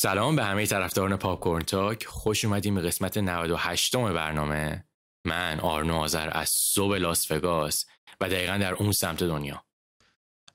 سلام 0.00 0.36
به 0.36 0.44
همه 0.44 0.66
طرفداران 0.66 1.16
پاپ 1.16 1.62
تاک. 1.62 2.04
خوش 2.06 2.44
اومدیم 2.44 2.74
به 2.74 2.80
قسمت 2.80 3.18
98 3.18 3.96
برنامه. 3.96 4.84
من 5.26 5.60
آرنو 5.60 5.94
آذر 5.94 6.30
از 6.32 6.48
صبح 6.48 6.96
لاس 6.96 7.30
وگاس 7.30 7.86
و 8.20 8.28
دقیقا 8.28 8.58
در 8.58 8.74
اون 8.74 8.92
سمت 8.92 9.24
دنیا. 9.24 9.64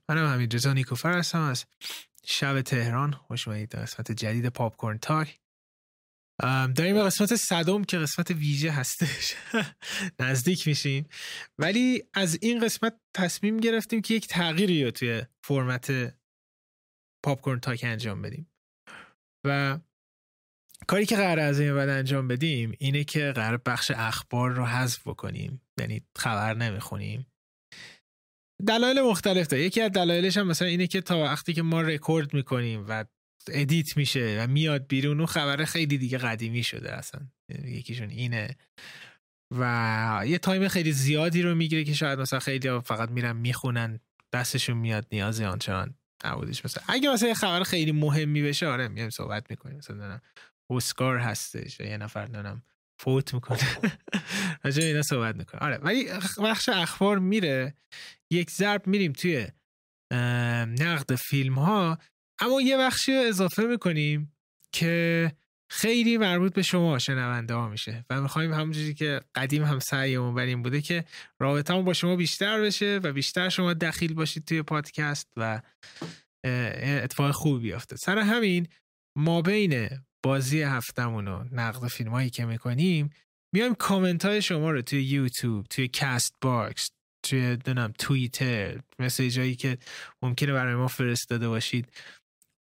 منم 0.10 0.34
همین 0.34 0.52
رضا 0.52 0.74
نیکوفر 0.74 1.18
هستم 1.18 1.42
از 1.42 1.66
شب 2.26 2.62
تهران. 2.62 3.12
خوش 3.12 3.48
اومدید 3.48 3.70
در 3.70 3.82
قسمت 3.82 4.12
جدید 4.12 4.48
پاپ 4.48 4.96
تاک. 5.02 5.40
داریم 6.76 6.96
به 6.96 7.04
قسمت 7.04 7.36
صدم 7.36 7.84
که 7.84 7.98
قسمت 7.98 8.32
ویژه 8.32 8.72
هستش. 8.72 9.36
نزدیک 10.20 10.68
میشیم. 10.68 11.10
ولی 11.58 12.04
از 12.14 12.38
این 12.42 12.66
قسمت 12.66 13.00
تصمیم 13.14 13.58
گرفتیم 13.58 14.02
که 14.02 14.14
یک 14.14 14.28
تغییری 14.28 14.84
رو 14.84 14.92
توی 14.92 15.24
فرمت 15.44 16.16
پاپ 17.24 17.60
تاک 17.60 17.80
انجام 17.84 18.22
بدیم. 18.22 18.53
و 19.46 19.80
کاری 20.88 21.06
که 21.06 21.16
قراره 21.16 21.40
از 21.40 21.60
این 21.60 21.76
بعد 21.76 21.90
انجام 21.90 22.28
بدیم 22.28 22.74
اینه 22.80 23.04
که 23.04 23.32
قراره 23.32 23.62
بخش 23.66 23.92
اخبار 23.96 24.52
رو 24.52 24.66
حذف 24.66 25.08
بکنیم. 25.08 25.62
یعنی 25.80 26.02
خبر 26.18 26.54
نمی‌خونیم. 26.54 27.28
دلایل 28.68 29.02
مختلف 29.02 29.48
داره. 29.48 29.64
یکی 29.64 29.82
از 29.82 29.92
دلایلش 29.92 30.38
هم 30.38 30.48
مثلا 30.48 30.68
اینه 30.68 30.88
که 30.88 31.02
تا 31.02 31.24
وقتی 31.24 31.54
که 31.54 31.62
ما 31.62 31.82
رکورد 31.82 32.34
می‌کنیم 32.34 32.86
و 32.90 33.06
edit 33.48 33.98
میشه 33.98 34.38
و 34.40 34.48
میاد 34.48 34.88
بیرون 34.88 35.18
اون 35.18 35.26
خبر 35.26 35.66
خیلی 35.66 35.98
دیگه 35.98 36.18
قدیمی 36.18 36.64
شده 36.64 36.94
اصلا. 36.94 37.22
یکیشون 37.64 38.10
اینه. 38.10 38.56
و 39.52 40.24
یه 40.26 40.38
تایم 40.38 40.68
خیلی 40.68 40.92
زیادی 40.92 41.42
رو 41.42 41.56
می‌گیره 41.56 41.84
که 41.84 41.94
شاید 41.94 42.20
مثلا 42.20 42.40
خیلی 42.40 42.80
فقط 42.80 43.10
میرن 43.10 43.36
می‌خونن 43.36 44.00
دستشون 44.34 44.78
میاد 44.78 45.08
نیازی 45.12 45.46
آنچنان. 45.46 45.96
نبودش 46.26 46.66
مثلا 46.66 46.84
اگه 46.88 47.14
مثلا 47.14 47.28
یه 47.28 47.34
خبر 47.34 47.64
خیلی 47.64 47.92
مهمی 47.92 48.42
بشه 48.42 48.68
آره 48.68 48.88
میایم 48.88 49.10
صحبت 49.10 49.50
می‌کنیم. 49.50 49.78
مثلا 49.78 50.20
اسکار 50.70 51.18
هستش 51.18 51.82
و 51.82 51.84
یه 51.84 51.98
نفر 51.98 52.26
دارم 52.26 52.64
فوت 53.00 53.34
می‌کنه. 53.34 53.60
راجع 54.64 54.84
اینا 54.84 55.02
صحبت 55.02 55.36
می‌کنه 55.36 55.62
آره 55.62 55.78
ولی 55.78 56.08
بخش 56.44 56.70
اخبار 56.70 57.20
میره. 57.20 57.74
یک 58.32 58.52
ضرب 58.52 58.88
میریم 58.88 59.14
توی 59.14 59.48
نقد 60.80 61.16
فیلم 61.16 61.54
ها 61.54 61.98
اما 62.40 62.62
یه 62.62 62.78
بخشی 62.78 63.16
اضافه 63.16 63.64
می‌کنیم 63.64 64.36
که 64.72 65.32
خیلی 65.76 66.18
مربوط 66.18 66.54
به 66.54 66.62
شما 66.62 67.00
شنونده 67.00 67.54
ها 67.54 67.70
میشه 67.70 68.06
و 68.10 68.22
می‌خوایم 68.22 68.54
همونجوری 68.54 68.94
که 68.94 69.22
قدیم 69.36 69.64
هم 69.64 69.80
سعیمون 69.80 70.36
بر 70.36 70.42
این 70.42 70.64
بوده 70.64 70.82
که 70.82 71.06
رابطه 71.40 71.82
با 71.82 71.94
شما 71.94 72.16
بیشتر 72.16 72.62
بشه 72.62 73.00
و 73.04 73.14
بیشتر 73.14 73.50
شما 73.50 73.74
دخیل 73.74 74.14
باشید 74.14 74.46
توی 74.46 74.62
پادکست 74.62 75.28
و 75.38 75.62
اتفاق 76.44 77.32
خوبی 77.32 77.64
بیافته. 77.64 77.96
سر 77.96 78.18
همین 78.18 78.68
ما 79.18 79.42
بین 79.42 79.90
بازی 80.24 80.62
هفتمون 80.62 81.28
و 81.28 81.44
نقد 81.52 81.88
فیلم 81.88 82.12
هایی 82.12 82.30
که 82.30 82.46
می‌کنیم 82.46 83.10
میایم 83.54 83.76
کامنت 83.76 84.26
های 84.26 84.42
شما 84.42 84.72
رو 84.72 84.82
توی 84.82 85.04
یوتیوب 85.04 85.66
توی 85.66 85.88
کست 85.88 86.36
باکس 86.42 86.90
توی 87.26 87.56
دونم 87.56 87.94
توییتر 88.00 88.80
مثل 89.00 89.28
جایی 89.30 89.56
که 89.56 89.78
ممکنه 90.22 90.54
برای 90.54 90.76
ما 90.76 90.88
فرستاده 90.88 91.48
باشید. 91.48 91.88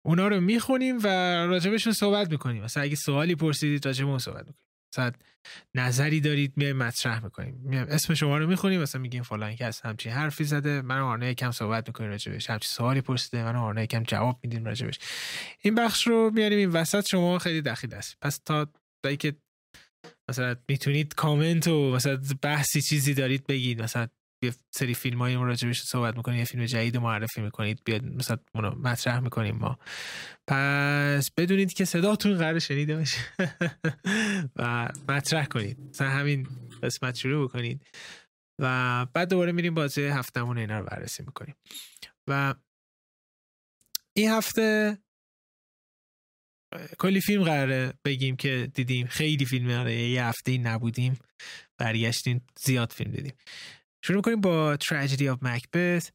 اونا 0.05 0.27
رو 0.27 0.41
می‌خونیم 0.41 0.97
و 0.97 1.07
راجبشون 1.47 1.93
صحبت 1.93 2.31
می‌کنیم. 2.31 2.63
مثلا 2.63 2.83
اگه 2.83 2.95
سوالی 2.95 3.35
پرسیدید 3.35 3.85
راجب 3.85 4.17
صحبت 4.17 4.47
می‌کنیم. 4.47 4.55
مثلا 4.93 5.11
نظری 5.75 6.19
دارید 6.19 6.53
میایم 6.55 6.77
مطرح 6.77 7.23
می‌کنیم. 7.23 7.55
میایم 7.63 7.87
اسم 7.89 8.13
شما 8.13 8.37
رو 8.37 8.47
می‌خونیم 8.47 8.81
مثلا 8.81 9.01
میگیم 9.01 9.23
فلان 9.23 9.55
کس 9.55 9.85
همچین 9.85 10.11
حرفی 10.11 10.43
زده 10.43 10.81
من 10.81 10.99
آرنه 10.99 11.29
یکم 11.29 11.51
صحبت 11.51 11.87
می‌کنیم 11.87 12.09
راجبش. 12.09 12.49
همچین 12.49 12.69
سوالی 12.69 13.01
پرسیده 13.01 13.43
من 13.43 13.55
آرنه 13.55 13.83
یکم 13.83 14.03
جواب 14.03 14.39
میدیم 14.43 14.65
راجبش. 14.65 14.99
این 15.61 15.75
بخش 15.75 16.07
رو 16.07 16.31
میاریم 16.33 16.57
این 16.57 16.69
وسط 16.69 17.07
شما 17.11 17.39
خیلی 17.39 17.61
دخیل 17.61 17.93
است. 17.93 18.17
پس 18.21 18.37
تا 18.45 18.67
که 19.19 19.35
مثلا 20.29 20.55
می‌تونید 20.69 21.13
کامنت 21.15 21.67
و 21.67 21.91
مثلا 21.91 22.21
بحثی 22.41 22.81
چیزی 22.81 23.13
دارید 23.13 23.47
بگید 23.47 23.81
مثلا 23.81 24.07
یه 24.43 24.53
سری 24.71 24.93
فیلم 24.93 25.19
هایی 25.19 25.35
راجبش 25.35 25.81
صحبت 25.81 26.17
می‌کنید 26.17 26.39
یه 26.39 26.45
فیلم 26.45 26.65
جدید 26.65 26.97
معرفی 26.97 27.41
می‌کنید 27.41 27.81
بیاد 27.85 28.03
مثلا 28.05 28.37
اونو 28.55 28.75
مطرح 28.75 29.19
می‌کنیم 29.19 29.55
ما. 29.55 29.79
پس 30.47 31.31
بدونید 31.37 31.73
که 31.73 31.85
صداتون 31.85 32.37
قرار 32.37 32.59
شنیده 32.59 32.97
بشه 32.97 33.17
و 34.55 34.89
مطرح 35.09 35.45
کنید. 35.45 35.79
مثلا 35.89 36.09
همین 36.09 36.47
قسمت 36.83 37.15
شروع 37.15 37.47
بکنید 37.47 37.85
و 38.59 39.05
بعد 39.13 39.29
دوباره 39.29 39.51
میریم 39.51 39.73
بازی 39.73 40.03
هفتمون 40.03 40.57
اینا 40.57 40.79
رو 40.79 40.85
بررسی 40.85 41.23
می‌کنیم. 41.23 41.55
و 42.27 42.55
این 44.17 44.29
هفته 44.29 44.97
کلی 46.99 47.21
فیلم 47.21 47.43
قراره 47.43 47.93
بگیم 48.05 48.35
که 48.35 48.71
دیدیم. 48.73 49.07
خیلی 49.07 49.45
فیلم 49.45 49.67
قراره 49.67 49.93
یه 49.93 50.25
هفته 50.25 50.57
نبودیم. 50.57 51.19
برگشتیم 51.77 52.45
زیاد 52.59 52.91
فیلم 52.91 53.11
دیدیم. 53.11 53.33
شروع 54.05 54.21
کنیم 54.21 54.41
با 54.41 54.77
Tragedy 54.81 55.21
of 55.21 55.37
Macbeth 55.41 56.09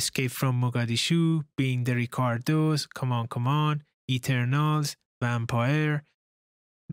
Escape 0.00 0.32
from 0.32 0.54
Mogadishu 0.62 1.44
Being 1.56 1.84
the 1.84 1.94
Ricardos 1.94 2.86
Come 2.98 3.12
on 3.12 3.26
Come 3.28 3.46
on 3.46 3.82
Eternals 4.10 4.96
Vampire 5.22 6.02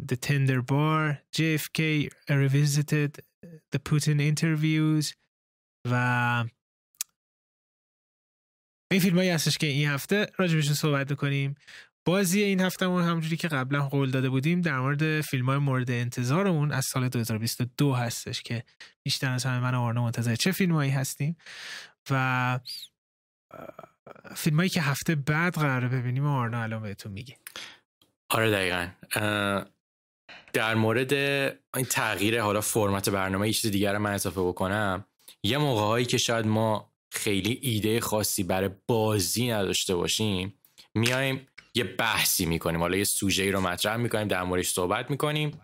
The 0.10 0.18
Tender 0.28 0.62
Bar 0.62 1.22
JFK 1.36 2.10
Revisited 2.30 3.12
The 3.72 3.80
Putin 3.80 4.20
Interviews 4.20 5.14
و 5.88 6.46
این 8.92 9.02
فیلم 9.02 9.18
هایی 9.18 9.30
هستش 9.30 9.58
که 9.58 9.68
این 9.68 9.90
هفته 9.90 10.28
راجبشون 10.38 10.74
صحبت 10.74 11.14
کنیم 11.14 11.56
بازی 12.08 12.44
این 12.44 12.60
هفته 12.60 12.66
هفتهمون 12.66 13.04
همجوری 13.04 13.38
که 13.38 13.48
قبلا 13.48 13.88
قول 13.88 14.12
داده 14.12 14.30
بودیم 14.30 14.62
در 14.62 14.80
مورد 14.80 15.22
فیلم 15.22 15.46
های 15.46 15.58
مورد 15.58 15.92
انتظارمون 15.92 16.72
از 16.72 16.86
سال 16.86 17.10
2022 17.10 17.94
هستش 17.94 18.42
که 18.42 18.64
بیشتر 19.04 19.32
از 19.32 19.46
همه 19.46 19.60
من 19.60 19.76
آرنا 19.76 20.04
منتظر 20.04 20.36
چه 20.36 20.52
فیلم 20.52 20.72
هایی 20.72 20.92
هستیم 20.92 21.38
و 22.10 22.60
فیلم 24.36 24.58
هایی 24.58 24.70
که 24.70 24.82
هفته 24.82 25.16
بعد 25.16 25.54
قراره 25.54 25.88
ببینیم 25.88 26.26
آرنا 26.26 26.64
الان 26.64 26.82
بهتون 26.82 27.12
میگه. 27.12 27.38
آره 28.30 28.52
دقیقا. 28.52 28.88
در 30.54 30.76
مورد 30.76 31.14
این 31.14 31.86
تغییر 31.90 32.42
حالا 32.42 32.62
فرمت 32.62 33.10
برنامه 33.10 33.48
یه 33.48 33.54
چیز 33.54 33.72
دیگر 33.72 33.98
من 33.98 34.14
اضافه 34.14 34.42
بکنم. 34.42 35.06
یه 35.44 35.58
موقع 35.58 35.82
هایی 35.82 36.06
که 36.06 36.18
شاید 36.18 36.46
ما 36.46 36.94
خیلی 37.12 37.60
ایده 37.62 38.00
خاصی 38.00 38.44
برای 38.44 38.70
بازی 38.88 39.52
نداشته 39.52 39.96
باشیم 39.96 40.60
میایم 40.96 41.48
یه 41.76 41.84
بحثی 41.84 42.46
می‌کنیم. 42.46 42.80
حالا 42.80 42.98
یه 42.98 43.04
سوژه 43.04 43.52
رو 43.52 43.62
مطرح 43.62 43.96
می‌کنیم 43.96 44.28
در 44.28 44.44
موردش 44.44 44.70
صحبت 44.70 45.12
می‌کنیم 45.12 45.62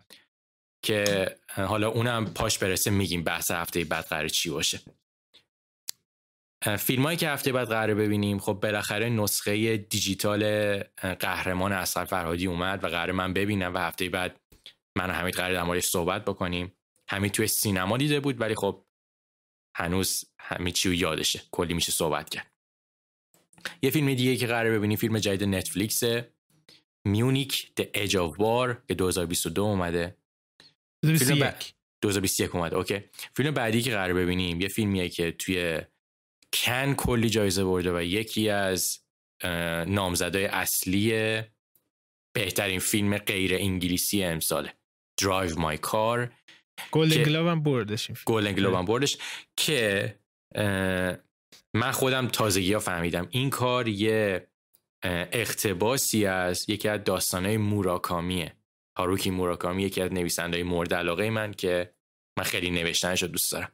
که 0.83 1.35
حالا 1.55 1.89
اونم 1.89 2.33
پاش 2.33 2.57
برسه 2.57 2.91
میگیم 2.91 3.23
بحث 3.23 3.51
هفته 3.51 3.83
بعد 3.83 4.05
قرار 4.05 4.27
چی 4.27 4.49
باشه. 4.49 4.79
فیلم 6.79 7.03
هایی 7.03 7.17
که 7.17 7.29
هفته 7.29 7.51
بعد 7.51 7.67
قرار 7.67 7.93
ببینیم 7.93 8.39
خب 8.39 8.53
بالاخره 8.53 9.09
نسخه 9.09 9.77
دیجیتال 9.77 10.77
قهرمان 11.19 11.71
اصغر 11.71 12.05
فرهادی 12.05 12.47
اومد 12.47 12.83
و 12.83 12.87
قرار 12.87 13.11
من 13.11 13.33
ببینم 13.33 13.73
و 13.73 13.77
هفته 13.77 14.09
بعد 14.09 14.39
من 14.95 15.09
و 15.09 15.13
حمید 15.13 15.35
قرار 15.35 15.53
در 15.53 15.63
موردش 15.63 15.85
صحبت 15.85 16.25
بکنیم. 16.25 16.73
حمید 17.09 17.31
توی 17.31 17.47
سینما 17.47 17.97
دیده 17.97 18.19
بود 18.19 18.41
ولی 18.41 18.55
خب 18.55 18.85
هنوز 19.75 20.25
همه 20.39 20.71
چی 20.71 20.95
یادشه. 20.95 21.41
کلی 21.51 21.73
میشه 21.73 21.91
صحبت 21.91 22.29
کرد. 22.29 22.50
یه 23.81 23.89
فیلم 23.89 24.13
دیگه 24.13 24.35
که 24.35 24.47
قراره 24.47 24.77
ببینیم 24.77 24.97
فیلم 24.97 25.19
جدید 25.19 25.43
نتفلیکس 25.43 26.03
Munich 27.07 27.71
The 27.81 27.85
Edge 27.97 28.13
of 28.13 28.37
War 28.37 28.75
که 28.87 28.93
2022 28.93 29.61
اومده. 29.61 30.17
2021 31.03 31.73
2021 32.01 32.55
اومده 32.55 32.75
okay. 32.75 32.99
فیلم 33.35 33.51
بعدی 33.51 33.81
که 33.81 33.91
قراره 33.91 34.13
ببینیم 34.13 34.61
یه 34.61 34.67
فیلمیه 34.67 35.09
که 35.09 35.31
توی 35.31 35.81
کن 36.53 36.93
کلی 36.93 37.29
جایزه 37.29 37.63
برده 37.63 37.97
و 37.97 38.01
یکی 38.01 38.49
از 38.49 38.99
نامزدای 39.87 40.45
اصلی 40.45 41.41
بهترین 42.35 42.79
فیلم 42.79 43.17
غیر 43.17 43.55
انگلیسی 43.55 44.23
امساله. 44.23 44.73
Drive 45.17 45.59
My 45.59 45.77
Car 45.77 46.33
Golden 46.91 47.23
Globe 47.23 47.47
هم 47.47 47.63
بردش 47.63 48.11
Golden 48.25 48.53
Globe 48.53 48.73
هم 48.73 48.85
بردش 48.85 49.17
که 49.57 50.15
من 51.73 51.91
خودم 51.91 52.27
تازگی 52.27 52.73
ها 52.73 52.79
فهمیدم. 52.79 53.27
این 53.29 53.49
کار 53.49 53.87
یه 53.87 54.47
اقتباسی 55.03 56.25
از 56.25 56.69
یکی 56.69 56.87
از 56.87 57.03
داستانهای 57.03 57.57
موراکامیه. 57.57 58.57
هاروکی 58.97 59.29
موراکامی 59.29 59.83
یکی 59.83 60.01
از 60.01 60.13
نویسنده 60.13 60.63
مورد 60.63 60.93
علاقه 60.93 61.29
من 61.29 61.53
که 61.53 61.93
من 62.37 62.43
خیلی 62.43 62.71
نوشتنش 62.71 63.21
رو 63.21 63.27
دوست 63.27 63.51
دارم. 63.51 63.71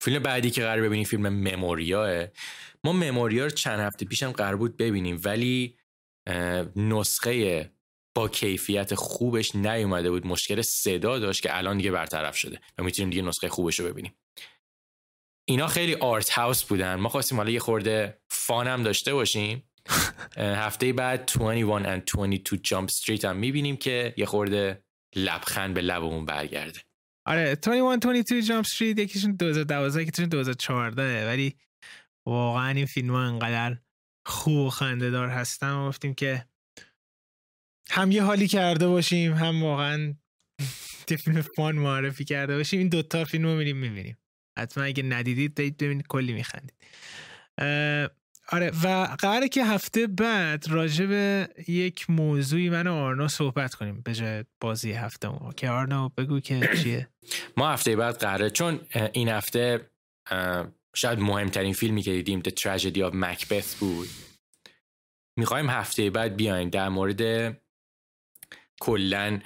فیلم 0.00 0.22
بعدی 0.22 0.50
که 0.50 0.62
قرار 0.62 0.82
ببینیم 0.82 1.04
فیلم 1.04 1.28
مموریاه. 1.28 2.26
ما 2.84 2.92
مموریا 2.92 3.44
رو 3.44 3.50
چند 3.50 3.80
هفته 3.80 4.06
پیشم 4.06 4.32
قرار 4.32 4.56
بود 4.56 4.76
ببینیم 4.76 5.20
ولی 5.24 5.76
نسخه 6.76 7.70
با 8.16 8.28
کیفیت 8.28 8.94
خوبش 8.94 9.54
نیومده 9.54 10.10
بود. 10.10 10.26
مشکل 10.26 10.62
صدا 10.62 11.18
داشت 11.18 11.42
که 11.42 11.56
الان 11.56 11.76
دیگه 11.76 11.90
برطرف 11.90 12.36
شده 12.36 12.60
و 12.78 12.82
می‌تونیم 12.82 13.10
دیگه 13.10 13.22
نسخه 13.22 13.48
خوبش 13.48 13.80
رو 13.80 13.86
ببینیم. 13.86 14.14
اینا 15.48 15.66
خیلی 15.66 15.94
آرت 15.94 16.30
هاوس 16.30 16.64
بودن. 16.64 16.94
ما 16.94 17.08
خواستیم 17.08 17.38
حالا 17.38 17.50
یه 17.50 17.60
خورده 17.60 18.18
فان 18.30 18.66
هم 18.66 18.82
داشته 18.82 19.14
باشیم. 19.14 19.70
هفته 20.36 20.92
بعد 20.92 21.32
21 21.38 21.66
and 21.84 22.12
22 22.14 22.56
جامپ 22.56 22.88
استریت 22.88 23.24
هم 23.24 23.36
می‌بینیم 23.36 23.76
که 23.76 24.14
یه 24.16 24.26
خورده 24.26 24.84
لبخند 25.16 25.74
به 25.74 25.80
لبمون 25.80 26.24
برگرده. 26.24 26.80
آره 27.26 27.54
21 27.54 28.06
22 28.06 28.40
جامپ 28.40 28.64
استریت 28.64 28.98
یکیشون 28.98 29.36
2012 29.36 30.02
یکیشون 30.02 30.28
2014 30.28 31.26
ولی 31.26 31.56
واقعا 32.26 32.68
این 32.68 32.86
فیلم 32.86 33.10
ها 33.10 33.22
انقدر 33.22 33.78
خوب 34.26 34.56
و 34.56 34.70
خنده 34.70 35.10
دار 35.10 35.28
هستن 35.28 35.72
و 35.72 35.88
گفتیم 35.88 36.14
که 36.14 36.46
هم 37.90 38.10
یه 38.10 38.22
حالی 38.22 38.48
کرده 38.48 38.88
باشیم 38.88 39.34
هم 39.34 39.62
واقعا 39.62 40.14
فیلم 41.24 41.40
فان 41.40 41.76
معرفی 41.76 42.24
کرده 42.24 42.56
باشیم. 42.56 42.78
این 42.78 42.88
دوتا 42.88 43.24
فیلم 43.24 43.44
رو 43.44 43.56
میریم 43.56 43.76
می‌بینیم. 43.76 44.18
حتما 44.58 44.84
اگه 44.84 45.02
ندیدید 45.02 45.54
دید 45.54 45.76
ببینید 45.76 46.06
کلی 46.06 46.32
میخندید. 46.32 46.74
آره. 48.48 48.72
و 48.84 49.16
قراره 49.18 49.48
که 49.48 49.64
هفته 49.64 50.06
بعد 50.06 50.68
راجع 50.68 51.06
به 51.06 51.48
یک 51.68 52.10
موضوعی 52.10 52.70
من 52.70 52.86
و 52.86 52.94
آرنا 52.94 53.28
صحبت 53.28 53.74
کنیم 53.74 54.00
به 54.00 54.14
جای 54.14 54.44
بازی 54.60 54.92
هفته 54.92 55.28
ما 55.28 55.52
که 55.56 55.70
آرنا 55.70 56.08
بگو 56.08 56.40
که 56.40 56.60
چیه؟ 56.82 57.08
ما 57.56 57.72
هفته 57.72 57.96
بعد 57.96 58.18
قراره 58.18 58.50
چون 58.50 58.80
این 59.12 59.28
هفته 59.28 59.90
شاید 60.94 61.18
مهمترین 61.18 61.72
فیلمی 61.72 62.02
که 62.02 62.12
دیدیم 62.12 62.42
The 62.42 62.50
Tragedy 62.50 62.98
of 62.98 63.14
Macbeth 63.14 63.74
بود. 63.80 64.08
می‌خوایم 65.36 65.70
هفته 65.70 66.10
بعد 66.10 66.36
بیایم 66.36 66.70
در 66.70 66.88
مورد 66.88 67.56
کلا 68.80 69.40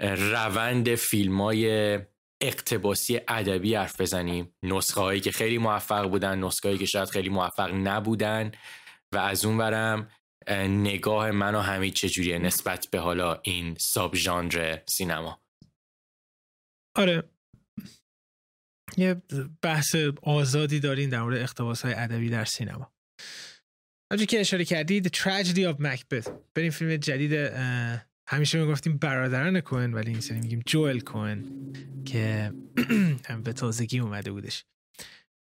روند 0.00 0.94
فیلم 0.94 1.40
های 1.40 1.98
اقتباسی 2.40 3.20
ادبی 3.28 3.74
حرف 3.74 4.00
بزنیم. 4.00 4.54
نسخه 4.62 5.00
هایی 5.00 5.20
که 5.20 5.32
خیلی 5.32 5.58
موفق 5.58 6.08
بودن 6.08 6.38
نسخه 6.38 6.68
هایی 6.68 6.78
که 6.78 6.86
شاید 6.86 7.08
خیلی 7.08 7.28
موفق 7.28 7.70
نبودن. 7.74 8.52
و 9.12 9.18
از 9.18 9.44
اون 9.44 9.58
برم 9.58 10.10
نگاه 10.68 11.30
من 11.30 11.54
و 11.54 11.60
همین 11.60 11.90
چجوریه 11.90 12.38
نسبت 12.38 12.88
به 12.90 12.98
حالا 12.98 13.40
این 13.42 13.74
ساب 13.74 14.14
ژانر 14.16 14.78
سینما؟ 14.88 15.42
آره. 16.96 17.30
یه 18.96 19.22
بحث 19.62 19.96
آزادی 20.22 20.80
دارین 20.80 21.10
در 21.10 21.22
مورد 21.22 21.38
اقتباس 21.38 21.82
های 21.82 21.94
ادبی 21.94 22.30
در 22.30 22.44
سینما. 22.44 22.92
همچون 24.12 24.26
که 24.26 24.40
اشاره 24.40 24.64
کردید 24.64 25.08
The 25.08 25.20
Tragedy 25.20 25.74
of 25.74 25.80
Macbeth. 25.80 26.30
بریم 26.54 26.70
فیلم 26.70 26.96
جدید 26.96 27.32
همیشه 28.30 28.58
می‌گفتیم 28.58 28.96
برادران 28.96 29.60
کوهن 29.60 29.94
ولی 29.94 30.10
این 30.10 30.20
سری 30.20 30.40
میگیم 30.40 30.62
جوئل 30.66 31.00
کوهن 31.00 31.44
که 32.04 32.52
به 33.44 33.52
تازگی 33.52 33.98
اومده 33.98 34.32
بودش. 34.32 34.64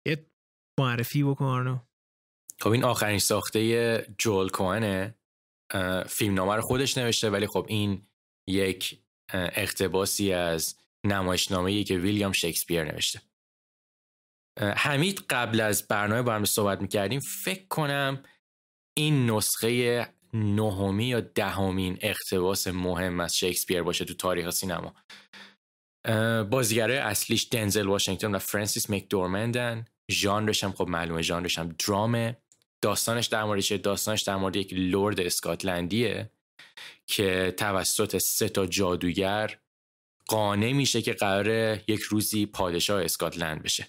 یه 0.07 0.25
معرفی 0.79 1.23
بکن 1.23 1.45
آرنو. 1.45 1.79
خب 2.59 2.69
این 2.69 2.83
آخرین 2.83 3.19
ساخته 3.19 4.15
جوئل 4.17 4.49
کوهنه. 4.49 5.15
فیلم 6.07 6.33
نامه 6.33 6.55
رو 6.55 6.61
خودش 6.61 6.97
نوشته 6.97 7.29
ولی 7.29 7.47
خب 7.47 7.65
این 7.69 8.07
یک 8.49 8.99
اقتباسی 9.33 10.33
از 10.33 10.75
نمایشنامه 11.05 11.83
که 11.83 11.97
ویلیام 11.97 12.31
شکسپیر 12.31 12.83
نوشته. 12.83 13.21
حمید 14.59 15.25
قبل 15.29 15.61
از 15.61 15.87
برنامه 15.87 16.21
با 16.21 16.33
هم 16.33 16.45
صحبت 16.45 16.81
می‌کردیم 16.81 17.19
فکر 17.19 17.67
کنم 17.67 18.23
این 18.97 19.31
نسخه 19.31 20.07
نهمی 20.33 21.05
یا 21.05 21.19
دهمین 21.21 21.97
اقتباس 22.01 22.67
مهم 22.67 23.19
از 23.19 23.37
شکسپیر 23.37 23.83
باشه 23.83 24.05
تو 24.05 24.13
تاریخ 24.13 24.49
سینما. 24.49 24.95
بازیگره 26.49 26.95
اصلیش 26.95 27.47
دنزل 27.51 27.87
واشنگتن 27.87 28.35
و 28.35 28.39
فرانسیس 28.39 28.89
مکدورمندن. 28.89 29.85
ژانرش 30.11 30.63
هم 30.63 30.71
خب 30.71 30.87
معلومه 30.87 31.21
ژانرش 31.21 31.59
هم 31.59 31.75
درامه. 31.87 32.37
داستانش 32.81 33.27
در 33.27 33.43
مورد 33.43 33.81
داستانش 33.81 34.21
در 34.21 34.35
مورد 34.35 34.55
یک 34.55 34.73
لرد 34.73 35.19
اسکاتلندیه 35.19 36.31
که 37.07 37.53
توسط 37.57 38.17
سه 38.17 38.49
تا 38.49 38.65
جادوگر 38.65 39.59
قانع 40.27 40.71
میشه 40.71 41.01
که 41.01 41.13
قراره 41.13 41.83
یک 41.87 41.99
روزی 41.99 42.45
پادشاه 42.45 43.03
اسکاتلند 43.03 43.63
بشه. 43.63 43.87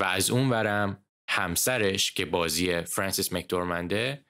و 0.00 0.04
از 0.04 0.30
اون 0.30 0.50
ورم 0.50 1.06
همسرش 1.28 2.12
که 2.12 2.24
بازی 2.24 2.80
فرانسیس 2.80 3.32
مکدورمنده 3.32 4.25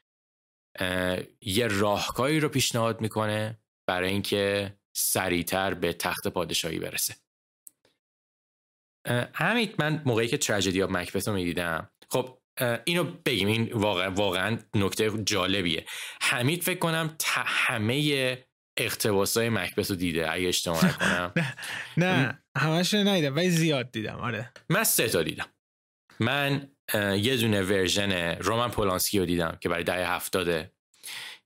یه 1.40 1.67
راهکاری 1.67 2.40
رو 2.40 2.49
پیشنهاد 2.49 3.00
می‌کنه 3.00 3.58
برای 3.88 4.11
اینکه 4.11 4.76
سریعتر 4.96 5.75
به 5.75 5.93
تخت 5.93 6.28
پادشاهی 6.28 6.78
برسه. 6.78 7.14
همین 9.34 9.75
من 9.78 10.02
موقعی 10.05 10.28
که 10.28 10.38
تراژدی 10.38 10.82
آف 10.82 10.90
مکبت 10.90 11.28
رو 11.28 11.34
می‌دیدم. 11.34 11.90
خب 12.11 12.38
اینو 12.84 13.05
بگیم. 13.05 13.49
این 13.49 13.73
واقعا 13.73 14.11
واقعا 14.11 14.58
نکته 14.75 15.23
جالبیه. 15.25 15.84
حمید 16.23 16.62
فکر 16.62 16.79
کنم 16.79 17.17
همه 17.46 18.38
اقتباس 18.76 19.37
های 19.37 19.49
مکبت 19.49 19.90
رو 19.90 19.96
دیده 19.96 20.32
اگه 20.32 20.49
اشتباه 20.49 20.87
نکنم. 20.87 21.32
نه 21.96 22.43
همش 22.56 22.94
ندیدم 22.94 23.37
ولی 23.37 23.50
زیاد 23.50 23.90
دیدم 23.90 24.17
آره. 24.17 24.52
من 24.69 24.84
سه 24.84 25.08
تا 25.08 25.22
دیدم. 25.22 25.46
من 26.20 26.75
یه 26.94 27.37
دونه 27.37 27.62
version 27.62 28.12
رومن 28.38 28.71
پولانسکی 28.71 29.19
رو 29.19 29.27
دیدم 29.27 29.59
که 29.61 29.69
برای 29.69 29.85
دهه 29.85 30.15
هفتاده. 30.15 30.73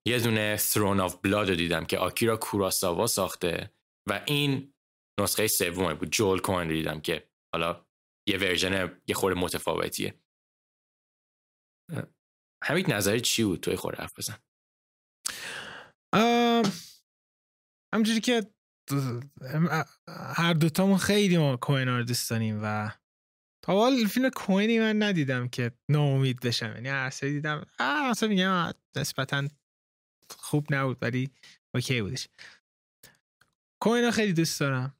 یه 0.06 0.18
دونه 0.18 0.56
Throne 0.56 1.00
of 1.00 1.16
Blood 1.16 1.48
رو 1.48 1.54
دیدم 1.54 1.84
که 1.84 1.98
آکیرا 1.98 2.36
کوراساوا 2.36 3.06
ساخته 3.06 3.72
و 4.08 4.22
این 4.26 4.74
نسخه 5.20 5.46
سوم 5.46 5.94
بود 5.94 6.10
جول 6.10 6.40
کوین 6.40 6.68
رو 6.68 6.74
دیدم 6.74 7.00
که 7.00 7.30
حالا 7.54 7.86
یه 8.28 8.38
version 8.38 9.00
یه 9.06 9.14
خورده 9.14 9.40
متفاوتیه. 9.40 10.14
همین 12.64 12.92
نظری 12.92 13.20
چی 13.20 13.44
بود؟ 13.44 13.60
توی 13.60 13.76
خورده 13.76 14.02
حرف 14.02 14.18
بزن. 14.18 14.38
همجوری 17.94 18.20
که 18.20 18.46
هر 20.08 20.52
دوتامون 20.52 20.98
خیلی 20.98 21.38
ما 21.38 21.56
کوین 21.56 22.02
دوست 22.02 22.30
داریم 22.30 22.60
و 22.62 22.90
تا 23.62 23.72
حال 23.72 24.04
فیلم 24.04 24.30
کوینی 24.30 24.78
من 24.78 25.02
ندیدم 25.02 25.48
که 25.48 25.72
ناامید 25.88 26.40
بشم. 26.40 26.72
یعنی 26.74 26.88
هر 26.88 27.10
سری 27.10 27.32
دیدم 27.32 27.66
اصلا 27.78 28.28
میگم 28.28 28.72
نسبتا 28.96 29.48
خوب 30.38 30.74
نبود 30.74 30.98
ولی 31.02 31.30
اوکی 31.74 32.02
بودش. 32.02 32.28
کوین 33.82 34.10
خیلی 34.10 34.32
دوست 34.32 34.60
دارم. 34.60 34.96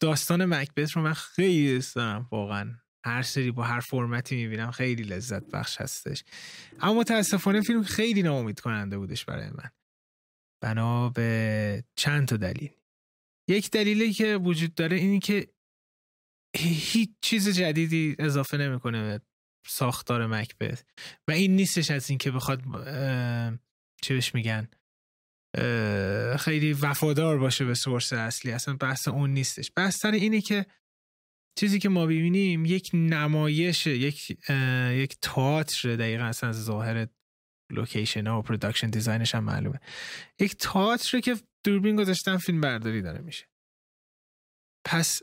داستان 0.00 0.44
مکبت 0.44 0.92
رو 0.92 1.02
من 1.02 1.12
خیلی 1.12 1.74
دوست 1.74 1.94
دارم 1.94 2.28
واقعا. 2.30 2.74
هر 3.04 3.22
سری 3.22 3.50
با 3.50 3.62
هر 3.62 3.80
فرمتی 3.80 4.36
می‌بینم 4.36 4.70
خیلی 4.70 5.02
لذت 5.02 5.50
بخش 5.50 5.80
هستش. 5.80 6.24
اما 6.80 6.94
متاسفانه 6.94 7.60
فیلم 7.60 7.82
خیلی 7.82 8.22
ناامید 8.22 8.60
کننده 8.60 8.98
بودش 8.98 9.24
برای 9.24 9.50
من. 9.50 9.70
بنا 10.62 11.08
به 11.08 11.84
چند 11.96 12.28
تا 12.28 12.36
دلیل. 12.36 12.70
یک 13.48 13.70
دلیلی 13.70 14.12
که 14.12 14.36
وجود 14.36 14.74
داره 14.74 14.96
اینی 14.96 15.18
که 15.18 15.48
هیچ 16.56 17.10
چیز 17.20 17.48
جدیدی 17.48 18.16
اضافه 18.18 18.56
نمی‌کنه 18.56 19.02
به 19.02 19.20
ساختار 19.66 20.26
مکبت 20.26 20.84
و 21.28 21.32
این 21.32 21.56
نیستش 21.56 21.90
از 21.90 22.10
اینکه 22.10 22.30
بخواد 22.30 22.62
چی 24.02 24.14
بهش 24.14 24.34
میگن 24.34 24.68
خیلی 26.38 26.72
وفادار 26.72 27.38
باشه 27.38 27.64
به 27.64 27.74
سورس 27.74 28.12
اصلی. 28.12 28.52
اصلا 28.52 28.76
بحث 28.76 29.08
اون 29.08 29.30
نیستش. 29.30 29.72
بحث 29.76 29.96
سر 29.96 30.10
اینه 30.10 30.40
که 30.40 30.66
چیزی 31.58 31.78
که 31.78 31.88
ما 31.88 32.06
ببینیم 32.06 32.64
یک 32.64 32.90
نمایش 32.94 33.86
یک 33.86 34.30
یک 34.90 35.16
تئاتر 35.20 35.96
دقیقا 35.96 36.24
اصلا 36.24 36.52
ظاهر 36.52 37.06
location 37.72 38.26
ها 38.26 38.38
و 38.38 38.42
production 38.42 38.90
designش 38.90 39.34
هم 39.34 39.44
معلومه. 39.44 39.80
یک 40.38 40.56
تئاتر 40.56 41.20
که 41.20 41.36
دوربین 41.64 41.96
گذاشتن 41.96 42.36
فیلم 42.36 42.60
برداری 42.60 43.02
داره 43.02 43.20
میشه. 43.20 43.44
پس 44.84 45.22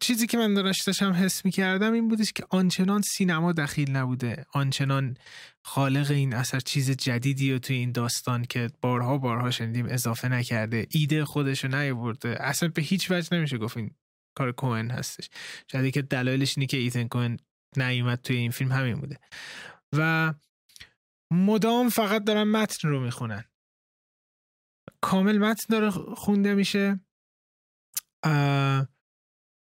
چیزی 0.00 0.26
که 0.26 0.38
من 0.38 0.54
داشتم 0.54 1.12
حس 1.12 1.44
می 1.44 1.50
کردم 1.50 1.92
این 1.92 2.08
بودش 2.08 2.32
که 2.32 2.46
آنچنان 2.50 3.02
سینما 3.02 3.52
دخیل 3.52 3.90
نبوده. 3.90 4.46
آنچنان 4.52 5.16
خالق 5.64 6.10
این 6.10 6.34
اثر 6.34 6.60
چیز 6.60 6.90
جدیدی 6.90 7.52
رو 7.52 7.58
توی 7.58 7.76
این 7.76 7.92
داستان 7.92 8.44
که 8.44 8.70
بارها 8.80 9.18
بارها 9.18 9.50
شنیدیم 9.50 9.86
اضافه 9.86 10.28
نکرده. 10.28 10.86
ایده 10.90 11.24
خودش 11.24 11.64
رو 11.64 11.70
نیاورده. 11.70 12.36
اصلا 12.40 12.68
به 12.68 12.82
هیچ 12.82 13.10
وجه 13.10 13.36
نمیشه 13.36 13.58
گفت 13.58 13.76
این 13.76 13.90
کار 14.34 14.52
کوهن 14.52 14.90
هستش. 14.90 15.30
شاید 15.72 15.94
که 15.94 16.02
دلایلش 16.02 16.58
اینه 16.58 16.66
که 16.66 16.76
ایتن 16.76 17.08
کوهن 17.08 17.36
نیومد 17.76 18.22
توی 18.22 18.36
این 18.36 18.50
فیلم 18.50 18.72
همین 18.72 18.94
بوده. 18.94 19.18
و 19.96 20.34
مدام 21.32 21.88
فقط 21.88 22.24
دارن 22.24 22.42
متن 22.42 22.88
رو 22.88 23.00
می‌خونن. 23.00 23.44
کامل 25.00 25.38
متن 25.38 25.66
داره 25.68 25.90
خونده 25.90 26.54
میشه. 26.54 27.00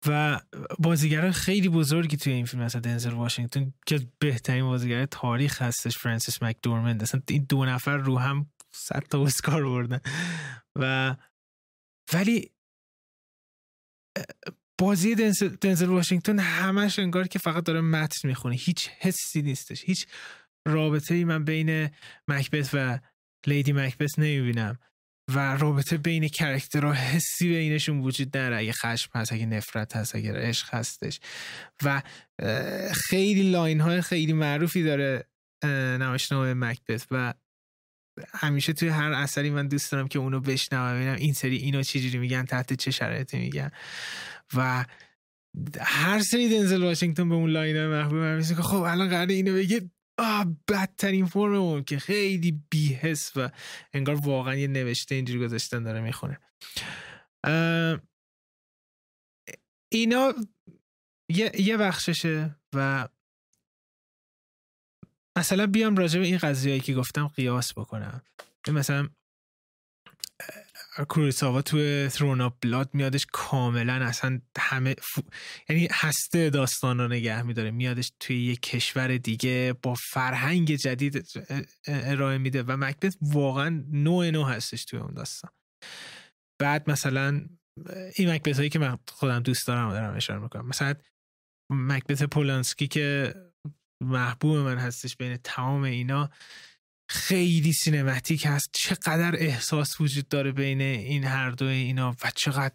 و 0.06 0.40
بازیگر 0.78 1.30
خیلی 1.30 1.68
بزرگی 1.68 2.16
توی 2.16 2.32
این 2.32 2.44
فیلم 2.44 2.62
مثلا 2.62 2.80
دنزل 2.80 3.12
واشنگتن 3.12 3.72
که 3.86 4.00
بهترین 4.18 4.64
بازیگر 4.64 5.06
تاریخ 5.06 5.62
هستش 5.62 5.98
فرانسیس 5.98 6.42
مکدورمند. 6.42 7.02
اصلا 7.02 7.20
این 7.28 7.46
دو 7.48 7.64
نفر 7.64 7.96
رو 7.96 8.18
هم 8.18 8.50
صد 8.72 9.02
تا 9.10 9.22
اسکار 9.22 9.64
بردن 9.64 10.00
و 10.76 11.16
ولی 12.12 12.50
بازی 14.78 15.14
دنزل, 15.14 15.48
دنزل 15.48 15.88
واشنگتن 15.88 16.38
همش 16.38 16.98
انگار 16.98 17.28
که 17.28 17.38
فقط 17.38 17.64
داره 17.64 17.80
متن 17.80 18.28
می‌خونه. 18.28 18.56
هیچ 18.56 18.88
حسی 18.88 19.42
نیستش. 19.42 19.84
هیچ 19.84 20.06
رابطه 20.66 21.14
ای 21.14 21.24
من 21.24 21.44
بین 21.44 21.90
مکبت 22.28 22.70
و 22.72 22.98
Lady 23.46 23.72
Macbeth 23.72 24.18
نمی‌بینم. 24.18 24.78
و 25.28 25.56
رابطه 25.56 25.96
بین 25.96 26.28
characterها 26.28 26.92
حسی 26.92 27.48
بینشون 27.48 28.00
وجود 28.00 28.36
نداره. 28.36 28.56
اگه 28.56 28.72
خشم 28.72 29.10
هست 29.14 29.32
اگه 29.32 29.46
نفرت 29.46 29.96
هست 29.96 30.16
اگه 30.16 30.32
عشق 30.32 30.74
هستش. 30.74 31.20
و 31.84 32.02
خیلی 32.92 33.50
line 33.50 33.80
های 33.80 34.00
خیلی 34.00 34.32
معروفی 34.32 34.82
داره 34.82 35.24
نمایشنامه 36.00 36.54
مکبت. 36.54 37.06
و 37.10 37.34
همیشه 38.34 38.72
توی 38.72 38.88
هر 38.88 39.12
اثری 39.12 39.50
من 39.50 39.68
دوست 39.68 39.92
دارم 39.92 40.08
که 40.08 40.18
اونو 40.18 40.40
بشنوم 40.40 40.94
ببینم 40.94 41.14
این 41.14 41.32
سری 41.32 41.56
اینو 41.56 41.82
چجوری 41.82 42.18
میگن 42.18 42.44
تحت 42.44 42.72
چه 42.72 42.90
شرایطی 42.90 43.38
میگن. 43.38 43.70
و 44.54 44.84
هر 45.80 46.20
سری 46.20 46.48
دنزل 46.48 46.82
واشنگتن 46.82 47.28
به 47.28 47.34
اون 47.34 47.50
لاین 47.50 47.86
محبوب 47.86 48.18
هم 48.18 48.42
که 48.42 48.54
خب 48.54 48.76
الان 48.76 49.08
قراره 49.08 49.34
اینو 49.34 49.54
بگه. 49.54 49.90
بدترین 50.68 51.26
فرم 51.26 51.84
که 51.84 51.98
خیلی 51.98 52.62
بیهس 52.70 53.32
و 53.36 53.50
انگار 53.92 54.14
واقعا 54.14 54.54
یه 54.54 54.66
نوشته 54.66 55.14
اینجوری 55.14 55.40
گذاشتن 55.40 55.82
داره 55.82 56.00
می‌خونه. 56.00 56.40
اینا 59.92 60.34
یه, 61.30 61.60
یه 61.60 61.76
بخششه 61.76 62.56
و 62.74 63.08
مثلا 65.38 65.66
بیام 65.66 65.96
راجع 65.96 66.20
به 66.20 66.26
این 66.26 66.38
قضیه‌ای 66.38 66.80
که 66.80 66.94
گفتم 66.94 67.28
قیاس 67.28 67.72
بکنم. 67.72 68.22
مثلا 68.68 69.08
کوریساوا 71.04 71.62
توی 71.62 72.08
ترون 72.08 72.52
بلاد 72.62 72.90
میادش 72.92 73.26
کاملا 73.32 73.92
اصلا 73.92 74.40
همه 74.58 74.96
یعنی 75.68 75.88
هسته 75.92 76.50
داستان 76.50 76.98
رو 76.98 77.08
نگه 77.08 77.42
میداره. 77.42 77.70
میادش 77.70 78.12
توی 78.20 78.44
یه 78.44 78.56
کشور 78.56 79.16
دیگه 79.16 79.74
با 79.82 79.94
فرهنگ 79.94 80.74
جدید 80.74 81.28
ارائه 81.86 82.38
میده 82.38 82.62
و 82.62 82.76
مکبت 82.76 83.16
واقعا 83.22 83.84
نوع 83.92 84.30
نو 84.30 84.44
هستش 84.44 84.84
توی 84.84 84.98
اون 84.98 85.14
داستان. 85.14 85.50
بعد 86.60 86.90
مثلا 86.90 87.46
این 88.16 88.30
مکبت 88.30 88.56
هایی 88.56 88.68
که 88.68 88.78
من 88.78 88.98
خودم 89.08 89.40
دوست 89.40 89.66
دارم 89.66 89.90
دارم 89.90 90.16
اشاره 90.16 90.40
می‌کنم. 90.40 90.68
مثلا 90.68 90.94
مکبت 91.70 92.22
پولانسکی 92.22 92.88
که 92.88 93.34
محبوب 94.04 94.56
من 94.56 94.78
هستش 94.78 95.16
بین 95.16 95.36
تمام 95.36 95.82
اینا 95.82 96.30
خیلی 97.08 97.72
سینماتیک 97.72 98.46
هست. 98.46 98.70
چقدر 98.72 99.36
احساس 99.36 100.00
وجود 100.00 100.28
داره 100.28 100.52
بین 100.52 100.80
این 100.80 101.24
هر 101.24 101.50
دو 101.50 101.64
اینا 101.64 102.16
و 102.24 102.30
چقدر 102.34 102.74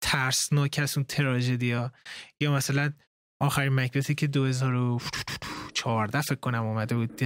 ترسناک 0.00 0.78
هست 0.78 0.98
اون 0.98 1.04
تراژدی 1.04 1.72
ها 1.72 1.92
یا 2.40 2.52
مثلا 2.52 2.92
آخرین 3.40 3.72
مکبتی 3.72 4.14
که 4.14 4.26
2014 4.26 6.20
فکر 6.20 6.34
کنم 6.34 6.62
اومده 6.62 6.94
بود 6.94 7.22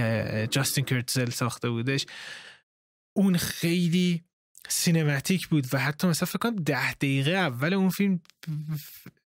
جاستین 0.51 0.85
کرتزل 0.85 1.29
ساخته 1.29 1.69
بودش. 1.69 2.05
اون 3.15 3.37
خیلی 3.37 4.23
سینماتیک 4.69 5.47
بود 5.47 5.73
و 5.73 5.79
حتی 5.79 6.07
مثلا 6.07 6.25
فکر 6.25 6.37
کنم 6.37 6.55
ده 6.55 6.93
دقیقه 6.93 7.31
اول 7.31 7.73
اون 7.73 7.89
فیلم 7.89 8.21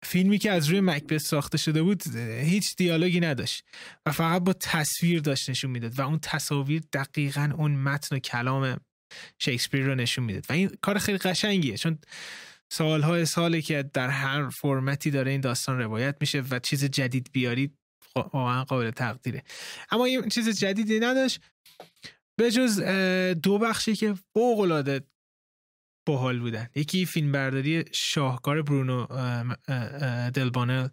فیلمی 0.04 0.38
که 0.38 0.52
از 0.52 0.68
روی 0.68 0.82
مکبت 0.82 1.18
ساخته 1.18 1.58
شده 1.58 1.84
بود 1.84 2.16
هیچ 2.18 2.76
دیالوگی 2.76 3.20
نداشت 3.20 3.64
و 4.06 4.12
فقط 4.12 4.44
با 4.44 4.54
تصویر 4.54 5.20
داشت 5.20 5.50
نشون 5.50 5.72
می‌داد 5.72 6.00
و 6.00 6.02
اون 6.02 6.20
تصاویر 6.20 6.82
دقیقا 6.94 7.54
اون 7.58 7.72
متن 7.72 8.16
و 8.16 8.20
کلام 8.20 8.80
شکسپیر 9.40 9.86
رو 9.86 9.96
نشون 9.96 10.24
می‌داد. 10.24 10.46
و 10.50 10.54
این 10.54 10.72
کار 10.82 10.98
خیلی 10.98 11.18
قشنگیه 11.18 11.78
چون 11.78 12.00
سالهای 12.74 13.26
ساله 13.26 13.62
که 13.62 13.84
در 13.94 14.10
هر 14.10 14.50
فرمتی 14.50 15.12
داره 15.12 15.32
این 15.32 15.42
داستان 15.42 15.78
روایت 15.78 16.16
میشه 16.22 16.44
و 16.52 16.60
چیز 16.60 16.86
جدید 16.86 17.30
بیارید 17.32 17.78
واقعا 18.16 18.64
قابل 18.64 18.92
تقدیره. 18.92 19.44
اما 19.92 20.06
این 20.06 20.30
چیز 20.30 20.60
جدیدی 20.60 21.00
نداشت. 21.00 21.40
به 22.40 22.52
جز 22.52 22.82
دو 23.44 23.58
بخشی 23.58 23.96
که 23.96 24.14
فوق 24.34 24.60
العاده 24.60 25.02
باحال 26.06 26.40
بودن. 26.40 26.68
یکی 26.76 27.06
فیلم 27.06 27.32
برداری 27.32 27.84
شاهکار 27.92 28.62
برونو 28.62 29.08
دلبونل 30.30 30.88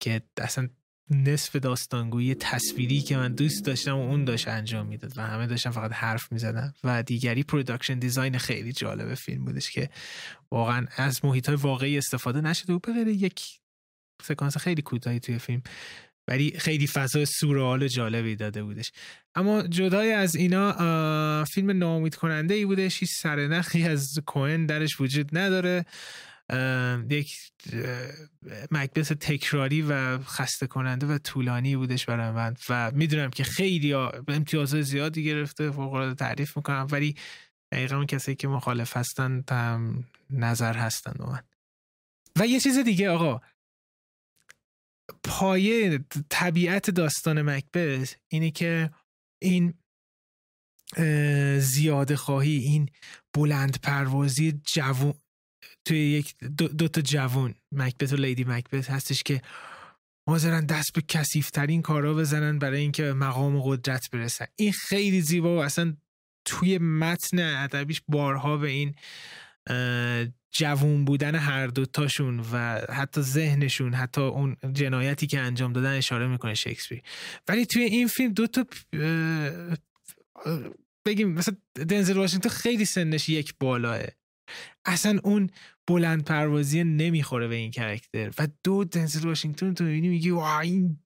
که 0.00 0.22
اصلا 0.36 0.68
نصف 1.10 1.56
داستانگویی 1.56 2.34
تصویری 2.34 3.00
که 3.00 3.16
من 3.16 3.34
دوست 3.34 3.64
داشتم 3.64 3.96
و 3.96 4.00
اون 4.00 4.24
داشت 4.24 4.48
انجام 4.48 4.86
می‌داد 4.86 5.18
و 5.18 5.20
همه 5.20 5.46
داشتن 5.46 5.70
فقط 5.70 5.92
حرف 5.92 6.32
می‌زدن. 6.32 6.72
و 6.84 7.02
دیگری 7.02 7.42
production 7.42 7.98
design 7.98 8.38
خیلی 8.38 8.72
جالب 8.72 9.14
فیلم 9.14 9.44
بودش 9.44 9.70
که 9.70 9.90
واقعا 10.50 10.86
از 10.96 11.24
محیط 11.24 11.46
های 11.48 11.56
واقعی 11.56 11.98
استفاده 11.98 12.40
نشده 12.40 12.72
و 12.72 12.78
به 12.78 12.92
یک 12.92 13.60
سکانس 14.22 14.56
خیلی 14.56 14.82
کوتاهی 14.82 15.20
توی 15.20 15.38
فیلم 15.38 15.62
ولی 16.28 16.58
خیلی 16.58 16.86
فضا 16.86 17.24
سورئال 17.24 17.88
جالبی 17.88 18.36
داده 18.36 18.62
بودش. 18.62 18.92
اما 19.34 19.62
جدای 19.62 20.12
از 20.12 20.36
اینا 20.36 21.44
فیلم 21.44 21.70
ناامید 21.70 22.14
کننده 22.14 22.54
ای 22.54 22.64
بودش. 22.64 23.00
هیچ 23.00 23.12
سرنخی 23.12 23.82
از 23.82 24.18
کوهن 24.26 24.66
درش 24.66 25.00
وجود 25.00 25.38
نداره. 25.38 25.84
یک 27.10 27.36
مکبس 28.70 29.08
تکراری 29.08 29.82
و 29.82 30.18
خسته 30.18 30.66
کننده 30.66 31.06
و 31.06 31.18
طولانی 31.18 31.76
بودش 31.76 32.06
برای 32.06 32.30
من. 32.30 32.54
و 32.68 32.90
می‌دونم 32.94 33.30
که 33.30 33.44
خیلی 33.44 33.92
امتیاز 34.28 34.70
زیادی 34.70 35.24
گرفته 35.24 35.70
فوق 35.70 36.14
تعریف 36.18 36.56
می‌کنم 36.56 36.86
ولی 36.90 37.14
دقیقا 37.72 37.96
اون 37.96 38.06
کسی 38.06 38.34
که 38.34 38.48
مخالف 38.48 38.96
هستن 38.96 39.44
نظر 40.30 40.74
هستن 40.74 41.14
من 41.18 41.40
و 42.38 42.46
یه 42.46 42.60
چیز 42.60 42.78
دیگه 42.78 43.10
آقا. 43.10 43.40
پایه 45.24 46.04
طبیعت 46.30 46.90
داستان 46.90 47.42
مکبس 47.42 48.16
اینه 48.32 48.50
که 48.50 48.90
این 49.42 49.74
زیاده 51.58 52.16
خواهی 52.16 52.56
این 52.56 52.88
بلند 53.36 53.80
پروازی 53.80 54.52
جوون 54.52 55.14
توی 55.84 55.98
یک 55.98 56.36
دو, 56.58 56.88
تا 56.88 57.00
جوون 57.00 57.54
مکبت 57.72 58.12
و 58.12 58.16
لیدی 58.16 58.44
مکبت 58.44 58.90
هستش 58.90 59.22
که 59.22 59.42
حاضرن 60.28 60.66
دست 60.66 60.92
به 60.92 61.02
کسیفترین 61.08 61.82
کارا 61.82 62.14
بزنن 62.14 62.58
برای 62.58 62.80
اینکه 62.80 63.02
مقام 63.02 63.62
قدرت 63.62 64.10
برسن. 64.10 64.46
این 64.56 64.72
خیلی 64.72 65.20
زیبا 65.20 65.56
و 65.56 65.62
اصلا 65.62 65.96
توی 66.44 66.78
متن 66.78 67.38
ادبیش 67.38 68.02
بارها 68.08 68.56
به 68.56 68.68
این 68.68 68.94
جوون 70.56 71.04
بودن 71.04 71.34
هر 71.34 71.66
دوتاشون 71.66 72.40
و 72.52 72.80
حتی 72.92 73.20
ذهنشون 73.20 73.94
حتی 73.94 74.20
اون 74.20 74.56
جنایتی 74.72 75.26
که 75.26 75.40
انجام 75.40 75.72
دادن 75.72 75.96
اشاره 75.96 76.26
می‌کنه 76.26 76.54
شکسپیر. 76.54 77.02
ولی 77.48 77.66
توی 77.66 77.82
این 77.82 78.08
فیلم 78.08 78.32
دو 78.32 78.46
تا 78.46 78.66
بگیم 81.06 81.32
مثلا 81.32 81.56
دنزل 81.88 82.16
واشنگتن 82.16 82.48
خیلی 82.48 82.84
سنش 82.84 83.28
یک 83.28 83.54
بالاه. 83.60 84.00
اصلا 84.84 85.20
اون 85.24 85.50
بلند 85.86 86.24
پروازی 86.24 86.84
نمی‌خوره 86.84 87.48
به 87.48 87.54
این 87.54 87.70
کرکتر 87.70 88.30
و 88.38 88.48
دو 88.64 88.84
دنزل 88.84 89.28
واشنگتن 89.28 89.74
تو 89.74 89.84
می‌بینی 89.84 90.08
میگی 90.08 90.30
وا 90.30 90.60
این 90.60 90.98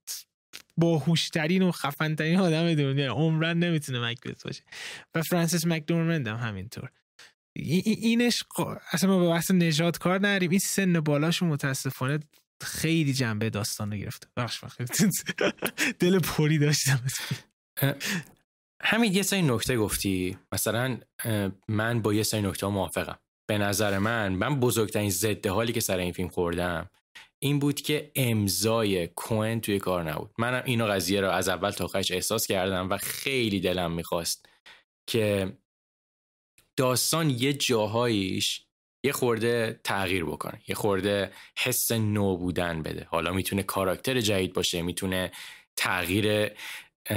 باهوشترین 0.76 1.62
و 1.62 1.73
خفنترین 1.73 2.38
آدم 2.38 2.75
دنیا 2.75 3.12
عمرن 3.12 3.59
نمی‌تونه 3.59 4.00
مکبت 4.00 4.45
باشه. 4.45 4.62
و 5.14 5.23
فرانسیس 5.23 5.67
مکدورمند 5.67 6.28
هم 6.28 6.37
همینطور. 6.37 6.90
اینش 7.59 8.45
اصلا 8.93 9.11
ما 9.11 9.19
به 9.19 9.29
بحث 9.29 9.50
نجات 9.50 9.99
کار 9.99 10.21
نریم 10.21 10.50
این 10.50 10.59
سن 10.59 11.00
بالاش 11.00 11.43
متاسفانه 11.43 12.19
خیلی 12.62 13.12
جنبه 13.12 13.50
داستان 13.50 13.93
رو 13.93 13.99
گرفته. 13.99 14.27
بخش 14.37 14.65
دل 16.00 16.19
پوری 16.19 16.59
داشتم. 16.59 17.00
همین 18.83 19.12
یه 19.12 19.23
سری 19.23 19.43
نکته 19.43 19.77
گفتی. 19.77 20.38
مثلا 20.53 20.99
من 21.69 22.03
با 22.03 22.15
یه 22.15 22.23
سری 22.23 22.43
نکته 22.43 22.67
موافقم. 22.67 23.19
به 23.49 23.59
نظر 23.59 23.99
من 23.99 24.33
من 24.33 24.61
بزرگترین 24.61 25.11
ضد 25.11 25.47
حالی 25.47 25.73
که 25.73 25.81
سر 25.81 25.99
این 25.99 26.12
فیلم 26.12 26.29
خوردم 26.29 26.91
این 27.43 27.59
بود 27.59 27.81
که 27.81 28.12
امضای 28.15 29.07
کوئن 29.07 29.61
توی 29.61 29.79
کار 29.79 30.11
نبود. 30.11 30.31
منم 30.38 30.62
اینو 30.65 30.87
قضیه 30.87 31.21
رو 31.21 31.31
از 31.31 31.49
اول 31.49 31.71
تا 31.71 31.85
آخرش 31.85 32.11
احساس 32.11 32.47
کردم 32.47 32.91
و 32.91 32.97
خیلی 32.97 33.61
دلم 33.61 33.93
می‌خواست 33.93 34.49
که 35.09 35.53
داستان 36.78 37.30
یه 37.30 37.52
جاهاییش 37.52 38.64
یه 39.04 39.12
خورده 39.12 39.80
تغییر 39.85 40.25
بکنه 40.25 40.62
یه 40.68 40.75
خورده 40.75 41.32
حس 41.58 41.92
نو 41.92 42.37
بودن 42.37 42.82
بده. 42.82 43.04
حالا 43.11 43.32
می‌تونه 43.32 43.62
کاراکتر 43.62 44.20
جدید 44.20 44.52
باشه 44.52 44.82
می‌تونه 44.82 45.32
تغییر 45.76 46.52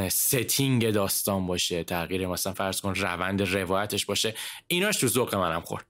ستینگ 0.09 0.91
داستان 0.91 1.47
باشه 1.47 1.83
تغییر 1.83 2.27
مثلا 2.27 2.53
فرض 2.53 2.81
کن 2.81 2.95
روند 2.95 3.41
روایتش 3.41 4.05
باشه. 4.05 4.35
ایناش 4.67 4.97
تو 4.97 5.07
ذوق 5.07 5.35
منم 5.35 5.61
خورد. 5.61 5.87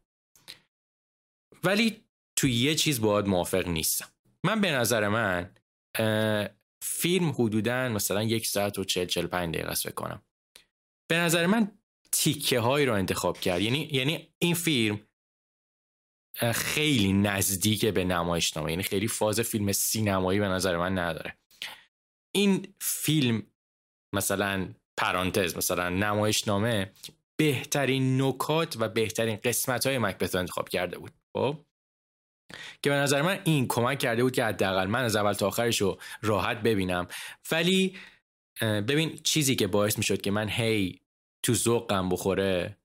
ولی 1.63 2.03
تو 2.35 2.47
یه 2.47 2.75
چیز 2.75 3.01
باید 3.01 3.25
موافق 3.25 3.67
نیستم. 3.67 4.07
من 4.43 4.61
به 4.61 4.71
نظر 4.71 5.07
من 5.07 5.55
فیلم 6.83 7.29
حدودا 7.29 7.89
مثلا 7.89 8.23
یک 8.23 8.47
ساعت 8.47 8.79
و 8.79 8.83
چل 8.83 9.05
چل 9.05 9.27
پنج 9.27 9.55
دقیقه 9.55 9.71
است 9.71 9.89
کنم. 9.89 10.21
به 11.09 11.17
نظر 11.17 11.45
من 11.45 11.71
تیکه 12.12 12.60
هایی 12.60 12.86
رو 12.86 12.94
انتخاب 12.94 13.39
کرد. 13.39 13.62
یعنی 13.62 13.89
یعنی 13.91 14.27
این 14.39 14.56
فیلم 14.56 15.00
خیلی 16.53 17.13
نزدیک 17.13 17.86
به 17.86 18.03
نمایشنامه. 18.03 18.72
یعنی 18.72 18.84
خیلی 18.84 19.08
فاز 19.08 19.39
فیلم 19.39 19.72
سینمایی 19.72 20.39
به 20.39 20.48
نظر 20.48 20.77
من 20.77 20.98
نداره. 20.98 21.38
این 22.36 22.75
فیلم 22.82 23.44
مثلا 24.13 24.74
پرانتز 24.98 25.58
مثلا 25.58 25.89
نمایشنامه 25.89 26.91
بهترین 27.38 28.22
نکات 28.22 28.75
و 28.80 28.89
بهترین 28.89 29.39
قسمت 29.44 29.88
های 29.88 29.98
مکبث 29.98 30.36
انتخاب 30.36 30.70
کرده 30.70 30.98
بود. 30.98 31.12
خب؟ 31.34 31.65
که 32.84 32.89
به 32.89 32.96
نظر 32.96 33.22
من 33.22 33.41
این 33.44 33.68
کمک 33.68 34.00
کرده 34.00 34.24
بود 34.24 34.34
که 34.34 34.44
حداقل 34.44 34.88
من 34.88 35.03
از 35.03 35.15
اول 35.15 35.34
تا 35.34 35.48
آخرش 35.48 35.82
رو 35.82 35.98
راحت 36.22 36.62
ببینم. 36.62 37.08
ولی 37.51 37.98
ببین 38.62 39.18
چیزی 39.24 39.56
که 39.56 39.68
باعث 39.68 39.98
می 39.98 40.03
شد 40.03 40.22
که 40.22 40.32
من 40.32 40.50
هی 40.50 41.00
تو 41.43 41.53
ذوقم 41.53 42.10
بخوره. 42.10 42.77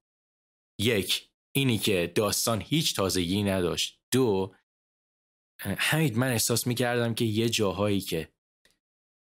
یک 0.80 1.30
اینی 1.56 1.78
که 1.78 2.12
داستان 2.14 2.60
هیچ 2.60 2.96
تازگی 2.96 3.42
نداشت. 3.42 4.00
دو 4.12 4.54
همین 5.60 6.18
من 6.18 6.30
احساس 6.30 6.66
می 6.66 6.74
کردم 6.74 7.14
که 7.14 7.24
یه 7.24 7.48
جاهایی 7.48 8.00
که 8.00 8.28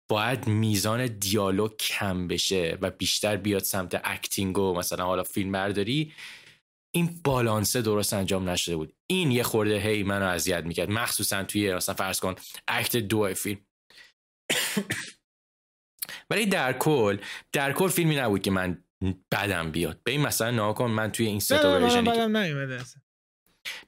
باید 0.10 0.48
میزان 0.48 1.08
دیالوگ 1.08 1.77
کم 1.77 2.27
بشه 2.27 2.77
و 2.82 2.92
بیشتر 2.92 3.38
بیاد 3.38 3.63
سمت 3.63 4.01
acting 4.04 4.58
و 4.58 4.74
مثلا 4.74 5.06
حالا 5.06 5.24
فیلم 5.24 5.51
برداری 5.51 6.13
این 6.96 7.22
بالانسه 7.24 7.82
درست 7.82 8.13
انجام 8.13 8.50
نشده 8.50 8.75
بود. 8.75 8.94
این 9.08 9.32
یه 9.32 9.44
خورده 9.44 9.80
هی 9.80 10.04
منو 10.04 10.25
اذیت 10.25 10.63
می‌کرد. 10.63 10.89
مخصوصا 10.89 11.44
توی 11.44 11.75
مثلا 11.75 11.96
فرض 11.96 12.20
کن 12.20 12.36
act 12.68 12.98
دو 12.98 13.34
فیلم. 13.34 13.65
ولی 16.30 16.46
در 16.46 16.74
کل 16.74 17.18
در 17.51 17.74
کل 17.74 17.88
فیلمی 17.88 18.15
نبود 18.15 18.42
که 18.42 18.51
من 18.51 18.85
بدم 19.32 19.72
بیاد. 19.72 20.00
به 20.04 20.12
این 20.12 20.22
مثلا 20.22 20.52
ناکن 20.52 20.92
من 20.92 21.12
توی 21.12 21.26
این 21.26 21.40
سه 21.40 21.58
تا 21.58 21.72
version 21.72 22.05
ی 22.05 22.10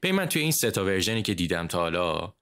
به 0.00 0.12
من 0.12 0.26
توی 0.26 0.42
این 0.42 0.52
سه 0.52 0.70
تا 0.70 0.84
version 0.84 1.17
ی 1.17 1.22
که 1.22 1.34
دیدم 1.34 1.66
تا 1.66 1.78
حالا 1.78 2.34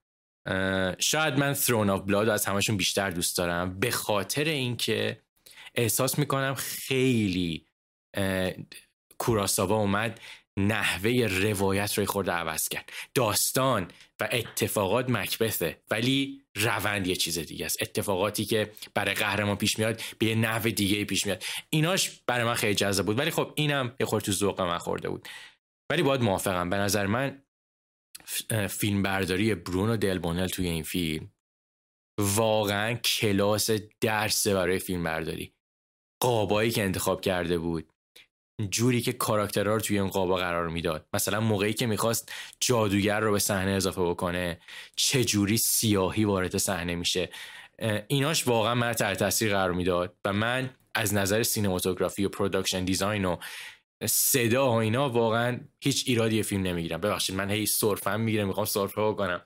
شاید 0.99 1.39
من 1.39 1.53
Throne 1.53 1.91
of 1.91 2.01
Blood 2.01 2.29
از 2.29 2.47
همشون 2.47 2.77
بیشتر 2.77 3.11
دوست 3.11 3.39
دارم. 3.39 3.81
به 3.81 3.91
خاطر 3.91 4.45
اینکه 4.45 5.23
احساس 5.75 6.19
می‌کنم 6.19 6.55
خیلی 6.55 7.67
کوراساوا 9.19 9.77
اومد. 9.77 10.21
نحوه 10.59 11.27
روایت 11.27 11.99
رو 11.99 12.07
خورده 12.07 12.33
عوض 12.33 12.69
کرد. 12.69 12.93
داستان 13.15 13.91
و 14.21 14.29
اتفاقات 14.33 15.11
مکبثه 15.11 15.81
ولی 15.91 16.43
روند 16.55 17.07
یه 17.07 17.17
چیز 17.17 17.39
دیگه 17.39 17.67
است. 17.67 17.83
اتفاقاتی 17.83 18.45
که 18.45 18.73
برای 18.95 19.15
قهرمان 19.15 19.57
پیش 19.57 19.79
میاد 19.79 20.01
به 20.19 20.27
یه 20.27 20.35
نحو 20.35 20.71
دیگه 20.71 21.05
پیش 21.05 21.27
میاد. 21.27 21.45
ایناش 21.71 22.11
برای 22.27 22.45
من 22.45 22.55
خیلی 22.55 22.75
جذاب 22.75 23.07
بود 23.07 23.19
ولی 23.19 23.31
خب 23.31 23.53
اینم 23.55 23.95
یه 24.01 24.07
خورده 24.07 24.27
تو 24.27 24.33
ذوق 24.33 24.61
من 24.61 24.79
خورده 24.79 25.09
بود. 25.09 25.29
ولی 25.91 26.03
باید 26.03 26.23
موافقم 26.23 26.71
به 26.71 26.77
نظر 26.77 27.07
من 27.07 27.43
فیلم 28.71 29.03
برداری 29.03 29.55
برونو 29.55 29.97
دلبونل 29.97 30.47
توی 30.47 30.69
این 30.69 30.83
فیلم 30.83 31.33
واقعا 32.19 32.95
کلاس 32.95 33.71
درسه 34.01 34.55
برای 34.55 34.79
فیلم 34.79 35.05
برداری 35.05 35.53
قابایی 36.23 36.71
که 36.71 36.83
انتخاب 36.83 37.21
کرده 37.21 37.59
بود. 37.59 37.93
جوری 38.71 39.01
که 39.01 39.13
کاراکترها 39.13 39.75
رو 39.75 39.81
توی 39.81 39.99
این 39.99 40.09
قابا 40.09 40.37
قرار 40.37 40.69
می‌داد. 40.69 41.07
مثلا 41.13 41.41
موقعی 41.41 41.73
که 41.73 41.87
می‌خواست 41.87 42.33
جادوگر 42.61 43.21
رو 43.21 43.33
به 43.33 43.39
صحنه 43.39 43.71
اضافه 43.71 44.03
بکنه 44.03 44.61
چه 44.97 45.25
جوری 45.25 45.59
سیاهی 45.59 46.25
وارد 46.25 46.57
صحنه 46.57 46.95
میشه؟ 46.95 47.31
ایناش 48.09 48.49
واقعا 48.49 48.75
من 48.75 48.93
تحت 48.93 49.19
تاثیر 49.19 49.51
قرار 49.51 49.73
می‌داد 49.73 50.17
و 50.25 50.33
من 50.33 50.71
از 50.95 51.15
نظر 51.15 51.43
cinematography 51.43 52.25
و 52.25 52.29
production 52.29 52.85
design 52.85 53.25
و 53.25 53.37
صدا 54.07 54.69
و 54.71 54.75
اینا 54.75 55.09
واقعا 55.09 55.61
هیچ 55.81 56.05
ایرادی 56.07 56.43
فیلم 56.43 56.63
نمی‌گیرم. 56.63 57.01
ببخشید 57.01 57.37
من 57.37 57.51
هی 57.51 57.67
سرفم 57.67 58.21
می‌گیره 58.21 58.45
می‌خوام 58.45 58.67
سرفه 58.67 59.03
بکنم. 59.03 59.43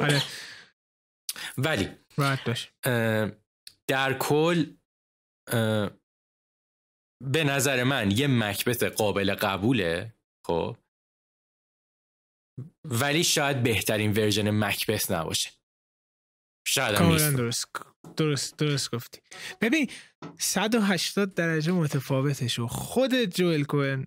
آره. 0.00 0.22
ولی 1.58 1.88
در 3.86 4.12
کل 4.18 4.64
به 7.22 7.44
نظر 7.44 7.84
من 7.84 8.10
یه 8.10 8.26
مکبت 8.26 8.82
قابل 8.82 9.34
قبوله 9.34 10.14
خب؟ 10.46 10.76
ولی 12.84 13.24
شاید 13.24 13.62
بهترین 13.62 14.12
ورژن 14.12 14.50
مکبت 14.50 15.10
نباشه. 15.10 15.50
شاید 16.66 16.94
هم 16.94 17.36
درست. 17.36 17.66
درست 18.16 18.56
درست 18.56 18.90
گفتی. 18.94 19.20
ببین 19.60 19.90
180 20.38 21.34
درجه 21.34 21.72
متفاوتش 21.72 22.58
و 22.58 22.66
خود 22.66 23.14
جوئل 23.14 23.64
کوئن 23.64 24.06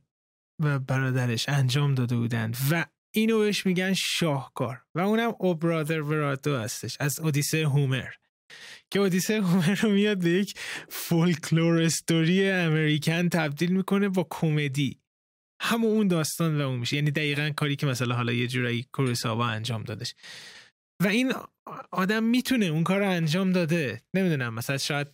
و 0.62 0.80
برادرش 0.80 1.50
انجام 1.50 1.96
داده 1.96 2.16
بودند 2.16 2.58
و 2.72 2.86
اینو 3.16 3.40
بهش 3.40 3.66
میگن 3.66 3.94
شاهکار 3.94 4.86
و 4.96 5.00
اونم 5.00 5.36
او 5.40 5.56
برادر 5.56 6.02
وراتو 6.02 6.56
هستش 6.56 6.98
از 7.00 7.20
اودیسه 7.20 7.68
هومر. 7.68 8.12
که 8.92 9.00
اودیسه 9.00 9.42
هومر 9.42 9.76
رو 9.76 9.92
میاد 9.92 10.18
به 10.18 10.30
یک 10.30 10.60
فولکلور 10.90 11.82
استوری 11.82 12.52
امریکن 12.52 13.30
تبدیل 13.30 13.72
می‌کنه 13.72 14.10
با 14.10 14.28
کمدی. 14.30 15.00
همون 15.62 15.92
اون 15.92 16.08
داستان 16.08 16.62
و 16.62 16.68
اون 16.68 16.80
میشه. 16.80 16.96
یعنی 16.96 17.12
دقیقا 17.12 17.52
کاری 17.56 17.76
که 17.76 17.86
مثلا 17.86 18.16
حالا 18.16 18.34
یه 18.34 18.48
جورایی 18.48 18.88
کوروساوا 18.92 19.48
انجام 19.48 19.84
دادش. 19.84 20.16
و 21.04 21.08
این 21.08 21.34
آدم 21.92 22.24
می‌تونه 22.24 22.66
اون 22.66 22.84
کار 22.84 23.00
رو 23.00 23.10
انجام 23.10 23.52
داده. 23.52 24.02
نمی‌دونم 24.14 24.54
مثلا 24.54 24.78
شاید 24.78 25.08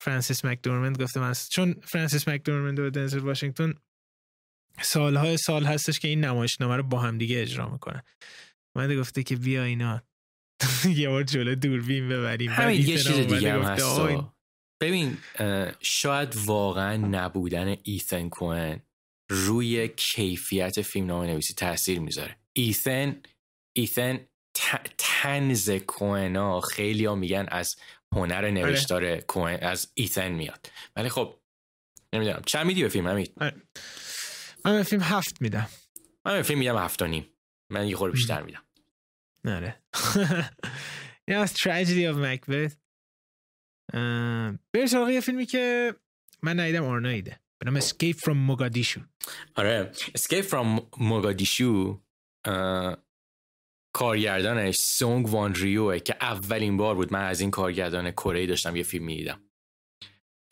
فرانسیس 0.00 0.44
مکدورمند 0.44 1.02
گفته 1.02 1.20
من 1.20 1.32
چون 1.50 1.74
فرانسیس 1.82 2.28
مکدورمند 2.28 2.78
و 2.78 2.90
دنزل 2.90 3.18
واشنگتن 3.18 3.74
سالهای 4.82 5.36
سال 5.36 5.64
هستش 5.64 6.00
که 6.00 6.08
این 6.08 6.24
نمایشنامه 6.24 6.76
رو 6.76 6.82
با 6.82 7.00
هم 7.00 7.18
دیگه 7.18 7.42
اجرا 7.42 7.68
می‌کنن. 7.68 8.02
من 8.76 8.96
گفته 8.96 9.22
که 9.22 9.36
بیا 9.36 9.64
اینا 9.64 10.02
یه 10.96 11.08
بار 11.08 11.22
جلو 11.22 11.54
دوربین 11.54 12.08
ببریم. 12.08 12.50
همین 12.50 12.80
یه 12.80 12.98
چیز 12.98 13.16
دیگه 13.16 13.52
هم 13.52 13.62
هست 13.62 14.00
ببین 14.82 15.18
شاید 15.80 16.36
واقعا 16.36 16.96
نبودن 16.96 17.76
ایثن 17.82 18.28
کوئن 18.28 18.80
روی 19.30 19.88
کیفیت 19.88 20.82
فیلم 20.82 21.06
نامه 21.06 21.26
نویسی 21.26 21.54
تاثیر 21.54 22.00
می‌ذاره 22.00 22.36
ایثن 22.52 23.22
ایثن 23.76 24.20
تنز 24.98 25.70
کوئنا 25.70 26.60
خیلی 26.60 27.04
ها 27.04 27.14
میگن 27.14 27.46
از 27.48 27.76
هنر 28.14 28.34
آره. 28.34 28.50
نوشتار 28.50 29.16
کوئن 29.16 29.58
از 29.62 29.92
ایثن 29.94 30.32
میاد. 30.32 30.70
ولی 30.96 31.08
خب 31.08 31.40
نمی‌دونم. 32.12 32.42
چند 32.46 32.66
میدی 32.66 32.82
به 32.82 32.88
فیلم 32.88 33.06
همین 33.06 33.26
آره. 33.40 33.62
من 34.64 34.76
به 34.76 34.82
فیلم 34.82 35.02
هفت 35.02 35.40
میدم. 35.40 35.68
من 36.26 36.36
به 36.36 36.42
فیلم 36.42 36.58
میدم 36.58 36.76
هفت 36.76 37.02
و 37.02 37.06
نیم. 37.06 37.26
من 37.72 37.88
یه 37.88 37.96
خور 37.96 38.10
بیشتر 38.10 38.42
میدم. 38.42 38.63
نره 39.50 39.82
این 41.28 41.36
از 41.36 41.54
Tragedy 41.54 42.14
of 42.14 42.16
Macbeth. 42.16 42.74
بریم 44.72 44.86
سراغ 44.86 45.08
یه 45.08 45.20
فیلمی 45.20 45.46
که 45.46 45.94
من 46.42 46.60
ندیدم 46.60 46.84
آرنایده. 46.84 47.40
به 47.58 47.70
نام 47.70 47.80
Escape 47.80 48.16
from 48.16 48.50
Mogadishu. 48.50 49.00
آره. 49.54 49.92
Escape 49.94 50.44
from 50.44 50.80
Mogadishu 50.96 51.98
کارگردانش 53.94 54.76
سونگ 54.76 55.28
وان 55.28 55.54
ریوه 55.54 55.98
که 55.98 56.16
اولین 56.20 56.76
بار 56.76 56.94
بود 56.94 57.12
من 57.12 57.24
از 57.24 57.40
این 57.40 57.50
کارگردان 57.50 58.10
کره 58.10 58.46
داشتم 58.46 58.76
یه 58.76 58.82
فیلم 58.82 59.04
می‌دیدم 59.04 59.40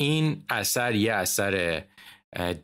این 0.00 0.44
اثر 0.48 0.94
یه 0.94 1.12
اثر 1.12 1.84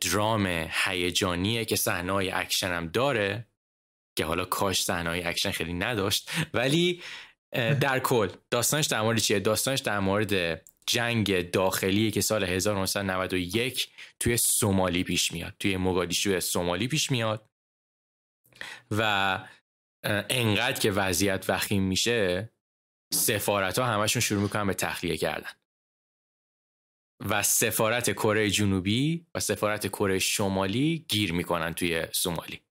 درام 0.01 0.67
هیجانیه 0.85 1.65
که 1.65 1.75
صحنه 1.75 2.13
اکشن 2.13 2.67
هم 2.67 2.87
داره. 2.87 3.48
که 4.19 4.25
حالا 4.25 4.45
کاش 4.45 4.83
صحنه 4.83 5.21
اکشن 5.25 5.51
خیلی 5.51 5.73
نداشت 5.73 6.31
ولی 6.53 7.01
در 7.51 7.99
کل 7.99 8.29
داستانش 8.51 8.85
در 8.85 9.01
مورد 9.01 9.19
چیه؟ 9.19 9.39
داستانش 9.39 9.79
در 9.79 9.99
مورد 9.99 10.61
جنگ 10.87 11.51
داخلی 11.51 12.11
که 12.11 12.21
سال 12.21 12.43
1991 12.43 13.89
توی 14.19 14.37
سومالی 14.37 15.03
پیش 15.03 15.31
میاد 15.31 15.53
توی 15.59 15.77
موگادیشو 15.77 16.39
سومالی 16.39 16.87
پیش 16.87 17.11
میاد 17.11 17.49
و 18.91 19.39
انقدر 20.29 20.79
که 20.79 20.91
وضعیت 20.91 21.45
وخیم 21.49 21.83
میشه 21.83 22.49
سفارت 23.13 23.79
ها 23.79 23.85
همشون 23.85 24.21
شروع 24.21 24.41
می‌کنن 24.41 24.67
به 24.67 24.73
تخلیه 24.73 25.17
کردن. 25.17 25.51
و 27.29 27.43
سفارت 27.43 28.11
کره 28.11 28.49
جنوبی 28.49 29.25
و 29.35 29.39
سفارت 29.39 29.87
کره 29.87 30.19
شمالی 30.19 31.05
گیر 31.07 31.33
می‌کنن 31.33 31.73
توی 31.73 32.07
سومالی. 32.11 32.61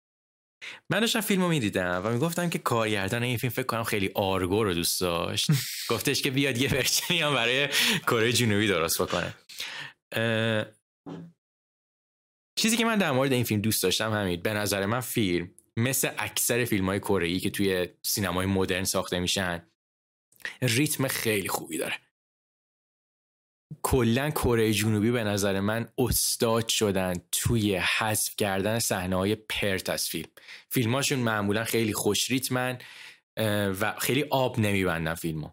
من 0.90 1.00
داشتم 1.00 1.20
فیلم 1.20 1.42
رو 1.42 1.48
می‌دیدم 1.48 2.02
و 2.04 2.10
می‌گفتم 2.10 2.50
که 2.50 2.58
کارگردان 2.58 3.22
این 3.22 3.36
فیلم 3.38 3.52
فکر 3.52 3.66
کنم 3.66 3.84
خیلی 3.84 4.10
آرگو 4.14 4.64
رو 4.64 4.74
دوست 4.74 5.00
داشت. 5.00 5.50
گفتش 5.90 6.22
که 6.22 6.30
بیاد 6.30 6.58
یه 6.58 6.70
ورژنی 6.70 7.20
هم 7.20 7.34
برای 7.34 7.68
کره 8.06 8.32
جنوبی 8.32 8.68
درست 8.68 9.02
بکنه. 9.02 9.34
چیزی 12.58 12.76
که 12.76 12.84
من 12.84 12.98
در 12.98 13.12
مورد 13.12 13.32
این 13.32 13.44
فیلم 13.44 13.60
دوست 13.60 13.82
داشتم 13.82 14.12
همین 14.12 14.40
به 14.40 14.52
نظر 14.52 14.86
من 14.86 15.00
فیلم 15.00 15.50
مثل 15.76 16.10
اکثر 16.18 16.64
فیلم 16.64 16.86
های 16.86 17.00
کره 17.00 17.38
که 17.38 17.50
توی 17.50 17.88
سینمای 18.02 18.46
مدرن 18.46 18.84
ساخته 18.84 19.18
میشن 19.18 19.62
ریتم 20.62 21.08
خیلی 21.08 21.48
خوبی 21.48 21.78
داره. 21.78 21.94
کلا 23.82 24.30
کره 24.30 24.72
جنوبی 24.72 25.10
به 25.10 25.24
نظر 25.24 25.60
من 25.60 25.88
استاد 25.98 26.68
شدن 26.68 27.14
توی 27.32 27.76
حذف 27.76 28.36
کردن 28.36 28.78
صحنه 28.78 29.16
های 29.16 29.34
پرت 29.34 29.90
از 29.90 30.08
فیلم. 30.08 30.28
فیلماشون 30.70 31.18
معمولا 31.18 31.64
خیلی 31.64 31.92
خوش 31.92 32.30
ریتمن 32.30 32.78
و 33.80 33.94
خیلی 33.98 34.24
آب 34.30 34.58
نمیبندن 34.58 35.14
فیلمو. 35.14 35.50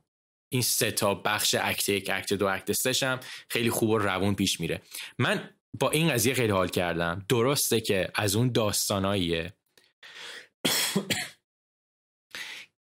این 0.49 0.62
سه 0.62 0.91
تا 0.91 1.13
بخش 1.13 1.56
اکت 1.62 1.89
یک 1.89 2.10
اکت 2.13 2.34
دو 2.34 2.47
اکت 2.47 2.71
سش 2.71 3.04
هم 3.04 3.19
خیلی 3.49 3.69
خوب 3.69 3.89
و 3.89 3.97
روون 3.97 4.36
پیش 4.36 4.60
میره. 4.60 4.82
من 5.19 5.49
با 5.80 5.89
این 5.91 6.10
قضیه 6.10 6.34
خیلی 6.34 6.51
حال 6.51 6.67
کردم. 6.67 7.25
درسته 7.30 7.82
که 7.82 8.10
از 8.15 8.36
اون 8.36 8.51
داستاناییه. 8.51 9.54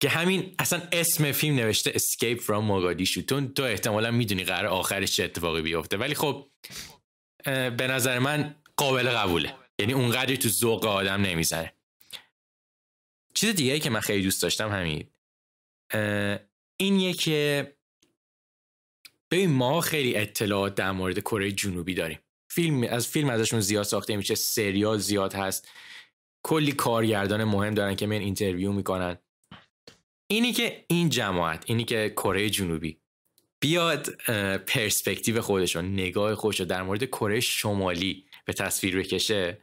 که 0.05 0.09
همین 0.09 0.55
اصلا 0.59 0.81
اسم 0.91 1.31
فیلم 1.31 1.55
نوشته 1.55 1.91
Escape 1.91 2.39
from 2.39 2.63
Mogadishu. 2.69 3.25
تو 3.27 3.47
تو 3.47 3.63
احتمالا 3.63 4.11
می‌دونی 4.11 4.43
قرار 4.43 4.65
آخرش 4.65 5.11
چه 5.11 5.23
اتفاقی 5.23 5.61
بیفته. 5.61 5.97
ولی 5.97 6.15
خب 6.15 6.49
به 7.45 7.87
نظر 7.89 8.19
من 8.19 8.55
قابل 8.77 9.09
قبوله. 9.09 9.53
یعنی 9.79 9.93
اونقدری 9.93 10.37
تو 10.37 10.49
ذوق 10.49 10.85
آدم 10.85 11.21
نمی‌زنه 11.21 11.73
چیز 13.33 13.55
دیگه 13.55 13.79
که 13.79 13.89
من 13.89 13.99
خیلی 13.99 14.23
دوست 14.23 14.41
داشتم 14.41 14.69
همین. 14.71 15.07
اینیه 16.77 17.13
که 17.13 17.73
ببین 19.31 19.49
ما 19.49 19.81
خیلی 19.81 20.15
اطلاعات 20.15 20.75
در 20.75 20.91
مورد 20.91 21.19
کره 21.19 21.51
جنوبی 21.51 21.93
داریم. 21.93 22.19
فیلم 22.49 22.83
از 22.83 23.07
فیلم 23.07 23.29
ازشون 23.29 23.59
زیاد 23.59 23.83
ساخته 23.83 24.17
میشه 24.17 24.35
سریال 24.35 24.97
زیاد 24.97 25.33
هست. 25.33 25.69
کلی 26.43 26.71
کارگردان 26.71 27.43
مهم 27.43 27.73
دارن 27.73 27.95
که 27.95 28.07
من 28.07 28.15
interview 28.15 28.71
می‌کنن. 28.71 29.17
اینی 30.27 30.53
که 30.53 30.85
این 30.87 31.09
جماعت 31.09 31.63
اینی 31.67 31.83
که 31.83 32.09
کره 32.09 32.49
جنوبی 32.49 32.99
بیاد 33.59 34.09
پرسپکتیو 34.57 35.41
خودشون 35.41 35.93
نگاه 35.93 36.35
خودش 36.35 36.61
در 36.61 36.83
مورد 36.83 37.05
کره 37.05 37.39
شمالی 37.39 38.25
به 38.45 38.53
تصویر 38.53 38.97
بکشه 38.99 39.57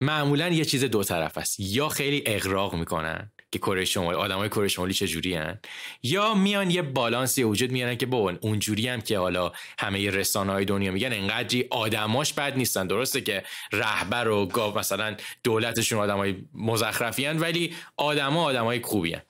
معمولا 0.00 0.48
یه 0.48 0.64
چیز 0.64 0.84
دو 0.84 1.04
طرف 1.04 1.38
است. 1.38 1.60
یا 1.60 1.88
خیلی 1.88 2.22
اغراق 2.26 2.74
می‌کنن 2.74 3.32
که 3.52 3.58
کره 3.58 3.84
شمالی 3.84 4.16
آدمای 4.16 4.48
کره 4.48 4.68
شمالی 4.68 4.94
چجوری 4.94 5.34
هن؟ 5.34 5.58
یا 6.02 6.34
میان 6.34 6.70
یه 6.70 6.82
بالانسی 6.82 7.42
وجود 7.42 7.70
میارن 7.70 7.96
که 7.96 8.06
بابا 8.06 8.34
اونجوری 8.40 8.88
هم 8.88 9.00
که 9.00 9.18
حالا 9.18 9.52
همه 9.78 10.10
رسانه 10.10 10.52
های 10.52 10.64
دنیا 10.64 10.92
میگن 10.92 11.12
انقدری 11.12 11.66
آدماش 11.70 12.32
بد 12.32 12.56
نیستن. 12.56 12.86
درسته 12.86 13.20
که 13.20 13.42
رهبر 13.72 14.28
و 14.28 14.46
گاو 14.46 14.78
مثلا 14.78 15.16
دولتشون 15.44 15.98
آدمای 15.98 16.36
مزخرفی 16.54 17.24
هن 17.24 17.38
ولی 17.38 17.74
آدما 17.96 18.44
آدمای 18.44 18.80
خوبی 18.80 19.12
هن. 19.12 19.22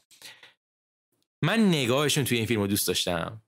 من 1.43 1.69
نگاهشون 1.69 2.25
توی 2.25 2.37
این 2.37 2.47
فیلم 2.47 2.67
دوست 2.67 2.87
داشتم. 2.89 3.43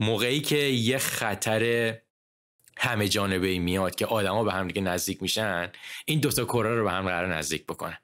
موقعی 0.00 0.40
که 0.40 0.56
یه 0.58 0.98
خطر 0.98 1.94
همه 2.78 3.08
جانبه 3.08 3.58
میاد 3.58 3.94
که 3.94 4.06
آدما 4.06 4.44
به 4.44 4.52
هم 4.52 4.68
دیگه 4.68 4.80
نزدیک 4.80 5.22
میشن 5.22 5.72
این 6.04 6.20
دوتا 6.20 6.44
کره 6.44 6.74
رو 6.74 6.84
به 6.84 6.90
هم 6.90 7.08
قرار 7.08 7.34
نزدیک 7.34 7.64
بکنن. 7.64 7.98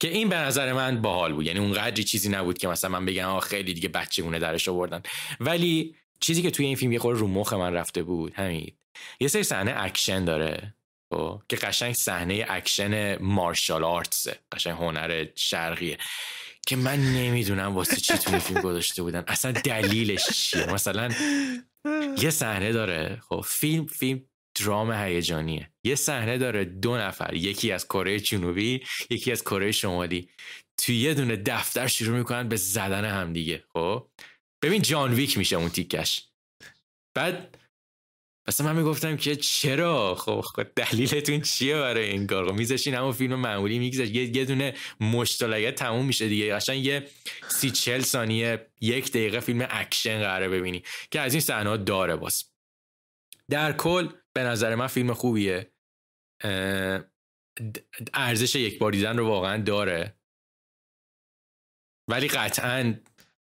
که 0.00 0.08
این 0.08 0.28
به 0.28 0.36
نظر 0.36 0.72
من 0.72 1.02
باحال 1.02 1.32
بود. 1.32 1.46
یعنی 1.46 1.58
اونقدری 1.58 2.04
چیزی 2.04 2.28
نبود 2.28 2.58
که 2.58 2.68
مثلا 2.68 2.90
من 2.90 3.06
بگم 3.06 3.28
آه 3.28 3.40
خیلی 3.40 3.74
دیگه 3.74 3.88
بچگونه 3.88 4.38
درش 4.38 4.68
آوردن. 4.68 5.02
ولی 5.40 5.96
چیزی 6.20 6.42
که 6.42 6.50
توی 6.50 6.66
این 6.66 6.76
فیلم 6.76 6.92
یه 6.92 6.98
خورده 6.98 7.20
رو 7.20 7.26
مخ 7.26 7.52
من 7.52 7.72
رفته 7.72 8.02
بود 8.02 8.34
همین. 8.34 8.72
یه 9.20 9.28
سری 9.28 9.42
صحنه 9.42 9.74
اکشن 9.76 10.24
داره 10.24 10.74
خب، 11.14 11.42
که 11.48 11.56
قشنگ 11.56 11.94
صحنه 11.94 12.46
اکشن 12.48 13.22
martial 13.22 13.84
arts 13.84 14.20
ه. 14.20 14.38
قشنگ 14.52 14.74
هنر 14.74 15.26
شرقیه. 15.34 15.98
که 16.66 16.76
من 16.76 17.00
نمی‌دونم 17.00 17.74
واسه 17.74 17.96
چی 17.96 18.18
توی 18.18 18.38
فیلم 18.38 18.60
گذاشته 18.60 19.02
بودن. 19.02 19.24
اصلا 19.28 19.52
دلیلش 19.52 20.30
چیه؟ 20.30 20.66
مثلا 20.66 21.08
یه 22.22 22.30
صحنه 22.30 22.72
داره. 22.72 23.22
خب 23.28 23.44
فیلم 23.46 23.86
فیلم 23.86 24.22
درام 24.60 24.92
هیجانیه. 24.92 25.70
یه 25.84 25.94
صحنه 25.94 26.38
داره 26.38 26.64
دو 26.64 26.96
نفر 26.96 27.34
یکی 27.34 27.72
از 27.72 27.84
کره 27.84 28.20
جنوبی 28.20 28.84
یکی 29.10 29.32
از 29.32 29.42
کره 29.42 29.72
شمالی. 29.72 30.28
توی 30.78 30.96
یه 30.96 31.14
دونه 31.14 31.36
دفتر 31.36 31.86
شروع 31.86 32.18
می‌کنن 32.18 32.48
به 32.48 32.56
زدن 32.56 33.04
همدیگه. 33.04 33.64
خب 33.72 34.08
ببین 34.62 34.82
جان 34.82 35.14
ویک 35.14 35.38
میشه 35.38 35.56
اون 35.56 35.68
تیکش. 35.68 36.28
بعد 37.16 37.58
اصلا 38.48 38.66
من 38.66 38.76
می‌گفتم 38.76 39.16
که 39.16 39.36
چرا؟ 39.36 40.14
خب, 40.14 40.40
خب 40.40 40.62
دلیلتون 40.62 41.40
چیه 41.40 41.76
برای 41.76 42.10
این 42.10 42.26
کار 42.26 42.48
خب 42.48 42.54
میذاشتین 42.54 42.94
همون 42.94 43.12
فیلم 43.12 43.34
معمولی 43.34 43.78
میگذاشت. 43.78 44.14
یه, 44.14 44.36
یه 44.36 44.44
دونه 44.44 44.74
مشت 45.00 45.36
لگده 45.36 45.72
تموم 45.72 46.06
میشه 46.06 46.28
دیگه. 46.28 46.54
قشنگ 46.54 46.84
یه 46.84 47.08
سی 47.48 47.70
چل 47.70 48.00
ثانیه 48.00 48.66
یک 48.80 49.10
دقیقه 49.10 49.40
فیلم 49.40 49.66
اکشن 49.70 50.18
قراره 50.20 50.48
ببینی 50.48 50.82
که 51.10 51.20
از 51.20 51.34
این 51.34 51.40
صحنه 51.40 51.76
داره 51.76 52.16
باز. 52.16 52.44
در 53.50 53.72
کل 53.72 54.08
به 54.32 54.42
نظر 54.42 54.74
من 54.74 54.86
فیلم 54.86 55.12
خوبیه. 55.12 55.70
ارزش 58.14 58.54
یک 58.54 58.78
بار 58.78 58.92
دیدن 58.92 59.16
رو 59.16 59.26
واقعا 59.26 59.62
داره. 59.62 60.16
ولی 62.08 62.28
قطعا 62.28 62.94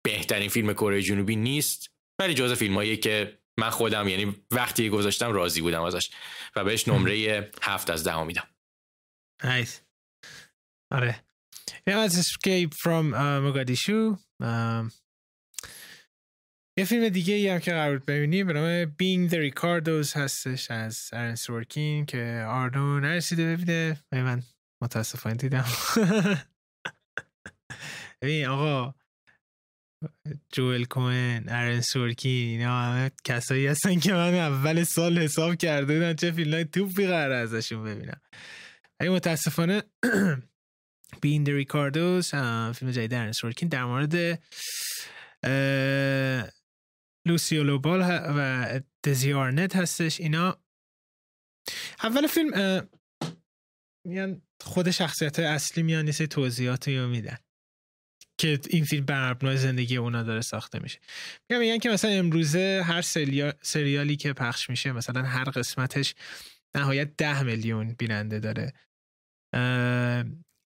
بهترین 0.05 0.49
فیلم 0.49 0.73
کره 0.73 1.03
جنوبی 1.03 1.37
نیست. 1.37 1.91
ولی 2.19 2.35
جز 2.35 2.53
فیلمایی 2.53 2.97
که 2.97 3.39
من 3.59 3.71
خودم 3.71 4.09
یعنی 4.09 4.37
وقتی 4.51 4.91
گذاشتم 4.91 5.33
راضی 5.33 5.61
بودم 5.61 5.83
ازش 5.83 6.11
و 6.57 6.65
بهش 6.65 6.89
نمره 6.89 7.51
هفت 7.63 7.91
از 7.91 8.05
ده 8.05 8.23
میدم. 8.23 8.49
نایس 9.45 9.81
آره. 10.93 11.25
از 11.87 12.29
Escape 12.29 12.75
from 12.75 13.15
uh, 13.15 14.91
یه 16.79 16.85
فیلم 16.85 17.09
دیگه 17.09 17.35
ای 17.35 17.49
هم 17.49 17.59
که 17.59 17.71
قرار 17.71 17.99
ببینیم 17.99 18.47
به 18.47 18.53
نام 18.53 18.85
Being 18.85 19.31
the 19.33 19.53
Ricardos 19.53 20.17
هستش 20.17 20.71
از 20.71 21.11
ارن 21.13 21.35
سورکین 21.35 22.07
که 22.07 22.45
آرنو 22.49 23.01
نرسیده 23.01 23.57
ببینه. 23.57 24.05
من 24.13 24.43
متاسفانه 24.83 25.37
دیدم. 25.37 25.65
ببین 28.23 28.47
آقا 28.47 28.95
جوئل 30.53 30.85
کوئن 30.85 31.45
ارن 31.49 31.81
سورکین 31.81 32.49
اینا 32.49 32.83
همه 32.83 33.11
کسایی 33.25 33.67
هستن 33.67 33.99
که 33.99 34.13
من 34.13 34.35
اول 34.35 34.85
سال 34.85 35.19
حساب 35.19 35.55
کرده 35.55 35.95
بودم 35.95 36.13
چه 36.13 36.33
فیلم 36.33 36.55
های 36.55 36.65
توپی 36.65 37.07
قرار 37.07 37.33
ازشون 37.33 37.85
ببینم. 37.85 38.21
ولی 39.01 39.09
متاسفانه 39.09 39.83
the 41.23 41.65
Ricardos 41.65 42.35
فیلم 42.75 42.91
جدید 42.91 43.15
ارن 43.15 43.33
سورکین 43.33 43.69
در 43.69 43.85
مورد 43.85 44.43
لوسیل 47.27 47.63
بال 47.63 48.01
و 48.37 48.81
دزی 49.05 49.33
آرنز 49.33 49.77
هستش. 49.77 50.21
اینا 50.21 50.59
اول 52.03 52.27
فیلم 52.27 52.89
میان 54.07 54.43
خود 54.61 54.91
شخصیت 54.91 55.39
اصلی 55.39 55.83
میان 55.83 56.05
نیست 56.05 56.23
توضیحاتی 56.23 56.99
رو 56.99 57.09
میدن. 57.09 57.39
که 58.39 58.61
این 58.71 58.85
فیلم 58.85 59.05
بر 59.05 59.57
زندگی 59.57 59.97
اونا 59.97 60.23
داره 60.23 60.41
ساخته 60.41 60.79
میشه. 60.79 60.99
میگم 61.51 61.61
میگن 61.61 61.79
که 61.79 61.91
مثلا 61.91 62.11
امروزه 62.11 62.83
هر 62.85 63.03
سریالی 63.63 64.17
که 64.17 64.33
پخش 64.33 64.71
میشه 64.71 64.93
مثلا 64.93 65.23
هر 65.23 65.45
قسمتش 65.45 66.15
نهایت 66.77 67.17
ده 67.17 67.43
میلیون 67.43 67.93
بیننده 67.99 68.41
داره. 68.41 68.73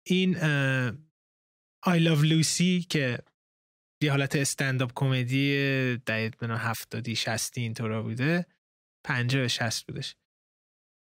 این 0.07 0.35
I 1.87 1.99
Love 2.01 2.25
Lucy 2.25 2.87
که 2.89 3.19
یه 4.03 4.11
حالت 4.11 4.37
استنداپ 4.37 4.93
کمدی 4.95 5.57
دهید 5.97 6.37
بنا 6.39 6.57
هفتادی 6.57 7.17
شستی 7.17 7.61
اینطورا 7.61 8.03
بوده 8.03 8.47
پنجاه 9.07 9.49
شست 9.49 9.87
بودش. 9.87 10.15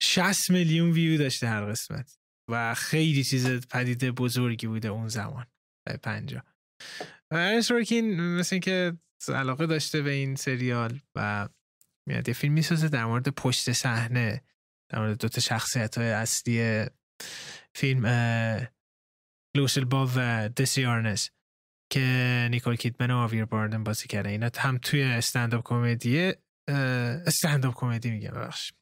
شست 0.02 0.50
میلیون 0.50 0.90
ویو 0.90 1.18
داشته 1.18 1.48
هر 1.48 1.70
قسمت 1.70 2.18
و 2.50 2.74
خیلی 2.74 3.24
چیز 3.24 3.66
پدیده 3.66 4.12
بزرگی 4.12 4.66
بوده 4.66 4.88
اون 4.88 5.08
زمان. 5.08 5.46
پنجاه. 6.02 6.44
و 7.30 7.34
ارن 7.34 7.70
سورکین 7.70 8.20
مثل 8.20 8.58
که 8.58 8.96
علاقه 9.28 9.66
داشته 9.66 10.02
به 10.02 10.10
این 10.10 10.36
سریال 10.36 11.00
و 11.14 11.48
میاد 12.08 12.28
یه 12.28 12.34
فیلم 12.34 12.54
می‌سازه 12.54 12.88
در 12.88 13.04
مورد 13.04 13.28
پشت 13.28 13.72
صحنه 13.72 14.42
در 14.88 14.98
مورد 14.98 15.18
دوتا 15.18 15.40
شخصیت 15.40 15.98
های 15.98 16.10
اصلی 16.10 16.84
فیلم 17.74 18.06
لوسیل 19.56 19.84
بال 19.84 20.10
و 20.16 20.48
دسی 20.48 20.84
آرنز 20.84 21.30
که 21.92 22.48
نیکول 22.50 22.76
کیدمن 22.76 23.10
و 23.10 23.16
خاویر 23.16 23.44
باردم 23.44 23.84
بازی 23.84 24.08
کرده 24.08 24.28
اینا 24.28 24.50
هم 24.56 24.78
توی 24.78 25.02
استنداپ 25.02 25.62
کمدی 25.64 26.32
استنداپ 27.26 27.74
کمدی 27.74 28.10
میگم 28.10 28.30
بخش 28.30 28.72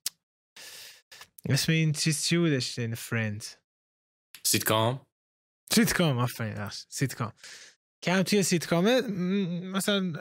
اسم 1.48 1.72
این 1.72 1.92
چیز 1.92 2.24
چی 2.24 2.38
بودش؟ 2.38 2.78
این 2.78 2.94
فرند 2.94 3.44
sitcom؟ 4.44 5.06
sitcom 5.70 6.18
آفرین 6.18 6.68
سیتکام. 6.88 7.32
که 8.02 8.12
هم 8.12 8.22
توی 8.22 8.42
سیتکامه 8.42 9.00
مثلا 9.60 10.12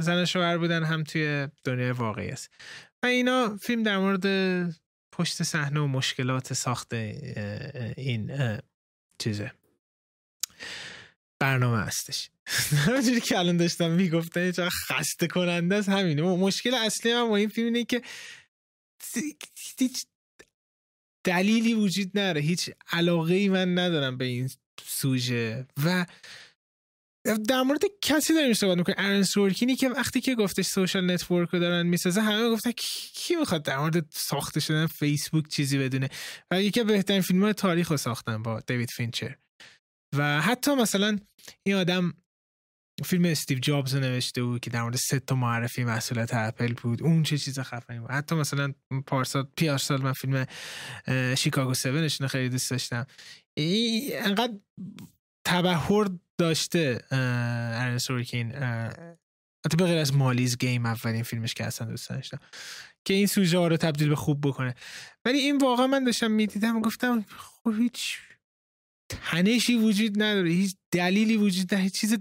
زن 0.00 0.24
شوهر 0.24 0.58
بودن 0.58 0.84
هم 0.84 1.04
توی 1.04 1.48
دنیای 1.64 1.90
واقعی 1.90 2.28
است. 2.28 2.50
و 3.02 3.06
اینا 3.06 3.56
فیلم 3.56 3.82
در 3.82 3.98
مورد 3.98 4.26
پشت 5.12 5.42
صحنه 5.42 5.80
و 5.80 5.86
مشکلات 5.86 6.52
ساخت 6.52 6.92
این 7.96 8.58
چیزه. 9.18 9.52
برنامه 11.38 11.78
هستش. 11.78 12.30
همونجوری 12.86 13.20
که 13.20 13.38
الان 13.38 13.56
داشتم 13.56 13.90
می‌گفتن 13.90 14.52
چرا 14.52 14.70
خسته 14.70 15.26
کننده 15.26 15.74
است 15.74 15.88
همینه. 15.88 16.22
مشکل 16.22 16.74
اصلی 16.74 17.14
من 17.14 17.28
با 17.28 17.36
این 17.36 17.48
فیلم 17.48 17.66
اینه 17.66 17.84
که 17.84 18.02
هیچ 19.78 20.06
دلیلی 21.24 21.74
وجود 21.74 22.18
نداره. 22.18 22.40
هیچ 22.40 22.70
علاقه 22.92 23.34
ای 23.34 23.48
من 23.48 23.78
ندارم 23.78 24.16
به 24.16 24.24
این 24.24 24.50
سوژه. 24.82 25.66
و 25.84 26.06
در 27.48 27.62
مورد 27.62 27.82
کسی 28.02 28.34
داریم 28.34 28.52
صحبت 28.52 28.78
می‌کنه 28.78 28.94
ارن 28.98 29.22
سورکینی 29.22 29.76
که 29.76 29.88
وقتی 29.88 30.20
که 30.20 30.34
گفتش 30.34 30.66
Social 30.66 31.10
Network 31.10 31.48
رو 31.48 31.58
دارن 31.58 31.86
می‌سازه 31.86 32.20
همه 32.20 32.50
گفتن 32.50 32.70
کی 33.14 33.36
می‌خواد 33.36 33.62
در 33.62 33.78
مورد 33.78 34.06
ساخته 34.10 34.60
شدن 34.60 34.86
فیسبوک 34.86 35.48
چیزی 35.48 35.78
بدونه؟ 35.78 36.08
و 36.50 36.62
یکی 36.62 36.84
بهترین 36.84 37.22
فیلم 37.22 37.42
های 37.42 37.52
تاریخ 37.52 37.90
رو 37.90 37.96
ساختن 37.96 38.42
با 38.42 38.60
دیوید 38.60 38.90
فینچر. 38.90 39.36
و 40.16 40.40
حتی 40.40 40.74
مثلا 40.74 41.18
این 41.66 41.76
آدم 41.76 42.14
فیلم 43.04 43.24
استیو 43.24 43.58
جابز 43.58 43.94
نوشته 43.94 44.42
بود 44.42 44.60
که 44.60 44.70
در 44.70 44.82
مورد 44.82 44.96
سه 44.96 45.18
تا 45.18 45.34
معرفی 45.34 45.84
محصولات 45.84 46.34
اپل 46.34 46.74
بود. 46.74 47.02
اون 47.02 47.22
چه 47.22 47.38
چیز 47.38 47.60
خفنی 47.60 48.00
بود. 48.00 48.10
حتی 48.10 48.34
مثلا 48.34 48.72
پارسال 49.06 49.46
پیار 49.56 49.78
سال 49.78 50.02
من 50.02 50.12
فیلم 50.12 50.46
شیکاگو 51.34 51.70
7 51.70 52.26
خیلی 52.26 52.48
دوست 52.48 52.70
داشتم. 52.70 53.06
انقدر 53.56 54.52
تبهر 55.46 56.06
داشته 56.38 57.00
ارن 57.10 57.98
سورکین 57.98 58.52
حتی 59.66 59.76
به 59.78 59.84
غیر 59.84 59.98
از 59.98 60.14
مالیز 60.14 60.58
گیم 60.58 60.86
اولین 60.86 61.22
فیلمش 61.22 61.54
که 61.54 61.64
اصلا 61.64 61.88
دوست 61.88 62.10
داشتم 62.10 62.38
که 63.04 63.14
این 63.14 63.26
سوژه 63.26 63.58
ها 63.58 63.68
رو 63.68 63.76
تبدیل 63.76 64.08
به 64.08 64.16
خوب 64.16 64.48
بکنه. 64.48 64.74
ولی 65.24 65.38
این 65.38 65.58
واقعا 65.58 65.86
من 65.86 66.04
داشتم 66.04 66.30
می‌دیدم 66.30 66.80
گفتم 66.80 67.24
خب 67.36 67.74
هیچ 67.78 68.18
تنشی 69.08 69.74
وجود 69.74 70.22
نداره. 70.22 70.50
هیچ 70.50 70.76
دلیلی 70.90 71.36
وجود 71.36 71.74
نداره 71.74 71.90
چیز 71.90 72.18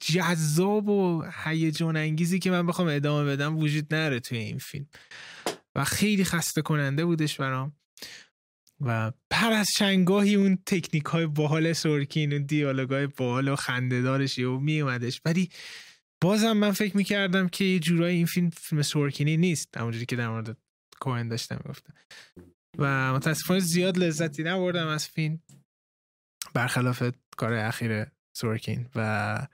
جذاب 0.00 0.88
و 0.88 1.24
هیجان 1.44 1.96
انگیزی 1.96 2.38
که 2.38 2.50
من 2.50 2.66
بخوام 2.66 2.88
ادامه 2.88 3.30
بدم 3.30 3.58
وجود 3.58 3.94
نداره 3.94 4.20
توی 4.20 4.38
این 4.38 4.58
فیلم. 4.58 4.86
و 5.74 5.84
خیلی 5.84 6.24
خسته 6.24 6.62
کننده 6.62 7.04
بودش 7.04 7.36
برام. 7.40 7.72
و 8.80 9.12
پر 9.30 9.52
از 9.52 9.68
شنگاهی 9.76 10.34
اون 10.34 10.58
تکنیک 10.66 11.04
های 11.04 11.26
باحال 11.26 11.72
سورکین 11.72 12.32
اون 12.32 12.42
دیالوگ 12.42 12.90
های 12.90 13.06
باحال 13.06 13.48
و 13.48 13.56
خندهدارش 13.56 14.38
و 14.38 14.60
می 14.60 14.80
اومدش 14.80 15.20
ولی 15.24 15.48
بازم 16.20 16.52
من 16.52 16.72
فکر 16.72 16.96
می‌کردم 16.96 17.48
که 17.48 17.64
یه 17.64 17.78
جورایی 17.78 18.16
این 18.16 18.26
فیلم 18.26 18.50
فیلم 18.50 18.82
سورکینی 18.82 19.36
نیست. 19.36 19.76
همونجوری 19.76 20.06
که 20.06 20.16
در 20.16 20.28
مورد 20.28 20.56
کوهن 21.00 21.28
داشتم 21.28 21.60
گفتم 21.68 21.94
و 22.78 23.14
متاسفانه 23.14 23.60
زیاد 23.60 23.98
لذتی 23.98 24.42
نبردم 24.42 24.86
از 24.86 25.08
فیلم. 25.08 25.40
برخلاف 26.54 27.02
کار 27.36 27.52
اخیر 27.52 28.06
سورکین 28.36 28.90
و 28.94 29.48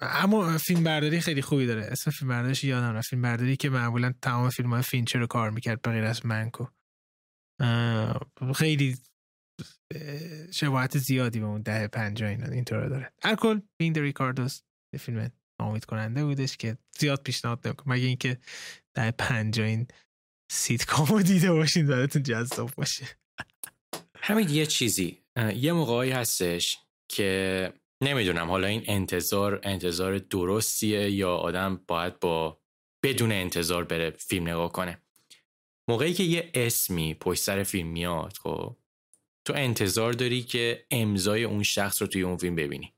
اما 0.00 0.58
فیلم 0.58 0.84
برداری 0.84 1.20
خیلی 1.20 1.42
خوبی 1.42 1.66
داره. 1.66 1.82
اسم 1.82 2.10
فیلم 2.10 2.28
برداریش 2.28 2.64
یادم 2.64 2.94
رفت. 2.94 3.08
فیلم 3.08 3.22
برداری 3.22 3.56
که 3.56 3.70
معمولا 3.70 4.14
تمام 4.22 4.50
فیلم 4.50 4.72
های 4.72 4.82
فینچر 4.82 5.18
رو 5.18 5.26
کار 5.26 5.50
می‌کرد 5.50 5.82
به 5.82 5.90
غیر 5.90 6.04
از 6.04 6.26
منکو. 6.26 6.66
خیلی 8.54 8.98
شباهت 10.52 10.98
زیادی 10.98 11.40
به 11.40 11.46
اون 11.46 11.62
ده 11.62 11.88
پنجا 11.88 12.26
اینا 12.26 12.46
اینطور 12.46 12.88
داره. 12.88 13.12
در 13.22 13.34
کل 13.34 13.60
Being 13.80 13.92
the 13.92 14.02
Ricardos 14.02 14.62
فیلم 14.98 15.30
نامید 15.60 15.84
کننده 15.84 16.24
بودش 16.24 16.56
که 16.56 16.78
زیاد 16.98 17.22
پیشنهاد 17.22 17.66
نمی‌کنم. 17.66 17.94
مگه 17.94 18.06
اینکه 18.06 18.38
ده 18.94 19.10
پنجا 19.10 19.64
این 19.64 19.86
سیت 20.52 20.84
کامو 20.84 21.22
دیده 21.22 21.52
باشین 21.52 21.86
براتون 21.86 22.22
جذاب 22.22 22.70
باشه. 22.74 23.06
همین 24.16 24.48
یه 24.48 24.66
چیزی. 24.66 25.25
یه 25.36 25.72
موقعی 25.72 26.10
هستش 26.10 26.78
که 27.08 27.72
نمی‌دونم 28.02 28.50
حالا 28.50 28.66
این 28.66 28.84
انتظار 28.86 29.60
انتظار 29.62 30.18
درستیه 30.18 31.10
یا 31.10 31.36
آدم 31.36 31.76
باید 31.88 32.20
با 32.20 32.60
بدون 33.04 33.32
انتظار 33.32 33.84
بره 33.84 34.10
فیلم 34.10 34.48
نگاه 34.48 34.72
کنه. 34.72 35.02
موقعی 35.88 36.14
که 36.14 36.22
یه 36.22 36.50
اسمی 36.54 37.14
پشت 37.14 37.42
سر 37.42 37.62
فیلم 37.62 37.88
میاد 37.88 38.32
خب 38.32 38.76
تو 39.46 39.52
انتظار 39.56 40.12
داری 40.12 40.42
که 40.42 40.86
امضای 40.90 41.44
اون 41.44 41.62
شخص 41.62 42.02
رو 42.02 42.08
توی 42.08 42.22
اون 42.22 42.36
فیلم 42.36 42.54
ببینی. 42.54 42.94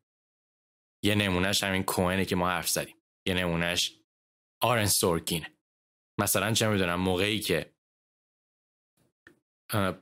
یه 1.05 1.15
نمونهش 1.15 1.65
همین 1.65 1.83
کوهنه 1.83 2.25
که 2.25 2.37
ما 2.37 2.49
حرف 2.49 2.69
زدیم. 2.69 2.97
یه 3.27 3.35
نمونهش 3.35 4.01
آرن 4.63 4.87
سورکین 4.87 5.47
مثلا 6.21 6.53
چه 6.53 6.69
می‌دونم 6.69 7.01
موقعی 7.01 7.41
که 7.41 7.75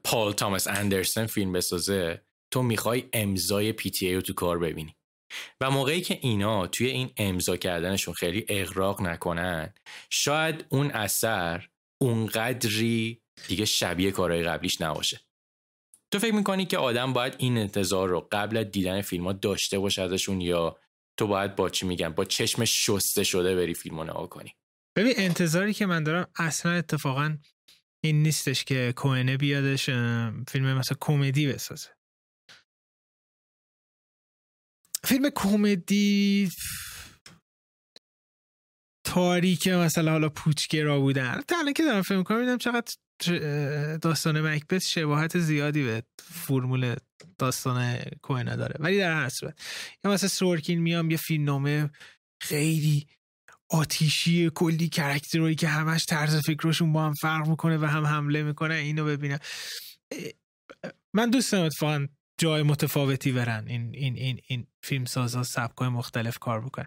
پال 0.04 0.32
تامس 0.32 0.68
اندرسن 0.68 1.26
فیلم 1.26 1.52
بسازه 1.52 2.25
تو 2.50 2.62
می‌خوای 2.62 3.04
امضای 3.12 3.72
پی 3.72 4.14
رو 4.14 4.20
تو 4.20 4.32
کار 4.32 4.58
ببینی. 4.58 4.96
و 5.60 5.70
موقعی 5.70 6.00
که 6.00 6.18
اینا 6.22 6.66
توی 6.66 6.86
این 6.86 7.10
امضا 7.16 7.56
کردنشون 7.56 8.14
خیلی 8.14 8.46
اغراق 8.48 9.02
نکنن 9.02 9.74
شاید 10.10 10.64
اون 10.68 10.90
اثر 10.90 11.68
اونقدری 12.00 13.22
دیگه 13.48 13.64
شبیه 13.64 14.10
کارهای 14.10 14.42
قبلیش 14.42 14.80
نباشه. 14.80 15.20
تو 16.12 16.18
فکر 16.18 16.34
می‌کنی 16.34 16.66
که 16.66 16.78
آدم 16.78 17.12
باید 17.12 17.34
این 17.38 17.58
انتظار 17.58 18.08
رو 18.08 18.28
قبل 18.32 18.56
از 18.56 18.70
دیدن 18.70 19.00
فیلم 19.00 19.24
ها 19.24 19.32
داشته 19.32 19.78
باشه 19.78 20.02
ازشون 20.02 20.40
یا 20.40 20.78
تو 21.18 21.26
باید 21.26 21.56
با 21.56 21.70
چی 21.70 21.86
میگن 21.86 22.08
با 22.08 22.24
چشم 22.24 22.64
شسته 22.64 23.24
شده 23.24 23.56
بری 23.56 23.74
فیلم 23.74 24.00
نگاه 24.00 24.28
کنی؟ 24.28 24.54
ببین 24.96 25.14
انتظاری 25.16 25.74
که 25.74 25.86
من 25.86 26.02
دارم 26.02 26.28
اصلا 26.36 26.72
اتفاقا 26.72 27.38
این 28.04 28.22
نیستش 28.22 28.64
که 28.64 28.92
کوهنه 28.96 29.36
بیادش 29.36 29.84
فیلم 30.48 30.78
مثلا 30.78 30.96
کمدی 31.00 31.46
بسازه. 31.46 31.95
فیلم 35.06 35.30
کمدی 35.34 36.50
تاریک 39.04 39.68
مثلا 39.68 40.12
حالا 40.12 40.28
پوچگرا 40.28 41.00
بودن. 41.00 41.40
تا 41.48 41.72
که 41.72 41.82
دارم 41.84 42.02
فیلم 42.02 42.22
کنم 42.22 42.40
میدم 42.40 42.58
چقدر 42.58 42.92
داستان 43.96 44.40
مکبت 44.40 44.78
شباهت 44.78 45.38
زیادی 45.38 45.84
به 45.84 46.02
فرمول 46.18 46.96
داستان 47.38 47.96
کوهنه 48.22 48.56
داره. 48.56 48.74
ولی 48.78 48.98
در 48.98 49.12
هر 49.12 49.28
صورت 49.28 49.60
یا 50.04 50.10
مثلا 50.10 50.28
سورکین 50.28 50.80
میام 50.80 51.10
یه 51.10 51.16
فیلم 51.16 51.44
نامه 51.44 51.90
خیلی 52.40 53.06
آتیشی 53.70 54.50
کلی 54.54 54.88
character 54.88 55.38
هایی 55.38 55.54
که 55.54 55.68
همش 55.68 56.04
طرز 56.04 56.36
فکرشون 56.36 56.92
با 56.92 57.04
هم 57.04 57.14
فرق 57.14 57.48
می‌کنه 57.48 57.78
و 57.78 57.84
هم 57.84 58.06
حمله 58.06 58.42
می‌کنه 58.42 58.74
اینو 58.74 59.04
ببینم. 59.04 59.38
من 61.14 61.30
دوست 61.30 61.52
دارم 61.52 61.64
اتفاقا 61.64 62.06
جای 62.38 62.62
متفاوتی 62.62 63.32
برن. 63.32 63.64
این 63.66 63.94
این 63.94 64.16
این 64.16 64.40
این 64.46 64.66
فیلم 64.82 65.04
سازا 65.04 65.42
سبکای 65.42 65.88
مختلف 65.88 66.38
کار 66.38 66.60
بکنن. 66.60 66.86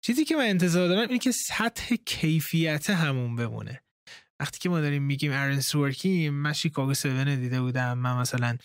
چیزی 0.00 0.24
که 0.24 0.36
من 0.36 0.44
انتظار 0.44 0.88
دارم 0.88 1.08
اینه 1.08 1.18
که 1.18 1.32
سطح 1.32 1.94
کیفیت 2.06 2.90
همون 2.90 3.36
بمونه. 3.36 3.82
وقتی 4.40 4.58
که 4.58 4.68
ما 4.68 4.80
داریم 4.80 5.02
میگیم 5.02 5.32
ارن 5.32 5.60
سورکین 5.60 6.30
من 6.30 6.52
Chicago 6.52 6.90
7 6.90 7.06
دیده 7.06 7.60
بودم. 7.60 7.98
من 7.98 8.16
مثلا 8.16 8.56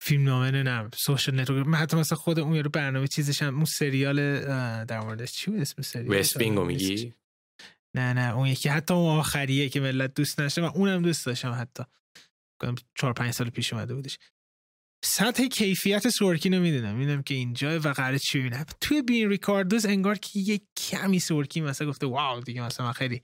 فیلم 0.00 0.24
نامه 0.24 0.50
نه 0.50 0.88
Social 0.94 1.40
Network 1.40 1.66
من 1.66 1.78
حتی 1.78 1.96
مثلا 1.96 2.18
خود 2.18 2.38
اون 2.38 2.54
یارو 2.54 2.70
برنامه 2.70 3.06
چیزش 3.06 3.42
هم 3.42 3.54
اون 3.54 3.64
سریال 3.64 4.44
در 4.84 5.00
موردش 5.00 5.32
چی 5.32 5.50
بود 5.50 5.60
اسم 5.60 5.82
سریال؟ 5.82 6.20
وست 6.20 6.36
میگی؟ 6.40 7.14
نه 7.94 8.12
نه 8.12 8.36
اون 8.36 8.46
یکی. 8.46 8.68
حتی 8.68 8.94
اون 8.94 9.18
آخریه 9.18 9.68
که 9.68 9.80
ملت 9.80 10.14
دوست 10.14 10.38
داشته 10.38 10.62
من 10.62 10.68
اونم 10.68 11.02
دوست 11.02 11.26
داشتم 11.26 11.52
حتی. 11.52 11.82
چهار 12.94 13.12
پنج 13.12 13.30
سال 13.30 13.50
پیش 13.50 13.72
اومده 13.72 13.94
بودش. 13.94 14.18
سطح 15.04 15.46
کیفیت 15.46 16.08
سورکین 16.08 16.54
رو 16.54 16.60
می‌دونم. 16.60 16.94
می‌دونم 16.94 17.22
که 17.22 17.34
اینجا 17.34 17.80
و 17.80 17.88
قرار 17.88 18.18
چی 18.18 18.38
ببینم. 18.38 18.64
توی 18.80 19.02
بین 19.02 19.28
ریکاردوز 19.28 19.86
انگار 19.86 20.18
که 20.18 20.30
یه 20.40 20.60
کمی 20.76 21.20
سورکی 21.20 21.60
مثلا 21.60 21.88
گفته 21.88 22.06
واو 22.06 22.40
دیگه 22.40 22.62
مثلا 22.62 22.86
من 22.86 22.92
خیلی 22.92 23.22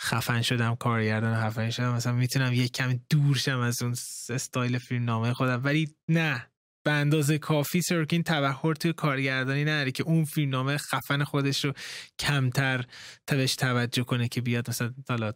خفن 0.00 0.42
شدم 0.42 0.74
کارگردان 0.74 1.36
خفن 1.36 1.70
شدم. 1.70 1.94
مثلا 1.94 2.12
می‌تونم 2.12 2.52
یه 2.52 2.68
کمی 2.68 3.00
دور 3.10 3.36
شم 3.36 3.58
از 3.58 3.82
اون 3.82 3.94
استایل 4.30 4.78
فیلم 4.78 5.04
نامه 5.04 5.32
خودم. 5.32 5.64
ولی 5.64 5.88
نه. 6.08 6.50
به 6.86 6.92
اندازه 6.92 7.38
کافی 7.38 7.82
سورکین 7.82 8.22
تبهر 8.22 8.74
توی 8.74 8.92
کارگردانی 8.92 9.64
نداره 9.64 9.90
که 9.90 10.02
اون 10.02 10.24
فیلم 10.24 10.50
نامه 10.50 10.76
خفن 10.76 11.24
خودش 11.24 11.64
رو 11.64 11.72
کمتر 12.18 12.84
تبش 13.26 13.56
توجه 13.56 14.04
کنه 14.04 14.28
که 14.28 14.40
بیاد 14.40 14.70
مثلا 14.70 14.94
حالا 15.08 15.32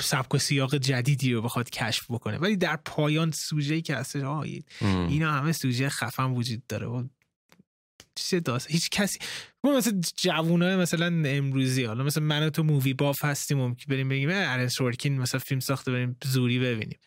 سبک 0.00 0.34
و 0.34 0.38
سیاق 0.38 0.76
جدیدی 0.76 1.32
رو 1.32 1.42
بخواد 1.42 1.70
کشف 1.70 2.10
بکنه. 2.10 2.38
ولی 2.38 2.56
در 2.56 2.76
پایان 2.76 3.30
سوژه 3.30 3.80
که 3.80 3.96
هستش 3.96 4.22
اینا 4.82 5.32
همه 5.32 5.52
سوژه 5.52 5.88
خفن 5.88 6.30
وجود 6.30 6.62
داره. 6.68 6.86
و 6.86 7.04
چیز 8.14 8.42
داست؟ 8.42 8.70
هیچ 8.70 8.90
کسی 8.90 9.18
ما 9.64 9.76
مثلا 9.76 10.00
جوونای 10.16 10.76
مثلا 10.76 11.06
امروزی 11.26 11.84
حالا 11.84 12.04
مثلا 12.04 12.24
من 12.24 12.46
و 12.46 12.50
تو 12.50 12.62
مووی 12.62 12.94
باف 12.94 13.24
هستیم 13.24 13.74
که 13.74 13.86
بریم 13.88 14.08
بگیم 14.08 14.28
ارن 14.32 14.68
سورکین 14.68 15.18
مثلا 15.18 15.40
فیلم 15.40 15.60
ساخته 15.60 15.92
بریم 15.92 16.16
زوری 16.24 16.58
ببینیم. 16.58 16.98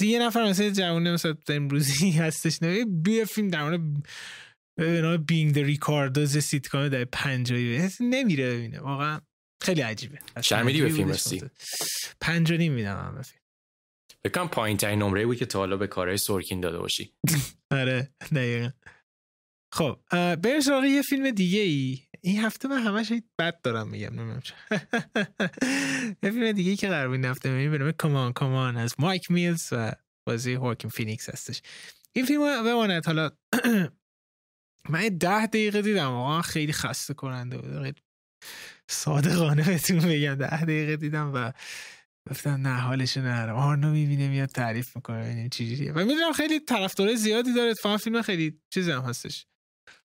یه 0.00 0.18
نفر 0.18 0.44
مثلا 0.44 0.70
جوونه 0.70 1.12
مثلا 1.12 1.34
امروزی 1.48 2.10
هستش 2.20 2.62
نه؟ 2.62 2.84
بیا 2.84 3.24
فیلم 3.24 3.48
در 3.48 3.62
مورد 3.62 3.80
Being 5.26 5.54
the 5.54 5.58
Ricardos 5.58 6.38
sitcom 6.38 6.88
ده 6.88 7.04
پنجایی. 7.04 7.88
نمیره 8.00 8.54
ببینه 8.54 8.80
واقعا. 8.80 9.20
خیلی 9.62 9.80
عجیبه. 9.80 10.18
چند 10.42 10.62
میدی 10.62 10.82
به 10.82 10.88
فیلم 10.88 11.08
رسی؟ 11.08 11.42
پنج 12.20 12.50
و 12.52 12.56
نیم 12.56 12.72
میدم 12.72 13.22
بکنم 14.24 14.48
پایین 14.48 14.76
ترین 14.76 15.02
نمره 15.02 15.26
بود 15.26 15.36
که 15.36 15.46
تا 15.46 15.58
حالا 15.58 15.76
به 15.76 15.86
کارهای 15.86 16.16
سورکین 16.16 16.60
داده 16.60 16.78
باشی. 16.78 17.12
آره 17.70 18.14
دقیقا. 18.34 18.70
خب 19.74 19.98
بریم 20.34 20.60
سراغ 20.60 20.84
یه 20.84 21.02
فیلم 21.02 21.30
دیگه 21.30 21.60
ای 21.60 22.00
این 22.20 22.44
هفته 22.44 22.68
من 22.68 22.82
همش 22.82 23.12
بد 23.38 23.60
دارم 23.60 23.88
میگم 23.88 24.14
نمی‌دونم 24.14 24.42
یه 26.22 26.30
فیلم 26.30 26.52
دیگه 26.52 26.70
ای 26.70 26.76
که 26.76 26.88
قرار 26.88 27.08
بود 27.08 27.24
هفته 27.24 27.50
می‌بینیم 27.50 27.70
به 27.70 27.78
نام 27.78 27.92
C'mon 27.92 28.32
C'mon 28.32 28.76
از 28.76 28.94
مایک 28.98 29.30
میلز 29.30 29.68
و 29.72 29.92
بازی 30.26 30.54
هواکین 30.54 30.90
فینیکس 30.90 31.28
هستش. 31.28 31.62
این 32.12 32.26
فیلم 32.26 32.64
بماند 32.64 33.06
حالا 33.06 33.30
من 34.90 35.08
ده 35.08 35.46
دقیقه 35.46 35.82
دیدم 35.82 36.10
واقعا 36.10 36.42
خیلی 36.42 36.72
خسته 36.72 37.14
کننده 37.14 37.58
بود. 37.58 38.00
صادقانه 38.88 39.62
بهتون 39.62 39.98
بگم. 39.98 40.34
ده 40.34 40.62
دقیقه 40.62 40.96
دیدم 40.96 41.30
و 41.34 41.52
گفتم 42.30 42.50
نه 42.50 42.74
حالش 42.74 43.16
ندارم. 43.16 43.56
آرنو 43.56 43.90
می‌بینه 43.90 44.28
میاد 44.28 44.48
تعریف 44.48 44.96
می‌کنه 44.96 45.22
ببینیم 45.22 45.48
چجوریه 45.48 45.92
و 45.92 45.98
می‌دونم 45.98 46.32
خیلی 46.32 46.60
طرفدار 46.60 47.14
زیادی 47.14 47.54
داره 47.54 47.70
اتفاقا 47.70 47.96
فیلم 47.96 48.22
خیلی 48.22 48.60
چیزی 48.74 48.90
هم 48.90 49.00
هستش. 49.00 49.46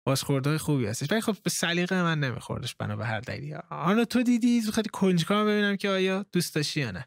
بازخوردهای 0.08 0.58
خوبی 0.58 0.86
هستش. 0.86 1.12
ولی 1.12 1.22
خب 1.22 1.36
به 1.44 1.50
سلیقه 1.50 2.04
من 2.04 2.20
نمیخوردش 2.20 2.76
بنا 2.76 2.96
به 2.96 3.06
هر 3.06 3.20
دلیلی. 3.20 3.54
آرنو 3.70 4.06
تو 4.06 4.24
دیدی؟ 4.24 4.62
خیلی 4.62 4.90
کنجکاوم 4.94 5.48
ببینم 5.48 5.78
که 5.78 5.90
آیا 5.90 6.26
دوست 6.32 6.56
داشتی 6.56 6.80
یا 6.80 6.92
نه. 6.92 7.06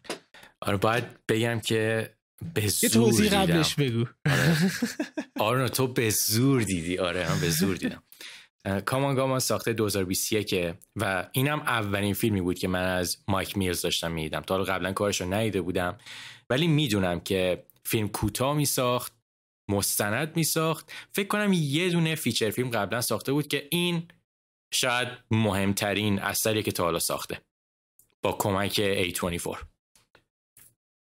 آره 0.61 0.77
باید 0.77 1.05
بگم 1.29 1.61
که 1.61 2.11
به 2.55 2.69
زور 2.69 2.83
یه 2.83 2.89
توضیح 2.89 3.31
قبلش 3.31 3.75
بگو. 3.75 4.05
آره. 5.41 5.69
تو 5.77 5.87
به 5.87 6.11
زور 6.11 6.63
دیدی. 6.63 6.99
آره 6.99 7.27
هم 7.27 7.41
به 7.41 7.51
زور 7.51 7.77
دیدم. 7.77 8.03
C'mon 8.87 9.15
C'mon 9.15 9.39
ساخته 9.39 9.73
2021 9.73 10.77
و 10.97 11.29
اینم 11.33 11.61
اولین 11.61 12.15
فیلمی 12.15 12.41
بود 12.41 12.59
که 12.59 12.69
من 12.69 12.85
از 12.85 13.25
مایک 13.29 13.57
میلز 13.57 13.83
داشتم 13.83 14.13
می‌دیدم. 14.13 14.41
تا 14.41 14.55
حالا 14.55 14.75
قبلا 14.75 14.93
کارش 14.93 15.21
رو 15.21 15.33
ندیده 15.33 15.61
بودم. 15.61 15.99
ولی 16.51 16.67
می‌دونم 16.67 17.21
که 17.21 17.67
فیلم 17.85 18.09
کوتاه 18.09 18.57
می 18.57 18.67
ساخت 18.67 19.13
مستند 19.71 20.37
می 20.37 20.45
ساخت 20.45 20.93
فکر 21.13 21.29
کنم 21.29 21.53
یه 21.53 21.91
دونه 21.91 22.15
feature 22.15 22.51
film 22.51 22.71
قبلا 22.71 23.01
ساخته 23.01 23.33
بود 23.33 23.49
که 23.49 23.69
این 23.71 24.09
شاید 24.75 25.09
مهمترین 25.31 26.19
اثری 26.19 26.63
که 26.63 26.73
تا 26.73 26.85
حالا 26.85 26.99
ساخته. 26.99 27.41
با 28.23 28.33
کمک 28.33 28.81
A24 29.13 29.65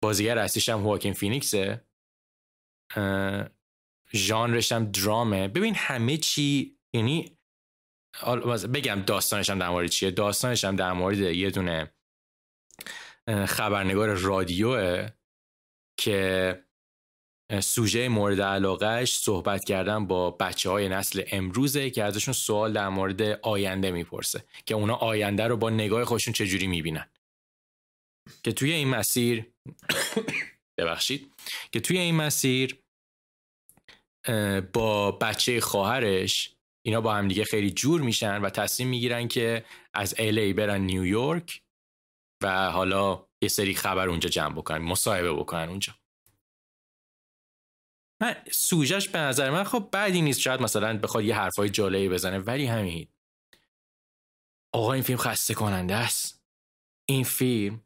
بازیگر 0.03 0.39
اصلیش 0.39 0.69
هم 0.69 0.79
هواکین 0.79 1.13
فینیکسه 1.13 1.85
ژانرش 4.15 4.73
هم 4.73 4.85
درامه. 4.85 5.49
ببین 5.49 5.75
همه 5.75 6.17
چی 6.17 6.77
یعنی 6.95 7.39
بگم 8.75 9.03
داستانش 9.03 9.51
هم 9.51 9.59
در 9.59 9.69
مورد 9.69 9.87
چیه. 9.87 10.11
داستانش 10.11 10.65
هم 10.65 10.77
در 10.77 10.93
مورد 10.93 11.19
یه 11.19 11.51
دونه 11.51 11.93
خبرنگار 13.47 14.15
رادیوه 14.15 15.09
که 16.01 16.65
سوژه 17.61 18.09
مورد 18.09 18.41
علاقهش 18.41 19.17
صحبت 19.17 19.65
کردن 19.65 20.07
با 20.07 20.31
بچه 20.31 20.71
های 20.71 20.89
نسل 20.89 21.23
امروزه 21.27 21.91
که 21.91 22.05
ازشون 22.05 22.35
سوال 22.35 22.73
در 22.73 22.89
مورد 22.89 23.23
آینده 23.23 23.91
می‌پرسه 23.91 24.45
که 24.67 24.75
اونا 24.75 24.95
آینده 24.95 25.47
رو 25.47 25.57
با 25.57 25.71
نگاه 25.71 26.05
خودشون 26.05 26.33
چجوری 26.33 26.67
می‌بینن. 26.67 27.09
که 28.43 28.53
توی 28.53 28.73
این 28.73 28.89
مسیر 28.89 29.53
ببخشید 30.79 31.33
که 31.73 31.81
توی 31.81 31.99
این 31.99 32.15
مسیر 32.15 32.79
با 34.73 35.11
بچه 35.11 35.61
خواهرش 35.61 36.55
اینا 36.83 37.01
با 37.01 37.15
هم 37.15 37.29
دیگه 37.29 37.45
خیلی 37.45 37.71
جور 37.71 38.01
میشن 38.01 38.41
و 38.41 38.51
تصمیم 38.51 38.89
می‌گیرن 38.89 39.29
که 39.29 39.65
از 39.95 40.15
الی 40.19 40.53
برن 40.53 40.81
نیویورک 40.81 41.63
و 42.43 42.71
حالا 42.71 43.27
یه 43.43 43.49
سری 43.49 43.75
خبر 43.75 44.09
اونجا 44.09 44.29
جمع 44.29 44.55
بکنن 44.55 44.79
مصاحبه 44.79 45.33
بکنن 45.33 45.69
اونجا. 45.69 45.95
من 48.23 48.37
سوژش 48.51 49.09
به 49.09 49.19
نظر 49.19 49.51
من 49.51 49.65
خب 49.65 49.89
بعدی 49.93 50.23
نیست 50.23 50.41
شاید 50.41 50.63
مثلا 50.63 50.99
بخواد 50.99 51.25
یه 51.25 51.37
حرفای 51.37 51.71
جالبی 51.71 52.09
بزنه 52.09 52.39
ولی 52.39 52.67
همین. 52.67 53.09
آقا 54.75 54.93
این 54.93 55.03
فیلم 55.03 55.19
خسته 55.19 55.55
کننده 55.55 55.95
است. 55.95 56.45
این 57.09 57.25
فیلم 57.25 57.83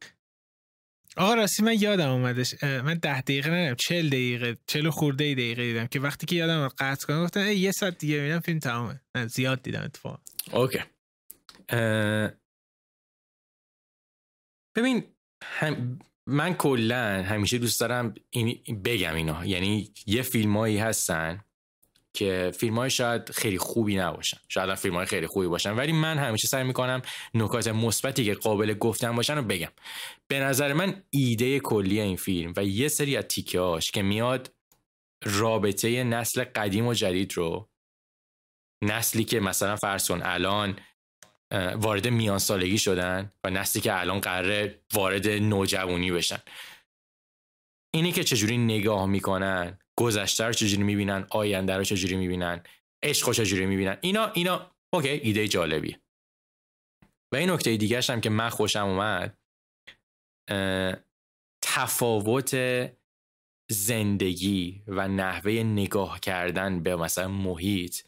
آقا 1.16 1.34
راستی 1.34 1.62
من 1.62 1.80
یادم 1.80 2.08
اومدش. 2.08 2.64
من 2.64 2.94
ده 2.94 3.20
دقیقه 3.20 3.50
ندیدم 3.50 3.74
چل 3.74 4.08
دقیقه 4.08 4.56
چل 4.66 4.90
خورده 4.90 5.34
دقیقه 5.34 5.62
دیدم 5.62 5.86
که 5.86 6.00
وقتی 6.00 6.26
که 6.26 6.36
یادم 6.36 6.68
قطع 6.68 7.06
کنم 7.06 7.24
گفتم 7.24 7.46
یه 7.52 7.72
ساعت 7.72 7.98
دیگه 7.98 8.20
میدم 8.20 8.40
فیلم 8.40 8.58
تمامه 8.58 9.00
من 9.14 9.26
زیاد 9.26 9.62
دیدم 9.62 9.82
اتفاق 9.82 10.20
اوکی. 10.52 10.78
ببین 14.76 15.04
هم 15.42 15.98
من 16.26 16.54
کلا 16.54 17.22
همیشه 17.22 17.58
دوست 17.58 17.80
دارم 17.80 18.14
این 18.30 18.62
بگم 18.84 19.14
اینا. 19.14 19.46
یعنی 19.46 19.92
یه 20.06 20.22
فیلمایی 20.22 20.78
هستن 20.78 21.44
که 22.16 22.52
فیلم 22.58 22.78
های 22.78 22.90
شاید 22.90 23.30
خیلی 23.30 23.58
خوبی 23.58 23.96
نباشن. 23.96 24.38
شاید 24.48 24.74
فیلم 24.74 24.94
های 24.94 25.06
خیلی 25.06 25.26
خوبی 25.26 25.46
باشن. 25.46 25.76
ولی 25.76 25.92
من 25.92 26.18
همیشه 26.18 26.48
سعی 26.48 26.64
می‌کنم 26.64 27.02
نکات 27.34 27.68
مثبتی 27.68 28.24
که 28.24 28.34
قابل 28.34 28.74
گفتن 28.74 29.16
باشن 29.16 29.36
رو 29.36 29.42
بگم. 29.42 29.72
به 30.28 30.40
نظر 30.40 30.72
من 30.72 31.02
ایده 31.10 31.60
کلی 31.60 32.00
این 32.00 32.16
فیلم 32.16 32.52
و 32.56 32.64
یه 32.64 32.88
سری 32.88 33.16
از 33.16 33.24
تیکه 33.24 33.78
که 33.92 34.02
میاد 34.02 34.54
رابطه 35.24 36.04
نسل 36.04 36.44
قدیم 36.44 36.86
و 36.86 36.94
جدید 36.94 37.32
رو 37.32 37.68
نسلی 38.84 39.24
که 39.24 39.40
مثلا 39.40 39.76
فرسون 39.76 40.22
الان 40.22 40.78
وارد 41.74 42.08
میان 42.08 42.38
سالگی 42.38 42.78
شدن 42.78 43.32
و 43.44 43.50
نسلی 43.50 43.82
که 43.82 44.00
الان 44.00 44.20
قراره 44.20 44.80
وارد 44.92 45.28
نوجوانی 45.28 46.12
بشن. 46.12 46.38
اینی 47.94 48.12
که 48.12 48.24
چجوری 48.24 48.58
نگاه 48.58 49.06
می‌کنن 49.06 49.78
گذشته 49.98 50.44
رو 50.44 50.52
چجوری 50.52 50.82
می‌بینن؟ 50.82 51.26
آینده 51.30 51.76
رو 51.76 51.84
چجوری 51.84 52.16
می‌بینن؟ 52.16 52.62
عشق 53.02 53.26
رو 53.26 53.34
چجوری 53.34 53.66
می‌بینن؟ 53.66 53.98
اینا 54.00 54.26
اینا. 54.26 54.70
اوکی 54.92 55.08
ایده 55.08 55.48
جالبیه. 55.48 56.00
و 57.32 57.36
این 57.36 57.50
نکته 57.50 57.76
دیگه 57.76 58.00
هم 58.08 58.20
که 58.20 58.30
من 58.30 58.48
خوشم 58.48 58.86
اومد 58.86 59.38
تفاوت 61.64 62.56
زندگی 63.70 64.82
و 64.86 65.08
نحوه 65.08 65.52
نگاه 65.52 66.20
کردن 66.20 66.82
به 66.82 66.96
مثلا 66.96 67.28
محیط 67.28 68.00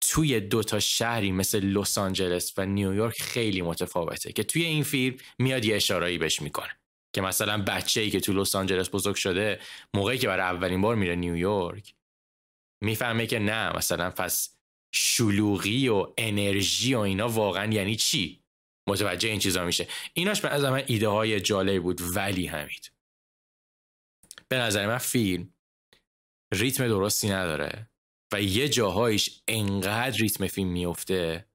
توی 0.00 0.40
دو 0.40 0.62
تا 0.62 0.80
شهری 0.80 1.32
مثل 1.32 1.60
لس 1.60 1.98
آنجلس 1.98 2.58
و 2.58 2.66
نیویورک 2.66 3.22
خیلی 3.22 3.62
متفاوته 3.62 4.32
که 4.32 4.42
توی 4.42 4.64
این 4.64 4.82
فیلم 4.82 5.16
میاد 5.38 5.64
یه 5.64 5.76
اشارهایی 5.76 6.18
بهش 6.18 6.42
می‌کنه. 6.42 6.78
که 7.14 7.20
مثلا 7.20 7.62
بچه 7.62 8.00
ای 8.00 8.10
که 8.10 8.20
تو 8.20 8.32
لس 8.32 8.56
آنجلس 8.56 8.90
بزرگ 8.94 9.14
شده 9.14 9.60
موقعی 9.94 10.18
که 10.18 10.26
برای 10.26 10.42
اولین 10.42 10.80
بار 10.80 10.96
میره 10.96 11.16
نیویورک 11.16 11.94
می‌فهمه 12.84 13.26
که 13.26 13.38
نه 13.38 13.76
مثلا 13.76 14.10
پس 14.10 14.56
شلوغی 14.94 15.88
و 15.88 16.06
انرژی 16.18 16.94
و 16.94 16.98
اینا 16.98 17.28
واقعا 17.28 17.72
یعنی 17.72 17.96
چی؟ 17.96 18.40
متوجه 18.88 19.28
این 19.28 19.38
چیزا 19.38 19.64
میشه. 19.64 19.88
ایناش 20.14 20.40
به 20.40 20.48
نظر 20.48 20.70
من 20.70 20.82
ایده 20.86 21.08
های 21.08 21.40
جالب 21.40 21.82
بود 21.82 22.00
ولی 22.16 22.46
همید 22.46 22.92
به 24.48 24.56
نظر 24.56 24.86
من 24.86 24.98
فیلم 24.98 25.54
ریتم 26.54 26.88
درستی 26.88 27.28
نداره 27.28 27.90
و 28.32 28.42
یه 28.42 28.68
جاهایش 28.68 29.42
انقدر 29.48 30.16
ریتم 30.16 30.46
فیلم 30.46 30.68
میفته 30.68 31.46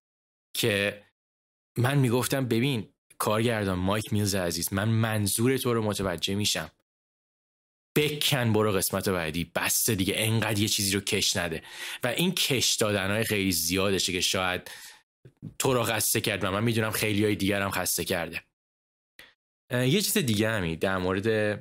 که 0.54 1.04
من 1.78 1.98
می‌گفتم 1.98 2.48
ببین 2.48 2.94
کارگردان 3.20 3.80
مایک 3.80 4.14
میلز 4.14 4.36
عزیز 4.36 4.74
من 4.74 4.90
منظور 4.90 5.58
تو 5.58 5.74
رو 5.74 5.84
متوجه 5.84 6.36
میشم. 6.36 6.72
بکن 7.96 8.54
برو 8.54 8.72
قسمت 8.72 9.10
بعدی 9.10 9.52
بسته 9.56 9.96
دیگه 9.96 10.14
انقدر 10.18 10.60
یه 10.60 10.68
چیزی 10.68 10.94
رو 10.94 11.00
کش 11.00 11.38
نده. 11.38 11.64
و 12.04 12.08
این 12.08 12.32
کش 12.32 12.74
دادن 12.74 13.12
های 13.12 13.24
خیلی 13.24 13.52
زیادشه 13.52 14.12
که 14.12 14.22
شاید 14.22 14.72
تو 15.60 15.74
رو 15.74 15.84
خسته 15.84 16.22
کرد 16.22 16.44
و 16.44 16.52
من 16.52 16.64
می‌دونم 16.64 16.92
خیلی 16.92 17.24
های 17.26 17.36
دیگر 17.36 17.62
هم 17.62 17.72
خسته 17.72 18.06
کرده. 18.06 18.44
یه 19.72 20.02
چیز 20.02 20.18
دیگه 20.18 20.50
همی 20.50 20.76
در 20.76 20.98
مورد 20.98 21.60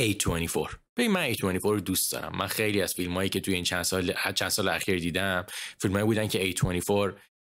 A24 0.00 0.76
ببین 0.96 1.10
من 1.10 1.34
A24 1.34 1.64
رو 1.64 1.80
دوست 1.80 2.12
دارم. 2.12 2.36
من 2.36 2.46
خیلی 2.46 2.82
از 2.82 2.94
فیلم 2.94 3.14
هایی 3.14 3.28
که 3.28 3.40
توی 3.40 3.54
این 3.54 3.64
چند 3.64 3.82
سال 3.82 4.14
چند 4.34 4.48
سال 4.48 4.68
اخیر 4.68 4.98
دیدم 4.98 5.46
فیلم 5.78 5.94
هایی 5.94 6.06
بودن 6.06 6.28
که 6.28 6.52
A24 6.52 7.12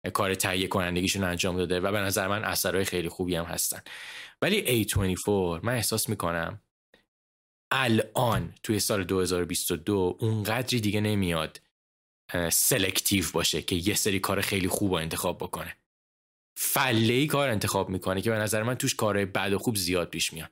کار 0.09 0.35
تهیه 0.35 0.67
کنندگیشون 0.67 1.23
انجام 1.23 1.57
داده 1.57 1.79
و 1.79 1.91
به 1.91 1.99
نظر 1.99 2.27
من 2.27 2.43
اثرهای 2.43 2.85
خیلی 2.85 3.09
خوبی 3.09 3.35
هم 3.35 3.45
هستن. 3.45 3.81
ولی 4.41 4.85
A24 4.85 5.63
من 5.63 5.73
احساس 5.73 6.09
می‌کنم 6.09 6.61
الان 7.71 8.53
توی 8.63 8.79
سال 8.79 9.03
2022 9.03 10.17
اونقدری 10.19 10.79
دیگه 10.79 11.01
نمیاد 11.01 11.61
سلکتیو 12.51 13.25
باشه 13.33 13.61
که 13.61 13.75
یه 13.75 13.93
سری 13.93 14.19
کار 14.19 14.41
خیلی 14.41 14.67
خوب 14.67 14.93
انتخاب 14.93 15.37
بکنه. 15.37 15.77
فله 16.57 17.27
کار 17.27 17.49
انتخاب 17.49 17.89
می‌کنه 17.89 18.21
که 18.21 18.29
به 18.29 18.37
نظر 18.37 18.63
من 18.63 18.75
توش 18.75 18.95
کارهای 18.95 19.25
بد 19.25 19.53
و 19.53 19.59
خوب 19.59 19.75
زیاد 19.75 20.09
پیش 20.09 20.33
میان 20.33 20.49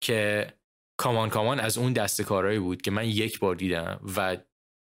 که 0.00 0.52
کامان 0.96 1.30
کامان 1.30 1.60
از 1.60 1.78
اون 1.78 1.92
دست 1.92 2.22
کارهایی 2.22 2.58
بود 2.58 2.82
که 2.82 2.90
من 2.90 3.08
یک 3.08 3.38
بار 3.38 3.54
دیدم 3.54 4.00
و 4.16 4.36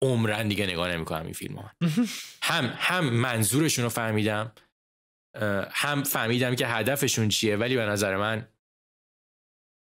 عمرن 0.01 0.47
دیگه 0.47 0.65
نگاه 0.65 0.91
نمی‌کنم 0.91 1.23
این 1.23 1.33
فیلم 1.33 1.55
ها 1.55 1.71
هم 2.43 2.73
هم 2.77 3.09
منظورشون 3.09 3.83
رو 3.83 3.89
فهمیدم 3.89 4.51
هم 5.71 6.03
فهمیدم 6.03 6.55
که 6.55 6.67
هدفشون 6.67 7.29
چیه 7.29 7.57
ولی 7.57 7.75
به 7.75 7.85
نظر 7.85 8.17
من 8.17 8.47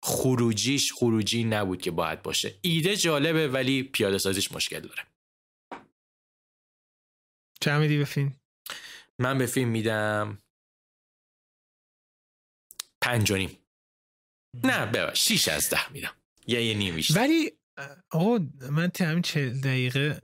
خروجیش 0.02 0.92
خروجی 0.92 1.44
نبود 1.44 1.82
که 1.82 1.90
باید 1.90 2.22
باشه. 2.22 2.54
ایده 2.62 2.96
جالبه 2.96 3.48
ولی 3.48 3.82
پیاده 3.82 4.18
سازیش 4.18 4.52
مشکل 4.52 4.80
داره. 4.80 5.02
چه 7.60 7.78
میدی 7.78 7.98
به 7.98 8.04
فیلم؟ 8.04 8.40
من 9.18 9.38
به 9.38 9.46
فیلم 9.46 9.68
میدم 9.68 10.38
پنج 13.00 13.32
نه 14.64 14.86
ببخش 14.86 15.28
شیش 15.28 15.48
از 15.48 15.70
ده 15.70 15.92
میدم. 15.92 16.14
یا 16.46 16.60
یه 16.60 16.74
نیم 16.74 17.04
ولی 17.14 17.57
آقا 18.10 18.38
من 18.70 18.88
تا 18.88 19.06
همین 19.06 19.22
چند 19.22 19.50
دقیقه 19.50 20.20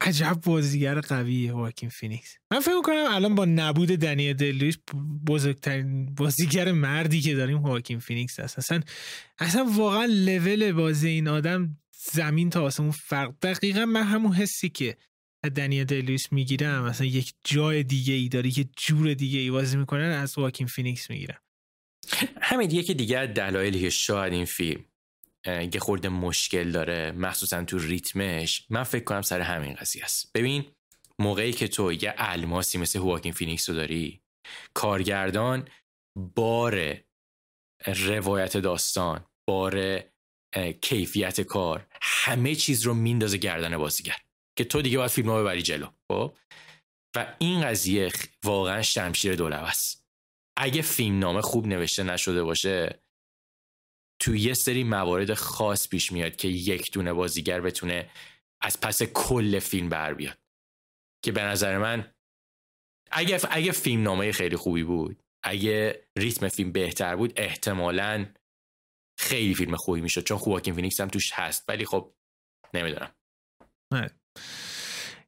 عجب 0.00 0.38
بازیگر 0.44 1.00
قویه 1.00 1.52
هواکین 1.52 1.88
فینیکس. 1.88 2.36
من 2.52 2.60
فکر 2.60 2.82
کنم 2.82 3.04
الان 3.08 3.34
با 3.34 3.44
نبود 3.44 3.88
دنیل 3.88 4.34
دی 4.34 4.45
لوئیس 4.45 4.78
بزرگترین 5.26 6.14
بازیگر 6.14 6.72
مردی 6.72 7.20
که 7.20 7.34
داریم 7.34 7.58
هواکین 7.58 7.98
فینیکس 7.98 8.40
هست. 8.40 8.58
اصلا 8.58 8.80
اصلا 9.38 9.64
واقعا 9.64 10.04
لول 10.04 10.72
بازی 10.72 11.08
این 11.08 11.28
آدم 11.28 11.76
زمین 12.12 12.50
تا 12.50 12.62
آسمون 12.62 12.90
فرق. 12.90 13.34
دقیقا 13.42 13.84
من 13.84 14.02
همون 14.02 14.32
حسی 14.32 14.68
که 14.68 14.96
دنیل 15.56 15.84
دی 15.84 15.96
لوئیس 15.96 16.32
می‌گیرم 16.32 16.84
مثلا 16.84 17.06
یک 17.06 17.34
جای 17.44 17.82
دیگه 17.82 18.14
ای 18.14 18.28
داری 18.28 18.50
که 18.50 18.68
جور 18.76 19.14
دیگه 19.14 19.38
ای 19.38 19.50
بازی 19.50 19.76
می‌کنن 19.76 20.10
از 20.10 20.38
هواکین 20.38 20.66
فینیکس 20.66 21.10
می‌گیرم. 21.10 21.40
همین 22.40 22.70
یکی 22.70 22.94
دیگه 22.94 23.26
دلایلی 23.26 23.80
که 23.80 23.90
شاید 23.90 24.32
این 24.32 24.44
فیلم. 24.44 24.84
یه 25.46 25.80
خورده 25.80 26.08
مشکل 26.08 26.70
داره 26.70 27.12
مخصوصا 27.12 27.64
تو 27.64 27.78
ریتمش 27.78 28.66
من 28.70 28.82
فکر 28.82 29.04
کنم 29.04 29.22
سر 29.22 29.40
همین 29.40 29.74
قضیه 29.74 30.04
است. 30.04 30.30
ببین 30.34 30.64
موقعی 31.18 31.52
که 31.52 31.68
تو 31.68 31.92
یه 31.92 32.14
الماسی 32.16 32.78
مثل 32.78 32.98
هواکین 32.98 33.32
فینیکس 33.32 33.68
رو 33.68 33.74
داری 33.74 34.22
کارگردان 34.74 35.68
بار 36.36 36.96
روایت 37.86 38.56
داستان 38.56 39.24
بار 39.48 40.02
کیفیت 40.82 41.40
کار 41.40 41.86
همه 42.02 42.54
چیز 42.54 42.82
رو 42.82 42.94
میندازه 42.94 43.36
گردن 43.36 43.78
بازیگر 43.78 44.16
که 44.58 44.64
تو 44.64 44.82
دیگه 44.82 44.98
باید 44.98 45.10
فیلمو 45.10 45.42
ببری 45.42 45.62
جلو 45.62 45.86
خب؟ 46.12 46.36
و 47.16 47.36
این 47.38 47.62
قضیه 47.62 48.12
واقعا 48.44 48.82
شمشیر 48.82 49.34
دولبه 49.34 49.68
است. 49.68 50.06
اگه 50.58 50.82
فیلم 50.82 51.18
نامه 51.18 51.40
خوب 51.40 51.66
نوشته 51.66 52.02
نشده 52.02 52.42
باشه 52.42 53.02
تو 54.20 54.36
یه 54.36 54.54
سری 54.54 54.84
موارد 54.84 55.34
خاص 55.34 55.88
پیش 55.88 56.12
میاد 56.12 56.36
که 56.36 56.48
یک 56.48 56.92
دونه 56.92 57.12
بازیگر 57.12 57.60
بتونه 57.60 58.10
از 58.60 58.80
پس 58.80 59.02
کل 59.02 59.58
فیلم 59.58 59.88
بر 59.88 60.14
بیاد. 60.14 60.38
که 61.24 61.32
به 61.32 61.42
نظر 61.42 61.78
من 61.78 62.14
اگه 63.10 63.40
اگه 63.50 63.72
فیلم 63.72 64.02
نامه 64.02 64.32
خیلی 64.32 64.56
خوبی 64.56 64.84
بود 64.84 65.22
اگه 65.44 66.08
ریتم 66.18 66.48
فیلم 66.48 66.72
بهتر 66.72 67.16
بود 67.16 67.32
احتمالا 67.36 68.26
خیلی 69.18 69.54
فیلم 69.54 69.76
خوبی 69.76 70.00
می‌شد 70.00 70.24
چون 70.24 70.38
هواکین 70.38 70.74
فینیکس 70.74 71.00
هم 71.00 71.08
توش 71.08 71.32
هست. 71.32 71.64
ولی 71.68 71.86
خب 71.86 72.14
نمی‌دونم. 72.74 73.14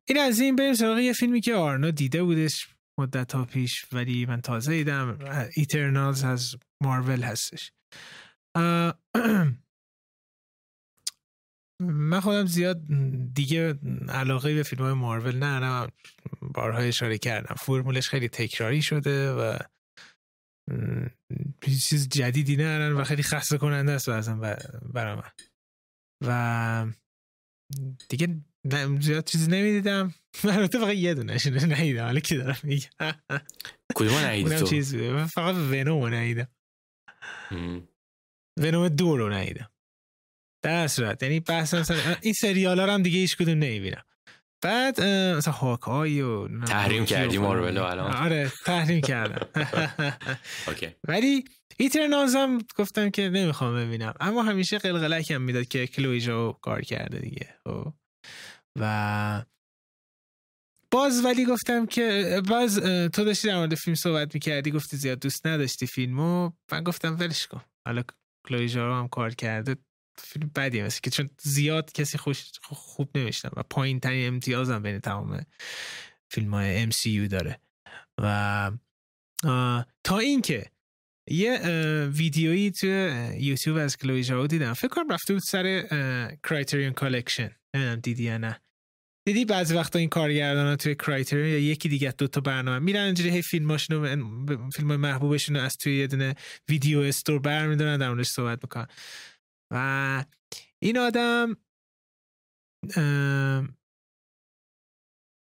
این 0.08 0.18
از 0.18 0.40
این 0.40 0.56
بریم 0.56 0.74
سراغ 0.74 0.98
یه 0.98 1.12
فیلمی 1.12 1.40
که 1.40 1.54
آرنا 1.54 1.90
دیده 1.90 2.22
بودش 2.22 2.68
مدت 3.00 3.32
ها 3.32 3.44
پیش 3.44 3.84
ولی 3.92 4.26
من 4.26 4.40
تازه 4.40 4.72
دیدم. 4.72 5.18
ایترنالز 5.56 6.24
از 6.24 6.56
مارول 6.82 7.22
هستش. 7.22 7.72
من 11.82 12.20
خودم 12.20 12.46
زیاد 12.46 12.82
دیگه 13.34 13.78
علاقه 14.08 14.54
به 14.54 14.62
فیلم 14.62 14.82
های 14.82 14.92
مارول 14.92 15.36
نه 15.36 15.88
بارها 16.42 16.78
اشاره 16.78 17.18
کردم. 17.18 17.54
فرمولش 17.54 18.08
خیلی 18.08 18.28
تکراری 18.28 18.82
شده 18.82 19.32
و 19.32 19.58
چیز 21.60 22.08
جدیدی 22.08 22.56
نه 22.56 22.90
و 22.90 23.04
خیلی 23.04 23.22
خسته 23.22 23.58
کننده 23.58 23.92
است 23.92 24.10
بعضا 24.10 24.34
برای 24.92 25.14
من. 25.14 25.30
و 26.26 26.86
دیگه 28.08 28.40
زیاد 29.00 29.24
چیزی 29.24 29.50
نمی‌دیدم. 29.50 30.14
البته 30.44 30.78
فقط 30.78 30.94
یه 30.94 31.14
دونه 31.14 31.36
ندیدم. 31.66 32.04
حالا 32.04 32.20
کی 32.20 32.36
دارم 32.36 32.56
میگم؟ 32.62 33.12
کدوم 33.94 34.14
ندیدی 34.24 34.56
تو؟ 34.56 34.66
چیز 34.66 34.96
فقط 35.34 35.54
ونوم 35.54 36.14
ندیدم. 36.14 36.48
ونوم 38.60 38.88
دو 38.88 39.16
رو 39.16 39.32
ندیدم. 39.32 39.70
در 40.64 40.86
صورت 40.86 41.22
یعنی 41.22 41.40
بحث 41.40 41.74
مثلا 41.74 42.16
این 42.22 42.32
سریال 42.32 42.80
ها 42.80 42.94
هم 42.94 43.02
دیگه 43.02 43.18
هیچ 43.18 43.36
کدوم 43.36 43.58
نمی‌بینم. 43.58 44.02
بعد 44.64 45.00
مثلا 45.36 45.52
هاکای 45.52 46.20
و 46.20 46.64
تحریم 46.64 47.04
کردی 47.04 47.38
مارولو 47.38 47.82
الان. 47.82 48.12
آره 48.12 48.52
تحریم 48.64 49.00
کردم. 49.00 49.48
ولی 51.08 51.44
ایترنالز 51.76 52.36
هم 52.36 52.58
گفتم 52.76 53.10
که 53.10 53.28
نمی‌خوام 53.28 53.74
ببینم. 53.76 54.14
اما 54.20 54.42
همیشه 54.42 54.78
قلقلک 54.78 55.30
هم 55.30 55.42
می‌داد 55.42 55.68
که 55.68 55.86
کلویجا 55.86 56.52
کار 56.52 56.82
کرده 56.82 57.18
دیگه 57.18 57.54
خب. 57.64 57.92
و 58.80 59.44
باز 60.90 61.24
ولی 61.24 61.44
گفتم 61.44 61.86
که 61.86 62.40
باز 62.48 62.78
تو 63.12 63.24
داشتی 63.24 63.48
در 63.48 63.56
مورد 63.56 63.74
فیلم 63.74 63.94
صحبت 63.94 64.34
می‌کردی 64.34 64.70
گفتی 64.70 64.96
زیاد 64.96 65.18
دوست 65.18 65.46
نداشتی 65.46 65.86
فیلمو. 65.86 66.50
من 66.72 66.84
گفتم 66.84 67.16
ولش 67.20 67.46
کن. 67.46 67.62
حالا 67.86 68.02
کلویجا 68.48 68.98
هم 68.98 69.08
کار 69.08 69.30
کرده 69.34 69.76
فیلم 70.18 70.50
بدی 70.56 70.82
مثل 70.82 71.00
که 71.00 71.10
چون 71.10 71.30
زیاد 71.40 71.92
کسی 71.92 72.18
خوش 72.18 72.44
خوب 72.62 73.18
نمیشتم 73.18 73.50
و 73.56 73.62
پایین 73.62 74.00
ترین 74.00 74.28
امتیاز 74.28 74.70
هم 74.70 74.82
بین 74.82 74.98
تمام 74.98 75.46
فیلم 76.30 76.54
های 76.54 76.90
MCU 76.90 77.28
داره. 77.30 77.60
و 78.18 78.70
تا 80.04 80.18
اینکه 80.18 80.70
یه 81.30 81.58
ویدیویی 82.12 82.70
تو 82.70 82.86
یوتیوب 83.38 83.76
از 83.76 83.96
کلویی 83.96 84.24
ژائو 84.24 84.46
دیدم. 84.46 84.72
فکر 84.72 84.88
کنم 84.88 85.12
رفته 85.12 85.32
بود 85.32 85.42
سر 85.42 85.86
Criterion 86.42 86.92
Collection 86.92 87.50
نمی‌دونم 87.74 88.00
دیدی 88.00 88.24
یا 88.24 88.38
نه. 88.38 88.60
دیدی 89.24 89.44
بعضی 89.44 89.74
وقتا 89.74 89.98
این 89.98 90.08
کارگردان 90.08 90.66
ها 90.66 90.76
توی 90.76 90.94
Criterion 90.94 91.48
یا 91.48 91.58
یکی 91.58 91.88
دیگه 91.88 92.12
دو 92.12 92.26
تا 92.28 92.40
برنامه 92.40 92.78
میرن 92.78 93.04
اینجوری 93.04 93.30
هی 93.30 93.42
فیلماشونو 93.42 94.16
فیلم 94.70 94.96
محبوبشون 94.96 95.56
از 95.56 95.76
توی 95.76 95.98
یه 95.98 96.06
دونه 96.06 96.34
video 96.68 96.98
store 96.98 97.38
برمیدارن 97.38 97.98
در 97.98 98.08
موردش 98.08 98.28
صحبت 98.28 98.58
می‌کنن. 98.62 98.86
و 99.70 100.24
این 100.78 100.98
آدم 100.98 101.56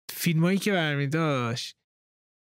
فیلمایی 0.10 0.58
که 0.58 0.72
برمی 0.72 1.08
داشت 1.08 1.78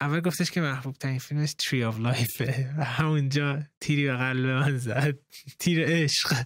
اول 0.00 0.20
گفتش 0.20 0.50
که 0.50 0.60
محبوب 0.60 0.96
ترین 0.96 1.18
فیلمش 1.18 1.54
Tree 1.54 1.84
of 1.84 1.98
Life 1.98 2.59
ه 2.59 2.74
و 2.78 2.84
همونجا 2.84 3.62
تیری 3.80 4.04
به 4.04 4.16
قلب 4.16 4.46
من 4.46 4.78
زد. 4.78 5.18
تیر 5.58 5.84
عشق. 5.86 6.42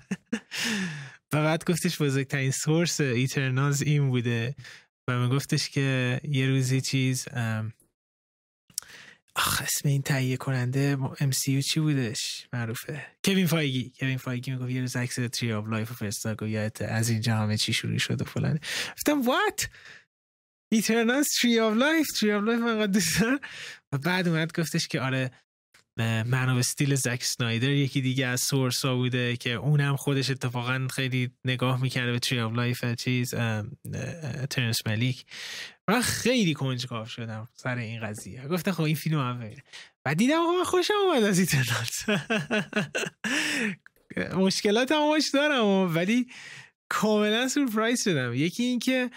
بعد 1.42 1.64
گفتش 1.70 2.02
بزرگترین 2.02 2.50
source 2.50 3.00
Eternals 3.00 3.82
این 3.82 4.10
بوده 4.10 4.54
و 5.08 5.18
من 5.18 5.28
گفتش 5.28 5.70
که 5.70 6.20
یه 6.24 6.46
روزی 6.46 6.80
چیز 6.80 7.28
آخ 9.36 9.62
اسم 9.62 9.88
این 9.88 10.02
تهیه 10.02 10.36
کننده 10.36 10.98
MCU 11.20 11.64
چی 11.64 11.80
بودش؟ 11.80 12.48
معروفه. 12.52 13.06
کوین 13.24 13.46
فایگی. 13.46 13.92
کوین 14.00 14.16
فایگی 14.16 14.50
می‌گفت 14.50 14.70
یه 14.70 14.80
روز 14.80 14.96
عکس 14.96 15.14
Tree 15.32 15.52
of 15.52 15.68
Life 15.68 15.92
فرستاد 15.92 16.42
و 16.42 16.48
یادت 16.48 16.82
از 16.82 17.08
اینجا 17.08 17.36
همه 17.36 17.56
چی 17.56 17.72
شروع 17.72 17.98
شد 17.98 18.22
و 18.22 18.24
فلان. 18.24 18.58
گفتم 18.96 19.22
what 19.22 19.68
Eternals 20.72 21.26
Tree 21.40 21.60
of 21.60 21.76
Life 21.76 22.06
Tree 22.06 22.32
of 22.32 22.44
Life 22.44 22.60
من 22.60 22.86
دوست 22.86 23.22
و 23.92 23.98
بعد 23.98 24.28
اومد 24.28 24.60
گفتش 24.60 24.88
که 24.88 25.00
آره 25.00 25.30
من 25.98 26.48
و 26.48 26.56
steel 26.56 26.94
زک 26.94 27.22
سنایدر 27.22 27.70
یکی 27.70 28.00
دیگه 28.00 28.26
از 28.26 28.40
source 28.40 28.84
ها 28.84 28.94
بوده 28.94 29.36
که 29.36 29.52
اونم 29.52 29.96
خودش 29.96 30.30
اتفاقا 30.30 30.86
خیلی 30.90 31.30
نگاه 31.44 31.82
می‌کرده 31.82 32.12
به 32.12 32.18
Tree 32.18 32.40
of 32.40 32.52
Life 32.52 32.94
چیز 32.94 33.34
ترنس 34.50 34.86
مالیک. 34.86 35.24
من 35.88 36.00
خیلی 36.00 36.54
کنجکاو 36.54 37.06
شدم 37.06 37.48
سر 37.54 37.76
این 37.76 38.00
قضیه. 38.00 38.48
گفتم 38.48 38.72
خب 38.72 38.82
این 38.82 38.96
فیلم 38.96 39.20
هم 39.20 39.38
ببینه 39.38 39.62
و 40.06 40.14
دیدم 40.14 40.40
آقا 40.40 40.64
خوشم 40.64 40.94
اومد 41.06 41.22
از 41.22 41.38
Eternals 41.38 42.04
مشکلات 44.46 44.92
هم 44.92 45.00
باش 45.00 45.30
دارم 45.34 45.94
ولی 45.94 46.26
کاملا 46.88 47.48
سورپرایز 47.48 48.04
شدم. 48.04 48.34
یکی 48.34 48.62
این 48.62 48.78
که 48.78 49.10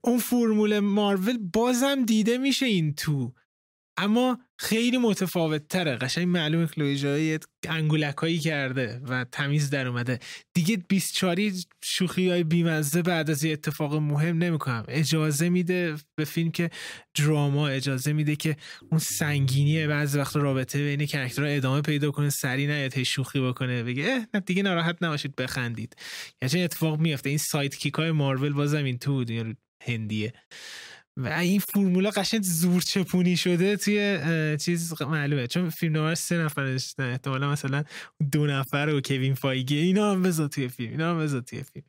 اون 0.00 0.18
فرمول 0.18 0.78
مارول 0.78 1.38
بازم 1.38 2.04
دیده 2.04 2.38
میشه 2.38 2.66
این 2.66 2.94
تو. 2.94 3.32
اما 3.96 4.38
خیلی 4.62 4.98
متفاوت 4.98 5.68
تره 5.68 5.96
قشنگ 5.96 6.28
معلومه 6.28 6.66
کلوی 6.66 7.38
انگولک 7.68 8.16
هایی 8.16 8.38
کرده 8.38 9.00
و 9.08 9.24
تمیز 9.24 9.70
در 9.70 9.86
اومده. 9.86 10.18
دیگه 10.54 10.76
24 10.76 11.36
شوخی 11.84 12.30
های 12.30 12.44
بیمزه 12.44 13.02
بعد 13.02 13.30
از 13.30 13.44
یه 13.44 13.52
اتفاق 13.52 13.94
مهم 13.94 14.38
نمی‌کنم. 14.38 14.84
اجازه 14.88 15.48
میده 15.48 15.94
به 16.14 16.24
فیلم 16.24 16.50
که 16.50 16.70
دراما 17.14 17.68
اجازه 17.68 18.12
میده 18.12 18.36
که 18.36 18.56
اون 18.90 18.98
سنگینی 18.98 19.86
بعضی 19.86 20.18
وقت 20.18 20.36
رابطه 20.36 20.78
بین 20.78 21.06
character 21.06 21.44
ها 21.44 21.48
ادامه 21.48 21.80
پیدا 21.80 22.10
کنه 22.10 22.30
سریع 22.30 22.66
نیاد 22.66 23.02
شوخی 23.02 23.40
بکنه. 23.40 23.82
بگه 23.82 24.26
اه 24.34 24.40
دیگه 24.40 24.62
ناراحت 24.62 24.96
نباشید 25.00 25.36
بخندید. 25.36 25.96
یعنی 26.42 26.64
اتفاق 26.64 26.98
میفته 27.00 27.28
این 27.28 27.38
sidekick 27.38 27.94
های 27.94 28.10
مارول 28.10 28.52
بازم 28.52 28.84
این 28.84 28.98
تو 28.98 29.24
هندیه. 29.86 30.32
و 31.16 31.28
این 31.28 31.60
فرمولا 31.60 32.10
قشنگ 32.10 32.42
زور 32.42 32.82
چپونی 32.82 33.36
شده 33.36 33.76
توی 33.76 34.20
چیز 34.60 35.02
معلومه. 35.02 35.46
چون 35.46 35.70
فیلم 35.70 35.92
نوار 35.92 36.14
سه 36.14 36.38
نفر 36.38 36.66
نشستن 36.66 37.10
احتمالا 37.10 37.52
مثلا 37.52 37.84
دو 38.32 38.46
نفر 38.46 38.88
و 38.88 39.00
کوین 39.00 39.34
فایگی 39.34 39.76
اینا 39.76 40.12
هم 40.12 40.22
بذار 40.22 40.48
توی 40.48 40.68
فیلم 40.68 40.90
اینا 40.90 41.10
هم 41.10 41.18
بذار 41.18 41.40
توی 41.40 41.62
فیلم. 41.62 41.84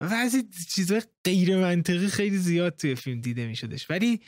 از 0.00 0.36
چیزهای 0.68 1.02
غیر 1.24 1.56
منطقی 1.56 2.08
خیلی 2.08 2.38
زیاد 2.38 2.76
توی 2.76 2.94
فیلم 2.94 3.20
دیده 3.20 3.46
می 3.46 3.56
شدش 3.56 3.90
ولی 3.90 4.20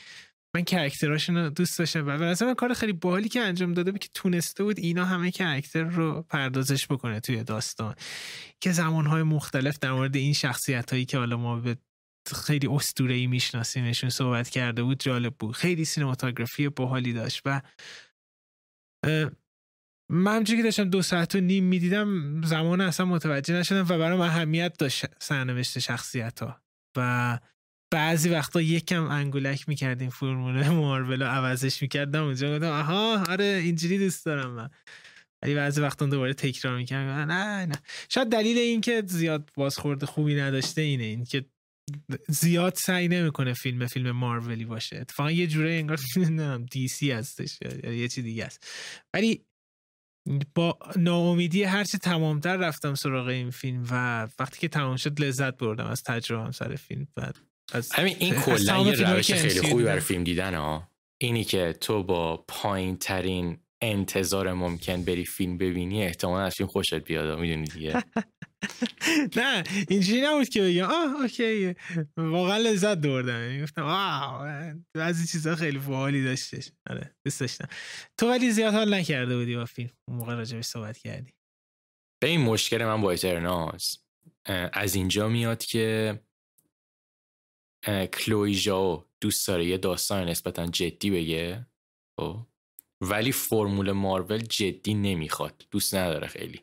من 0.54 0.62
کرکتراشون 0.64 1.36
رو 1.36 1.50
دوست 1.50 1.78
داشتم. 1.78 2.06
و 2.06 2.34
من 2.40 2.54
کار 2.54 2.74
خیلی 2.74 2.92
باحالی 2.92 3.28
که 3.28 3.40
انجام 3.40 3.74
داده 3.74 3.90
بود 3.90 4.00
که 4.00 4.08
تونسته 4.14 4.64
بود 4.64 4.78
اینا 4.78 5.04
همه 5.04 5.30
کرکتر 5.30 5.82
رو 5.82 6.22
پردازش 6.22 6.86
بکنه 6.86 7.20
توی 7.20 7.44
داستان. 7.44 7.94
که 8.60 8.72
زمانهای 8.72 9.22
مختلف 9.22 9.78
در 9.78 9.92
مورد 9.92 10.16
این 10.16 10.32
شخصیت 10.32 10.92
هایی 10.92 11.04
که 11.04 11.18
حالا 11.18 11.36
ما 11.36 11.60
به 11.60 11.76
خیلی 12.46 12.66
اسطوره 12.66 13.14
ای 13.14 13.26
میشناسیمشون 13.26 14.10
صحبت 14.10 14.48
کرده 14.48 14.82
بود 14.82 15.00
جالب 15.00 15.34
بود. 15.38 15.54
خیلی 15.54 15.84
سینماتوگرافی 15.84 16.68
باحالی 16.68 17.12
داشت 17.12 17.42
و 17.44 17.62
من 20.10 20.44
که 20.44 20.62
داشتم 20.62 20.90
دو 20.90 21.02
ساعت 21.02 21.34
و 21.34 21.40
نیم 21.40 21.64
می‌دیدم 21.64 22.42
زمان 22.42 22.80
اصلا 22.80 23.06
متوجه 23.06 23.54
نشدم 23.54 23.86
و 23.88 23.98
برام 23.98 24.20
اهمیت 24.20 24.78
داشت 24.78 25.06
سرنوشت 25.18 25.78
شخصیت 25.78 26.42
ها 26.42 26.62
و 26.96 27.38
بعضی 27.92 28.28
وقتا 28.28 28.60
یکم 28.60 29.04
انگولک 29.04 29.68
می‌کردیم 29.68 30.10
فرمول 30.10 30.68
مارول 30.68 31.22
عوضش 31.22 31.82
می‌کردم 31.82 32.24
اونجا 32.24 32.56
گفتم 32.56 32.70
آها 32.70 33.24
آره 33.24 33.44
اینجوری 33.44 33.98
دوست 33.98 34.26
دارم 34.26 34.50
من. 34.50 34.70
ولی 35.42 35.54
بعضی 35.54 35.80
وقتا 35.80 36.06
دوباره 36.06 36.34
تکرار 36.34 36.76
می‌کردم. 36.76 37.30
نه 37.30 37.66
نه. 37.66 37.76
شاید 38.08 38.28
دلیل 38.28 38.58
این 38.58 38.80
که 38.80 39.02
زیاد 39.06 39.50
بازخورد 39.54 40.04
خوبی 40.04 40.34
نداشته 40.34 40.82
اینه 40.82 41.04
این 41.04 41.24
که 41.24 41.44
زیاد 42.28 42.74
سعی 42.74 43.08
نمی‌کنه 43.08 43.52
فیلم 43.52 43.86
فیلم 43.86 44.10
مارولی 44.10 44.64
باشه. 44.64 44.96
اتفاقا 44.96 45.30
یه 45.30 45.46
جوره 45.46 45.72
انگار 45.72 45.96
فیلم 46.14 46.66
دی 46.66 46.88
سی 46.88 47.10
هستش 47.10 47.58
یا 47.84 47.92
یه 47.92 48.08
چی 48.08 48.22
دیگه 48.22 48.44
است. 48.44 48.66
ولی 49.14 49.44
با 50.54 50.78
ناامیدی 50.96 51.62
هرچه 51.62 51.98
تمامتر 51.98 52.56
رفتم 52.56 52.94
سراغ 52.94 53.26
این 53.26 53.50
فیلم 53.50 53.86
و 53.90 54.28
وقتی 54.38 54.58
که 54.58 54.68
تمام 54.68 54.96
شد 54.96 55.20
لذت 55.20 55.56
بردم 55.56 55.86
از 55.86 56.02
تجربه 56.02 56.52
سر 56.52 56.76
فیلم. 56.76 57.06
و 57.16 57.32
همین 57.94 58.16
این 58.18 58.34
کلا 58.46 58.78
یه 58.78 58.92
روش 58.92 59.32
خیلی 59.32 59.68
خوبی 59.68 59.84
برای 59.84 60.00
فیلم 60.00 60.24
دیدن 60.24 60.54
ها 60.54 60.90
اینی 61.20 61.44
که 61.44 61.74
تو 61.80 62.02
با 62.02 62.44
پایین 62.48 62.96
ترین 62.96 63.58
انتظار 63.82 64.52
ممکن 64.52 65.04
بری 65.04 65.24
فیلم 65.24 65.58
ببینی 65.58 66.04
احتمال 66.04 66.42
از 66.42 66.54
فیلم 66.54 66.68
خوشت 66.68 66.94
بیاد 66.94 67.38
می‌دونی 67.38 67.64
دیگه. 67.64 68.02
نه 69.36 69.64
اینجوری 69.88 70.20
نبود 70.20 70.48
که 70.48 70.62
بگم. 70.62 70.84
آه 70.84 71.22
اوکی. 71.22 71.74
واقعا 72.16 72.58
لذت 72.58 72.98
بردم. 72.98 73.42
یعنی 73.42 73.62
گفتم 73.62 73.82
واو 73.82 74.74
بعضی 74.94 75.26
چیزا 75.26 75.56
خیلی 75.56 75.78
فعالی 75.78 76.24
داشتش. 76.24 76.72
آره 76.90 77.14
دوست 77.24 77.40
داشتم. 77.40 77.68
تو 78.18 78.28
ولی 78.28 78.50
زیاد 78.50 78.74
حال 78.74 78.94
نکرده 78.94 79.36
بودی 79.36 79.56
با 79.56 79.64
فیلم 79.64 79.90
اون 80.08 80.16
موقع 80.16 80.34
راجبش 80.34 80.64
صحبت 80.64 80.98
کردی. 80.98 81.34
به 82.22 82.28
این 82.28 82.40
مشکل 82.40 82.84
من 82.84 83.00
با 83.00 83.12
اترناس 83.12 83.98
از 84.72 84.94
اینجا 84.94 85.28
میاد 85.28 85.64
که 85.64 86.20
کلوی 88.12 88.54
جاو 88.54 89.04
دوست 89.20 89.48
داره 89.48 89.66
یه 89.66 89.78
داستان 89.78 90.28
نسبتا 90.28 90.66
جدی 90.66 91.10
بگه 91.10 91.66
خب؟ 92.20 92.46
ولی 93.00 93.32
فرمول 93.32 93.92
مارول 93.92 94.38
جدی 94.38 94.94
نمی‌خواد. 94.94 95.66
دوست 95.70 95.94
نداره 95.94 96.26
خیلی. 96.26 96.60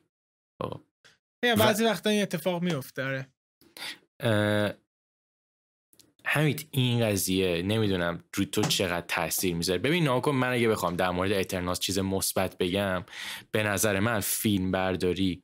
خب؟ 1.54 1.60
بعضی 1.60 1.84
و... 1.84 1.88
وقتا 1.88 2.10
این 2.10 2.22
اتفاق 2.22 2.62
میفته 2.62 3.04
آره. 3.04 3.28
همین 6.26 6.60
این 6.72 7.06
قضیه 7.06 7.62
نمی‌دونم 7.62 8.24
روی 8.34 8.46
تو 8.46 8.62
چقدر 8.62 9.06
تاثیر 9.08 9.56
می‌ذاره 9.56 9.80
ببین 9.80 10.04
ناکن 10.04 10.32
من 10.32 10.52
اگه 10.52 10.70
بخوام 10.70 10.96
در 10.96 11.10
مورد 11.10 11.32
اترناس 11.32 11.80
چیز 11.80 12.00
مثبت 12.00 12.58
بگم 12.58 13.04
به 13.52 13.64
نظر 13.64 14.00
من 14.00 14.20
فیلم 14.20 14.72
برداری 14.72 15.44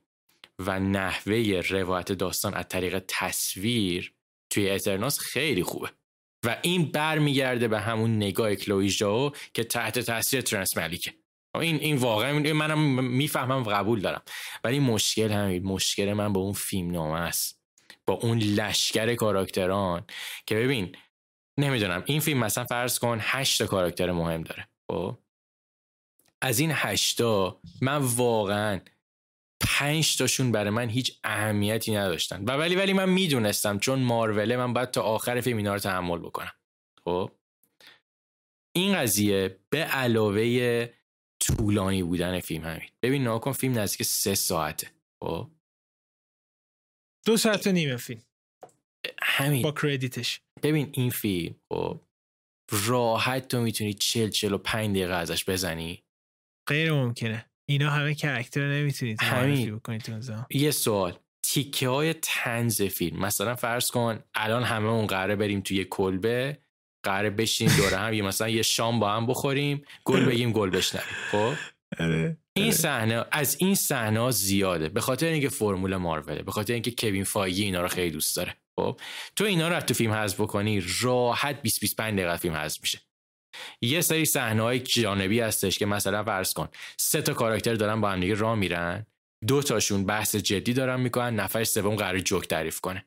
و 0.58 0.80
نحوه 0.80 1.62
روایت 1.68 2.12
داستان 2.12 2.54
از 2.54 2.68
طریق 2.68 3.04
تصویر 3.08 4.12
توی 4.50 4.70
اترناس 4.70 5.18
خیلی 5.18 5.62
خوبه 5.62 5.88
و 6.44 6.56
این 6.62 6.84
برمیگرده 6.84 7.68
به 7.68 7.80
همون 7.80 8.16
نگاه 8.16 8.54
کلوی 8.54 8.88
جاو 8.88 9.32
که 9.54 9.64
تحت 9.64 9.98
تاثیر 9.98 10.40
ترنس 10.40 10.76
ملیکه 10.76 11.14
این 11.54 11.76
این 11.76 11.96
واقعا 11.96 12.32
منم 12.52 13.04
می‌فهمم 13.04 13.62
و 13.62 13.70
قبول 13.70 14.00
دارم. 14.00 14.22
ولی 14.64 14.78
مشکل 14.78 15.30
همین 15.30 15.62
مشکل 15.62 16.12
من 16.12 16.32
با 16.32 16.40
اون 16.40 16.52
فیلم 16.52 16.90
نامه 16.90 17.20
است. 17.20 17.62
با 18.06 18.14
اون 18.14 18.38
لشکر 18.38 19.14
کاراکتران. 19.14 20.04
که 20.46 20.54
ببین 20.54 20.96
نمی‌دونم. 21.58 22.02
این 22.06 22.20
فیلم 22.20 22.38
مثلا 22.38 22.64
فرض 22.64 22.98
کن 22.98 23.18
هشت 23.20 23.62
کاراکتر 23.62 24.12
مهم 24.12 24.42
داره. 24.42 24.68
خب؟ 24.90 25.18
از 26.42 26.58
این 26.58 26.70
هشتا 26.74 27.60
من 27.80 27.96
واقعا 27.96 28.80
پنج 29.60 30.16
تاشون 30.16 30.52
برای 30.52 30.70
من 30.70 30.88
هیچ 30.88 31.18
اهمیتی 31.24 31.94
نداشتن. 31.94 32.44
و 32.44 32.50
ولی 32.50 32.76
ولی 32.76 32.92
من 32.92 33.08
می‌دونستم 33.08 33.78
چون 33.78 33.98
ماروله 33.98 34.56
من 34.56 34.72
باید 34.72 34.90
تا 34.90 35.02
آخر 35.02 35.40
فیلم 35.40 35.56
اینا 35.56 35.72
رو 35.72 35.80
تحمل 35.80 36.18
بکنم. 36.18 36.52
خب؟ 37.04 37.30
این 38.72 38.94
قضیه 38.94 39.58
به 39.70 39.78
علاوه 39.78 40.88
طولانی 41.42 42.02
بودن 42.02 42.40
فیلم 42.40 42.64
همین. 42.64 42.88
ببین 43.02 43.24
ناکن 43.24 43.52
فیلم 43.52 43.78
نزدیک 43.78 44.02
سه 44.06 44.34
ساعته. 44.34 44.90
خب؟ 45.22 45.50
دو 47.26 47.36
ساعت 47.36 47.66
و 47.66 47.72
نیمه 47.72 47.96
فیلم. 47.96 48.22
همین. 49.22 49.62
با 49.62 49.72
کردیتش. 49.72 50.40
ببین 50.62 50.90
این 50.92 51.10
فیلم 51.10 51.54
خب؟ 51.72 52.00
راحت 52.86 53.48
تو 53.48 53.60
می‌تونی 53.60 53.94
چل 53.94 54.28
چل 54.28 54.52
و 54.52 54.58
پنج 54.58 54.90
دقیقه 54.90 55.14
ازش 55.14 55.48
بزنی. 55.48 56.02
غیر 56.68 56.92
ممکنه. 56.92 57.50
اینا 57.68 57.90
همه 57.90 58.14
کرکتر 58.14 58.72
نمی‌تونید 58.72 59.22
همین. 59.22 59.80
یه 60.50 60.70
سوال. 60.70 61.18
تیکه 61.44 61.88
های 61.88 62.14
تنز 62.22 62.82
فیلم. 62.82 63.20
مثلا 63.20 63.54
فرض 63.54 63.90
کن 63.90 64.24
الان 64.34 64.62
همه 64.62 64.88
اون 64.88 65.06
قراره 65.06 65.36
بریم 65.36 65.60
توی 65.60 65.84
کلبه. 65.84 66.58
قراره 67.02 67.30
بشین 67.30 67.68
دوره 67.76 67.96
هم 67.96 68.12
یه 68.12 68.22
مثلا 68.22 68.48
یه 68.48 68.62
شام 68.62 69.00
با 69.00 69.12
هم 69.12 69.26
بخوریم 69.26 69.84
گل 70.04 70.24
بگیم 70.24 70.52
گل 70.52 70.70
بشنویم. 70.70 71.06
خب؟ 71.30 71.54
آره، 71.98 72.36
این 72.56 72.66
آره. 72.66 72.74
صحنه 72.74 73.24
از 73.32 73.56
این 73.60 73.74
صحنه 73.74 74.30
زیاده 74.30 74.88
به 74.88 75.00
خاطر 75.00 75.26
اینکه 75.26 75.48
فرمول 75.48 75.96
ماروله 75.96 76.42
به 76.42 76.52
خاطر 76.52 76.72
اینکه 76.72 76.90
کوین 76.98 77.24
فایگی 77.24 77.64
اینا 77.64 77.82
رو 77.82 77.88
خیلی 77.88 78.10
دوست 78.10 78.36
داره. 78.36 78.56
خب؟ 78.80 79.00
تو 79.36 79.44
اینا 79.44 79.68
رو 79.68 79.80
تو 79.80 79.94
فیلم 79.94 80.12
حذف 80.12 80.40
بکنی 80.40 80.82
راحت 81.00 81.62
20 81.62 81.80
25 81.80 82.18
دقیقه 82.18 82.36
فیلم 82.36 82.54
حذف 82.54 82.80
میشه. 82.82 83.00
یه 83.82 84.00
سری 84.00 84.24
صحنه 84.24 84.62
های 84.62 84.80
جانبی 84.80 85.40
هستش 85.40 85.78
که 85.78 85.86
مثلا 85.86 86.24
فرض 86.24 86.52
کن 86.52 86.68
سه 86.98 87.22
تا 87.22 87.34
کاراکتر 87.34 87.74
دارن 87.74 88.00
با 88.00 88.10
هم 88.10 88.20
دیگه 88.20 88.34
راه 88.34 88.54
میرن 88.54 89.06
دو 89.46 89.62
تاشون 89.62 90.06
بحث 90.06 90.36
جدی 90.36 90.72
دارن 90.72 91.00
می‌کنن 91.00 91.34
نفر 91.34 91.64
سوم 91.64 91.96
قرار 91.96 92.20
جوک 92.20 92.48
تعریف 92.48 92.80
کنه. 92.80 93.06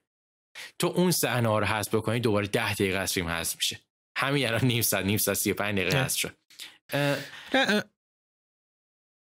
تو 0.80 0.88
اون 0.88 1.12
صحنه 1.12 1.48
ها 1.50 1.60
رو 1.60 1.66
حذف 1.66 1.96
بکنی 1.96 2.20
دوباره 2.20 2.48
ده 2.48 2.74
دقیقه 2.74 2.98
از 2.98 3.14
فیلم 3.14 3.28
حذف 3.28 3.56
میشه. 3.56 3.80
همین 4.18 4.48
الان 4.48 4.66
نیم 4.66 4.82
ساعت 4.82 5.06
نیم 5.06 5.18
ساعت 5.18 5.38
35 5.38 5.80
دقیقه 5.80 6.04
حذف 6.04 6.18
شد. 6.18 6.38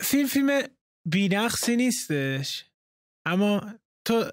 فیلم 0.01 0.27
فیلم 0.27 0.61
بینقصی 1.07 1.75
نیستش. 1.75 2.65
اما 3.25 3.73
تو 4.05 4.31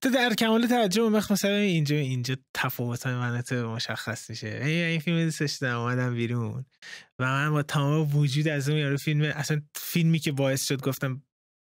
تو 0.00 0.10
در 0.10 0.34
کمال 0.34 0.66
توجه 0.66 1.02
اون 1.02 1.12
مثلا 1.12 1.56
اینجا 1.56 1.96
اینجا 1.96 2.36
تفاوت 2.54 3.06
منت 3.06 3.52
مشخص 3.52 4.30
میشه. 4.30 4.48
این 4.64 5.00
فیلم 5.00 5.24
دوستش 5.24 5.56
دارم 5.56 5.80
اومدم 5.80 6.14
بیرون. 6.14 6.66
و 7.18 7.24
من 7.24 7.50
با 7.50 7.62
تمام 7.62 8.16
وجود 8.16 8.48
از 8.48 8.68
اون 8.68 8.78
یارو 8.78 8.96
فیلم 8.96 9.22
اصلا 9.22 9.62
فیلمی 9.74 10.18
که 10.18 10.32
باعث 10.32 10.68
شد 10.68 10.80
گفتم 10.80 11.22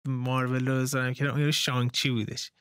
مارول 0.08 0.68
رو 0.68 0.82
بذارم 0.82 1.14
که 1.14 1.26
اون 1.26 1.39
یارو 1.39 1.52
شانگچی 1.52 2.10
بودش. 2.10 2.52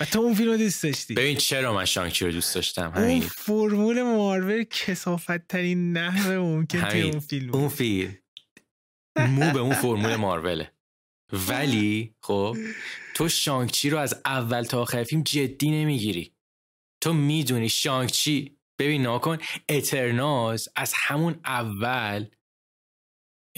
و 0.00 0.04
تو 0.04 0.20
اون 0.20 0.34
فیلم 0.34 0.56
دوست 0.56 0.82
داشتی؟ 0.82 1.14
ببین 1.14 1.36
چرا 1.36 1.74
من 1.74 1.84
شانگچی 1.84 2.24
رو 2.24 2.32
دوست 2.32 2.54
داشتم؟ 2.54 2.92
همین. 2.96 3.10
اون 3.10 3.20
فرمول 3.20 4.02
مارول 4.02 4.64
کسافت 4.64 5.48
ترین 5.48 5.92
نحوه 5.92 6.36
ممکن 6.38 6.88
توی 6.88 7.02
اون 7.02 7.20
فیلم 7.20 7.54
اون 7.54 7.68
فیلم. 7.68 8.18
مو 9.18 9.50
به 9.50 9.58
اون 9.58 9.74
فرمول 9.74 10.16
ماروله. 10.16 10.72
ولی 11.48 12.14
خب 12.22 12.56
تو 13.14 13.28
شانگچی 13.28 13.90
رو 13.90 13.98
از 13.98 14.20
اول 14.24 14.62
تا 14.62 14.82
آخر 14.82 15.04
فیلم 15.04 15.22
جدی 15.22 15.70
نمی‌گیری. 15.70 16.34
تو 17.00 17.12
می‌دونی 17.12 17.68
شانگچی 17.68 18.58
ببین 18.78 19.02
ناکن 19.02 19.38
اترناز 19.68 20.68
از 20.76 20.92
همون 20.96 21.40
اول 21.44 22.26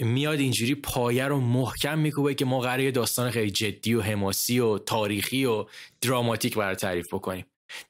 میاد 0.05 0.39
اینجوری 0.39 0.75
پایه 0.75 1.25
رو 1.25 1.39
محکم 1.39 1.99
میکوبه 1.99 2.35
که 2.35 2.45
ما 2.45 2.59
قراره 2.59 2.91
داستان 2.91 3.31
خیلی 3.31 3.51
جدی 3.51 3.93
و 3.93 4.01
حماسی 4.01 4.59
و 4.59 4.77
تاریخی 4.77 5.45
و 5.45 5.65
دراماتیک 6.01 6.55
برای 6.55 6.75
تعریف 6.75 7.13
بکنیم. 7.13 7.45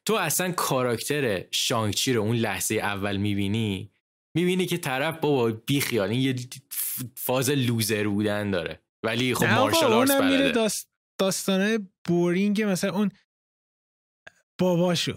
تو 0.05 0.13
اصلا 0.13 0.51
کاراکتر 0.51 1.45
شانگچی 1.51 2.13
رو 2.13 2.21
اون 2.21 2.35
لحظه 2.35 2.75
اول 2.75 3.17
می‌بینی؟ 3.17 3.91
می‌بینی 4.35 4.65
که 4.65 4.77
طرف 4.77 5.17
بابا 5.17 5.51
بیخیال 5.65 6.09
این 6.09 6.21
یه 6.21 6.35
فاز 7.15 7.49
loser 7.49 8.07
بودن 8.07 8.51
داره. 8.51 8.81
ولی 9.03 9.33
خب 9.33 9.45
martial 9.45 9.93
arts 9.93 10.11
بلده. 10.11 10.51
داست 10.51 10.89
داستانه 11.19 11.79
boring 12.07 12.61
مثلا 12.61 12.91
اون 12.91 13.11
باباشو. 14.57 15.13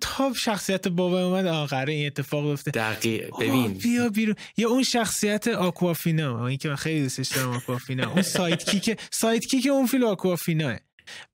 تا 0.00 0.32
شخصیت 0.34 0.88
بابا 0.88 1.26
اومد. 1.26 1.46
آخره 1.46 1.92
این 1.92 2.06
اتفاق 2.06 2.44
گفته 2.44 2.70
دقیق. 2.70 3.36
ببین. 3.40 3.74
بیا 3.74 4.08
بیرون. 4.08 4.34
یا 4.56 4.68
اون 4.68 4.82
شخصیت 4.82 5.48
آکوافینا. 5.48 6.46
این 6.46 6.58
که 6.58 6.68
من 6.68 6.76
خیلی 6.76 7.02
دوستش 7.02 7.28
دارم 7.28 7.50
آکوافینا. 7.50 8.10
اون 8.10 8.22
sidekick 8.22 9.00
sidekick 9.10 9.66
اون 9.66 9.86
فیلم 9.86 10.04
آکوافینا 10.04 10.76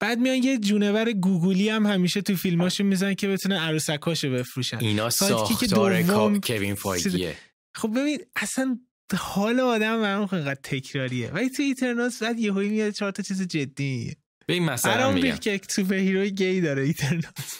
بعد 0.01 0.19
میان 0.19 0.37
یه 0.37 0.59
جونور 0.59 1.13
گوگلی 1.13 1.69
هم 1.69 1.87
همیشه 1.87 2.23
تو 2.23 2.37
فیلماشون 2.37 2.87
می‌زنن 2.87 3.15
که 3.15 3.29
بتونه 3.29 3.61
عروسکاشو 3.61 4.31
بفروشن. 4.33 4.79
اینا 4.79 5.11
ساختار 5.11 6.03
دوم- 6.03 6.41
کوین 6.41 6.75
فایگیه 6.75 7.35
خب 7.75 7.91
ببین 8.01 8.19
اصلا 8.37 8.79
حال 9.19 9.61
آدم 9.61 10.03
برام 10.03 10.29
اینقدر 10.33 10.61
تکراریه. 10.63 11.31
ولی 11.31 11.51
تو 11.51 11.63
Eternals 11.63 12.23
بعد 12.23 12.39
یهویی 12.39 12.69
میاد 12.69 12.91
چهار 12.93 13.11
تا 13.13 13.23
چیز 13.23 13.43
جدی 13.43 14.17
میگه 14.49 14.61
ببین 14.61 14.65
مثلا 14.73 15.13
میگم. 15.13 15.37
که 15.37 15.61
superhero 15.69 15.95
ی 15.95 16.31
gay 16.31 16.61
داره 16.61 16.83
Eternals 16.87 17.59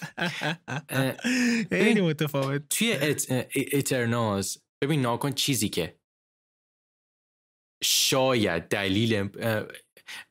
خیلی 1.69 2.01
متفاوت. 2.01 2.69
توی. 2.69 3.15
Eternals 3.55 4.59
ببین 4.83 5.01
ناکن 5.03 5.33
چیزی 5.33 5.69
که 5.69 5.99
شاید 7.85 8.69
دلیل 8.69 9.29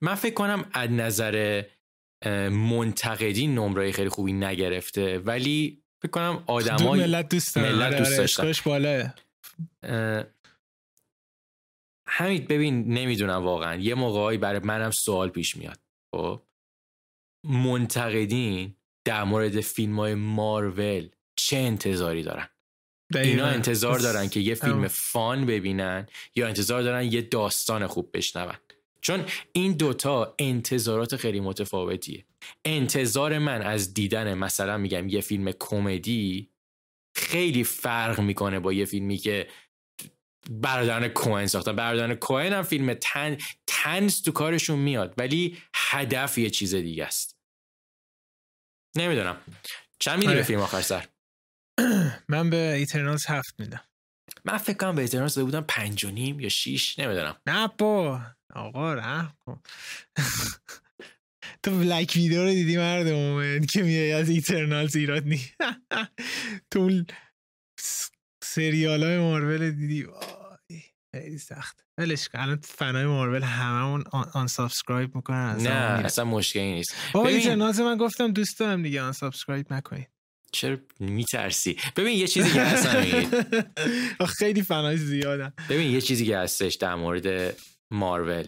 من 0.01 0.15
فکر 0.15 0.33
کنم 0.33 0.69
از 0.73 0.89
نظر 0.89 1.63
اه، 2.21 2.49
منتقدین 2.49 3.55
نمره 3.55 3.91
خیلی 3.91 4.09
خوبی 4.09 4.33
نگرفته 4.33 5.19
ولی 5.19 5.83
فکر 6.01 6.11
کنم 6.11 6.43
آدمای 6.47 6.99
ملت 6.99 7.29
دوست 7.29 7.55
دارن. 7.55 7.71
ملت 7.71 7.93
آره، 7.93 7.97
دوست 7.97 8.39
آره، 8.39 8.47
داشتن. 8.47 9.13
همین 12.07 12.45
ببین 12.45 12.93
نمی‌دونم 12.93 13.43
واقعا. 13.43 13.75
یه 13.75 13.95
موقعی 13.95 14.37
برای 14.37 14.59
منم 14.59 14.91
سوال 14.91 15.29
پیش 15.29 15.55
میاد. 15.55 15.79
خب؟ 16.15 16.44
منتقدین 17.45 18.75
در 19.05 19.23
مورد 19.23 19.61
فیلم 19.61 19.99
های 19.99 20.15
مارول 20.15 21.09
چه 21.35 21.57
انتظاری 21.57 22.23
دارن؟ 22.23 22.49
دقیقاً. 23.13 23.29
اینا 23.29 23.45
انتظار 23.45 23.99
دارن 23.99 24.29
که 24.29 24.39
یه 24.39 24.55
فیلم 24.63 24.73
همون. 24.73 24.87
فان 24.87 25.45
ببینن 25.45 26.05
یا 26.35 26.47
انتظار 26.47 26.81
دارن 26.81 27.03
یه 27.11 27.21
داستان 27.21 27.87
خوب 27.87 28.09
بشنون. 28.13 28.55
چون 29.01 29.25
این 29.51 29.71
دوتا 29.71 30.35
انتظارات 30.39 31.15
خیلی 31.15 31.39
متفاوتیه. 31.39 32.25
انتظار 32.65 33.37
من 33.37 33.61
از 33.61 33.93
دیدن 33.93 34.33
مثلا 34.33 34.77
میگم 34.77 35.09
یه 35.09 35.21
فیلم 35.21 35.51
کمدی 35.51 36.49
خیلی 37.15 37.63
فرق 37.63 38.19
می‌کنه 38.19 38.59
با 38.59 38.73
یه 38.73 38.85
فیلمی 38.85 39.17
که 39.17 39.47
برادران 40.49 41.07
کوهن 41.07 41.45
ساختن. 41.45 41.75
برادران 41.75 42.15
کوهن 42.15 42.53
هم 42.53 42.63
فیلم 42.63 42.93
طن 42.93 43.37
طنز 43.67 44.21
تو 44.21 44.31
کارشون 44.31 44.79
میاد 44.79 45.13
ولی 45.17 45.57
هدف 45.75 46.37
یه 46.37 46.49
چیز 46.49 46.75
دیگه 46.75 47.05
است. 47.05 47.34
نمی‌دونم. 48.97 49.37
چند 49.99 50.15
میدی 50.15 50.27
به 50.27 50.33
آره. 50.33 50.43
فیلم 50.43 50.59
آخر 50.59 50.81
سر؟ 50.81 51.07
من 52.29 52.49
به 52.49 52.73
Eternals 52.73 53.25
هفت 53.25 53.59
میدم. 53.59 53.81
من 54.45 54.57
فکر 54.57 54.77
کنم 54.77 54.95
به 54.95 55.01
احترام 55.01 55.27
داده 55.27 55.43
بودم 55.43 55.65
پنج 55.67 56.05
و 56.05 56.11
نیم 56.11 56.39
یا 56.39 56.49
شیش 56.49 56.99
نمی‌دونم. 56.99 57.37
نه 57.47 57.67
با. 57.77 58.21
آقا 58.53 58.93
رحم 58.93 59.33
کن. 59.45 59.61
تو 61.63 61.71
Black 61.79 62.13
Widow 62.15 62.43
رو 62.43 62.49
دیدی 62.49 62.77
مرد 62.77 63.07
مومن 63.07 63.65
که 63.65 63.83
میای 63.83 64.11
از 64.11 64.29
Eternals 64.29 64.95
ایراد 64.95 65.23
نی 65.23 65.41
تو 66.71 67.03
سریال 68.43 69.03
های 69.03 69.19
مارول 69.19 69.71
دیدی. 69.71 70.07
خیلی 71.15 71.37
سخت. 71.37 71.85
ولش 71.97 72.29
کن. 72.29 72.39
الان 72.39 72.59
فنای 72.63 73.05
مارول 73.05 73.41
هممون 73.43 74.03
unsubscribe 74.33 75.15
می‌کنن 75.15 75.37
از 75.37 75.63
نه. 75.63 75.69
اصلا 76.05 76.25
مشکلی 76.25 76.73
نیست. 76.73 76.95
بابا 77.13 77.25
ببین- 77.27 77.39
Eternals 77.39 77.79
من 77.79 77.97
گفتم 77.97 78.31
دوست 78.31 78.59
دارم 78.59 78.83
دیگه 78.83 79.01
unsubscribe 79.01 79.73
نکنید 79.73 80.07
چرا 80.51 80.77
میترسی؟ 80.99 81.77
ببین 81.95 82.19
یه 82.19 82.27
چیزی 82.27 82.51
که 82.51 82.61
هست 82.61 82.87
خیلی 84.39 84.63
فنای 84.63 84.97
زیادن. 84.97 85.53
ببین 85.69 85.91
یه 85.91 86.01
چیزی 86.01 86.25
که 86.25 86.37
هستش 86.37 86.75
در 86.75 86.95
مورد 86.95 87.55
مارول. 87.91 88.47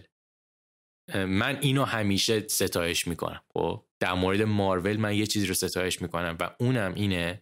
من 1.15 1.57
اینو 1.61 1.83
همیشه 1.83 2.47
ستایش 2.47 3.07
می‌کنم 3.07 3.41
خب؟ 3.53 3.83
در 3.99 4.13
مورد 4.13 4.41
مارول 4.41 4.97
من 4.97 5.13
یه 5.15 5.25
چیزی 5.25 5.47
رو 5.47 5.53
ستایش 5.53 6.01
می‌کنم 6.01 6.37
و 6.39 6.49
اونم 6.59 6.93
اینه 6.93 7.41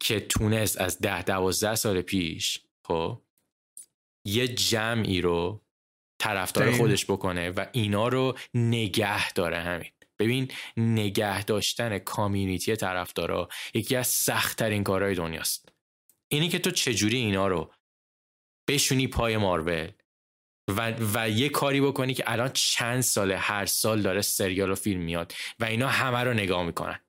که 0.00 0.20
تونست 0.20 0.80
از 0.80 0.98
ده 0.98 1.22
دوازده 1.22 1.74
سال 1.74 2.00
پیش 2.02 2.58
خب؟ 2.86 3.22
یه 4.24 4.48
جمعی 4.48 5.20
رو 5.20 5.62
طرفدار. 6.18 6.72
خودش 6.72 7.04
بکنه 7.04 7.50
و 7.50 7.66
اینا 7.72 8.08
رو 8.08 8.38
نگه 8.54 9.32
داره 9.32 9.60
همین. 9.60 9.90
ببین 10.18 10.52
نگه 10.76 11.44
داشتن 11.44 11.98
کامیونیتی 11.98 12.76
طرفدارا 12.76 13.48
یکی 13.74 13.96
از 13.96 14.06
سختترین 14.06 14.84
کارهای 14.84 15.14
دنیاست. 15.14 15.68
اینی 16.28 16.48
که 16.48 16.58
تو 16.58 16.70
چجوری 16.70 17.16
اینا 17.16 17.48
رو 17.48 17.72
بشونی 18.68 19.06
پای 19.06 19.36
مارول 19.36 19.90
و, 20.68 20.94
و 21.14 21.28
یه 21.28 21.48
کاری 21.48 21.80
بکنی 21.80 22.14
که 22.14 22.24
الان 22.26 22.50
چند 22.54 23.00
ساله 23.00 23.36
هر 23.36 23.66
سال 23.66 24.02
داره 24.02 24.20
سریال 24.20 24.70
و 24.70 24.74
فیلم 24.74 25.00
میاد 25.00 25.34
و 25.60 25.64
اینا 25.64 25.88
همه 25.88 26.18
رو 26.18 26.32
نگاه 26.32 26.62
می‌کنن. 26.64 27.00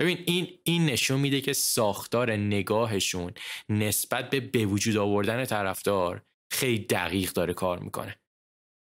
ببین 0.00 0.24
این 0.26 0.58
این 0.64 0.86
نشون 0.86 1.20
میده 1.20 1.40
که 1.40 1.52
ساختار 1.52 2.32
نگاهشون 2.32 3.32
نسبت 3.68 4.30
به 4.30 4.40
به 4.40 4.66
وجود 4.66 4.96
آوردن 4.96 5.44
طرفدار 5.44 6.22
خیلی 6.50 6.84
دقیق 6.84 7.32
داره 7.32 7.54
کار 7.54 7.78
می‌کنه. 7.78 8.20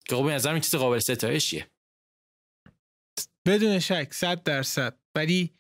که 0.06 0.16
خب 0.16 0.26
به 0.26 0.34
نظرم 0.34 0.60
چیز 0.60 0.76
قابل 0.76 1.00
ستایشیه 1.00 1.72
بدون 3.47 3.80
شک 3.80 4.14
صد 4.14 4.43
درصد. 4.43 5.00
ولی 5.16 5.56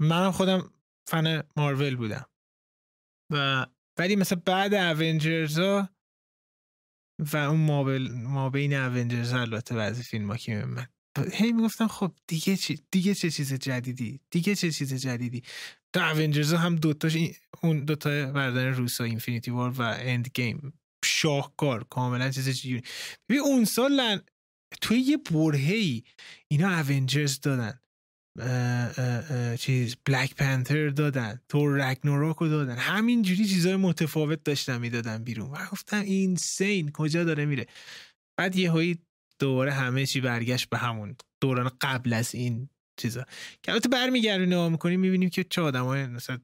منم 0.00 0.30
خودم 0.30 0.74
فن 1.08 1.42
مارول 1.56 1.96
بودم. 1.96 2.26
و 3.32 3.66
ولی 3.98 4.16
مثلا 4.16 4.42
بعد 4.44 4.74
اونجرز 4.74 5.58
و 5.58 7.36
اون 7.36 7.60
مابل 7.60 8.08
ما 8.12 8.50
بین 8.50 8.74
اونجرز 8.74 9.32
البته 9.32 9.74
بعضی 9.74 10.02
فیلم 10.02 10.30
ها 10.30 10.36
که 10.36 10.64
من. 10.64 10.86
هی 11.32 11.52
می‌گفتم 11.52 11.86
خب 11.86 12.14
دیگه 12.26 12.56
چی 12.56 12.82
دیگه 12.90 13.14
چه 13.14 13.30
چیز 13.30 13.54
جدیدی؟ 13.54 14.20
دیگه 14.30 14.54
چه 14.54 14.70
چیز 14.70 14.94
جدیدی؟ 14.94 15.42
تو 15.92 16.00
Avengers 16.00 16.54
هم 16.54 16.76
دوتاش 16.76 17.16
اون 17.62 17.84
دوتا 17.84 18.32
برادران 18.32 18.66
روسو 18.66 19.04
Infinity 19.04 19.50
War 19.50 19.70
و 19.70 19.82
Endgame 19.82 20.72
شاهکار 21.04 21.84
کاملا 21.84 22.30
چیز 22.30 22.48
چیزی 22.60 22.82
ببین 23.28 23.42
اون 23.42 23.64
سال 23.64 23.92
لن- 23.92 24.22
توی 24.80 24.98
یه 24.98 25.16
برهه 25.16 25.74
ای 25.74 26.02
اینا 26.48 26.78
Avengers 26.78 27.40
دادن. 27.40 27.80
اه، 28.38 28.48
اه، 28.98 29.32
اه، 29.32 29.56
چیز 29.56 29.96
Black 30.06 30.34
Panther 30.34 30.88
دادن. 30.88 31.40
Thor 31.48 31.90
Ragnarok 31.90 32.36
رو 32.36 32.48
دادن. 32.48 32.76
همینجوری 32.76 33.44
چیزای 33.44 33.76
متفاوت 33.76 34.44
داشتن 34.44 34.78
می‌دادن 34.78 35.24
بیرون. 35.24 35.50
و 35.50 35.66
گفتم 35.72 36.00
این 36.00 36.36
scene 36.36 36.90
کجا 36.92 37.24
داره 37.24 37.46
میره. 37.46 37.66
بعد 38.38 38.56
یه 38.56 38.98
دوباره 39.38 39.72
همه 39.72 40.06
چی 40.06 40.20
برگشت 40.20 40.68
به 40.68 40.78
همون 40.78 41.16
دوران 41.42 41.70
قبل 41.80 42.12
از 42.12 42.34
این 42.34 42.68
چیزا. 43.00 43.24
که 43.62 43.72
البته 43.72 43.88
برمیگردیم 43.88 44.46
نگاه 44.46 44.68
می‌کنیم 44.68 45.00
می‌بینیم 45.00 45.30
که 45.30 45.44
چه 45.44 45.62
آدم 45.62 45.84
های 45.84 46.06
مثلا 46.06 46.38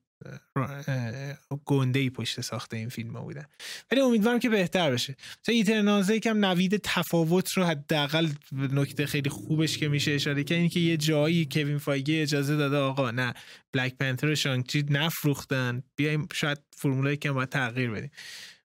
گنده 1.64 1.98
ای 1.98 2.10
پشت 2.10 2.40
ساخته 2.40 2.76
این 2.76 2.88
فیلم 2.88 3.16
ها 3.16 3.22
بودن. 3.22 3.46
ولی 3.90 4.00
امیدوارم 4.00 4.38
که 4.38 4.48
بهتر 4.48 4.90
بشه. 4.90 5.16
مثلا 5.42 5.54
ایترنازه 5.54 6.16
یکم 6.16 6.44
نوید 6.44 6.76
تفاوت 6.76 7.52
رو 7.52 7.64
حداقل 7.64 8.28
نکته 8.52 9.06
خیلی 9.06 9.30
خوبش 9.30 9.78
که 9.78 9.88
میشه 9.88 10.12
اشاره 10.12 10.44
کرد 10.44 10.56
اینه 10.56 10.68
که 10.68 10.80
یه 10.80 10.96
جایی 10.96 11.48
کوین 11.52 11.78
فایگی 11.78 12.20
اجازه 12.20 12.56
داده 12.56 12.76
آقا 12.76 13.10
نه 13.10 13.34
بلک 13.72 13.94
پنتر 13.94 14.26
و 14.26 14.34
شانگچی 14.34 14.84
نفروختن. 14.90 15.82
بیایم 15.96 16.28
شاید 16.32 16.58
فرمولایی 16.76 17.16
که 17.16 17.32
باید 17.32 17.48
تغییر 17.48 17.90
بدیم. 17.90 18.10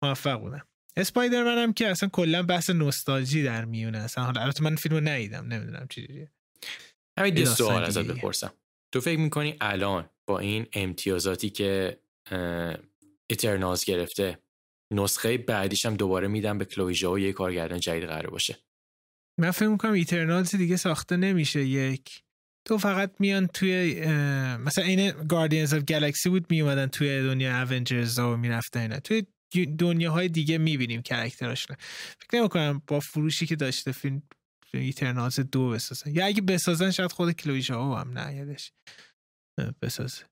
موفق 0.01 0.39
بودن 0.39 0.61
Spider-Man 0.97 1.57
هم 1.57 1.73
که 1.73 1.87
اصلا 1.87 2.09
کلا 2.09 2.43
بحث 2.43 2.69
نوستالژی 2.69 3.43
در 3.43 3.65
میونه. 3.65 3.97
اصلا 3.97 4.23
حالا 4.23 4.41
البته 4.41 4.63
من 4.63 4.75
فیلمو 4.75 4.99
ندیدم 4.99 5.47
نمی‌دونم 5.47 5.87
چجوریه 5.89 6.31
همین 7.19 7.33
یه 7.33 7.39
یه 7.39 7.45
داستان 7.45 7.67
سوال 7.67 7.83
ازت. 7.83 7.99
بپرسم. 7.99 8.53
تو 8.93 9.01
فکر 9.01 9.19
می‌کنی 9.19 9.57
الان 9.61 10.09
با 10.25 10.39
این 10.39 10.67
امتیازاتی 10.73 11.49
که 11.49 11.99
Eternals 13.27 13.85
گرفته 13.85 14.39
نسخه 14.93 15.37
بعدیش 15.37 15.85
هم 15.85 15.95
دوباره 15.95 16.27
میدن 16.27 16.57
به 16.57 16.65
کلویی 16.65 17.11
ژائو 17.11 17.19
یه 17.19 17.33
کارگردان 17.33 17.79
جدید 17.79 18.03
قرار 18.03 18.29
باشه؟ 18.29 18.57
من 19.39 19.51
فکر 19.51 19.67
می‌کنم 19.67 19.91
Eternals 19.91 20.55
دیگه 20.55 20.77
ساخته 20.77 21.17
نمیشه 21.17 21.65
یک. 21.65 22.23
تو 22.67 22.77
فقط 22.77 23.11
میان 23.19 23.47
توی 23.47 24.05
مثلا 24.57 24.83
این 24.83 25.11
Guardians 25.11 25.73
of 25.73 25.83
Galaxy 25.89 26.29
بود 26.29 26.45
میومدن 26.49 26.87
توی 26.87 27.21
دنیا 27.21 27.61
Avengers 27.61 28.19
و 28.19 28.37
می‌رفتن 28.37 28.79
اینا. 28.79 28.99
توی 28.99 29.25
دنیاهای 29.65 30.27
دیگه 30.27 30.57
می‌بینیم 30.57 31.01
character 31.01 31.52
اشون 31.52 31.75
فکر 32.19 32.39
نمی‌کنم 32.39 32.81
با 32.87 32.99
فروشی 32.99 33.45
که 33.45 33.55
داشته 33.55 33.91
فیلم 33.91 34.23
Eternals 34.73 35.39
دو 35.39 35.69
بسازن. 35.69 36.11
یا 36.11 36.25
اگه 36.25 36.41
بسازن 36.41 36.91
شاید 36.91 37.11
خود 37.11 37.31
کلویژا 37.31 37.95
هم 37.95 38.17
نه 38.17 38.35
یادش 38.35 38.71
بسازه. 39.81 40.25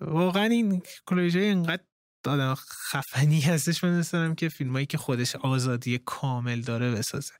واقعا 0.00 0.44
این 0.44 0.82
کلویژا 1.08 1.40
اینقدر 1.40 1.84
آدم 2.26 2.54
خفنی 2.54 3.40
هستش 3.40 3.84
من 3.84 4.04
دارم 4.12 4.34
که 4.34 4.48
فیلمایی 4.48 4.86
که 4.86 4.98
خودش 4.98 5.36
آزادی 5.36 5.98
کامل 5.98 6.60
داره 6.60 6.90
بسازه. 6.90 7.34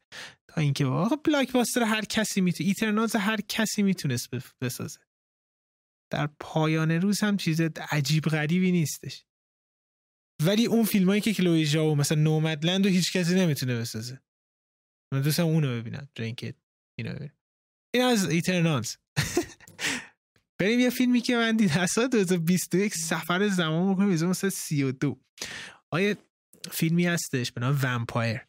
تا 0.50 0.60
اینکه 0.60 0.84
واقعا 0.84 1.16
blockbuster 1.24 1.82
هر 1.82 2.04
کسی 2.04 2.40
می‌تونه 2.40 2.68
Eternals 2.68 3.16
هر 3.16 3.40
کسی 3.40 3.82
می‌تونست 3.82 4.28
بسازه. 4.62 5.00
در 6.12 6.28
پایان 6.40 6.90
روز 6.90 7.20
هم 7.20 7.36
چیز 7.36 7.60
عجیب 7.90 8.24
غریبی 8.24 8.72
نیستش. 8.72 9.24
ولی 10.42 10.66
اون 10.66 10.84
فیلمایی 10.84 11.20
که 11.20 11.34
کلویی 11.34 11.64
ژائو 11.64 11.94
مثلا 11.94 12.22
Nomadland 12.22 12.84
رو 12.84 12.90
هیچ 12.90 13.12
کسی 13.16 13.34
نمی‌تونه 13.34 13.80
بسازه. 13.80 14.20
من 15.12 15.20
دوستم 15.20 15.44
اونو 15.44 15.80
ببینم 15.80 16.08
اینکه 16.18 16.54
اینو 16.98 17.14
ببینم 17.14 17.36
این 17.94 18.04
از 18.04 18.28
Eternals 18.28 18.96
بریم 20.60 20.80
یه 20.80 20.90
فیلمی 20.90 21.20
که 21.20 21.36
من 21.36 21.56
دیدم 21.56 21.86
سال 21.86 22.08
2021 22.08 22.94
سفر 22.94 23.48
زمان 23.48 23.88
می‌کنیم 23.88 24.10
1932 24.10 25.20
آیا 25.90 26.14
فیلمی 26.70 27.06
هستش 27.06 27.52
به 27.52 27.60
نام 27.60 27.78
Vampyr 27.82 28.40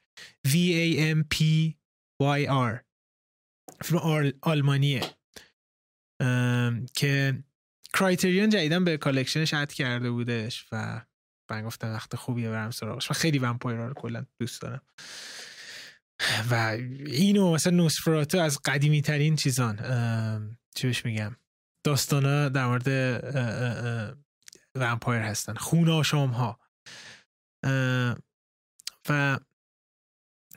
V 0.47 0.51
A 0.51 1.15
M 1.15 1.23
P 1.33 1.43
Y 2.21 2.47
R. 2.47 2.79
فیلم 3.83 4.33
آلمانیه. 4.41 5.01
که 6.95 7.43
Criterion 7.93 8.49
جدیدا 8.49 8.83
به 8.83 8.97
collection 8.97 9.44
ش 9.44 9.53
add 9.53 9.73
کرده 9.73 10.11
بودش 10.11 10.65
و 10.71 11.01
من 11.51 11.65
گفتم 11.65 11.93
وقت 11.93 12.15
خوبیه 12.15 12.49
برم 12.49 12.71
سراغش. 12.71 13.11
و 13.11 13.13
خیلی 13.13 13.39
vampire 13.39 13.77
رو 13.77 13.93
کلا 13.93 14.25
دوست 14.39 14.61
دارم. 14.61 14.81
و 16.51 16.77
اینو 17.05 17.53
مثلا 17.53 17.75
Nosferatu 17.75 18.39
از 18.39 18.59
قدیمی 18.65 19.01
ترین 19.01 19.35
چیزان 19.35 19.77
چی 20.75 20.87
بهش 20.87 21.05
میگم؟ 21.05 21.35
داستانا 21.83 22.49
در 22.49 22.67
مورد 22.67 22.87
vampire 24.75 25.21
هستن 25.21 25.53
خون 25.53 25.89
آشام 25.89 26.29
ها 26.29 26.59
و 29.09 29.39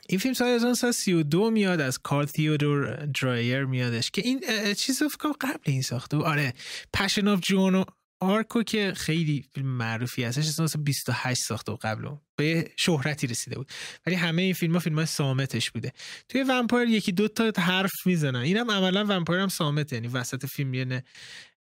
این 0.09 0.19
فیلم 0.19 0.35
سال 0.35 0.49
1932 0.49 1.51
میاد 1.51 1.81
از 1.81 1.99
کارل 1.99 2.27
تیودور 2.27 3.07
درایر 3.07 3.65
میادش 3.65 4.11
که 4.11 4.23
این 4.23 4.45
چیز 4.75 5.03
فکر 5.03 5.33
قبل 5.41 5.63
این 5.65 5.83
ساخته 5.83 6.17
آره 6.17 6.53
Passion 6.93 7.28
of 7.28 7.41
Joan 7.41 7.85
of 8.20 8.35
Arc 8.35 8.56
و 8.56 8.62
که 8.62 8.93
خیلی 8.97 9.45
فیلم 9.55 9.66
معروفی 9.66 10.25
هستش 10.25 10.47
1928 10.47 11.43
ساخته 11.43 11.73
و 11.73 11.77
قبل 11.83 12.09
به 12.37 12.71
شهرتی 12.77 13.27
رسیده 13.27 13.57
بود. 13.57 13.73
ولی 14.07 14.14
همه 14.16 14.43
این 14.43 14.55
فیلم 14.55 14.73
ها 14.73 14.79
فیلم 14.79 14.97
های 14.97 15.07
صامتش 15.07 15.70
بوده. 15.71 15.93
توی 16.29 16.43
Vampyr 16.43 16.89
یکی 16.89 17.12
دو 17.12 17.29
تا 17.29 17.62
حرف 17.62 18.07
می‌زنن. 18.07 18.41
اینم 18.41 18.71
عملا 18.71 19.05
Vampyr 19.05 19.41
هم 19.41 19.49
صامته 19.49 19.97
یعنی 19.97 20.09
وسط 20.09 20.47
فیلم 20.47 20.75
یه 20.75 21.05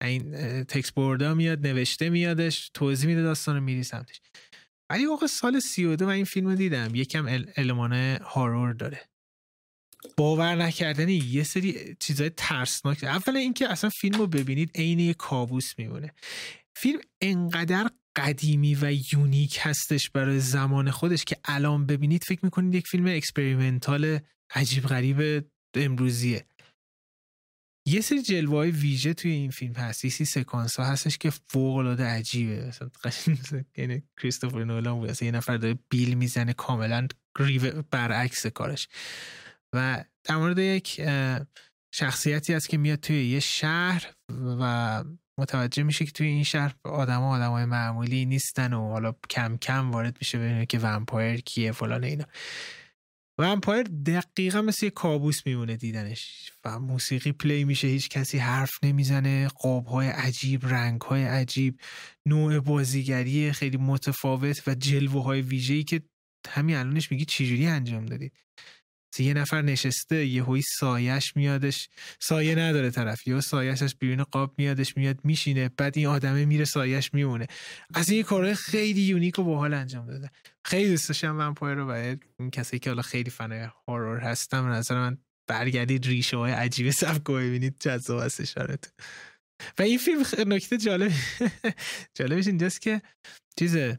این 0.03 0.65
text 0.65 0.93
board 0.93 1.28
ا 1.28 1.35
میاد 1.35 1.67
نوشته 1.67 2.11
میادش 2.11 2.71
توضیح 2.75 3.09
میده 3.09 3.23
داستان 3.23 3.61
میری 3.61 3.83
سمتش. 3.83 4.21
ولی 4.91 5.07
واقع 5.07 5.27
سال 5.27 5.61
32 5.61 6.07
من 6.07 6.13
این 6.13 6.25
فیلم 6.25 6.47
رو 6.47 6.55
دیدم. 6.55 6.95
یکم 6.95 7.45
المان 7.57 7.93
horror 8.23 8.73
داره. 8.73 9.01
باور 10.17 10.55
نکردنی 10.55 11.15
یه 11.15 11.43
سری 11.43 11.97
چیزای 12.01 12.31
ترسناک. 12.31 13.05
اولا 13.05 13.39
اینکه 13.39 13.69
اصلا 13.69 13.91
فیلم 13.91 14.19
رو 14.19 14.27
ببینید 14.27 14.71
عین 14.75 14.99
یه 14.99 15.15
کابوس 15.15 15.79
میمونه. 15.79 16.13
فیلم 16.77 17.01
انقدر 17.21 17.91
قدیمی 18.17 18.75
و 18.75 18.93
unique 19.13 19.59
هستش 19.61 20.11
برای 20.11 20.41
زمان 20.41 20.91
خودش 20.91 21.25
که 21.25 21.37
الان 21.45 21.87
ببینید 21.87 22.25
فکر 22.25 22.45
می‌کنید 22.45 22.75
یک 22.75 22.89
فیلم 22.89 23.07
experimental 23.07 24.19
عجیب 24.55 24.87
غریب 24.87 25.45
امروزیه. 25.75 26.47
یه 27.87 28.01
سری 28.01 28.23
جلوه 28.23 28.55
های 28.55 28.71
ویژه 28.71 29.15
توی 29.15 29.31
این 29.31 29.51
فیلم 29.51 29.73
هست. 29.73 30.05
یه 30.05 30.11
سکانس 30.11 30.77
ها 30.77 30.85
هستش 30.85 31.19
که 31.19 31.31
فوق 31.31 31.77
العاده 31.77 32.05
عجیبه. 32.05 32.67
مثلا 32.67 32.91
یعنی 33.77 34.03
کریستوفر 34.23 34.65
نولان 34.65 34.99
بود. 34.99 35.23
یه 35.23 35.31
نفر 35.31 35.57
داره 35.57 35.79
بیل 35.91 36.15
می‌زنه 36.15 36.53
کاملا 36.53 37.07
برعکس 37.91 38.47
کارش. 38.47 38.89
و 39.75 40.05
در 40.25 40.37
مورد 40.37 40.59
یک 40.59 41.01
شخصیتی 41.95 42.53
هست 42.53 42.69
که 42.69 42.79
میاد 42.79 43.01
توی 43.01 43.27
یه 43.27 43.41
شهر 43.41 44.13
و 44.61 45.05
متوجه 45.39 45.83
میشه 45.83 46.05
که 46.05 46.11
توی 46.11 46.27
این 46.27 46.45
شهر 46.45 46.75
آدم 46.85 47.21
ها 47.21 47.29
آدم 47.29 47.51
های 47.51 47.65
معمولی 47.65 48.25
نیستن 48.25 48.73
و 48.73 48.89
حالا 48.89 49.15
کم 49.31 49.57
کم 49.57 49.91
وارد 49.91 50.17
میشه 50.21 50.39
ببینه 50.39 50.67
که 50.67 50.79
vampire 50.79 51.41
کیه 51.41 51.73
فلان 51.73 52.05
اینا. 52.05 52.25
Vampyr 53.39 53.83
دقیقا 53.83 54.63
مثل 54.63 54.87
یه 54.87 54.91
کابوس 54.91 55.47
میمونه 55.47 55.77
دیدنش 55.77 56.53
و 56.65 56.79
موسیقی 56.79 57.33
play 57.33 57.65
میشه 57.65 57.89
هیچ 57.89 58.09
کسی 58.09 58.39
حرف 58.39 58.79
نمی‌زنه 58.85 59.49
قاب 59.49 59.87
های 59.87 60.09
عجیب 60.09 60.67
رنگ 60.67 61.01
های 61.01 61.25
عجیب 61.25 61.81
نوع 62.27 62.61
بازیگری 62.61 63.53
خیلی 63.53 63.77
متفاوت 63.77 64.63
و 64.69 64.75
جلوه 64.75 65.23
های 65.23 65.41
ویژه‌ای 65.41 65.85
که 65.85 66.03
همین 66.49 66.77
الانش 66.77 67.11
میگی 67.11 67.25
چجوری 67.25 67.67
انجام 67.67 68.07
دادید 68.07 68.33
یه 69.23 69.35
نفر 69.35 69.63
نشسته 69.63 70.27
یه 70.27 70.45
هوی 70.45 70.63
سایش 70.63 71.37
میادش. 71.37 71.89
سایه 72.21 72.55
نداره 72.55 72.91
طرف 72.91 73.27
یا 73.27 73.41
سایش 73.41 73.83
از 73.83 73.95
بیرون 73.95 74.25
قاب 74.25 74.55
میادش 74.59 74.97
میاد 74.97 75.19
میشینه 75.25 75.71
بعد 75.77 75.99
این 75.99 76.07
آدمه 76.07 76.45
میره 76.45 76.65
سایش 76.65 77.15
میمونه. 77.15 77.47
از 77.95 78.11
این 78.11 78.23
کارهای 78.23 78.55
خیلی 78.55 79.01
unique 79.01 79.39
و 79.39 79.43
باحال 79.43 79.75
انجام 79.75 80.07
داده. 80.07 80.31
خیلی 80.65 80.91
دوست 80.91 81.09
داشتم 81.09 81.39
Vampyr 81.39 81.75
رو 81.75 81.87
باید 81.87 82.25
این 82.41 82.51
کسی 82.51 82.79
که 82.79 82.91
حالا 82.91 83.03
خیلی 83.03 83.31
fan 83.31 83.71
horror 83.89 84.21
هستم 84.21 84.67
نظر 84.67 84.95
من 84.95 85.19
برگردید 85.47 86.07
ریشه 86.07 86.37
های 86.37 86.53
عجیب 86.53 86.91
سبک 86.91 87.27
رو 87.27 87.35
ببینید 87.35 87.77
جذاب 87.81 88.23
هستش 88.23 88.55
و 89.79 89.83
این 89.83 89.99
فیلم 89.99 90.25
نکته 90.47 90.79
جالب 90.79 91.13
جالبش 92.19 92.47
اینجاست 92.47 92.81
که 92.81 93.03
چیزه 93.59 93.99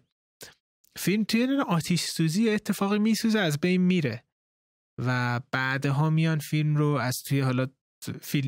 فیلم 0.98 1.24
توی 1.24 1.62
آتیش 1.68 2.02
سوزی 2.02 2.50
اتفاقی 2.50 3.00
میسوزه 3.00 3.40
از 3.40 3.60
بین 3.60 3.82
میره. 3.82 4.25
و 4.98 5.42
بعدها 5.52 6.10
میان 6.10 6.40
فیلم 6.40 6.76
رو 6.76 6.88
از 6.88 7.24
توی 7.24 7.40
حالا 7.40 7.68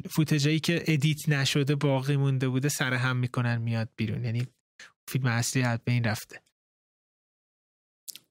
فوتجایی 0.09 0.59
که 0.59 0.83
ادیت 0.87 1.29
نشده 1.29 1.75
باقی 1.75 2.17
مونده 2.17 2.47
بوده 2.47 2.69
سر 2.69 2.93
هم 2.93 3.17
می‌کنن 3.17 3.57
میاد 3.57 3.89
بیرون. 3.95 4.23
یعنی 4.23 4.47
فیلم 5.09 5.25
اصلی 5.25 5.63
از 5.63 5.79
بین 5.85 6.03
رفته. 6.03 6.41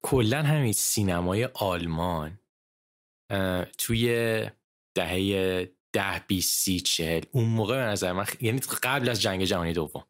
کلا 0.02 0.42
همین 0.42 0.72
سینمای 0.72 1.44
آلمان 1.44 2.40
توی 3.78 4.10
دهه 4.96 5.64
ده 5.92 6.24
بیست 6.26 6.58
سی 6.58 6.80
چهل. 6.80 7.22
اون 7.32 7.44
موقع 7.44 7.84
به 7.84 7.90
نظر 7.90 8.12
من 8.12 8.26
یعنی 8.40 8.60
قبل 8.60 9.08
از 9.08 9.22
جنگ 9.22 9.44
جهانی 9.44 9.72
دوم. 9.72 10.06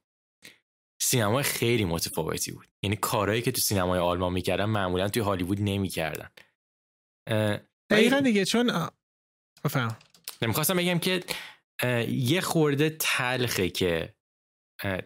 سینمای 1.03 1.43
خیلی 1.43 1.85
متفاوتی 1.85 2.53
بود. 2.53 2.69
یعنی 2.83 2.97
کارهایی 2.97 3.43
که 3.43 3.53
تو 3.53 3.61
سینمای 3.61 3.99
آلمان 3.99 4.33
می‌کردن 4.33 4.65
معمولا 4.65 5.09
توی 5.09 5.23
هالیوود 5.23 5.61
نمی‌کردن. 5.61 6.31
دقیقا 7.91 8.21
دیگه 8.21 8.45
چون 8.45 8.89
بفهم 9.65 9.97
نمی‌خواستم 10.43 10.77
بگم 10.77 10.99
که 10.99 11.25
یه 12.09 12.41
خورده 12.41 12.97
تلخه 13.01 13.69
که 13.69 14.15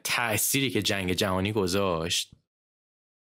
تأثیری 0.05 0.71
که 0.71 0.83
جنگ 0.83 1.13
جهانی 1.13 1.53
گذاشت. 1.53 2.31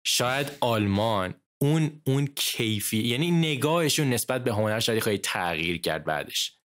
شاید 0.07 0.53
آلمان 0.61 1.35
اون 1.61 2.03
اون 2.07 2.27
کیفی 2.27 2.99
یعنی 2.99 3.31
نگاهشون 3.31 4.11
نسبت 4.11 4.45
به 4.45 4.53
هنر 4.53 4.81
شاید 4.81 5.03
خیلی 5.03 5.19
تغییر 5.19 5.81
کرد 5.81 6.05
بعدش. 6.05 6.59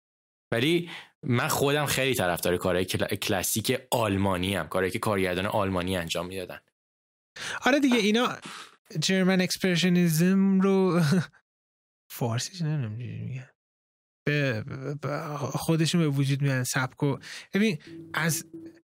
ولی 0.53 0.89
من 1.23 1.47
خودم 1.47 1.85
خیلی 1.85 2.15
طرفدار 2.15 2.57
کارهای 2.57 2.85
کلاسیک 2.85 3.81
آلمانی 3.91 4.55
هم 4.55 4.67
کارهایی 4.67 4.91
که 4.91 4.99
کارگردان 4.99 5.45
آلمانی 5.45 5.97
انجام 5.97 6.25
می‌دادن. 6.25 6.59
آره 7.65 7.79
دیگه 7.79 7.97
اینا 7.97 8.37
German 8.99 9.41
Expressionism 9.41 10.61
رو 10.61 11.01
فارسیش 12.11 12.61
نمی‌دونم 12.61 12.97
به 14.25 14.63
خودشون 15.37 16.01
به 16.01 16.07
وجود 16.07 16.41
میاد 16.41 16.63
سبکو 16.63 17.17
ببین 17.53 17.77
از 18.13 18.45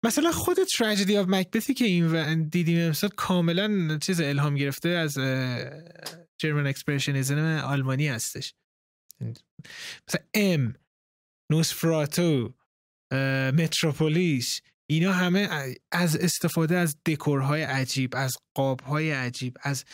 مثلا 0.05 0.33
خود 0.33 0.57
Tragedy 0.79 1.16
of 1.16 1.26
Macbeth 1.29 1.69
ی 1.69 1.74
که 1.75 1.85
این 1.85 2.49
دیدیم 2.49 2.87
امسال 2.87 3.11
کاملا 3.11 3.99
چیز 3.99 4.21
الهام 4.21 4.55
گرفته 4.55 4.89
از 4.89 5.14
German 6.39 6.66
Expressionism 6.66 7.39
آلمانی 7.64 8.09
هستش. 8.09 8.55
مثلا 10.09 10.27
ام 10.35 10.75
نوسفراتو 11.53 12.55
متروپولیس 13.53 14.61
اینا 14.91 15.12
همه 15.12 15.75
از 15.93 16.16
استفاده 16.16 16.77
از 16.77 16.97
دکورهای 17.07 17.62
عجیب 17.62 18.16
از 18.16 18.37
قابهای 18.55 19.11
عجیب 19.11 19.57
از 19.62 19.85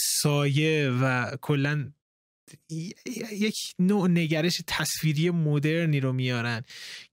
سایه 0.00 0.90
و 0.90 1.36
کلا 1.40 1.92
یک 3.32 3.56
نوع 3.78 4.08
نگرش 4.08 4.62
تصویری 4.66 5.30
مدرنی 5.30 6.00
رو 6.00 6.12
میارن 6.12 6.62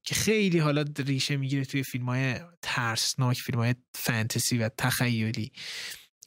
که 0.02 0.14
خیلی 0.14 0.58
حالا 0.58 0.84
ریشه 1.06 1.36
می‌گیره 1.36 1.64
توی 1.64 1.82
فیلم 1.82 2.04
های 2.06 2.34
ترسناک 2.62 3.38
فیلم 3.40 3.58
های 3.58 3.74
فانتزی 3.94 4.58
و 4.58 4.70
تخیلی. 4.78 5.52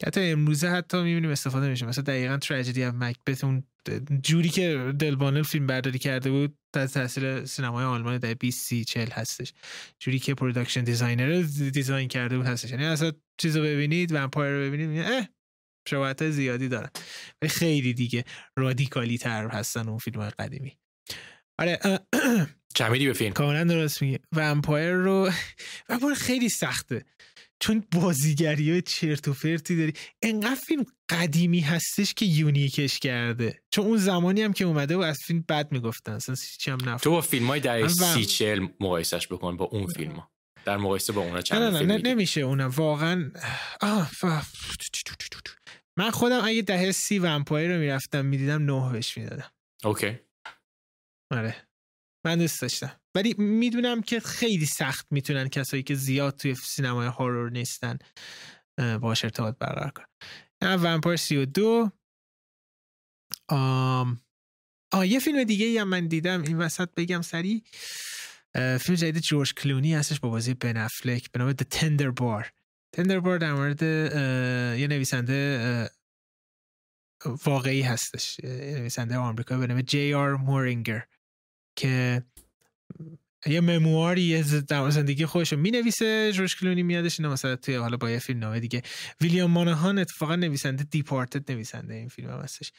حتی 0.05 0.21
امروزه 0.21 0.69
حتی 0.69 0.97
می‌بینیم 1.03 1.29
استفاده 1.29 1.69
میشه. 1.69 1.85
مثلا 1.85 2.03
دقیقا 2.03 2.37
Tragedy 2.37 2.83
of 2.83 2.93
Macbeth 2.93 3.43
اون 3.43 3.63
جوری 4.23 4.49
که 4.49 4.93
دلبونل 4.99 5.43
فیلم 5.43 5.67
برداری 5.67 5.99
کرده 5.99 6.31
بود 6.31 6.57
در 6.73 6.87
تاثیر 6.87 7.45
سینمای 7.45 7.85
آلمان 7.85 8.17
در 8.17 8.33
20 8.33 8.67
30 8.67 8.85
40 8.85 9.09
هستش. 9.11 9.53
جوری 9.99 10.19
که 10.19 10.33
production 10.33 10.83
designer 10.83 11.41
design 11.73 12.07
کرده 12.07 12.37
بود 12.37 12.45
هستش. 12.45 12.71
یعنی 12.71 12.85
اصلا 12.85 13.11
چیزو 13.37 13.61
ببینید 13.61 14.11
Vampyr 14.11 14.51
رو 14.53 14.59
ببینید 14.61 15.05
اه! 15.05 15.34
شباهت 15.89 16.29
زیادی 16.29 16.67
دارن. 16.67 16.89
ولی 17.41 17.49
خیلی 17.49 17.93
دیگه 17.93 18.23
radical 18.57 19.10
ی 19.10 19.17
تر 19.17 19.47
هستن 19.47 19.89
اون 19.89 19.97
فیلم 19.97 20.21
های 20.21 20.29
قدیمی. 20.29 20.77
آره 21.59 21.79
چند 22.75 22.91
میدی 22.91 23.07
به 23.07 23.13
فیلم. 23.13 23.33
کاملا 23.33 23.63
درست 23.63 24.01
میگه 24.01 24.19
Vampyr 24.31 24.93
رو 24.93 25.31
ومپایر 25.89 26.15
خیلی 26.15 26.49
سخته. 26.49 27.05
چون 27.59 27.83
بازیگری 27.91 28.71
های 28.71 28.81
چرت 28.81 29.27
و 29.27 29.33
فرتی 29.33 29.77
داری. 29.77 29.93
انقدر 30.21 30.55
فیلم 30.55 30.85
قدیمی 31.09 31.59
هستش 31.59 32.13
که 32.13 32.25
یونیکش 32.25 32.99
کرده. 32.99 33.61
چون 33.71 33.85
اون 33.85 33.97
زمانی 33.97 34.41
هم 34.41 34.53
که 34.53 34.65
اومده 34.65 34.95
و 34.95 34.99
از 34.99 35.19
فیلم 35.25 35.45
بد 35.49 35.71
می‌گفتن. 35.71 36.11
اصلا 36.11 36.35
چی 36.59 36.71
هم 36.71 36.77
نفت 36.85 37.03
تو 37.03 37.11
با 37.11 37.21
فیلم 37.21 37.47
های 37.47 37.59
در 37.59 37.87
سی 37.87 38.25
چل 38.25 38.67
مقایسش 38.79 39.27
بکن 39.27 39.57
با 39.57 39.65
اون 39.65 39.87
فیلم 39.87 40.11
ها 40.11 40.31
در 40.65 40.77
مقایسه 40.77 41.13
با 41.13 41.21
اونا 41.21 41.41
چند 41.41 41.61
نه 41.61 41.69
نه 41.69 41.85
نه 41.85 41.95
میگی؟ 41.95 42.09
نمیشه 42.09 42.41
اونم 42.41 42.69
واقعا 42.69 43.31
آه 43.81 44.11
ف- 44.11 44.45
من 45.97 46.11
خودم 46.11 46.41
اگه 46.45 46.61
دهه 46.61 46.91
سی 46.91 47.19
ومپایر 47.19 47.73
رو 47.73 47.79
می‌رفتم 47.79 48.25
می‌دیدم 48.25 48.65
نه 48.65 48.91
بهش 48.91 49.17
می‌دادم. 49.17 49.51
اوکی. 49.83 50.19
آره. 51.31 51.67
من 52.25 52.37
دوست 52.37 52.61
داشتم. 52.61 52.99
ولی 53.15 53.35
می‌دونم 53.37 54.01
که 54.01 54.19
خیلی 54.19 54.65
سخت 54.65 55.07
می‌تونن 55.11 55.49
کسایی 55.49 55.83
که 55.83 55.95
زیاد 55.95 56.35
توی 56.37 56.55
سینمای 56.55 57.07
هورور 57.07 57.51
نیستن 57.51 57.97
باش 59.01 59.23
ارتباط 59.23 59.57
برقرار 59.57 59.91
کنن. 59.91 60.05
نه 60.61 60.75
ومپایر 60.75 61.17
32 61.17 61.91
آم 63.49 64.21
آه 64.93 65.07
یه 65.07 65.19
فیلم 65.19 65.43
دیگه 65.43 65.65
ای 65.65 65.77
هم 65.77 65.87
من 65.87 66.07
دیدم. 66.07 66.41
این 66.41 66.57
وسط 66.57 66.89
بگم 66.97 67.21
سری. 67.21 67.63
فیلم 68.55 68.95
جدید 68.95 69.19
جورج 69.19 69.53
کلونی 69.53 69.95
هستش 69.95 70.19
با 70.19 70.29
بازی 70.29 70.53
بن 70.53 70.77
افلک 70.77 71.31
به 71.31 71.39
نام 71.39 71.51
The 71.51 71.65
Tender 71.75 72.13
Bar. 72.21 72.64
تندر 72.95 73.19
بار 73.19 73.37
در 73.37 73.53
مورد 73.53 73.81
یه 74.79 74.87
نویسنده 74.87 75.89
واقعی 77.45 77.81
هستش. 77.81 78.39
نویسنده 78.43 79.17
آمریکایی 79.17 79.61
به 79.61 79.67
نام 79.67 79.81
جی 79.81 80.13
آر 80.13 80.35
مورینگر 80.35 81.05
که 81.75 82.23
یه 83.45 83.61
ممواری 83.61 84.43
در 84.43 84.89
زندگی 84.89 85.25
خودش 85.25 85.51
رو 85.53 85.59
می‌نویسه 85.59 86.31
جورج 86.31 86.55
کلونی 86.55 86.83
میادش 86.83 87.19
اینا 87.19 87.31
مثلا 87.31 87.55
توی 87.55 87.75
حالا 87.75 87.97
با 87.97 88.09
یه 88.09 88.19
فیلم 88.19 88.39
نامه 88.39 88.59
دیگه. 88.59 88.81
ویلیام 89.21 89.51
مانهان 89.51 89.99
اتفاقا 89.99 90.35
نویسنده 90.35 90.83
دیپارتد 90.83 91.51
نویسنده 91.51 91.93
این 91.93 92.07
فیلم 92.07 92.29
هم 92.29 92.39
هستش. 92.39 92.71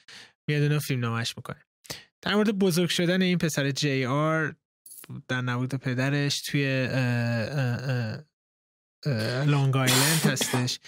میاد 0.48 0.62
اونو 0.62 0.78
فیلم 0.78 1.00
نامش 1.00 1.36
می‌کنه. 1.36 1.62
در 2.22 2.34
مورد 2.34 2.50
بزرگ 2.50 2.88
شدن 2.88 3.22
این 3.22 3.38
پسر 3.38 3.70
جی 3.70 4.04
آر 4.04 4.54
در 5.28 5.40
نبود 5.40 5.74
پدرش 5.74 6.42
توی 6.42 6.88
لانگ 9.46 9.76
آیلند 9.76 10.20
هستش 10.24 10.78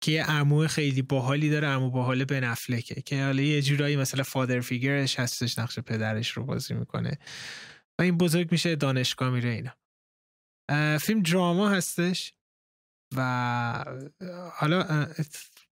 که 0.00 0.12
یه 0.12 0.24
عمو 0.24 0.66
خیلی 0.66 1.02
باحالی 1.02 1.50
داره 1.50 1.68
عمو 1.68 1.90
باحال 1.90 2.24
بن 2.24 2.44
افلکه 2.44 3.02
که 3.02 3.24
حالا 3.24 3.42
یه 3.42 3.62
جورایی 3.62 3.96
مثلا 3.96 4.22
فادر 4.22 4.60
فیگرش 4.60 5.18
هستش 5.18 5.58
نقش 5.58 5.78
پدرش 5.78 6.30
رو 6.30 6.44
بازی 6.44 6.74
می‌کنه. 6.74 7.18
و 7.98 8.02
این 8.02 8.18
بزرگ 8.18 8.52
میشه 8.52 8.76
دانشگاه 8.76 9.30
میره 9.30 9.50
اینا. 9.50 10.98
فیلم 10.98 11.22
دراما 11.22 11.68
هستش 11.68 12.32
و 13.16 13.84
حالا 14.54 15.06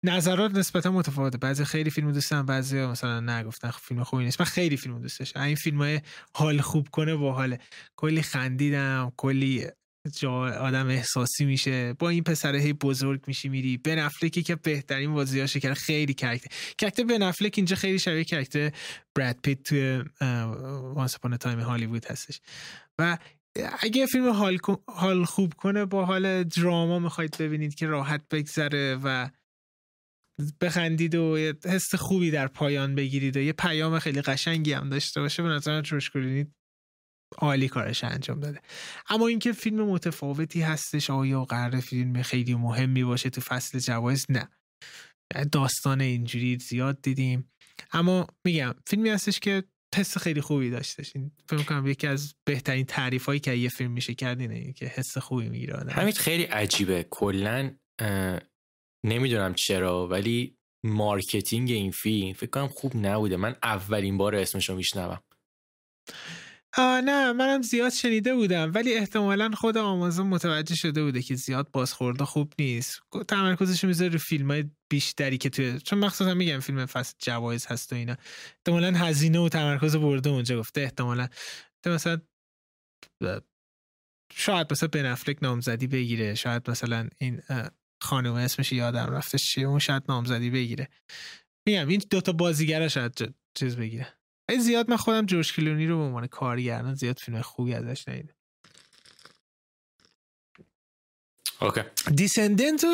نظرات 0.02 0.54
نسبتا 0.54 0.90
متفاوته. 0.90 1.38
بعضی 1.38 1.64
خیلی 1.64 1.90
فیلم 1.90 2.12
دوست 2.12 2.30
دارن 2.30 2.46
بعضی 2.46 2.80
مثلا 2.80 3.20
نگفتن 3.20 3.70
فیلم 3.70 4.04
خوبی 4.04 4.24
نیست. 4.24 4.40
من 4.40 4.46
خیلی 4.46 4.76
فیلم 4.76 5.02
دوست 5.02 5.18
داشتم. 5.18 5.40
این 5.40 5.56
فیلم 5.56 5.78
های 5.78 6.00
حال 6.34 6.60
خوب 6.60 6.88
کنه 6.88 7.14
باحاله. 7.14 7.58
کلی 7.96 8.22
خندیدم 8.22 9.12
کلی 9.16 9.66
جا 10.08 10.32
آدم 10.48 10.88
احساسی 10.88 11.44
میشه. 11.44 11.92
با 11.92 12.08
این 12.08 12.24
پسره 12.24 12.58
هی 12.58 12.72
بزرگ 12.72 13.24
میشی 13.26 13.48
میری. 13.48 13.76
بن 13.76 13.98
افلکی 13.98 14.42
که 14.42 14.56
بهترین 14.56 15.14
بازیاشو 15.14 15.58
کرد. 15.58 15.74
خیلی 15.74 16.14
character 16.14 16.48
character 16.78 17.04
بن 17.04 17.22
افلک 17.22 17.54
اینجا 17.56 17.76
خیلی 17.76 17.98
شبیه 17.98 18.24
character 18.24 18.72
براد 19.14 19.36
پیت 19.42 19.62
توی 19.62 20.02
Once 20.94 21.14
Upon 21.14 21.36
Time 21.36 21.60
Hollywood 21.60 22.04
هستش. 22.04 22.40
و 22.98 23.18
اگه 23.80 24.06
فیلم 24.06 24.28
حال, 24.28 24.58
حال 24.86 25.24
خوب 25.24 25.54
کنه 25.54 25.84
با 25.84 26.04
حال 26.04 26.44
drama 26.44 26.98
می‌خواید 26.98 27.36
ببینید 27.38 27.74
که 27.74 27.86
راحت 27.86 28.28
بگذره 28.30 28.98
و 29.04 29.28
بخندید 30.60 31.14
و 31.14 31.38
یه 31.38 31.54
حس 31.64 31.94
خوبی 31.94 32.30
در 32.30 32.46
پایان 32.46 32.94
بگیرید 32.94 33.36
و 33.36 33.40
یه 33.40 33.52
پیام 33.52 33.98
خیلی 33.98 34.22
قشنگی 34.22 34.72
هم 34.72 34.88
داشته 34.88 35.20
باشه. 35.20 35.42
به 35.42 35.48
نظر 35.48 35.80
جوش 35.80 36.10
عالی 37.38 37.68
کارش 37.68 38.04
انجام 38.04 38.40
داده. 38.40 38.60
اما 39.08 39.26
اینکه 39.26 39.52
فیلم 39.52 39.86
متفاوتی 39.86 40.60
هستش 40.60 41.10
آیا 41.10 41.44
قرار 41.44 41.80
فیلم 41.80 42.22
خیلی 42.22 42.54
مهمی 42.54 43.04
باشه 43.04 43.30
تو 43.30 43.40
فصل 43.40 43.78
جوایز؟ 43.78 44.26
نه. 44.28 44.48
داستان 45.52 46.00
اینجوری 46.00 46.58
زیاد 46.58 47.02
دیدیم. 47.02 47.50
اما 47.92 48.26
میگم 48.46 48.74
فیلمی 48.86 49.08
هستش 49.08 49.40
که 49.40 49.64
حس 49.96 50.18
خیلی 50.18 50.40
خوبی 50.40 50.70
داشتش. 50.70 51.16
این 51.16 51.30
فکر 51.48 51.62
کنم 51.62 51.86
یکی 51.86 52.06
از 52.06 52.34
بهترین 52.48 52.86
تعریف 52.86 53.26
هایی 53.26 53.40
که 53.40 53.54
یه 53.54 53.68
فیلم 53.68 53.90
میشه 53.90 54.14
کرد 54.14 54.40
اینه 54.40 54.72
که 54.72 54.86
حس 54.86 55.18
خوبی 55.18 55.48
می‌گیره. 55.48 55.92
همین 55.92 56.12
خیلی 56.12 56.42
عجیبه. 56.42 57.06
کلا 57.10 57.76
نمی‌دونم 59.06 59.54
چرا 59.54 60.08
ولی 60.08 60.56
marketing 60.86 61.70
این 61.70 61.90
فیلم 61.90 62.32
فکر 62.32 62.50
کنم 62.50 62.68
خوب 62.68 62.96
نبوده. 62.96 63.36
من 63.36 63.56
اولین 63.62 64.18
بار 64.18 64.36
اسمشو 64.36 64.76
میشنوم. 64.76 65.20
آه 66.76 67.00
نه 67.00 67.32
منم 67.32 67.62
زیاد 67.62 67.92
شنیده 67.92 68.34
بودم 68.34 68.72
ولی 68.74 68.94
احتمالا 68.94 69.50
خود 69.50 69.76
آمازون 69.78 70.26
متوجه 70.26 70.74
شده 70.74 71.02
بوده 71.02 71.22
که 71.22 71.34
زیاد 71.34 71.70
بازخورده 71.70 72.24
خوب 72.24 72.52
نیست. 72.58 73.00
تمرکزش 73.28 73.84
می‌ذاره 73.84 74.12
رو 74.12 74.18
فیلم 74.18 74.50
های 74.50 74.64
بیشتری 74.90 75.38
که 75.38 75.50
توی 75.50 75.80
چون 75.80 75.98
مخصوصا 75.98 76.34
میگم 76.34 76.60
فیلم 76.60 76.86
فصل 76.86 77.14
جوایز 77.18 77.66
هست 77.66 77.92
و 77.92 77.96
اینا. 77.96 78.16
احتمالا 78.56 78.98
هزینه 78.98 79.38
و 79.38 79.48
تمرکز 79.48 79.96
برده 79.96 80.30
اونجا 80.30 80.58
گفته 80.58 80.80
احتمالا. 80.80 81.28
مثلا 81.86 82.20
شاید 84.32 84.66
مثلا 84.72 84.88
بن 84.88 85.06
افلک 85.06 85.38
نامزدی 85.42 85.86
بگیره 85.86 86.34
شاید 86.34 86.70
مثلا 86.70 87.08
این 87.18 87.42
خانم 88.02 88.34
اسمش 88.34 88.72
یادم 88.72 89.06
رفتش 89.06 89.44
چیه 89.44 89.66
اون 89.66 89.78
شاید 89.78 90.02
نامزدی 90.08 90.50
بگیره. 90.50 90.88
میگم 91.68 91.88
این 91.88 92.02
دوتا 92.10 92.32
بازیگره 92.32 92.88
شاید 92.88 93.34
چیز 93.54 93.76
بگیره. 93.76 94.19
ولی 94.50 94.60
زیاد 94.60 94.90
من 94.90 94.96
خودم 94.96 95.26
جورج 95.26 95.52
کلونی 95.52 95.86
رو 95.86 95.96
به 95.98 96.02
عنوان 96.02 96.26
کارگردان 96.26 96.94
زیاد 96.94 97.18
فیلم 97.18 97.42
خوبی 97.42 97.74
ازش 97.74 98.08
ندیدم. 98.08 98.34
اوکی. 101.60 101.80
دیسندنت 102.14 102.84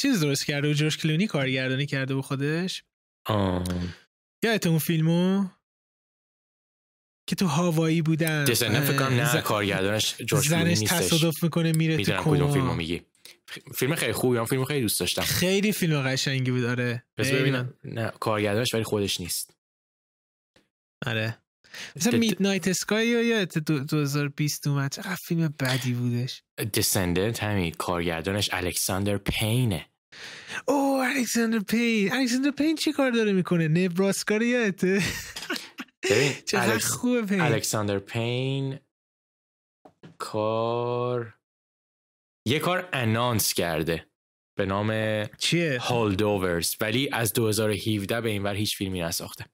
چیز 0.00 0.20
درست 0.20 0.46
کرده 0.46 0.70
و 0.70 0.72
جورج 0.72 0.98
کلونی 0.98 1.26
کارگردانی 1.26 1.86
کرده 1.86 2.14
و 2.14 2.22
خودش؟ 2.22 2.84
آم، 3.26 3.94
یادت 4.42 4.66
اون 4.66 4.78
فیلمو؟ 4.78 5.44
که 7.26 7.36
تو 7.36 7.46
هاوایی 7.46 8.02
بودن. 8.02 8.44
دیسندنت 8.44 8.84
فکر 8.84 8.98
کنم 8.98 9.14
نه 9.14 9.32
ز- 9.32 9.36
کارگردانش 9.36 10.16
جورج 10.16 10.48
کلونی 10.48 10.64
زنش 10.64 10.78
نیستش. 10.78 10.98
تصادف 10.98 11.42
می‌کنه 11.42 11.72
میره 11.72 11.94
تو 11.94 11.98
می‌دونم 11.98 12.22
کدوم 12.22 12.38
کما 12.38 12.52
فیلمو 12.52 12.74
میگی. 12.74 13.02
فیلم 13.74 13.94
خیلی 13.94 14.12
خوبی 14.12 14.38
هم 14.38 14.44
فیلم 14.44 14.64
خیلی 14.64 14.80
دوست 14.80 15.00
داشتم. 15.00 15.22
خیلی 15.22 15.72
فیلم 15.72 16.02
قشنگی 16.02 16.50
بود 16.50 16.64
آره. 16.64 17.04
بس 17.16 17.30
ببینم. 17.30 17.74
نه 17.84 18.12
کارگردانش 18.20 18.74
ولی 18.74 18.84
خودش 18.84 19.20
نیست. 19.20 19.56
آره. 21.06 21.38
مثلا 21.96 22.18
میدنایت 22.18 22.68
اسکای 22.68 23.14
رو 23.14 23.22
یادت 23.22 23.58
دو- 23.58 23.78
2020 23.84 24.66
اومد 24.66 24.92
چقدر 24.92 25.14
فیلم 25.14 25.54
بدی 25.60 25.92
بودش. 25.92 26.42
دیسندنت 26.72 27.42
همین 27.42 27.72
کارگردانش 27.78 28.50
الکساندر 28.52 29.16
پینه 29.18 29.86
او 30.68 31.02
الکساندر 31.04 31.58
پین 31.58 32.12
الکساندر 32.12 32.50
پین 32.50 32.76
چی 32.76 32.92
کار 32.92 33.10
داره 33.10 33.32
می‌کنه؟ 33.32 33.68
نبراسکا 33.68 34.36
رو 34.36 34.42
یادته؟ 34.44 35.02
چقدر 36.48 36.72
الکس- 36.72 36.90
خوبه 36.90 37.22
پین 37.22 37.40
الکساندر 37.40 37.98
پین 37.98 38.78
کار 40.18 41.34
یه 42.46 42.58
کار 42.58 42.88
انانس 42.92 43.54
کرده 43.54 44.06
به 44.58 44.66
نام 44.66 44.92
چیه؟ 45.38 45.78
هولدوورز 45.80 46.74
ولی 46.80 47.08
از 47.12 47.32
2017 47.32 48.20
به 48.20 48.28
این 48.30 48.42
ور 48.42 48.54
هیچ 48.54 48.76
فیلمی 48.76 49.00
نساخته. 49.00 49.44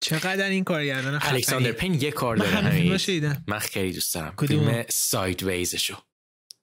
چقدر 0.00 0.48
این 0.48 0.64
کارگردان. 0.64 1.18
الکساندر 1.22 1.72
پین 1.72 1.94
یه 1.94 2.10
کار 2.10 2.36
داره 2.36 2.50
همین. 2.50 2.98
من 3.46 3.58
خیلی 3.58 3.92
دوست 3.92 4.14
دارم؟ 4.14 4.34
فیلم 4.48 4.84
ساید 4.88 5.42
ویزشو 5.42 5.96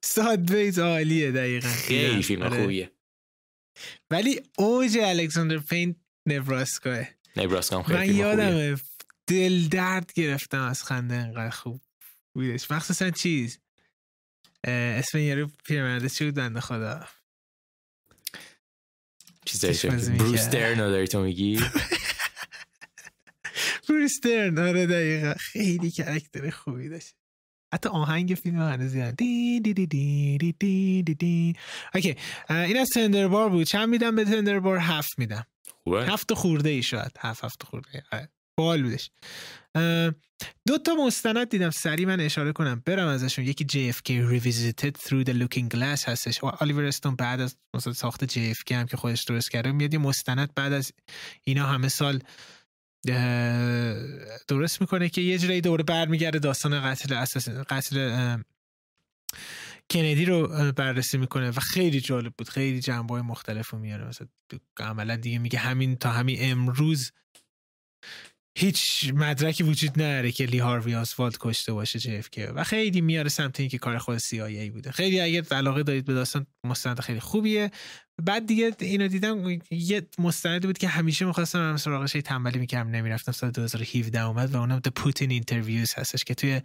سادویز 0.04 0.80
عالیه 0.80 1.32
دقیقا. 1.32 1.70
خیلی. 1.70 2.24
فیلم 2.24 2.42
آره. 2.42 2.62
خوبیه. 2.62 2.92
ولی 4.12 4.42
اوج 4.58 4.98
الکساندر 4.98 5.58
پین 5.58 5.96
نبراسکاه 6.26 7.06
نبراسکا 7.36 7.78
هم 7.78 7.84
خیلی 7.84 7.98
من 7.98 8.16
یادمه 8.16 8.78
دل 9.28 9.68
درد 9.68 10.14
گرفتم 10.14 10.62
از 10.62 10.84
خنده 10.84 11.16
انقدر 11.16 11.50
خوب 11.50 11.82
بودش. 12.36 12.72
مخصوصا 12.72 13.10
چیز. 13.10 13.60
اسم 14.64 15.18
یارو 15.18 15.50
پیرمرده 15.66 16.10
چی 16.10 16.26
بود 16.26 16.34
بنده 16.34 16.62
خدا؟ 16.62 17.08
می‌کرد. 19.64 20.18
بروس 20.18 20.50
درنو 20.50 20.90
داری 20.90 21.08
تو 21.08 21.22
میگی؟ 21.22 21.60
بروسترن 23.90 24.60
آره 24.60 24.86
دقیقا. 24.86 25.34
خیلی 25.34 25.92
کرکتر 25.92 26.50
خوبی 26.50 26.90
داشت. 26.90 27.16
حتی 27.74 27.90
آهنگ 27.90 28.40
فیلم 28.44 28.62
هنوز 28.62 28.96
یادم. 28.96 29.16
دی 29.16 29.60
دی 29.60 29.74
دی 29.74 29.88
دی 29.88 30.38
دی 30.38 30.54
دی 30.60 31.04
دی 31.04 31.16
دی. 31.16 31.54
اوکی 31.96 32.16
این 32.50 32.78
از 32.78 32.90
تندربار 32.90 33.50
بود. 33.50 33.64
چند 33.68 33.90
میدم 33.90 34.16
به 34.16 34.26
تندربار؟ 34.26 34.78
هفت 34.78 35.20
میدم. 35.20 35.46
خوبه. 35.84 36.06
هفت 36.06 36.34
خورده 36.34 36.70
ای 36.70 36.84
شاید. 36.84 37.12
هفت 37.20 37.44
هفت 37.44 37.64
خورده 37.64 37.90
ای. 37.94 38.02
آره. 38.12 38.30
بال 38.58 38.84
بودش. 38.84 39.10
دو 40.68 40.78
تا 40.78 40.96
مستند 40.96 41.50
دیدم. 41.50 41.70
سری 41.70 42.06
من 42.06 42.20
اشاره 42.20 42.52
کنم. 42.52 42.84
برم 42.86 43.08
ازشون. 43.08 43.46
یکی 43.46 43.66
JFK 43.94 44.10
Revisited 44.10 45.02
Through 45.02 45.26
the 45.26 45.34
Looking 45.34 45.76
Glass 45.76 46.10
هستش. 46.10 46.44
و 46.44 46.48
آلیور 46.48 46.86
استون 46.86 47.16
بعد 47.16 47.42
از 47.42 47.56
مثلا 47.74 47.94
ساخت 47.94 48.26
JFK 48.26 48.72
هم 48.72 48.86
که 48.86 48.98
خودش 48.98 49.24
درست 49.24 49.52
کرده 49.52 49.72
میاد 49.72 49.94
یه 49.94 50.00
مستند 50.00 50.54
بعد 50.56 50.74
از 50.74 50.92
اینا 51.44 51.66
همه 51.66 51.88
سال 51.88 52.20
درست 54.48 54.82
می‌کنه 54.82 55.10
که 55.10 55.22
یه 55.22 55.38
جوری 55.38 55.62
دوره 55.62 55.84
برمیگرده 55.84 56.40
داستان 56.40 56.92
قتل 56.92 57.14
اساس 57.14 57.50
قتل 57.50 58.38
کندی 59.92 60.26
رو 60.26 60.48
بررسی 60.72 61.18
می‌کنه 61.18 61.50
و 61.50 61.60
خیلی 61.60 62.02
جالب 62.02 62.34
بود. 62.38 62.50
خیلی 62.50 62.80
جنبه 62.80 63.14
های 63.14 63.24
مختلف 63.24 63.70
رو 63.70 63.80
میاره. 63.80 64.08
مثلا 64.08 64.28
عملا 64.80 65.16
دیگه 65.16 65.40
میگه 65.40 65.60
همین 65.60 65.96
تا 65.96 66.12
همین 66.12 66.38
امروز 66.42 67.12
هیچ 68.58 69.12
مدرکی 69.14 69.64
وجود 69.64 69.92
نداره 69.92 70.32
که 70.32 70.46
لی 70.46 70.60
هاروی 70.60 70.96
اسوالد 70.96 71.38
کشته 71.40 71.74
باشه 71.74 72.00
JFK 72.00 72.24
که 72.24 72.48
و 72.48 72.64
خیلی 72.64 73.02
میاره 73.02 73.30
سمت 73.30 73.60
اینکه 73.60 73.78
کار 73.78 73.98
خود 73.98 74.20
CIA 74.20 74.72
بوده. 74.74 74.92
خیلی 74.92 75.20
اگر 75.20 75.44
علاقه 75.52 75.84
دارید 75.84 76.06
به 76.06 76.14
داستان 76.14 76.48
مستند 76.64 77.00
خیلی 77.00 77.20
خوبیه. 77.20 77.72
بعد 78.24 78.46
دیگه 78.46 78.76
اینو 78.80 79.08
دیدم 79.08 79.60
یه 79.72 80.08
مستند 80.20 80.62
بود 80.62 80.78
که 80.78 80.88
همیشه 80.88 81.26
می‌خواستم 81.26 81.60
من 81.60 81.78
سراغش 81.78 82.12
تنبلی 82.12 82.60
می‌کردم 82.60 82.90
نمی‌رفتم. 82.90 83.32
سال 83.32 83.52
2017 83.52 84.22
اومد 84.22 84.56
و 84.56 84.58
اونم 84.58 84.82
The 84.88 84.92
Putin 84.96 85.32
Interviews 85.32 85.94
هستش 85.94 86.24
که 86.24 86.36
توی 86.36 86.62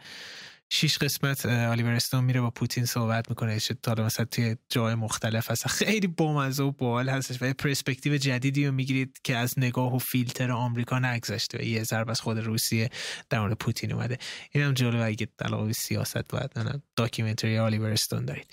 شیش 0.75 0.99
قسمت 0.99 1.47
آلیور 1.47 1.93
استون 1.93 2.25
میره 2.25 2.41
با 2.41 2.51
پوتین 2.51 2.85
صحبت 2.85 3.31
می‌کنه. 3.31 3.59
تا 3.83 3.95
مثلا 3.95 4.27
توی 4.27 4.57
جای 4.69 4.95
مختلف 4.95 5.51
هست. 5.51 5.67
خیلی 5.67 6.07
بامزه 6.07 6.63
و 6.63 6.71
باحال 6.71 7.09
هستش 7.09 7.43
و 7.43 7.47
یه 7.47 7.53
پرسپکتیو 7.53 8.17
جدیدی 8.17 8.67
رو 8.67 8.73
می‌گیرید 8.73 9.21
که 9.25 9.37
از 9.37 9.59
نگاه 9.59 9.95
و 9.95 9.99
فیلتر 9.99 10.53
آمریکا 10.53 10.99
نگذشته. 10.99 11.59
و 11.59 11.63
یه 11.63 11.83
ضرب 11.83 12.11
از 12.11 12.21
خود 12.21 12.39
روسیه 12.39 12.91
در 13.31 13.41
مورد 13.41 13.53
پوتین 13.53 13.93
اومده. 13.93 14.19
اینم 14.53 14.73
جالب 14.73 15.07
اگه 15.07 15.29
علاقه 15.41 15.67
به 15.67 15.73
سیاست 15.73 16.29
باید 16.29 16.51
documentary 16.97 17.59
آلیور 17.59 17.91
استون 17.91 18.25
دارید. 18.25 18.47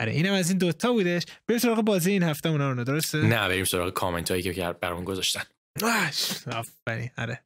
آره 0.00 0.12
اینم 0.12 0.32
از 0.32 0.48
این 0.48 0.58
دوتا 0.58 0.92
بودش. 0.92 1.22
بریم 1.48 1.60
سراغ 1.60 1.80
بازی 1.80 2.10
این 2.10 2.22
هفته 2.22 2.48
اونا 2.48 2.70
رو 2.70 2.84
درسته؟ 2.84 3.18
نه 3.18 3.48
بریم 3.48 3.64
سراغ 3.64 3.92
کامنت 3.92 4.30
هایی 4.30 4.42
که 4.42 4.74
برامون 4.80 5.04
گذاشتن. 5.04 5.42
آفرین 6.52 7.10
آره. 7.18 7.42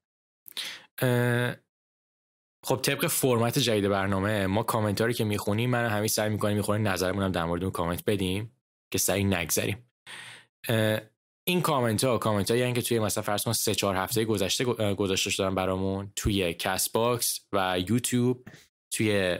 خب 2.65 2.77
طبق 2.77 3.07
فرمت 3.07 3.59
جدید 3.59 3.89
برنامه 3.89 4.47
ما 4.47 4.63
کامنت 4.63 5.17
که 5.17 5.25
می‌خونیم 5.25 5.71
من 5.71 5.87
همین 5.87 6.09
سعی 6.09 6.29
می‌کنیم 6.29 6.57
می‌خونیم 6.57 6.89
نظرمون 6.89 7.23
هم 7.23 7.33
در 7.33 7.45
مورد 7.45 7.63
اون 7.63 7.73
کامنت 7.73 8.05
بدیم 8.07 8.57
که 8.93 8.99
سعی 8.99 9.25
نگذریم. 9.25 9.91
این 11.49 11.61
کامنت 11.63 12.05
ها 12.05 12.19
کامنت 12.19 12.51
هایی 12.51 12.73
که 12.73 12.83
توی 12.83 12.99
مثلا 12.99 13.23
فرض 13.23 13.45
کن 13.45 13.53
سه 13.53 13.75
چهار 13.75 13.97
هفته 13.97 14.25
گذشته 14.25 14.65
گذاشته 14.95 15.31
شدن 15.31 15.55
برامون 15.55 16.13
توی 16.17 16.55
کست 16.55 16.93
باکس 16.93 17.47
و 17.53 17.79
یوتیوب 17.89 18.49
توی 18.95 19.39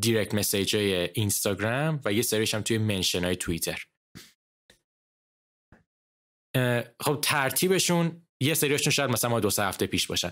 direct 0.00 0.34
message 0.34 0.76
های 0.76 0.94
اینستاگرام 0.94 2.00
و 2.04 2.12
یه 2.12 2.22
سریش 2.22 2.54
هم 2.54 2.62
توی 2.62 2.78
mention 2.78 3.24
های 3.24 3.36
توییتر 3.36 3.86
خب 7.00 7.18
ترتیبشون 7.22 8.27
یه 8.40 8.54
سریاشون 8.54 8.92
شاید 8.92 9.10
مثلا 9.10 9.30
ما 9.30 9.40
دو 9.40 9.50
سه 9.50 9.64
هفته 9.64 9.86
پیش 9.86 10.06
باشن. 10.06 10.30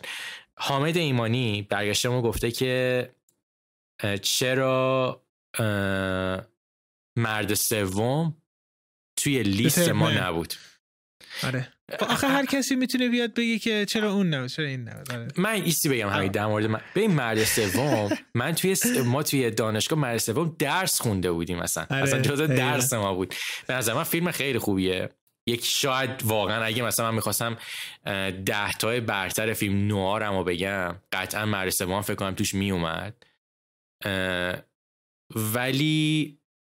حامد 0.58 0.96
ایمانی 0.96 1.62
برگشته 1.62 2.08
ما 2.08 2.22
گفته 2.22 2.50
که 2.50 3.10
چرا 4.22 5.22
مرد 7.16 7.54
سوم 7.54 8.36
توی 9.16 9.42
لیست 9.42 9.88
ما 9.88 10.10
نبود. 10.10 10.54
آره. 11.42 11.72
خب 12.00 12.04
آخه 12.04 12.26
هر 12.26 12.46
کسی 12.46 12.76
می‌تونه 12.76 13.08
بیاد 13.08 13.34
بگه 13.34 13.58
که 13.58 13.86
چرا 13.88 14.12
اون 14.12 14.34
نبود 14.34 14.50
چرا 14.50 14.66
این 14.66 14.88
نبود. 14.88 15.12
آره. 15.12 15.28
من 15.36 15.50
ایستی 15.50 15.88
بگم 15.88 16.08
همین 16.08 16.32
در 16.32 16.46
مورد 16.46 16.66
من. 16.66 16.80
به 16.94 17.08
مرد 17.08 17.44
سوم 17.44 18.18
من 18.34 18.54
توی 18.54 18.76
ما 19.04 19.22
توی 19.22 19.50
دانشگاه 19.50 19.98
مرد 19.98 20.18
سوم 20.18 20.56
درس 20.58 21.00
خونده 21.00 21.32
بودیم 21.32 21.58
مثلا 21.58 21.86
آره. 21.90 22.02
اصلا 22.02 22.20
جزء 22.20 22.46
درس 22.46 22.92
ما 22.92 23.14
بود. 23.14 23.34
به 23.66 23.74
نظر 23.74 23.94
من 23.94 24.02
فیلم 24.02 24.30
خیلی 24.30 24.58
خوبیه. 24.58 25.08
یک 25.48 25.64
شاید 25.64 26.22
واقعا 26.24 26.64
اگه 26.64 26.82
مثلا 26.82 27.10
من 27.10 27.14
می‌خواستم 27.14 27.56
ده 28.44 28.72
تای 28.78 29.00
برتر 29.00 29.52
فیلم 29.52 29.86
نوارم 29.86 30.36
رو 30.36 30.44
بگم 30.44 30.96
قطعا 31.12 31.44
مرد 31.44 31.70
سوم 31.70 32.00
فکر 32.00 32.14
کنم 32.14 32.34
توش 32.34 32.54
میومد. 32.54 33.26
ولی 35.54 36.38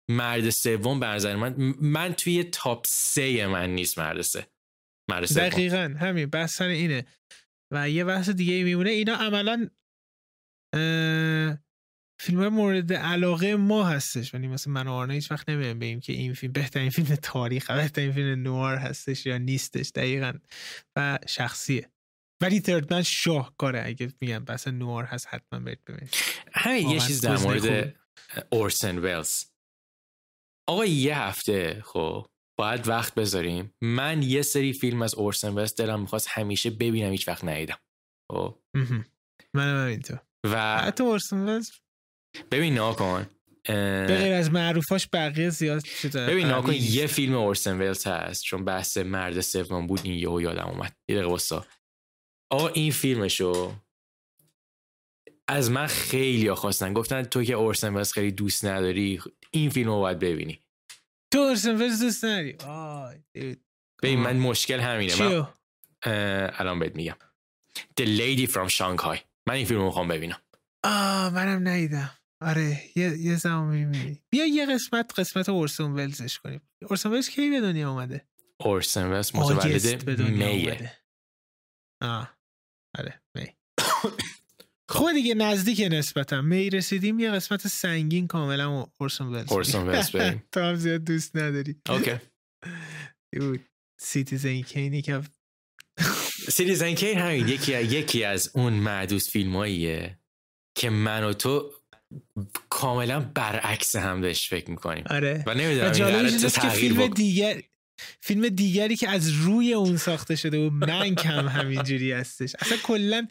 مرد 0.10 0.50
سوم 0.50 1.00
به 1.00 1.36
من 1.36 1.56
من 1.82 2.14
توی 2.14 2.44
تاپ 2.44 2.86
سه 2.88 3.48
من 3.48 3.70
نیست 3.70 4.00
مرد 4.00 4.22
سه 4.22 4.48
مرد 5.10 5.34
دقیقا 5.34 5.96
همین 6.00 6.30
بحث 6.30 6.62
اینه. 6.62 7.06
و 7.74 7.90
یه 7.90 8.04
بحث 8.04 8.30
دیگه 8.30 8.64
میمونه 8.64 8.90
اینا 8.90 9.16
عملا 9.16 9.70
فیلم 12.20 12.48
مورد 12.48 12.94
علاقه 12.94 13.56
ما 13.56 13.84
هستش 13.84 14.34
ولی 14.34 14.48
مثلا 14.48 14.74
من 14.74 14.88
و 14.88 14.92
آرنا 14.92 15.14
هیچ 15.14 15.32
وقت 15.32 15.50
نمیم 15.50 15.80
بگیم 15.80 16.00
که 16.00 16.14
این 16.14 16.34
فیلم 16.34 16.54
بهترین 16.54 16.90
فیلم 16.90 17.16
تاریخ 17.16 17.72
بهترین 17.72 18.12
فیلم 18.12 18.44
نوار 18.44 18.76
هستش 18.76 19.26
یا 19.26 19.38
نیستش 19.38 19.92
دقیقا. 19.96 20.34
و 20.96 21.20
شخصیه. 21.28 21.92
ولی 22.42 22.60
تردمن 22.60 23.02
شاهکاره 23.02 23.84
اگه 23.86 24.14
میگم 24.22 24.46
بس 24.46 24.68
نوار 24.68 25.04
هست 25.04 25.28
حتما 25.28 25.60
برید 25.60 25.84
ببینید. 25.88 26.16
همین 26.54 26.90
یه 26.90 27.00
چیز 27.00 27.22
در 27.22 27.38
مورد 27.38 27.96
اورسن 28.52 29.00
ویلز 29.00 29.46
آقا 30.70 30.86
یه 30.86 31.18
هفته 31.18 31.82
خب 31.86 32.28
باید 32.60 32.88
وقت 32.88 33.16
بذاریم. 33.16 33.74
من 33.82 34.24
یه 34.24 34.42
سری 34.42 34.74
فیلم 34.74 35.02
از 35.02 35.16
اورسن 35.16 35.58
ویلز 35.58 35.76
دلم 35.76 36.02
می‌خواست 36.02 36.28
همیشه 36.32 36.70
ببینم 36.70 37.12
هیچ 37.12 37.28
وقت 37.28 37.44
ندیدم. 37.44 37.78
خب؟ 38.32 38.60
منم 39.54 39.88
اینطور. 39.88 40.22
و 40.46 40.78
حتی 40.78 41.04
اورسن 41.04 41.50
ویلز 41.50 41.72
ببین 42.52 42.74
ناکن 42.74 43.30
به 43.64 44.18
غیر 44.20 44.34
از 44.34 44.52
معروفاش 44.52 45.08
بقیه 45.14 45.50
زیاد 45.50 45.86
شده 45.86 46.28
ببین 46.28 46.48
ناکن 46.48 46.74
یه 46.74 47.08
فیلم 47.08 47.36
اورسن 47.36 47.82
ویلز 47.82 48.08
هست 48.08 48.44
چون 48.44 48.66
بحث 48.66 48.98
مرد 48.98 49.42
سوم 49.42 49.88
بود 49.88 50.00
این 50.04 50.14
یهو 50.14 50.42
یادم 50.42 50.68
اومد. 50.68 50.96
یه 51.08 51.16
دقیقه 51.16 51.32
واسا 51.32 51.66
آقا 52.50 52.68
این 52.68 52.92
فیلمشو 52.92 53.76
از 55.48 55.72
من 55.72 55.88
خیلی 55.88 56.54
خواستن. 56.54 56.94
گفتن 56.94 57.24
تو 57.24 57.44
که 57.44 57.54
اورسن 57.54 57.94
ویلز 57.96 58.12
خیلی 58.12 58.32
دوست 58.32 58.66
نداری 58.66 59.22
این 59.52 59.70
فیلم 59.70 59.90
رو 59.90 60.00
باید 60.00 60.20
ببینی. 60.20 60.60
تو 61.34 61.40
اورسن 61.40 61.82
ویلز 61.82 62.00
دوست 62.02 62.26
نداری؟ 62.26 62.58
ببین 64.04 64.20
من 64.20 64.38
مشکل 64.38 64.80
همینه. 64.80 65.16
من 65.16 65.48
الان 66.60 66.80
بهت 66.80 66.96
میگم. 66.96 67.16
The 68.02 68.04
Lady 68.04 68.52
from 68.52 68.70
Shanghai. 68.70 69.18
من 69.48 69.54
این 69.54 69.66
فیلم 69.66 69.80
رو 69.80 69.86
می‌خوام 69.86 70.08
ببینم. 70.08 70.42
آه 70.84 71.30
منم 71.30 71.68
ندیدم. 71.68 72.17
آره 72.42 72.82
یه 72.96 73.18
یه 73.18 73.36
زمان 73.36 73.68
می‌بینی 73.68 74.24
بیا 74.30 74.46
یه 74.46 74.66
قسمت 74.66 75.20
قسمت 75.20 75.50
اورسون 75.50 75.92
ولزش 75.94 76.40
کنیم. 76.40 76.62
اورسون 76.82 77.12
ولز 77.12 77.30
کی 77.30 77.50
به 77.50 77.62
دنیا 77.62 77.92
اومده؟ 77.92 78.28
اورسون 78.60 79.04
ولز 79.04 79.36
متولد 79.36 80.22
میه. 80.22 80.98
آه 82.02 82.38
آره 82.98 83.22
می. 83.36 83.46
خب 84.90 85.12
دیگه 85.14 85.36
نزدیک 85.36 85.88
نسبتا. 85.92 86.42
می 86.42 86.70
رسیدیم 86.70 87.20
یه 87.20 87.32
قسمت 87.32 87.68
سنگین 87.68 88.28
کاملا 88.28 88.88
اورسون 89.00 89.28
ولز. 89.36 89.52
اورسون 89.52 89.88
ولز 89.88 90.12
تو 90.52 90.60
هم 90.60 90.76
زیاد 90.76 91.04
دوست 91.04 91.36
نداری. 91.36 91.82
اوکی. 91.90 92.20
Citizen 94.00 94.62
Kane 94.62 94.94
ی 94.94 95.02
که 95.02 95.22
Citizen 96.56 96.94
Kane 96.94 97.18
همین 97.18 97.48
یکی 97.48 97.82
یکی 97.82 98.24
از 98.24 98.52
اون 98.56 98.74
معدود 98.74 99.30
فیلماییه 99.30 100.20
که 100.78 100.90
من 100.90 101.24
و 101.24 101.34
تو 101.34 101.74
کاملا 102.70 103.20
برعکس 103.20 103.96
هم 103.96 104.22
بهش 104.22 104.50
فکر 104.50 104.70
می‌کنیم. 104.70 105.04
آره. 105.10 105.44
و 105.48 105.54
نمی‌دونم 105.54 105.92
که 105.92 106.70
فیلم 106.70 107.08
دیگر 107.08 107.62
فیلم 108.22 108.50
دیگری 108.50 108.96
که 108.96 109.10
از 109.10 109.30
روی 109.30 109.74
اون 109.74 109.98
ساخته 109.98 110.36
شده 110.36 110.68
و 110.68 110.70
من 110.70 111.16
کم 111.16 111.48
همینجوری 111.48 112.12
هستش. 112.12 112.56
اصلا 112.60 112.78
کلا 112.78 113.28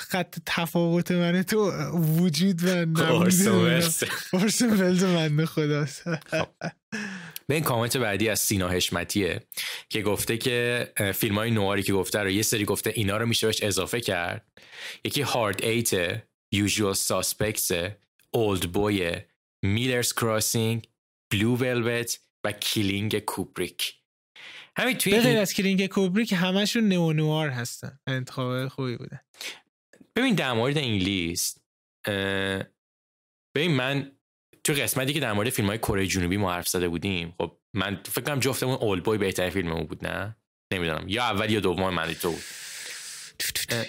خط 0.00 0.38
تفاوت 0.46 1.10
من 1.10 1.42
تو 1.42 1.70
وجود 1.92 2.64
و 2.64 2.68
نبوده. 2.68 3.50
ولز 4.32 5.04
من 5.04 5.44
خداست. 5.44 6.14
خب. 6.14 6.48
به 7.46 7.54
این 7.54 7.64
کامنت 7.64 7.96
بعدی 7.96 8.28
از 8.28 8.40
سینا 8.40 8.68
حشمتیه 8.68 9.40
که 9.88 10.02
گفته 10.02 10.38
که 10.38 10.88
فیلم 11.14 11.34
های 11.34 11.50
نواری 11.50 11.82
که 11.82 11.92
گفته 11.92 12.18
رو 12.18 12.30
یه 12.30 12.42
سری 12.42 12.64
گفته 12.64 12.92
اینا 12.94 13.16
رو 13.16 13.26
میشه 13.26 13.46
بهش 13.46 13.62
اضافه 13.62 14.00
کرد. 14.00 14.46
یکی 15.04 15.22
هارد 15.22 15.64
ایته 15.64 16.28
Usual 16.54 16.94
Suspects 16.94 17.72
Oldboy 18.30 19.12
Miller's 19.64 20.12
Crossing 20.12 20.88
Blue 21.32 21.56
Velvet 21.56 22.20
و 22.44 22.52
Killing 22.52 23.18
کوبریک 23.18 23.94
همین 24.76 24.98
توی 24.98 25.20
غیر 25.20 25.38
از 25.38 25.54
Killing 25.54 25.86
کوبریک 25.86 26.32
همشون 26.36 26.88
noir 26.88 27.48
هستن. 27.48 27.98
انتخاب 28.06 28.68
خوبی 28.68 28.96
بوده. 28.96 29.20
ببین 30.16 30.34
در 30.34 30.52
مورد 30.52 30.78
این 30.78 31.02
لیست 31.02 31.64
ببین 33.56 33.70
من 33.70 34.12
تو 34.64 34.72
قسمتی 34.72 35.12
که 35.12 35.20
در 35.20 35.32
مورد 35.32 35.50
فیلم 35.50 35.68
های 35.68 35.78
کره 35.78 36.06
جنوبی 36.06 36.36
ما 36.36 36.52
حرف 36.52 36.68
زده 36.68 36.88
بودیم 36.88 37.34
خب 37.38 37.58
من 37.74 38.00
فکر 38.04 38.24
کنم 38.24 38.40
جفتمون 38.40 38.74
Oldboy 38.74 39.18
بهترین 39.18 39.50
فیلممون 39.50 39.86
بود 39.86 40.06
نه؟ 40.06 40.36
نمی‌دونم. 40.72 41.08
یا 41.08 41.22
اول 41.22 41.50
یا 41.50 41.60
دوم 41.60 41.94
من 41.94 42.14
تو 42.14 42.30
بود. 42.30 42.42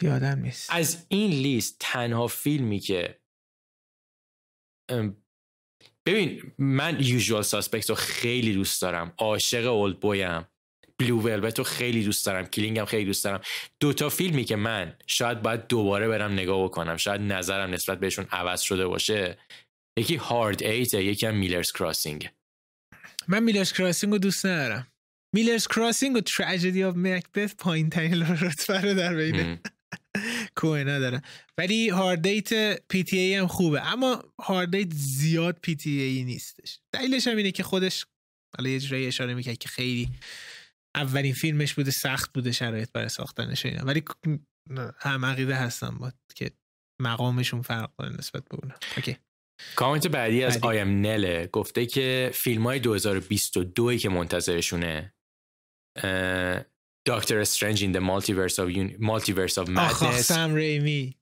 یادم 0.01 0.39
نیست. 0.39 0.69
از 0.73 1.05
این 1.09 1.31
لیست 1.31 1.75
تنها 1.79 2.27
فیلمی 2.27 2.79
که 2.79 3.19
ببین 6.05 6.51
من 6.57 6.97
Usual 6.99 7.41
Suspect 7.41 7.89
رو 7.89 7.95
خیلی 7.95 8.53
دوست 8.53 8.81
دارم. 8.81 9.13
عاشق 9.17 9.71
Oldboy 9.73 9.99
ام 9.99 10.47
Blue 10.99 11.21
Velvet 11.21 11.57
رو 11.57 11.63
خیلی 11.63 12.03
دوست 12.03 12.25
دارم. 12.25 12.45
Killing 12.45 12.79
هم 12.79 12.85
خیلی 12.85 13.05
دوست 13.05 13.23
دارم. 13.23 13.41
دوتا 13.79 14.09
فیلمی 14.09 14.43
که 14.43 14.55
من 14.55 14.97
شاید 15.07 15.41
باید 15.41 15.67
دوباره 15.67 16.07
برم 16.07 16.33
نگاه 16.33 16.63
بکنم. 16.63 16.97
شاید 16.97 17.21
نظرم 17.21 17.73
نسبت 17.73 17.99
بهشون 17.99 18.25
عوض 18.31 18.61
شده 18.61 18.87
باشه. 18.87 19.37
یکی 19.97 20.15
Hard 20.15 20.63
Eight 20.63 20.93
یکی 20.93 21.25
هم 21.25 21.35
Miller's 21.35 21.71
Crossing 21.71 22.29
من 23.27 23.43
Miller's 23.43 23.73
Crossing 23.73 24.13
رو 24.13 24.19
دوست 24.19 24.45
ندارم. 24.45 24.92
Miller's 25.33 25.67
Crossing 25.67 26.15
و 26.15 26.21
Tragedy 26.21 26.83
of 26.83 26.95
Macbeth 26.97 27.55
پایین 27.55 27.89
ترین 27.89 28.21
رتبه 28.21 28.81
رو 28.81 28.93
در 28.93 29.15
بین 29.15 29.59
کوئن‌ها 30.55 30.99
داره 30.99 31.21
ولی 31.57 31.89
Hard 31.89 32.30
Eight 32.30 32.81
PTA 32.87 33.35
هم 33.35 33.47
خوبه. 33.47 33.93
اما 33.93 34.23
Hard 34.41 34.64
Eight 34.64 34.93
زیاد 34.93 35.59
PTA 35.61 36.23
نیستش. 36.23 36.79
دلیلش 36.93 37.27
هم 37.27 37.37
اینه 37.37 37.51
که 37.51 37.63
خودش 37.63 38.05
حالا 38.57 38.69
یه 38.69 38.79
جورایی 38.79 39.07
اشاره 39.07 39.33
می‌کرد 39.33 39.57
که 39.57 39.69
خیلی 39.69 40.09
اولین 40.95 41.33
فیلمش 41.33 41.73
بوده 41.73 41.91
سخت 41.91 42.33
بوده 42.33 42.51
شرایط 42.51 42.91
برای 42.91 43.09
ساختنش 43.09 43.65
اینا. 43.65 43.83
ولی 43.83 44.03
هم 44.97 45.25
عقیده 45.25 45.55
هستم 45.55 45.97
با 45.99 46.11
که 46.35 46.51
مقامشون 47.01 47.61
فرق 47.61 47.91
داره 47.97 48.15
نسبت 48.15 48.43
به 48.49 48.55
اونا. 48.63 48.75
okay. 48.97 49.17
کامنت 49.75 50.07
بعدی 50.07 50.43
از 50.43 50.57
آیم 50.57 51.01
نله 51.01 51.47
گفته 51.47 51.85
که 51.85 52.31
فیلم 52.33 52.63
های 52.63 52.79
2022 52.79 53.97
که 53.97 54.09
منتظرشونه 54.09 55.12
دکتر 57.07 57.39
استرنج 57.39 57.83
این 57.83 57.93
the 57.93 58.01
multiverse 58.01 58.53
of 58.53 58.67
multiverse 58.99 59.63
of 59.63 59.69
madness 59.69 60.21
سم 60.21 60.55
ریمی. 60.55 61.17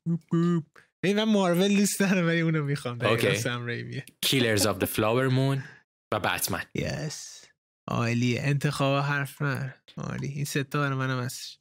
من 1.04 1.24
مارول 1.24 1.76
دوست 1.76 2.00
دارم 2.00 2.28
ولی 2.28 2.40
اونو 2.40 2.64
می‌خوام. 2.64 3.02
اوکی. 3.02 3.36
سم 3.36 3.66
ریمی 3.66 4.04
Killers 4.26 4.62
of 4.62 4.84
the 4.84 4.88
Flower 4.88 5.32
Moon 5.32 5.60
و 6.14 6.20
بتمن. 6.20 6.64
یس. 6.76 7.46
عالی. 7.88 8.40
انتخاب 8.40 9.04
حرف 9.04 9.42
نه. 9.42 9.76
عالی. 9.98 10.28
این 10.28 10.46
ستا 10.46 10.80
برای 10.80 10.98
منم 10.98 11.24
هستش 11.24 11.60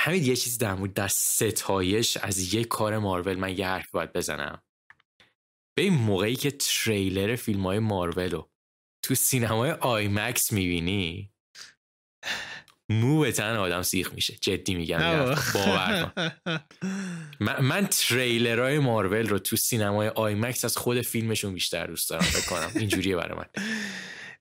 همین 0.00 0.24
یه 0.24 0.36
چیز 0.36 0.58
در 0.58 0.74
مورد 0.74 0.92
در 0.92 1.08
ستایش 1.08 2.16
از 2.16 2.54
یک 2.54 2.68
کار 2.68 2.98
مارول 2.98 3.36
من 3.36 3.58
یه 3.58 3.66
حرف 3.66 3.90
باید 3.90 4.12
بزنم. 4.12 4.62
به 5.78 5.82
این 5.82 5.94
موقعی 5.94 6.36
که 6.36 6.50
تریلر 6.50 7.36
فیلم 7.36 7.62
های 7.62 7.78
مارول 7.78 8.30
رو 8.30 8.50
تو 9.04 9.14
سینمای 9.14 9.70
IMAX 9.70 10.52
می‌بینی 10.52 11.32
مو 12.90 13.30
تن 13.30 13.56
آدم 13.56 13.82
سیخ 13.82 14.12
میشه. 14.12 14.36
جدی 14.40 14.74
میگم 14.74 14.98
باور 15.54 16.12
کن, 17.40 17.60
من 17.60 17.86
تریلرهای 17.86 18.78
مارول 18.78 19.28
رو 19.28 19.38
تو 19.38 19.56
سینمای 19.56 20.08
IMAX 20.08 20.64
از 20.64 20.76
خود 20.76 21.00
فیلمشون 21.00 21.54
بیشتر 21.54 21.86
دوست 21.86 22.10
دارم 22.10 22.26
بکنم 22.42 22.70
اینجوریه 22.74 23.16
برای 23.16 23.38
من. 23.38 23.64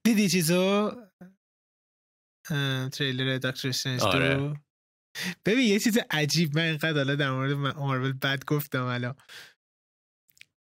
دیدی 0.04 0.30
چیزو؟ 0.30 0.92
تریلر 2.92 3.38
دکتر 3.38 3.70
استرنج 3.70 4.02
آره. 4.02 4.62
ببین 5.46 5.68
یه 5.68 5.80
چیز 5.80 5.98
عجیب 6.12 6.56
من 6.56 6.64
اینقدر 6.64 6.98
حالا 6.98 7.16
در 7.16 7.32
مورد 7.32 7.52
مارول 7.52 8.14
بد 8.14 8.46
گفتم 8.46 8.84
الان. 8.84 9.16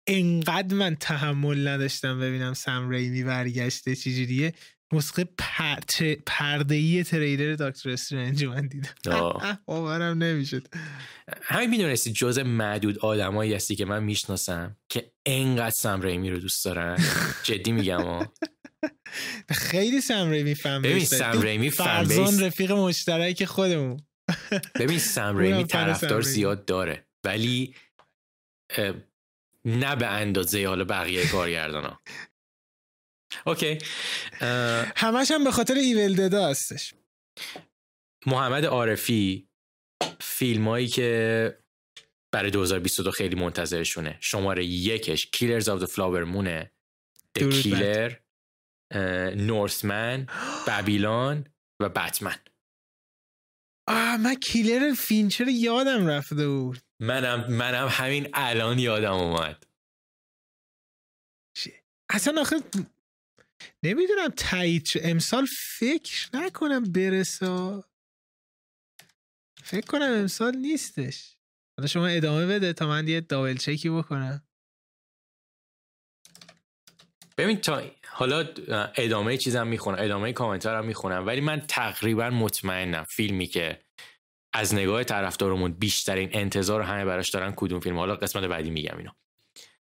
انقدر 0.08 0.76
من 0.76 0.96
تحمل 0.96 1.68
نداشتم 1.68 2.20
ببینم 2.20 2.54
سم 2.54 2.90
ریمی 2.90 3.24
برگشته 3.24 3.96
چجوریه. 3.96 4.54
نسخه 4.94 5.28
پرده 6.26 6.76
ای 6.76 7.04
تریلر 7.04 7.56
دکتر 7.56 7.90
استرنج 7.90 8.46
من 8.46 8.68
دیدم. 8.68 8.90
باورم 9.66 10.24
نمی‌شد. 10.24 10.68
همین 11.42 11.70
می‌دونستی 11.70 12.12
جز 12.12 12.40
معدود 12.40 13.00
آدمایی 13.00 13.54
هستی 13.54 13.76
که 13.76 13.86
من 13.86 14.04
می‌شناسم 14.04 14.78
که 14.90 15.12
انقدر 15.26 15.70
سم 15.70 16.02
ریمی 16.02 16.30
رو 16.30 16.40
دوست 16.40 16.66
دارن؟ 16.66 16.98
جدی 17.44 17.72
میگم 17.72 18.28
خیلی 19.50 20.02
سم 20.02 20.30
ریمی 20.30 20.56
فن 20.56 20.82
ببین 20.82 21.06
سم 21.06 21.42
ریمی 21.42 21.70
فرزان 21.70 22.40
رفیق 22.40 22.72
مشترک 22.72 23.46
خودمون. 23.46 24.00
ببین 24.80 25.00
سم 25.00 25.38
ریمی 25.38 25.64
طرفدار 25.64 26.22
زیاد 26.22 26.66
داره. 26.66 27.08
ولی 27.24 27.76
نه 29.66 29.96
به 29.96 30.08
اندازه 30.08 30.68
حالا 30.68 30.84
بقیه 30.84 31.28
کارگردان 31.28 31.84
ها 31.84 32.00
okay. 33.46 33.78
همش 34.96 35.32
هم 35.32 35.44
به 35.44 35.52
خاطر 35.52 35.74
Evil 35.74 36.16
Dead 36.16 36.48
هستش. 36.48 36.94
محمد 38.26 38.66
عارفی 38.66 39.50
فیلم 40.22 40.68
هایی 40.68 40.88
که 40.88 41.58
برای 42.34 42.52
2022 42.52 43.12
خیلی 43.12 43.36
منتظرشونه. 43.36 44.18
شماره 44.22 44.66
یکش 44.66 45.26
Killers 45.26 45.70
of 45.70 45.84
the 45.84 45.86
Flower 45.86 46.24
Moon 46.24 46.62
ه 46.62 46.72
The 47.40 47.44
Killer 47.44 48.14
Northman 49.36 50.28
Babylon 50.68 51.46
و 51.82 51.90
بتمن 51.90 52.36
آه 53.88 54.18
من 54.18 54.36
Killer 54.36 54.94
فینچر 54.94 55.48
یادم 55.48 56.08
رفته 56.08 56.48
بود. 56.48 56.80
منم 57.00 57.54
منم 57.54 57.88
همین 57.92 58.30
الان 58.34 58.80
یادم 58.80 59.14
اومد. 59.14 59.66
اصلا 62.10 62.42
آخه 62.42 62.56
نمی‌دونم 63.84 64.30
تایید 64.38 64.88
امسال 65.04 65.48
فکر 65.80 66.30
نکنم 66.34 66.84
برسا 66.84 67.84
فکر 69.64 69.86
کنم 69.86 70.12
امسال 70.12 70.56
نیستش. 70.56 71.38
حالا 71.78 71.88
شما 71.88 72.08
ادامه 72.08 72.48
بده 72.48 72.74
تا 72.74 72.88
من 72.88 73.08
یه 73.08 73.22
دابل 73.22 73.58
چکی 73.58 73.90
بکنم. 73.90 74.48
ببین 77.38 77.62
تا 77.62 77.92
حالا 78.08 78.54
ادامه 78.96 79.38
چیزم 79.38 79.68
می‌خونم 79.68 79.98
ادامه 80.00 80.34
کامنتر 80.34 80.76
هم 80.76 80.86
می‌خونم 80.86 81.28
ولی 81.28 81.42
من 81.42 81.60
تقریبا 81.60 82.30
مطمئنم 82.30 83.04
فیلمی 83.04 83.48
که 83.48 83.82
از 84.54 84.74
نگاه 84.74 85.04
طرفدارمون 85.04 85.72
بیشترین 85.72 86.30
انتظار 86.34 86.82
همه 86.82 87.06
براش 87.06 87.30
دارن 87.30 87.54
کدوم 87.56 87.80
فیلم 87.80 87.98
حالا 87.98 88.16
قسمت 88.16 88.44
بعدی 88.44 88.70
میگم 88.70 88.98
اینو. 88.98 89.12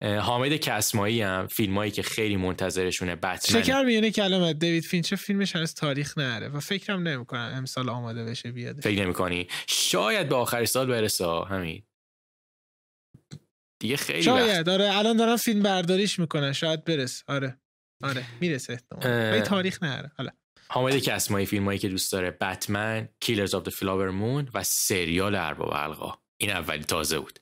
حامد 0.02 0.56
کسمایی 0.56 1.22
هم 1.22 1.46
فیلمایی 1.46 1.90
که 1.90 2.02
خیلی 2.02 2.36
منتظرشونه 2.36 3.16
بتمن 3.16 3.62
شکر 3.62 3.82
میونه 3.82 4.10
کلمت 4.10 4.58
دیوید 4.58 4.84
فینچر 4.84 5.16
فیلمش 5.16 5.56
هنوز 5.56 5.74
تاریخ 5.74 6.18
نره 6.18 6.48
و 6.48 6.60
فکرم 6.60 7.08
نمی‌کنم 7.08 7.52
امسال 7.54 7.88
آماده 7.88 8.24
بشه 8.24 8.52
بیاد. 8.52 8.80
فکر 8.80 9.02
نمی‌کنی؟ 9.02 9.48
شاید 9.66 10.28
به 10.28 10.36
آخر 10.36 10.64
سال 10.64 10.86
برسه 10.86 11.26
همین. 11.26 11.82
دیگه 13.80 13.96
خیلی 13.96 14.22
شاید. 14.22 14.68
آره 14.68 14.96
الان 14.96 15.16
دارن 15.16 15.36
فیلم 15.36 15.62
برداریش 15.62 16.18
می‌کنن. 16.18 16.52
شاید 16.52 16.84
برس 16.84 17.22
آره. 17.26 17.58
آره 18.02 18.24
می‌رسه 18.40 18.72
احتمال 18.72 19.40
تاریخ 19.40 19.82
نره. 19.82 20.12
حالا. 20.16 20.30
حامد 20.68 20.96
کسمایی 20.96 21.46
فیلمایی 21.46 21.78
که 21.78 21.88
دوست 21.88 22.12
داره 22.12 22.30
بتمن 22.30 23.08
Killers 23.20 23.54
of 23.54 23.68
the 23.68 23.70
Flower 23.70 24.10
Moon 24.10 24.48
و 24.54 24.62
سریال 24.62 25.34
ارباب 25.34 25.70
حلقه‌ها. 25.72 26.18
این 26.40 26.50
اولی 26.50 26.84
تازه 26.84 27.18
بود. 27.18 27.41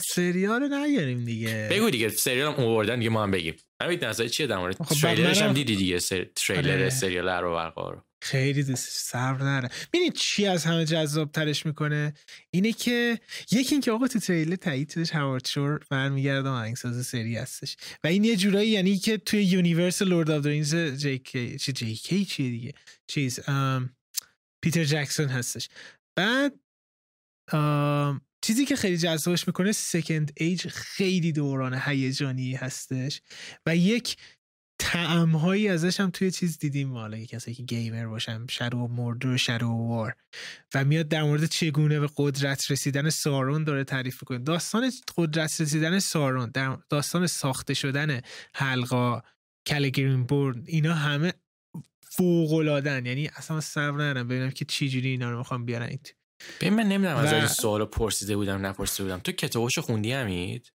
سریال 0.00 0.74
نگیریم 0.74 1.24
دیگه. 1.24 1.68
بگو 1.70 1.90
دیگه 1.90 2.08
سریال 2.08 2.52
هم 2.52 2.64
اووردن 2.64 2.98
دیگه 2.98 3.10
ما 3.10 3.22
هم 3.22 3.30
بگیم. 3.30 3.56
همین 3.82 4.04
نظر 4.04 4.28
چیه 4.28 4.46
در 4.46 4.58
مورد؟ 4.58 4.82
خب 4.82 4.94
تریلرش 4.94 5.42
هم 5.42 5.52
دیدی 5.52 5.76
دیگه 5.76 5.98
سر... 5.98 6.26
تریلر 6.36 6.72
آره. 6.72 6.90
سریال 6.90 7.28
رو 7.28 7.54
برقا 7.54 7.90
رو 7.90 8.04
خیلی 8.22 8.76
صبر 8.76 9.42
نره. 9.42 9.68
ببینید 9.92 10.12
چی 10.12 10.46
از 10.46 10.64
همه 10.64 10.84
جذاب 10.84 11.32
ترش 11.32 11.66
می‌کنه؟ 11.66 12.14
اینه 12.50 12.72
که 12.72 13.20
یکی 13.52 13.74
اینکه 13.74 13.92
آقا 13.92 14.08
تو 14.08 14.18
تریلر 14.18 14.56
تایید 14.56 14.90
شدش 14.90 15.10
هاوارد 15.10 15.46
شور 15.46 15.80
برمیگرده 15.90 16.48
آهنگساز 16.48 17.06
سری 17.06 17.36
هستش. 17.36 17.76
و 18.04 18.06
این 18.06 18.24
یه 18.24 18.36
جورایی 18.36 18.70
یعنی 18.70 18.98
که 18.98 19.18
توی 19.18 19.44
universe 19.44 20.02
Lord 20.02 20.30
of 20.30 20.46
Rings 20.46 20.76
جی 20.76 21.18
کی 21.18 21.58
چی 21.58 21.72
جی 21.72 21.94
کی 21.94 22.24
چیه 22.24 22.50
دیگه؟ 22.50 22.72
چیز 23.06 23.40
پیتر 24.62 24.84
جکسون 24.84 25.28
هستش. 25.28 25.68
بعد 26.16 26.54
چیزی 28.42 28.64
که 28.64 28.76
خیلی 28.76 28.98
جذابش 28.98 29.46
می‌کنه 29.46 29.72
Second 29.72 30.32
Age 30.36 30.66
خیلی 30.68 31.32
دوران 31.32 31.80
هیجانی 31.84 32.54
هستش 32.54 33.22
و 33.66 33.76
یک 33.76 34.16
طعم‌هایی 34.78 35.68
ازش 35.68 36.00
هم 36.00 36.10
توی 36.10 36.30
چیز 36.30 36.58
دیدیم. 36.58 36.92
حالا 36.92 37.24
کسی 37.24 37.54
که 37.54 37.62
گیمر 37.62 38.06
باشم 38.06 38.46
شرو 38.50 38.88
مرد 38.88 39.24
و 39.24 39.36
شرو 39.36 39.88
وار. 39.88 40.16
و 40.74 40.84
میاد 40.84 41.08
در 41.08 41.22
مورد 41.22 41.44
چگونه 41.44 42.00
به 42.00 42.08
قدرت 42.16 42.70
رسیدن 42.70 43.10
سارون 43.10 43.64
داره 43.64 43.84
تعریف 43.84 44.22
می‌کنه. 44.22 44.38
داستان 44.38 44.92
قدرت 45.16 45.60
رسیدن 45.60 45.98
سارون 45.98 46.50
در 46.50 46.78
داستان 46.88 47.26
ساخته 47.26 47.74
شدن 47.74 48.20
حلقا 48.54 49.22
کلگرین 49.66 50.24
بورد 50.24 50.56
اینا 50.66 50.94
همه 50.94 51.32
فوق 52.02 52.52
یعنی 52.86 53.30
اصلا 53.36 53.60
صبر 53.60 53.94
ندارم 53.94 54.28
ببینم 54.28 54.50
که 54.50 54.64
چی 54.64 54.88
جوری 54.88 55.08
اینا 55.08 55.30
رو 55.30 55.38
می‌خوام 55.38 55.64
بیارن. 55.64 55.98
ببین 56.60 56.74
من 56.74 56.82
نمی‌دونم 56.82 57.16
از 57.16 57.32
این 57.32 57.46
سوالو 57.46 57.86
پرسیده 57.86 58.36
بودم 58.36 58.66
نپرسیده 58.66 59.04
بودم. 59.04 59.18
تو 59.18 59.32
کتاباشو 59.32 59.82
خوندی 59.82 60.12
همید 60.12 60.72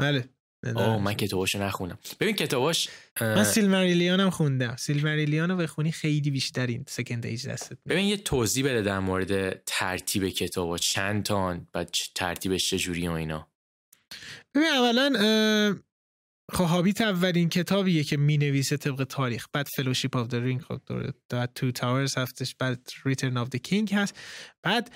بله. 0.00 0.28
اوه 0.66 1.02
من 1.02 1.14
کتاباشو 1.14 1.58
نخونم 1.58 1.98
ببین 2.20 2.34
کتاباش 2.34 2.88
من 3.20 3.44
سیلماریلیان 3.44 4.20
هم 4.20 4.30
خوندم. 4.30 4.76
سیلماریلیان 4.76 5.50
رو 5.50 5.56
بخونی 5.56 5.92
خیلی 5.92 6.30
بیشترین 6.30 6.84
سکند 6.88 7.26
ایج 7.26 7.48
دستت 7.48 7.78
ببین 7.88 8.06
یه 8.06 8.16
توضیح 8.16 8.64
بده 8.64 8.82
در 8.82 8.98
مورد 8.98 9.62
ترتیب 9.64 10.28
کتابا 10.28 10.78
چند 10.78 11.22
تان 11.22 11.68
و 11.74 11.84
ترتیبش 12.14 12.70
چجوری 12.70 13.08
و 13.08 13.12
اینا. 13.12 13.48
ببین 14.54 14.68
اولا 14.68 15.12
خب 16.52 16.64
Hobbit 16.64 17.00
اولین 17.00 17.48
کتابیه 17.48 18.04
که 18.04 18.16
می 18.16 18.38
نویسه 18.38 18.76
طبق 18.76 19.04
تاریخ. 19.04 19.46
بعد 19.52 19.68
Fellowship 19.76 20.16
of 20.16 20.28
the 20.28 20.34
Ring 20.34 20.62
بعد 21.30 21.52
Two 21.54 21.70
Towers 21.70 22.18
هستش 22.18 22.54
بعد 22.54 22.90
Return 23.04 23.36
of 23.36 23.48
the 23.48 23.60
King 23.60 23.94
هست. 23.94 24.18
بعد 24.62 24.90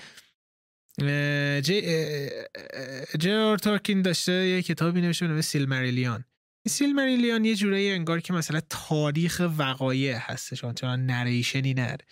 جی 3.19 3.32
آر 3.32 3.44
آر 3.44 3.57
تالکین 3.57 4.01
داشته 4.01 4.31
یه 4.31 4.61
کتابی 4.61 5.01
نوشته 5.01 5.27
به 5.27 5.41
سیل 5.41 5.65
مریلیان 5.65 6.25
سیل 6.67 6.99
یه 7.45 7.55
جورایی 7.55 7.91
انگار 7.91 8.19
که 8.19 8.33
مثلا 8.33 8.61
تاریخ 8.69 9.41
وقایع 9.57 10.17
هستش 10.17 10.65
چون 10.75 11.05
narration 11.05 11.73
ی 11.73 11.78
نداره. 11.78 12.05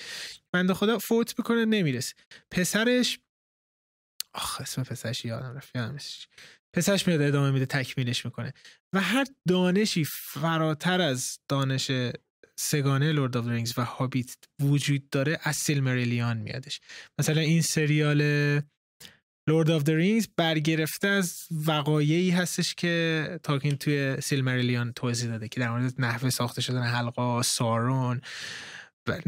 بنده 0.54 0.74
خدا 0.74 0.98
فوت 0.98 1.36
بکنه 1.36 1.66
نمی‌رسه. 1.66 2.14
پسرش 2.52 3.20
آخ 4.34 4.62
اسم 4.62 4.84
پسرش 4.84 5.26
یادم 5.26 5.56
رفت. 5.56 5.72
پسرش 6.76 7.08
میاد 7.08 7.22
ادامه 7.22 7.52
میده 7.52 7.66
تکمیلش 7.66 8.26
می‌کنه. 8.26 8.54
و 8.94 9.02
هر 9.02 9.26
دانشی 9.48 10.06
فراتر 10.06 11.02
از 11.02 11.40
دانش 11.50 11.92
سه‌گانه 12.60 13.12
Lord 13.12 13.38
of 13.38 13.48
Rings 13.48 13.74
و 13.78 13.84
Hobbit 13.84 14.36
وجود 14.62 15.10
داره 15.10 15.40
از 15.44 15.56
Silmarillion 15.56 16.38
میادش. 16.38 16.80
مثلا 17.20 17.42
این 17.42 17.62
سریال 17.62 18.22
Lord 19.50 19.72
of 19.72 19.90
Rings 19.90 20.28
برگرفته 20.38 21.08
از 21.08 21.48
وقایعی 21.66 22.30
هستش 22.30 22.76
که 22.76 23.40
تالکین 23.44 23.76
توی 23.78 24.22
Silmarillion 24.22 24.94
توضیح 24.94 25.30
داده 25.30 25.48
که 25.48 25.60
در 25.60 25.70
مورد 25.70 25.94
نحوه 25.98 26.30
ساخته 26.30 26.62
شدن 26.62 26.84
حلقا 26.84 27.42
سارون 27.42 28.22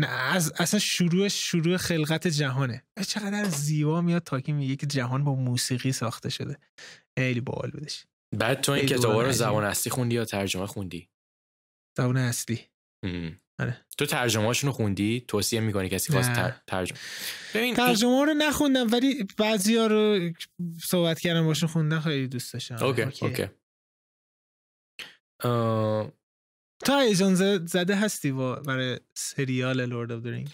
از 0.07 0.53
اصلا 0.57 0.79
شروع 0.79 1.27
شروع 1.27 1.77
خلقت 1.77 2.27
جهانه. 2.27 2.83
چقدر 3.07 3.43
زیبا 3.43 4.01
میاد 4.01 4.23
تالکین 4.23 4.55
میگه 4.55 4.75
که 4.75 4.85
جهان 4.85 5.23
با 5.23 5.35
موسیقی 5.35 5.91
ساخته 5.91 6.29
شده. 6.29 6.57
خیلی 7.19 7.41
باحال 7.41 7.71
بودش. 7.71 8.05
بعد 8.37 8.61
تو 8.61 8.71
این 8.71 8.85
کتاب 8.85 9.19
رو 9.19 9.31
زبان 9.31 9.63
اصلی 9.63 9.91
خوندی 9.91 10.15
یا 10.15 10.25
ترجمه 10.25 10.65
خوندی؟ 10.65 11.09
زبان 11.97 12.17
اصلی. 12.17 12.59
آره. 13.59 13.85
تو 13.97 14.05
ترجمه 14.05 14.45
هاشون 14.45 14.67
رو 14.67 14.73
خوندی؟ 14.73 15.25
توصیه 15.27 15.59
می‌کنی 15.59 15.89
کسی 15.89 16.13
خواست 16.13 16.33
تر... 16.33 16.61
ترجمه 16.67 16.99
ببین 17.55 17.75
ترجمه 17.75 18.25
رو 18.25 18.33
نخوندم 18.33 18.91
ولی 18.91 19.27
بعضی 19.37 19.75
ها 19.75 19.87
رو 19.87 20.29
صحبت 20.83 21.19
کردم 21.19 21.45
باشون 21.45 21.69
خوندم 21.69 21.99
خیلی 21.99 22.27
دوست 22.27 22.53
داشتم. 22.53 22.75
okay 22.83 23.01
okay, 23.01 23.25
okay. 23.25 23.47
تا 26.85 26.99
هیجان 26.99 27.35
زده 27.65 27.95
هستی 27.95 28.31
برای 28.31 28.99
سریال 29.13 29.85
Lord 29.85 30.11
of 30.11 30.25
Ring 30.25 30.49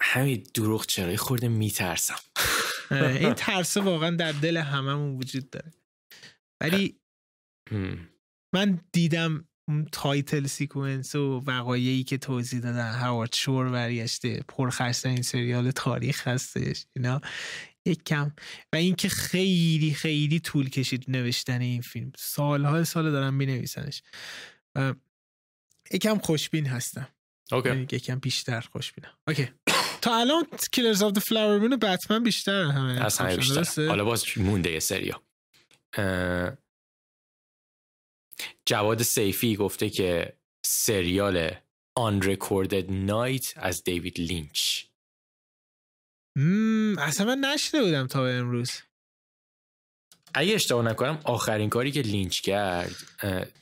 همین 0.00 0.46
دروغ 0.54 0.86
چرا 0.86 1.16
خرده 1.16 1.48
میترسم. 1.48 2.18
این 2.90 3.34
ترسه 3.46 3.80
واقعا 3.80 4.10
در 4.10 4.32
دل 4.32 4.56
هممون 4.56 5.16
وجود 5.18 5.50
داره. 5.50 5.72
ولی 6.60 7.00
من 8.54 8.80
دیدم 8.92 9.48
title 9.92 10.46
sequence 10.46 11.14
و 11.14 11.42
وقایعی 11.46 12.04
که 12.04 12.18
توضیح 12.18 12.60
دادن. 12.60 12.92
هاوارد 12.92 13.34
شور 13.34 13.68
برگشته 13.68 14.44
پرخرج‌ترین 14.48 15.22
سریال 15.22 15.70
تاریخ 15.70 16.28
هستش 16.28 16.86
اینا. 16.96 17.20
یک 17.86 18.04
کم. 18.04 18.32
و 18.72 18.76
اینکه 18.76 19.08
خیلی 19.08 19.94
خیلی 19.94 20.40
طول 20.40 20.68
کشید 20.68 21.04
نوشتن 21.08 21.60
این 21.60 21.82
فیلم. 21.82 22.12
سالها 22.16 22.84
سال 22.84 23.10
دارم 23.10 23.34
می 23.34 23.46
نویسنش 23.46 24.02
و 24.02 24.06
یکم 25.92 26.18
خوشبین 26.18 26.66
هستم. 26.66 27.08
okay. 27.52 27.68
یعنی 27.68 27.82
یکم 27.82 28.18
بیشتر 28.18 28.60
خوشبینم. 28.60 29.18
okay. 29.28 29.48
تا 30.02 30.16
الان 30.20 30.46
Killers 30.72 31.02
of 31.02 31.12
the 31.12 31.18
Flower 31.18 31.58
Moon 31.58 31.76
بتمن 31.76 32.22
بیشتر 32.22 32.64
همه. 32.64 33.04
از 33.04 33.18
همه 33.18 33.36
بیشتر. 33.36 33.88
حالا 33.88 34.04
باز 34.04 34.24
مونده 34.36 34.70
یه 34.70 34.80
سریا 34.80 35.22
جواد 38.66 39.02
سیفی 39.02 39.56
گفته 39.56 39.90
که 39.90 40.38
سریال 40.66 41.50
Unrecorded 41.96 42.90
Night 42.90 43.52
از 43.56 43.84
دیوید 43.84 44.20
لینچ. 44.20 44.84
اصلا 46.98 47.26
من 47.26 47.38
نشنیده 47.38 47.82
بودم 47.82 48.06
تا 48.06 48.26
امروز. 48.26 48.72
اگه 50.34 50.54
اشتباه 50.54 50.84
نکنم 50.84 51.20
آخرین 51.24 51.68
کاری 51.68 51.92
که 51.92 52.02
لینچ 52.02 52.40
کرد 52.40 52.94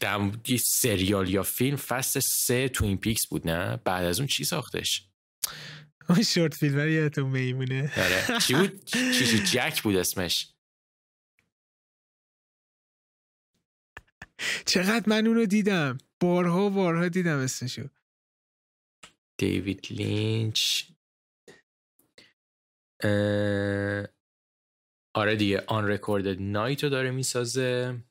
در 0.01 0.30
سریال 0.64 1.28
یا 1.28 1.42
فیلم 1.42 1.76
فصل 1.77 2.18
سه 2.18 2.68
Twin 2.68 2.97
Peaks 2.98 3.27
بود 3.26 3.48
نه؟ 3.48 3.76
بعد 3.76 4.05
از 4.05 4.18
اون 4.18 4.26
چی 4.26 4.44
ساختش؟ 4.44 5.06
اون 6.09 6.22
short 6.22 6.55
film 6.55 6.89
یادتون 6.88 7.30
میمونه. 7.30 7.92
آره. 7.97 8.40
چی 8.40 8.55
بود؟ 8.55 8.84
چی 8.84 9.38
Jack 9.39 9.82
بود 9.82 9.97
اسمش. 9.97 10.52
چقدر 14.66 15.05
من 15.06 15.26
اونو 15.26 15.47
دیدم. 15.47 15.98
بارها 16.20 16.66
و 16.66 16.70
بارها 16.70 17.09
دیدم 17.09 17.38
اسمشو. 17.38 17.88
دیوید 19.36 19.86
لینچ. 19.90 20.84
آره 25.16 25.37
دیگه 25.37 25.65
Unrecorded 25.66 26.36
Night 26.43 26.85
رو 26.85 26.91
داره 26.91 27.11
می‌سازه. 27.11 28.03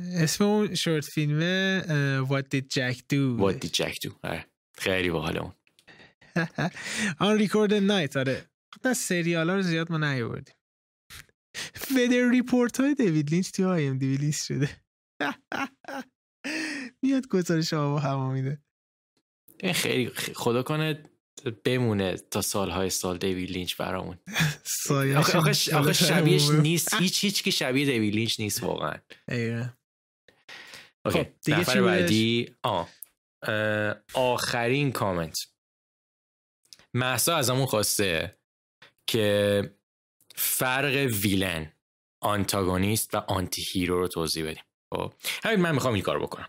اسم 0.00 0.44
اون 0.44 0.74
short 0.74 1.04
film 1.04 1.66
ه 1.66 1.82
What 2.26 2.42
did 2.54 2.64
Jack 2.64 2.96
do 2.96 3.40
What 3.40 3.64
did 3.64 3.70
Jack 3.70 3.94
do 3.94 4.12
آره 4.24 4.46
خیلی 4.78 5.10
باحال 5.10 5.38
اون. 5.38 5.52
Unrecorded 7.20 7.74
Night 7.74 8.16
آره 8.16 8.50
نه 8.84 8.94
سریال 8.94 9.50
ها 9.50 9.56
رو 9.56 9.62
زیاد 9.62 9.92
ما 9.92 9.98
نیاوردیم. 9.98 10.54
weather 11.96 12.30
report 12.30 12.80
های 12.80 12.94
دیوید 12.94 13.30
لینچ 13.30 13.50
توی 13.50 13.64
IMDb 13.64 14.16
لیست 14.16 14.46
شده. 14.46 14.68
میاد 17.02 17.28
گزارش 17.28 17.72
آب 17.72 17.94
و 17.94 17.98
هوا 17.98 18.30
میده. 18.32 18.62
خیلی 19.74 20.10
خدا 20.34 20.62
کنه 20.62 21.02
بمونه 21.64 22.16
تا 22.16 22.40
سالهای 22.40 22.90
سال 22.90 23.18
دیوید 23.18 23.50
لینچ 23.50 23.76
برامون. 23.76 24.18
آخه, 25.16 25.38
آخه, 25.38 25.92
شبیهش 25.92 26.48
نیست. 26.50 26.94
هیچ 27.00 27.24
هیچ 27.24 27.42
که 27.42 27.50
شبیه 27.50 27.86
دیوید 27.86 28.14
لینچ 28.14 28.40
نیست 28.40 28.62
واقعا. 28.62 28.98
خب 31.12 31.26
نفر 31.48 31.82
بعدی. 31.82 32.56
آه. 32.62 32.88
آخرین 34.14 34.92
کامنت. 34.92 35.38
مهسا 36.94 37.36
از 37.36 37.50
همون 37.50 37.66
خواسته 37.66 38.38
که 39.06 39.62
فرق 40.34 40.94
villain 40.94 41.72
آنتاگونیست 42.20 43.14
و 43.14 43.18
anti-hero 43.18 43.98
رو 43.98 44.08
توضیح 44.08 44.44
بدیم. 44.50 44.62
خب 44.94 45.12
همین 45.44 45.60
من 45.60 45.72
می‌خوام 45.72 45.94
این 45.94 46.02
کار 46.02 46.18
بکنم. 46.18 46.48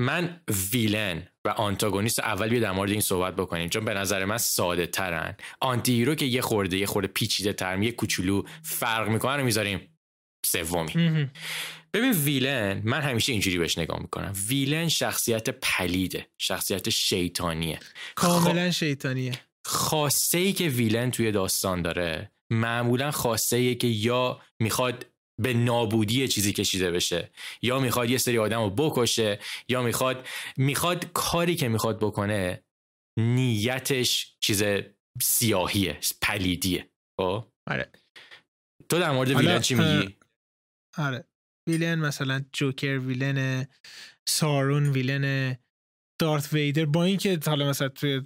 من 0.00 0.40
villain 0.72 1.28
و 1.44 1.48
آنتاگونیست 1.48 2.20
اول 2.20 2.48
بیا 2.48 2.60
در 2.60 2.72
مورد 2.72 2.90
این 2.90 3.00
صحبت 3.00 3.36
بکنیم 3.36 3.68
چون 3.68 3.84
به 3.84 3.94
نظر 3.94 4.24
من 4.24 4.38
ساده 4.38 4.86
ترن. 4.86 5.36
anti-hero 5.60 6.14
که 6.14 6.24
یه 6.24 6.40
خورده 6.40 6.78
یه 6.78 6.86
خورده 6.86 7.08
پیچیده 7.08 7.52
تر 7.52 7.82
یه 7.82 7.92
کوچولو 7.92 8.42
فرق 8.62 9.08
می‌کنن 9.08 9.36
رو 9.36 9.44
می‌ذاریم 9.44 9.98
سومی. 10.46 11.30
ببین 11.94 12.12
villain 12.12 12.82
من 12.84 13.00
همیشه 13.00 13.32
اینجوری 13.32 13.58
بهش 13.58 13.78
نگاه 13.78 14.00
می‌کنم. 14.00 14.32
villain 14.48 14.88
شخصیت 14.88 15.50
پلیده 15.50 16.26
شخصیت 16.38 16.90
شیطانیه. 16.90 17.78
کاملا 18.14 18.70
شیطانیه. 18.70 19.32
خواسته 19.64 20.38
ای 20.38 20.52
که 20.52 20.68
villain 20.68 21.10
توی 21.10 21.32
داستان 21.32 21.82
داره 21.82 22.32
معمولا 22.50 23.10
خواسته 23.10 23.56
ای 23.56 23.74
که 23.74 23.86
یا 23.86 24.40
می‌خواد 24.60 25.06
به 25.40 25.54
نابودی 25.54 26.28
چیزی 26.28 26.52
کشیده 26.52 26.90
بشه. 26.90 27.30
یا 27.62 27.80
می‌خواد 27.80 28.10
یه 28.10 28.18
سری 28.18 28.38
آدم 28.38 28.62
رو 28.62 28.70
بکشه 28.70 29.38
یا 29.68 29.82
می‌خواد 29.82 30.26
می‌خواد 30.56 31.12
کاری 31.12 31.54
که 31.54 31.68
می‌خواد 31.68 31.98
بکنه 31.98 32.64
نیتش 33.18 34.36
چیز 34.40 34.62
سیاهیه 35.22 35.98
پلیدیه. 36.22 36.88
خب؟ 37.20 37.44
آره. 37.70 37.92
تو 38.88 38.98
در 38.98 39.10
مورد 39.10 39.30
villain 39.30 39.60
چی 39.60 39.74
میگی؟ 39.74 40.16
آره. 40.98 41.24
villain 41.68 41.94
مثلا 41.94 42.44
جوکر 42.52 42.98
villain 42.98 43.66
سائورون 44.28 44.90
villain 44.90 45.56
دارت 46.20 46.52
ویدر 46.52 46.84
با 46.84 47.04
اینکه 47.04 47.38
حالا 47.46 47.70
مثلا 47.70 47.88
توی 47.88 48.22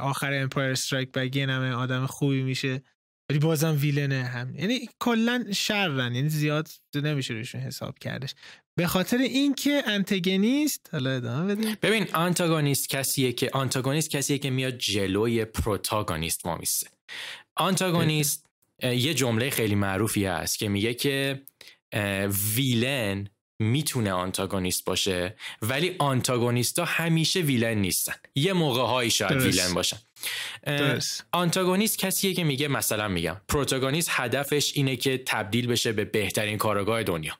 آخر 0.00 0.32
Empire 0.32 0.70
Strikes 0.70 1.12
Back 1.12 1.34
ای 1.34 1.40
همه 1.40 1.72
آدم 1.72 2.06
خوبی 2.06 2.42
میشه. 2.42 2.82
ولی 3.30 3.38
بازم 3.38 3.76
ویلنه 3.80 4.24
هم. 4.24 4.54
یعنی 4.54 4.88
کلا 5.00 5.44
شرن 5.52 6.14
یعنی 6.14 6.28
زیاد 6.28 6.68
نمیشه 6.94 7.34
روشون 7.34 7.60
حساب 7.60 7.98
کردش. 7.98 8.34
به 8.76 8.86
خاطر 8.86 9.18
اینکه 9.18 9.82
انتگونیست 9.86 10.88
حالا 10.92 11.10
ادامه 11.10 11.54
بدیم. 11.54 11.76
ببین 11.82 12.06
آنتاگونیست 12.12 12.88
کسیه 12.88 13.32
که 13.32 13.50
آنتاگونیست 13.52 14.10
کسیه 14.10 14.38
که 14.38 14.50
میاد 14.50 14.78
جلوی 14.78 15.44
پروتاگونیست 15.44 16.46
ما 16.46 16.56
میسته 16.56 16.86
آنتاگونیست 17.56 18.46
یه 18.82 19.14
جمله 19.14 19.50
خیلی 19.50 19.74
معروفی 19.74 20.24
هست 20.24 20.58
که 20.58 20.68
میگه 20.68 20.94
که 20.94 21.42
ویلن 22.56 23.28
می‌تونه 23.64 24.12
آنتاگونیست 24.12 24.84
باشه 24.84 25.36
ولی 25.62 25.96
آنتاگونیستا 25.98 26.84
همیشه 26.84 27.40
ویلن 27.40 27.74
نیستن. 27.74 28.14
یه 28.34 28.52
موقع 28.52 28.82
هایی 28.82 29.10
شاید 29.10 29.42
ویلن 29.42 29.74
باشن. 29.74 29.98
آنتاگونیست 31.32 31.98
کسیه 31.98 32.34
که 32.34 32.44
میگه 32.44 32.68
مثلا 32.68 33.08
میگم 33.08 33.36
پروتاگونیست 33.48 34.08
هدفش 34.12 34.72
اینه 34.74 34.96
که 34.96 35.22
تبدیل 35.26 35.66
بشه 35.66 35.92
به 35.92 36.04
بهترین 36.04 36.58
کارگاه 36.58 37.02
دنیا. 37.02 37.38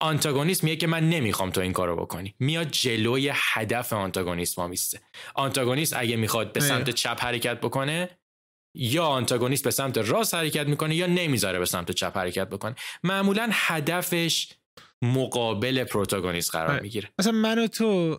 آنتاگونیست 0.00 0.64
میگه 0.64 0.76
که 0.76 0.86
من 0.86 1.10
نمی‌خوام 1.10 1.50
تو 1.50 1.60
این 1.60 1.72
کارو 1.72 1.96
بکنی. 1.96 2.34
میاد 2.38 2.70
جلوی 2.70 3.32
هدف 3.34 3.92
آنتاگونیست 3.92 4.58
ما 4.58 4.66
میسته. 4.66 5.00
آنتاگونیست 5.34 5.94
اگه 5.96 6.16
می‌خواد 6.16 6.52
به 6.52 6.60
سمت 6.60 6.90
چپ 6.90 7.22
حرکت 7.22 7.60
بکنه 7.60 8.10
یا 8.76 9.06
آنتاگونیست 9.06 9.64
به 9.64 9.70
سمت 9.70 9.98
راست 9.98 10.34
حرکت 10.34 10.66
می‌کنه 10.66 10.94
یا 10.94 11.06
نمی‌ذاره 11.06 11.58
به 11.58 11.66
سمت 11.66 11.90
چپ 11.90 12.16
حرکت 12.16 12.48
بکنه. 12.48 12.74
معمولا 13.02 13.48
هدفش 13.52 14.48
مقابل 15.02 15.84
پروتاگونیست 15.84 16.50
قرار 16.50 16.80
می‌گیره. 16.80 17.08
مثلا 17.18 17.32
من 17.32 17.58
و 17.58 17.66
تو 17.66 18.18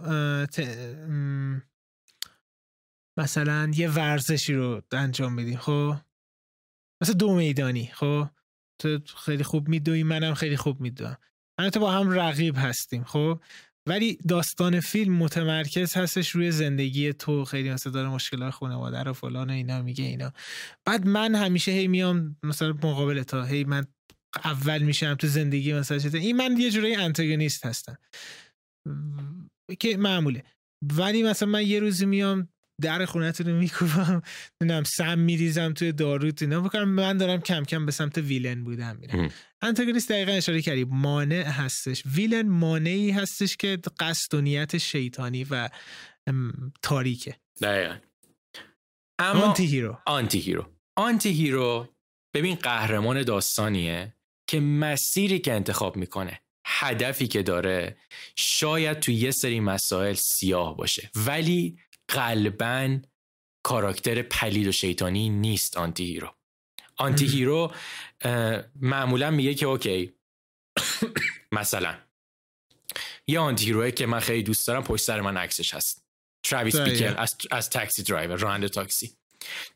مثلا 3.19 3.71
یه 3.75 3.89
ورزشی 3.89 4.53
رو 4.53 4.81
انجام 4.91 5.35
بدیم 5.35 5.57
خب؟ 5.57 5.95
مثلا 7.03 7.15
دو 7.15 7.35
میدانی 7.35 7.91
خب؟ 7.93 8.27
تو 8.81 8.99
خیلی 9.17 9.43
خوب 9.43 9.69
میدوی 9.69 10.03
منم 10.03 10.33
خیلی 10.33 10.57
خوب 10.57 10.81
میدوم. 10.81 11.17
من 11.59 11.69
تو 11.69 11.79
با 11.79 11.91
هم 11.91 12.11
رقیب 12.11 12.55
هستیم 12.57 13.03
خب؟ 13.03 13.39
ولی 13.87 14.17
داستان 14.27 14.79
فیلم 14.79 15.13
متمرکز 15.13 15.97
هستش 15.97 16.29
روی 16.29 16.51
زندگی 16.51 17.13
تو 17.13 17.45
خیلی 17.45 17.71
مثلا 17.71 17.93
داره 17.93 18.09
مشکلات 18.09 18.53
خانواده 18.53 19.03
رو 19.03 19.13
فلان 19.13 19.49
و 19.49 19.53
اینا 19.53 19.81
میگه 19.81 20.03
اینا. 20.03 20.33
بعد 20.85 21.05
من 21.05 21.35
همیشه 21.35 21.71
هی 21.71 21.87
میام 21.87 22.37
مثلا 22.43 22.73
مقابل 22.73 23.23
تا 23.23 23.43
هی 23.43 23.63
من 23.63 23.87
اول 24.43 24.81
میشم 24.81 25.15
تو 25.15 25.27
زندگی 25.27 25.73
مثلا 25.73 26.19
این 26.19 26.35
من 26.35 26.57
یه 26.57 26.71
جورایی 26.71 26.95
انتگونیست 26.95 27.65
هستم. 27.65 27.97
که 29.79 29.97
معموله. 29.97 30.43
ولی 30.93 31.23
مثلا 31.23 31.49
من 31.49 31.67
یه 31.67 31.79
روزی 31.79 32.05
میام 32.05 32.49
در 32.81 33.05
خونت 33.05 33.41
رو 33.41 33.53
میکوبم 33.53 34.21
نمی‌دونم 34.61 34.83
سم 34.83 35.19
میریزم 35.19 35.73
توی 35.73 35.91
داروت 35.91 36.41
اینا 36.41 36.61
بکنم 36.61 36.89
من 36.89 37.17
دارم 37.17 37.41
کم 37.41 37.63
کم 37.63 37.85
به 37.85 37.91
سمت 37.91 38.17
villain 38.17 38.63
بودن 38.63 38.97
میرم. 38.97 39.31
آنتاگونیست 39.61 40.11
دقیقا 40.11 40.31
اشاره 40.31 40.61
کردی. 40.61 40.83
مانع 40.83 41.43
هستش. 41.43 42.03
villain 42.05 42.49
مانعی 42.49 43.11
هستش 43.11 43.57
که 43.57 43.79
قصد 43.99 44.33
و 44.33 44.41
نیت 44.41 44.77
شیطانی 44.77 45.43
و 45.43 45.69
تاریکه. 46.81 47.35
دقیقا. 47.61 47.97
اما 49.19 49.41
anti-hero 49.41 49.99
anti-hero 50.05 50.71
anti-hero 50.97 51.87
ببین 52.35 52.55
قهرمان 52.55 53.23
داستانیه. 53.23 54.13
که 54.51 54.59
مسیری 54.59 55.39
که 55.39 55.53
انتخاب 55.53 55.95
می‌کنه 55.95 56.41
هدفی 56.65 57.27
که 57.27 57.43
داره 57.43 57.97
شاید 58.35 58.99
تو 58.99 59.11
یه 59.11 59.31
سری 59.31 59.59
مسائل 59.59 60.13
سیاه 60.13 60.77
باشه. 60.77 61.11
ولی 61.15 61.79
قلبا 62.07 62.99
کاراکتر 63.63 64.21
پلید 64.21 64.67
و 64.67 64.71
شیطانی 64.71 65.29
نیست 65.29 65.77
anti-hero 65.77 66.35
anti-hero 66.97 67.71
معمولا 68.75 69.31
میگه 69.31 69.53
که 69.53 69.65
okay 69.65 70.13
مثلا 71.51 71.97
یه 73.27 73.39
anti-hero 73.39 73.65
ه 73.65 73.91
که 73.91 74.05
من 74.05 74.19
خیلی 74.19 74.43
دوست 74.43 74.67
دارم 74.67 74.83
پشت 74.83 75.03
سر 75.03 75.21
من 75.21 75.37
عکسش 75.37 75.73
هست. 75.73 76.05
تراویس 76.43 76.75
بیکل 76.75 77.13
از, 77.17 77.37
از 77.51 77.69
Taxi 77.69 78.03
Driver 78.03 78.35
راننده 78.35 78.69
تاکسی. 78.69 79.11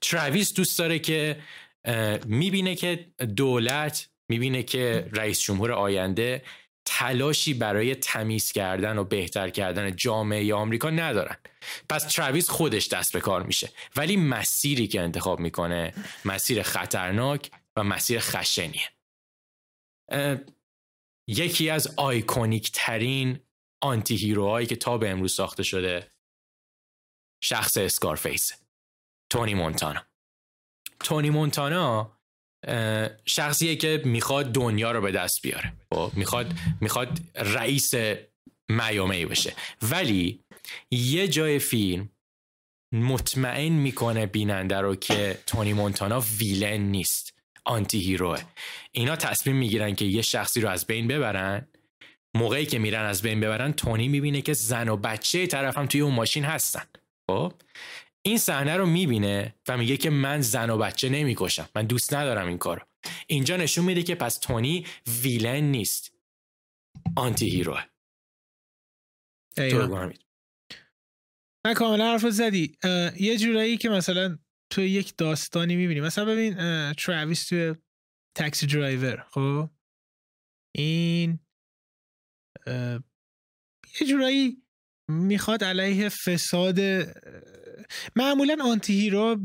تراویس 0.01 0.53
دوست 0.53 0.79
داره 0.79 0.99
که 0.99 1.41
می‌بینه 2.25 2.75
که 2.75 3.11
دولت 3.35 4.09
می‌بینه 4.29 4.63
که 4.63 5.09
رئیس 5.11 5.41
جمهور 5.41 5.71
آینده 5.71 6.43
تلاشی 6.87 7.53
برای 7.53 7.95
تمیز 7.95 8.51
کردن 8.51 8.97
و 8.97 9.03
بهتر 9.03 9.49
کردن 9.49 9.95
جامعه 9.95 10.53
آمریکا 10.53 10.89
ندارن. 10.89 11.37
پس 11.89 12.03
تراویس 12.03 12.49
خودش 12.49 12.87
دست 12.87 13.13
به 13.13 13.19
کار 13.19 13.43
میشه. 13.43 13.71
ولی 13.95 14.17
مسیری 14.17 14.87
که 14.87 15.01
انتخاب 15.01 15.39
می‌کنه 15.39 15.93
مسیر 16.25 16.63
خطرناک 16.63 17.51
و 17.75 17.83
مسیر 17.83 18.19
خشنیه. 18.19 18.89
یکی 21.27 21.69
از 21.69 21.93
iconic 21.97 22.71
ترین 22.73 23.39
anti-hero 23.81 24.15
هایی 24.15 24.67
که 24.67 24.75
تا 24.75 24.97
به 24.97 25.09
امروز 25.09 25.33
ساخته 25.33 25.63
شده 25.63 26.11
شخص 27.43 27.77
Scarface 27.77 28.53
تونی 29.29 29.53
مونتانا. 29.53 30.05
تونی 30.99 31.29
مونتانا 31.29 32.14
شخصیه 33.25 33.75
که 33.75 34.01
می‌خواد 34.05 34.51
دنیا 34.51 34.91
رو 34.91 35.01
به 35.01 35.11
دست 35.11 35.41
بیاره. 35.41 35.73
خب، 35.93 36.11
می‌خواد 36.15 36.53
می‌خواد 36.81 37.19
رئیس 37.35 37.91
میامی 38.69 39.25
بشه. 39.25 39.53
ولی 39.81 40.39
یه 40.91 41.27
جای 41.27 41.59
فیلم 41.59 42.09
مطمئن 42.91 43.71
می‌کنه 43.71 44.25
بیننده 44.25 44.77
رو 44.77 44.95
که 44.95 45.37
تونی 45.47 45.73
مونتانا 45.73 46.23
ویلن 46.39 46.81
نیست 46.81 47.33
آنتی 47.65 47.99
هیروه 47.99 48.41
اینا 48.91 49.15
تصمیم 49.15 49.55
می‌گیرن 49.55 49.95
که 49.95 50.05
یه 50.05 50.21
شخصی 50.21 50.61
رو 50.61 50.69
از 50.69 50.87
بین 50.87 51.07
ببرن. 51.07 51.67
موقعی 52.35 52.65
که 52.65 52.79
میرن 52.79 53.05
از 53.05 53.21
بین 53.21 53.39
ببرن 53.39 53.73
تونی 53.73 54.07
می‌بینه 54.07 54.41
که 54.41 54.53
زن 54.53 54.89
و 54.89 54.97
بچه 54.97 55.47
طرف 55.47 55.77
هم 55.77 55.85
توی 55.85 56.01
اون 56.01 56.13
ماشین 56.13 56.45
هستن. 56.45 56.83
خب؟ 57.31 57.53
این 58.25 58.37
صحنه 58.37 58.77
رو 58.77 58.85
می‌بینه 58.85 59.55
و 59.67 59.77
میگه 59.77 59.97
که 59.97 60.09
من 60.09 60.41
زن 60.41 60.69
و 60.69 60.77
بچه 60.77 61.09
نمی‌کشم. 61.09 61.69
من 61.75 61.85
دوست 61.85 62.13
ندارم 62.13 62.47
این 62.47 62.57
کارو. 62.57 62.85
اینجا 63.27 63.57
نشون 63.57 63.85
میده 63.85 64.03
که 64.03 64.15
پس 64.15 64.37
تونی 64.37 64.85
villain 65.21 65.63
نیست. 65.63 66.11
anti-hero 67.17 67.49
ه. 67.49 67.83
من 71.65 71.73
کاملا 71.75 72.11
حرف 72.11 72.29
زدی. 72.29 72.77
یه 73.19 73.37
جورایی 73.37 73.77
که 73.77 73.89
مثلا 73.89 74.37
تو 74.69 74.81
یک 74.81 75.17
داستانی 75.17 75.75
می‌بینی. 75.75 76.01
مثلا 76.01 76.25
ببین 76.25 76.53
تراویس 76.93 77.47
توی 77.47 77.75
Taxi 78.37 78.67
Driver 78.67 79.27
خب؟ 79.31 79.69
این 80.75 81.39
یه 84.01 84.07
جورایی 84.07 84.63
می‌خواد 85.09 85.63
علیه 85.63 86.09
فساد 86.09 86.79
معمولا 88.15 88.57
anti-hero 88.63 89.39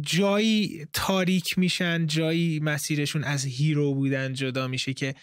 جایی 0.00 0.86
تاریک 0.92 1.58
میشن 1.58 2.06
جایی 2.06 2.60
مسیرشون 2.60 3.24
از 3.24 3.44
hero 3.44 3.94
بودن 3.94 4.32
جدا 4.32 4.68
میشه 4.68 4.94
که 4.94 5.14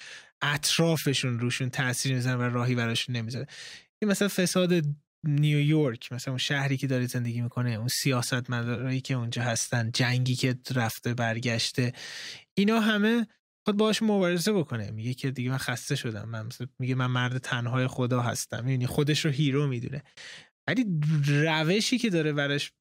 اطرافشون 0.42 1.40
روشون 1.40 1.70
تاثیر 1.70 2.16
می‌زنه 2.16 2.36
و 2.36 2.42
راهی 2.42 2.76
براشون 2.76 3.16
نمی‌ذاره. 3.16 3.48
این 4.02 4.12
مثلا 4.12 4.28
فساد 4.28 4.86
نیویورک 5.28 6.14
مثلا 6.14 6.32
اون 6.32 6.38
شهری 6.38 6.78
که 6.78 6.88
داره 6.88 7.08
زندگی 7.08 7.42
می‌کنه 7.42 7.72
اون 7.72 7.88
سیاست 7.88 8.50
مدارایی 8.50 9.02
که 9.02 9.14
اونجا 9.14 9.42
هستن 9.42 9.92
جنگی 9.92 10.36
که 10.36 10.56
رفته 10.76 11.14
برگشته 11.14 11.94
اینا 12.58 12.80
همه 12.80 13.28
خود 13.66 13.78
باش 13.78 14.02
مبارزه 14.04 14.54
بکنه. 14.54 14.92
میگه 14.92 15.14
که 15.14 15.32
دیگه 15.32 15.50
من 15.50 15.58
خسته 15.58 15.96
شدم. 15.96 16.30
من 16.30 16.50
میگه 16.80 16.96
من 16.96 17.06
مرد 17.06 17.38
تنهای 17.38 17.88
خدا 17.88 18.22
هستم. 18.22 18.66
می‌بینی 18.66 18.88
خودش 18.88 19.26
رو 19.26 19.32
hero 19.32 19.68
می‌دونه. 19.68 20.04
ولی 20.70 20.86
روشی 21.26 21.98
که 21.98 22.10
داره 22.10 22.34
برش 22.34 22.72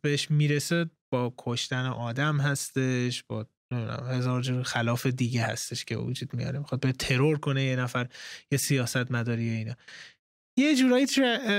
بهش 0.00 0.30
می‌رسه 0.30 0.90
با 1.12 1.34
کشتن 1.38 1.86
آدم 1.86 2.40
هستش 2.40 3.24
با 3.30 3.46
هزار 4.08 4.42
جور 4.42 4.62
خلاف 4.62 5.06
دیگه 5.06 5.42
هستش 5.42 5.84
که 5.84 5.96
وجود 5.96 6.34
میاره. 6.34 6.58
می‌خواد 6.58 6.80
به 6.80 6.92
ترور 6.92 7.38
کنه 7.38 7.64
یه 7.64 7.76
نفر 7.76 8.08
یه 8.52 8.58
سیاست 8.58 9.12
مداری 9.12 9.48
اینا. 9.48 9.74
یه 10.58 10.76
جورایی 10.76 11.06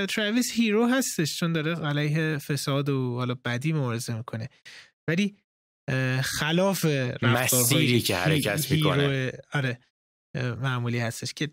تراویس 0.06 0.52
hero 0.52 0.86
هستش 0.86 1.38
چون 1.38 1.52
داره 1.52 1.74
علیه 1.74 2.38
فساد 2.38 2.88
و 2.88 3.14
حالا 3.14 3.34
بدی 3.44 3.72
مبارزه 3.72 4.16
می‌کنه. 4.16 4.48
ولی 5.08 5.36
خلاف 6.22 6.84
مسیری 7.22 8.00
که 8.00 8.16
حرکت 8.16 8.70
می‌کنه. 8.70 9.32
آره 9.52 9.78
معمولی 10.36 10.98
هستش 10.98 11.34
که 11.34 11.50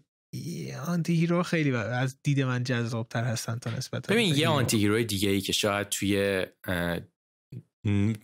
anti-hero 0.87 1.43
خیلی 1.43 1.75
از 1.75 2.17
دید 2.23 2.41
من 2.41 2.63
جذابتر 2.63 3.23
هستن 3.23 3.59
تا 3.59 3.69
نسبت 3.69 4.07
ببین 4.07 4.35
یه 4.35 4.47
anti 4.47 4.77
hero 4.77 5.03
دیگه 5.03 5.29
ای 5.29 5.41
که 5.41 5.53
شاید 5.53 5.89
توی 5.89 6.45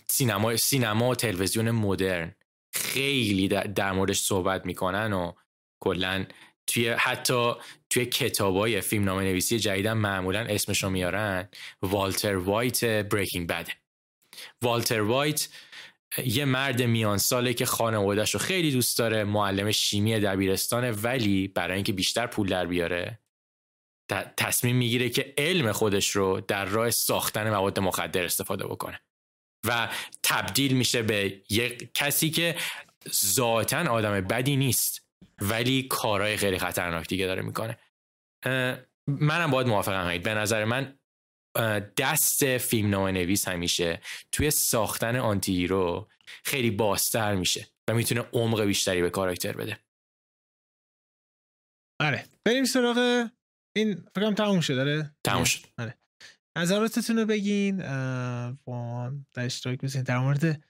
سینما 0.08 0.56
سینما 0.58 1.10
و 1.10 1.16
تلویزیون 1.16 1.72
مدرن 1.72 2.36
خیلی 2.74 3.48
در, 3.48 3.92
موردش 3.92 4.20
صحبت 4.20 4.66
می‌کنن 4.66 5.14
و 5.14 5.32
کلا 5.84 6.26
توی 6.68 6.90
حتی 6.90 7.54
توی 7.90 8.06
کتابای 8.06 8.82
فیلم 8.82 9.04
نامه 9.04 9.24
نویسی 9.24 9.60
جدیدن 9.60 9.94
معمولا 9.94 10.40
اسمش 10.40 10.84
رو 10.84 10.90
میارن 10.90 11.50
والتر 11.82 12.36
وایت 12.36 12.86
Breaking 12.86 13.48
Bad 13.48 13.66
ه 13.66 13.72
والتر 14.62 15.02
وایت 15.02 15.48
یه 16.26 16.46
مرد 16.46 16.82
میان 16.82 17.18
ساله 17.18 17.54
که 17.54 17.66
خانوادهش 17.66 18.34
رو 18.34 18.40
خیلی 18.40 18.72
دوست 18.72 18.98
داره 18.98 19.24
معلم 19.24 19.72
شیمی 19.72 20.20
دبیرستانه 20.20 20.92
ولی 20.92 21.48
برای 21.48 21.76
اینکه 21.76 21.94
بیشتر 21.94 22.28
پول 22.28 22.48
در 22.48 22.66
بیاره 22.66 23.20
تصمیم 24.38 24.76
می‌گیره 24.76 25.10
که 25.10 25.34
علم 25.38 25.72
خودش 25.72 26.10
رو 26.10 26.42
در 26.42 26.66
راه 26.66 26.90
ساختن 26.90 27.50
مواد 27.50 27.80
مخدر 27.80 28.24
استفاده 28.24 28.66
بکنه. 28.66 29.00
و 29.68 29.90
تبدیل 30.24 30.78
میشه 30.78 31.02
به 31.02 31.42
یک 31.50 31.90
کسی 31.94 32.30
که 32.30 32.56
ذاتا 33.10 33.92
آدم 33.92 34.22
بدی 34.22 34.56
نیست 34.56 35.08
ولی 35.42 35.84
کارهای 35.84 36.38
خیلی 36.38 36.60
خطرناک 36.60 37.08
دیگه 37.08 37.26
داره 37.26 37.42
می‌کنه. 37.42 37.78
منم 39.08 39.52
باید 39.52 39.68
موافقم 39.68 40.10
هید 40.10 40.24
به 40.24 40.34
نظر 40.34 40.66
من 40.66 41.00
دست 41.98 42.58
فیلم 42.58 42.90
نام 42.90 43.08
نویس 43.08 43.48
همیشه. 43.48 44.02
توی 44.32 44.52
ساختن 44.52 45.16
آنتی 45.16 45.56
هیرو 45.56 46.08
خیلی 46.44 46.72
باستر 46.72 47.36
میشه 47.36 47.68
و 47.90 47.94
می‌تونه 47.94 48.22
عمق 48.22 48.62
بیشتری 48.62 49.02
به 49.02 49.10
کاراکتر 49.10 49.54
بده. 49.54 49.80
آره. 52.02 52.26
بریم 52.46 52.66
سراغ 52.66 53.30
این 53.78 54.06
فکرم 54.16 54.34
تموم 54.34 54.60
شد 54.60 54.76
داره 54.76 55.16
تموم 55.24 55.44
شد. 55.44 55.66
آره. 55.78 55.98
نظراتتون 56.58 57.20
رو 57.20 57.26
بگین. 57.26 57.78
با 58.66 59.12
در 59.34 59.46
اشتراک 59.46 59.80
بزنید 59.80 60.06
در 60.06 60.20
مورد 60.20 60.64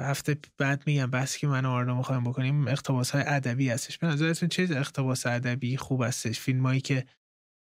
هفته 0.00 0.38
بعد 0.58 0.82
میگم 0.86 1.10
بس 1.10 1.36
که 1.36 1.46
من 1.46 1.66
آرنا 1.66 1.96
می‌خوایم 1.96 2.24
بکنیم 2.24 2.68
اقتباس 2.68 3.10
های 3.10 3.22
ادبی 3.26 3.70
هستش. 3.70 3.98
به 3.98 4.06
نظرتون 4.06 4.48
چه 4.48 4.62
اقتباس 4.70 5.26
ادبی 5.26 5.76
خوب 5.76 6.02
هستش؟ 6.02 6.40
فیلم 6.40 6.66
هایی 6.66 6.80
که 6.80 7.06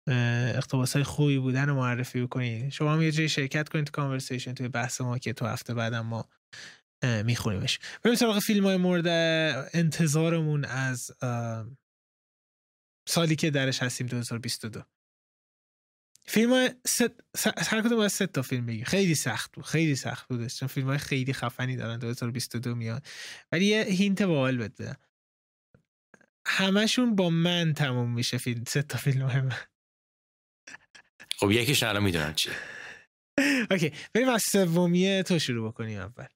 اقتباس 0.07 0.93
های 0.93 1.05
خوبی 1.05 1.39
بودن 1.39 1.69
رو 1.69 1.75
معرفی 1.75 2.23
بکنید 2.23 2.73
شما 2.73 2.93
هم 2.93 3.03
یه 3.03 3.13
جایی 3.13 3.29
شرکت 3.29 3.69
کنید 3.69 3.85
تو 3.85 3.91
کانورسیشن 3.91 4.55
توی 4.55 4.69
بحث 4.69 5.01
ما 5.01 5.19
که 5.19 5.33
تو 5.33 5.47
هفته 5.47 5.75
بعدم 5.75 6.07
ما 6.07 6.29
میخونیمش. 7.25 7.79
بریم 8.03 8.17
سراغ 8.17 8.39
فیلم 8.39 8.67
های 8.67 8.77
مورد 8.77 9.09
انتظارمون 9.75 10.65
از 10.65 11.11
سالی 13.09 13.37
که 13.37 13.51
درش 13.51 13.83
هستیم 13.83 14.07
2022 14.07 14.83
فیلم 16.27 16.53
های 16.53 16.71
ست... 16.87 17.11
هر 17.69 17.83
کدوم 17.83 17.97
باید 17.97 18.11
تا 18.11 18.43
فیلم 18.43 18.67
بگی 18.67 18.85
خیلی 18.85 19.15
سخت 19.15 19.53
بود 19.53 19.65
خیلی 19.65 19.97
سخت 19.97 20.29
بود 20.29 20.47
چون 20.47 20.69
فیلم 20.69 20.87
های 20.87 20.99
خیلی 20.99 21.33
خفنی 21.33 21.77
دارن 21.77 21.99
2022 21.99 22.75
میاد 22.75 23.07
ولی 23.53 23.67
یه 23.67 23.83
hint 23.83 24.23
باحال 24.23 24.57
بده 24.57 24.97
همشون 26.47 27.17
با 27.17 27.31
من 27.31 27.73
تموم 27.73 28.15
میشه 28.15 28.39
فیلم 28.39 28.65
سه 28.69 28.83
تا 28.83 28.99
فیلم 28.99 29.23
های 29.23 29.41
من. 29.41 29.57
خب 31.41 31.51
یکیش 31.51 31.83
الان 31.83 32.03
می‌دونم 32.03 32.35
چیه. 32.35 32.53
okay 33.71 33.93
بریم 34.15 34.29
از 34.29 34.43
سومیه 34.43 35.23
تو 35.23 35.39
شروع 35.39 35.71
بکنیم 35.71 36.01
اول. 36.01 36.27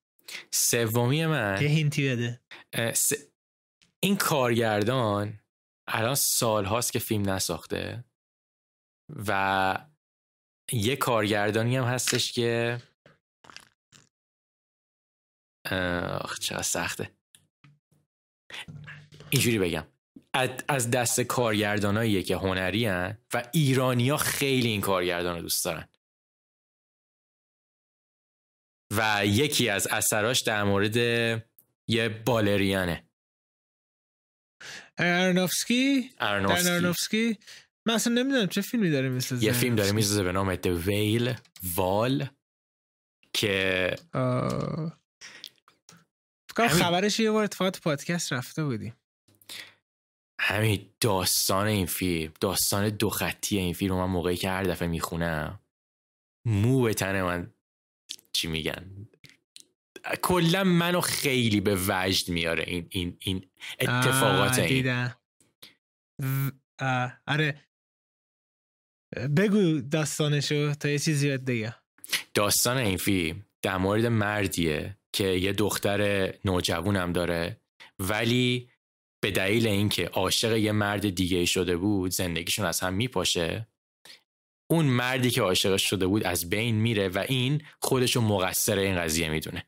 سومی 0.51 1.26
من 1.26 1.62
یه 1.62 1.68
هینتی 1.68 2.09
بده. 2.09 2.40
س... 2.94 3.12
این 4.02 4.16
کارگردان 4.16 5.40
الان 5.89 6.14
سال 6.14 6.64
هاست 6.64 6.93
که 6.93 6.98
فیلم 6.98 7.31
نساخته 7.31 8.05
و 9.28 9.78
یه 10.72 10.97
کارگردانی 10.97 11.76
هم 11.76 11.85
هستش 11.85 12.32
که 12.32 12.82
چقدر 16.40 16.62
سخته. 16.62 17.10
اینجوری 19.31 19.59
بگم. 19.59 19.86
از 20.69 20.90
دست 20.90 21.20
کارگرداناییه 21.20 22.23
که 22.23 22.36
هنری 22.36 22.86
هن 22.86 23.19
و 23.35 23.51
ایرانیا 23.52 24.16
خیلی 24.16 24.69
این 24.69 24.81
کارگردان 24.81 25.36
رو 25.36 25.43
دوست 25.43 25.65
دارن. 25.65 25.89
و 28.97 29.27
یکی 29.27 29.69
از 29.69 29.86
اثراش 29.86 30.43
در 30.43 30.65
مورد 30.65 30.97
یه 31.89 32.09
بالریانه. 32.27 33.09
ارنوفسکی؟ 34.98 36.11
ارنوفسکی. 36.20 37.39
من 37.86 37.94
اصلا 37.94 38.12
نمی‌دونم 38.12 38.47
چه 38.47 38.61
فیلمی 38.61 38.90
داره 38.90 39.09
می‌سازه. 39.09 39.44
یه 39.44 39.52
فیلم 39.52 39.77
داره 39.77 39.93
می‌سازه 39.93 40.23
به 40.23 40.32
نام 40.32 40.56
The 40.56 40.86
ویل 40.86 41.35
وال 41.74 42.28
که 43.32 43.97
فکر 46.51 46.69
خبرش 46.69 47.20
یه 47.20 47.31
بار 47.31 47.44
اتفاقات 47.44 47.81
پادکست 47.81 48.32
رفته 48.32 48.65
بودیم 48.65 48.97
همین 50.47 50.87
داستان 51.01 51.66
این 51.66 51.87
فیلم 51.87 52.33
داستان 52.41 52.89
دو 52.89 53.11
خطی 53.11 53.59
این 53.59 53.75
فیلم 53.75 53.95
من 53.95 54.05
موقعی 54.05 54.37
که 54.37 54.51
هر 54.51 54.62
دفعه 54.62 54.89
می‌خونم 54.89 55.61
مو 56.47 56.83
به 56.83 56.95
تن 56.95 57.23
من 57.23 57.53
چی 58.33 58.49
میگن؟ 58.49 59.09
کلا 60.23 60.65
منو 60.65 61.01
خیلی 61.01 61.61
به 61.61 61.79
وجد 61.89 62.29
میاره 62.29 62.65
این 62.66 62.87
این 62.91 63.16
این 63.21 63.47
اتفاقات 63.81 64.59
این. 64.59 65.11
آره. 67.27 67.61
بگو 69.37 69.81
داستانشو 69.81 70.75
تا 70.75 70.89
یه 70.89 70.99
چیزی 70.99 71.29
بهت 71.29 71.41
بگم. 71.41 71.75
داستان 72.35 72.77
این 72.77 72.97
فیلم 72.97 73.47
در 73.62 73.77
مورد 73.77 74.07
مردیه 74.07 74.97
که 75.12 75.27
یه 75.27 75.53
دختر 75.53 76.33
نوجوونم 76.45 77.12
داره 77.12 77.61
ولی 77.99 78.69
به 79.25 79.31
دلیل 79.31 79.67
اینکه 79.67 80.07
عاشق 80.07 80.57
یه 80.57 80.73
مرد 80.73 81.15
دیگه 81.15 81.45
شده 81.45 81.77
بود 81.77 82.11
زندگیشون 82.11 82.67
از 82.67 82.81
هم 82.81 82.95
میپاشه. 82.95 83.69
اون 84.71 84.85
مردی 84.87 85.31
که 85.31 85.43
عاشقش 85.43 85.91
شده 85.91 86.07
بود 86.07 86.25
از 86.25 86.51
بین 86.51 86.75
میره 86.75 87.09
و 87.09 87.25
این 87.29 87.63
خودشو 87.83 88.21
مقصر 88.21 88.79
این 88.79 88.97
قضیه 88.97 89.29
می‌دونه 89.29 89.67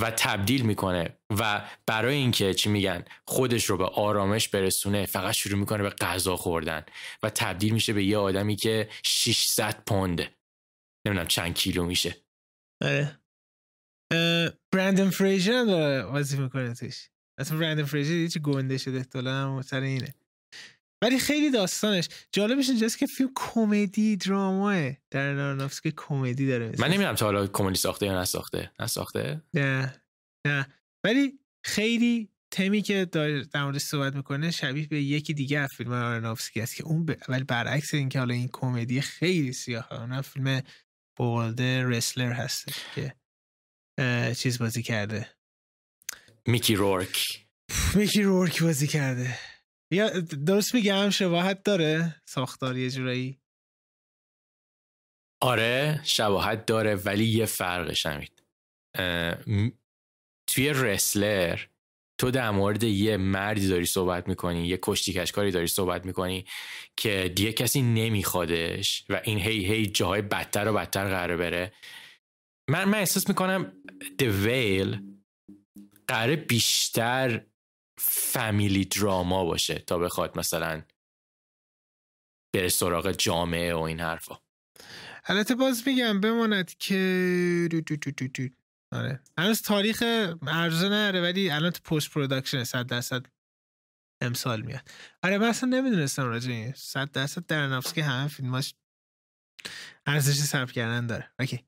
و 0.00 0.10
تبدیل 0.10 0.62
می‌کنه 0.62 1.18
و 1.38 1.70
برای 1.86 2.14
اینکه 2.14 2.54
چی 2.54 2.68
میگن 2.68 3.04
خودش 3.26 3.64
رو 3.64 3.76
به 3.76 3.86
آرامش 3.86 4.48
برسونه 4.48 5.06
فقط 5.06 5.34
شروع 5.34 5.58
می‌کنه 5.58 5.82
به 5.82 5.90
غذا 5.90 6.36
خوردن 6.36 6.84
و 7.22 7.30
تبدیل 7.30 7.74
میشه 7.74 7.92
به 7.92 8.04
یه 8.04 8.18
آدمی 8.18 8.56
که 8.56 8.88
600 9.04 9.82
پونده. 9.86 10.30
نمی‌دونم 11.06 11.28
چند 11.28 11.54
کیلو 11.54 11.84
میشه. 11.84 12.16
آره 12.84 13.20
برندن 14.72 15.10
فریجر 15.10 15.64
داره 15.64 16.38
می‌کنه 16.38 16.74
توش 16.74 17.08
اصلا 17.38 17.58
برندن 17.58 17.84
فریجر 17.84 18.12
هیچ 18.12 18.38
گنده 18.38 18.78
شده 18.78 18.96
احتمالاً 18.98 19.62
سر 19.62 19.80
اینه. 19.80 20.14
ولی 21.02 21.18
خیلی 21.18 21.50
داستانش. 21.50 22.08
جالبش 22.32 22.68
اینجاست 22.68 22.98
که 22.98 23.06
فیلم 23.06 23.30
کمدی 23.36 24.16
دراماه 24.16 24.90
در 25.10 25.34
نارنافسکی 25.34 25.92
کمدی 25.96 26.46
داره 26.46 26.72
من 26.78 26.88
نمی‌دونم 26.88 27.14
تا 27.14 27.26
حالا 27.26 27.46
کمدی 27.46 27.74
ساخته 27.74 28.06
یا 28.06 28.20
نساخته. 28.20 28.70
نساخته؟ 28.80 29.42
نه 29.54 30.02
نه. 30.46 30.66
ولی 31.04 31.38
خیلی 31.64 32.28
تمی 32.50 32.82
که 32.82 33.04
در 33.52 33.64
موردش 33.64 33.82
صحبت 33.82 34.14
می‌کنه 34.14 34.50
شبیه 34.50 34.86
به 34.86 35.02
یکی 35.02 35.34
دیگه 35.34 35.58
از 35.58 35.70
فیلم 35.76 35.92
آرنافسکی 35.92 36.60
است 36.60 36.76
که 36.76 36.84
اون 36.84 37.06
ب... 37.06 37.16
ولی 37.28 37.44
برعکس 37.44 37.94
این 37.94 38.08
که 38.08 38.18
حالا 38.18 38.34
این 38.34 38.48
کمدی 38.52 39.00
خیلی 39.00 39.52
سیاه 39.52 39.92
اون 39.92 40.20
فیلم 40.20 40.62
بولده 41.16 41.84
رسلر 41.86 42.32
هست 42.32 42.68
که 42.94 43.14
چیز 44.34 44.58
بازی 44.58 44.82
کرده. 44.82 45.37
میکی 46.48 46.74
رورک. 46.74 47.46
میکی 47.94 48.22
رورک 48.22 48.62
بازی 48.62 48.86
کرده. 48.86 49.38
یا 49.92 50.20
درست 50.20 50.74
میگم 50.74 51.10
شباهت 51.10 51.62
داره 51.62 52.22
ساختار 52.28 52.76
یه 52.76 52.90
جورایی. 52.90 53.40
آره 55.42 56.00
شباهت 56.04 56.66
داره 56.66 56.94
ولی 56.94 57.24
یه 57.24 57.46
فرقش 57.46 58.06
همید 58.06 58.42
توی 60.50 60.70
رسلر 60.70 61.60
تو 62.20 62.30
در 62.30 62.50
مورد 62.50 62.84
یه 62.84 63.16
مردی 63.16 63.68
داری 63.68 63.86
صحبت 63.86 64.28
می‌کنی 64.28 64.66
یه 64.66 64.78
کشتی 64.82 65.12
کشکاری 65.12 65.50
داری 65.50 65.66
صحبت 65.66 66.06
می‌کنی 66.06 66.44
که 66.96 67.32
دیگه 67.36 67.52
کسی 67.52 67.82
نمیخوادش 67.82 69.04
و 69.08 69.20
این 69.24 69.38
هی 69.38 69.66
هی 69.66 69.86
جاهای 69.86 70.22
بدتر 70.22 70.68
و 70.68 70.72
بدتر 70.72 71.04
قراره 71.04 71.36
بره. 71.36 71.72
من, 72.70 72.84
من 72.84 72.98
احساس 72.98 73.28
می‌کنم 73.28 73.72
The 74.22 74.46
Whale 74.46 75.17
قراره 76.08 76.36
بیشتر 76.36 77.46
family 77.98 78.84
drama 78.84 79.44
باشه 79.44 79.78
تا 79.78 79.98
بخواد 79.98 80.38
مثلا 80.38 80.82
بره 82.54 82.68
سراغ 82.68 83.12
جامعه 83.12 83.74
و 83.74 83.78
این 83.78 84.00
حرفا. 84.00 84.38
البته 85.24 85.54
باز 85.54 85.88
میگم 85.88 86.20
بماند 86.20 86.74
که 86.74 87.68
دو 87.70 87.80
دو 87.80 87.96
دو 87.96 88.28
دو. 88.28 88.48
آره. 88.92 89.22
هنوز 89.38 89.62
تاریخ 89.62 90.02
عرضه 90.46 90.88
نداره 90.88 91.20
ولی 91.20 91.50
الان 91.50 91.70
تو 91.70 91.94
post-production 91.94 92.64
صد 92.64 92.86
درصد 92.86 93.26
امسال 94.22 94.60
میاد. 94.62 94.90
آره 95.22 95.38
من 95.38 95.48
اصلا 95.48 95.68
نمی‌دونستم 95.68 96.24
راجع 96.24 96.50
این. 96.50 96.72
صد 96.72 97.10
درصد 97.10 97.46
آرنوفسکی 97.46 98.04
همه 98.04 98.28
فیلماش 98.28 98.74
ارزش 100.06 100.34
صرف 100.34 100.72
کردن 100.72 101.06
داره. 101.06 101.30
اوکی. 101.40 101.64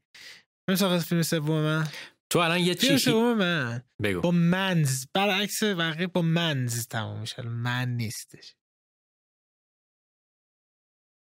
بریم 0.68 0.98
فیلم 0.98 1.22
سوم 1.22 1.60
من 1.62 1.88
تو 2.30 2.38
الان 2.38 2.58
یه 2.58 2.74
چیزی 2.74 3.12
من. 3.12 3.82
بگو. 4.02 4.20
با 4.20 4.30
منز. 4.30 5.06
برعکس 5.14 5.62
واقعی 5.62 6.06
با 6.06 6.22
منز 6.22 6.88
تمام 6.88 7.20
میشه. 7.20 7.42
من 7.42 7.88
نیستش. 7.88 8.56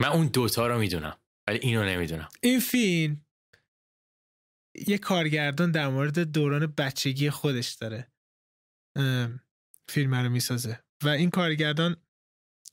من 0.01 0.07
اون 0.07 0.27
دوتا 0.27 0.67
رو 0.67 0.79
می‌دونم 0.79 1.19
ولی 1.47 1.59
اینو 1.59 1.83
نمی‌دونم. 1.83 2.29
این 2.41 2.59
فیلم 2.59 3.25
یه 4.87 4.97
کارگردان 4.97 5.71
در 5.71 5.87
مورد 5.87 6.19
دوران 6.19 6.73
بچگی 6.77 7.29
خودش 7.29 7.73
داره. 7.73 8.11
فیلم 9.89 10.15
رو 10.15 10.29
می‌سازه. 10.29 10.83
و 11.03 11.07
این 11.07 11.29
کارگردان 11.29 11.95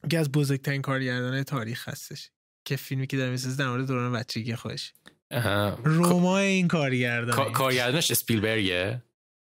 یکی 0.05 0.17
از 0.17 0.33
بزرگترین 0.33 0.83
کارگردان 0.83 1.43
تاریخ 1.43 1.89
هستش 1.89 2.31
که 2.65 2.77
فیلمی 2.77 3.07
که 3.07 3.17
داره 3.17 3.31
می‌سازه 3.31 3.57
در 3.57 3.69
مورد 3.69 3.87
دوران 3.87 4.13
بچگی 4.13 4.55
خودش. 4.55 4.93
روما 5.85 6.39
این 6.39 6.69
کارگردان 6.69 7.53
کارگردانش 7.53 8.11
اسپیلبرگه؟ 8.11 9.03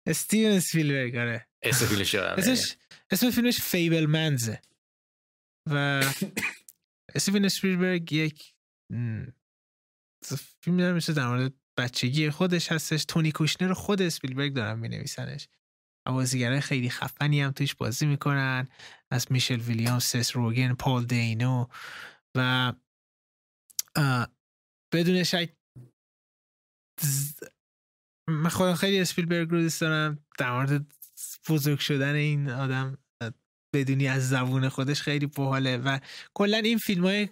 استیون 0.07 0.51
اسپیلبرگ 0.51 1.15
آره. 1.15 1.47
اسم 1.61 1.85
فیلمش 1.85 2.15
اسمش 2.15 2.75
اسم 3.11 3.29
فیلمش 3.31 3.61
فیبل 3.61 4.05
منزه 4.05 4.61
و 5.69 6.03
استیون 7.15 7.45
اسپیلبرگ 7.45 8.13
یک 8.13 8.53
فیلم 10.61 10.77
داره 10.77 10.93
میشه 10.93 11.13
در 11.13 11.27
مورد 11.27 11.53
بچگی 11.77 12.29
خودش 12.29 12.71
هستش. 12.71 13.05
تونی 13.05 13.31
کوشنر 13.31 13.73
خود 13.73 14.01
اسپیلبرگ 14.01 14.53
دارن 14.53 14.79
می 14.79 14.89
نویسنش 14.89 15.47
بازیگرای 16.05 16.61
خیلی 16.61 16.89
خفنی 16.89 17.41
هم 17.41 17.51
توش 17.51 17.75
بازی 17.75 18.05
می‌کنن. 18.05 18.67
از 19.11 19.31
میشل 19.31 19.59
ویلیام 19.59 19.99
سس 19.99 20.35
روگن 20.35 20.73
پال 20.73 21.05
دینو 21.05 21.67
و 22.35 22.73
بدون 24.93 25.23
شک 25.23 25.49
من 28.29 28.49
خودم 28.49 28.75
خیلی 28.75 28.99
اسپیلبرگ 28.99 29.49
رو 29.49 29.61
دوست 29.61 29.81
دارم. 29.81 30.25
در 30.39 30.51
مورد 30.51 30.93
بزرگ 31.49 31.79
شدن 31.79 32.15
این 32.15 32.49
آدم 32.49 32.97
بدونی 33.75 34.07
از 34.07 34.29
زبون 34.29 34.69
خودش 34.69 35.01
خیلی 35.01 35.25
باحاله 35.25 35.77
و 35.77 35.99
کلا 36.33 36.57
این 36.57 36.77
فیلم 36.77 37.05
های 37.05 37.29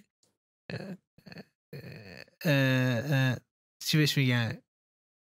چی 3.86 3.98
بهش 3.98 4.18
میگن؟ 4.18 4.62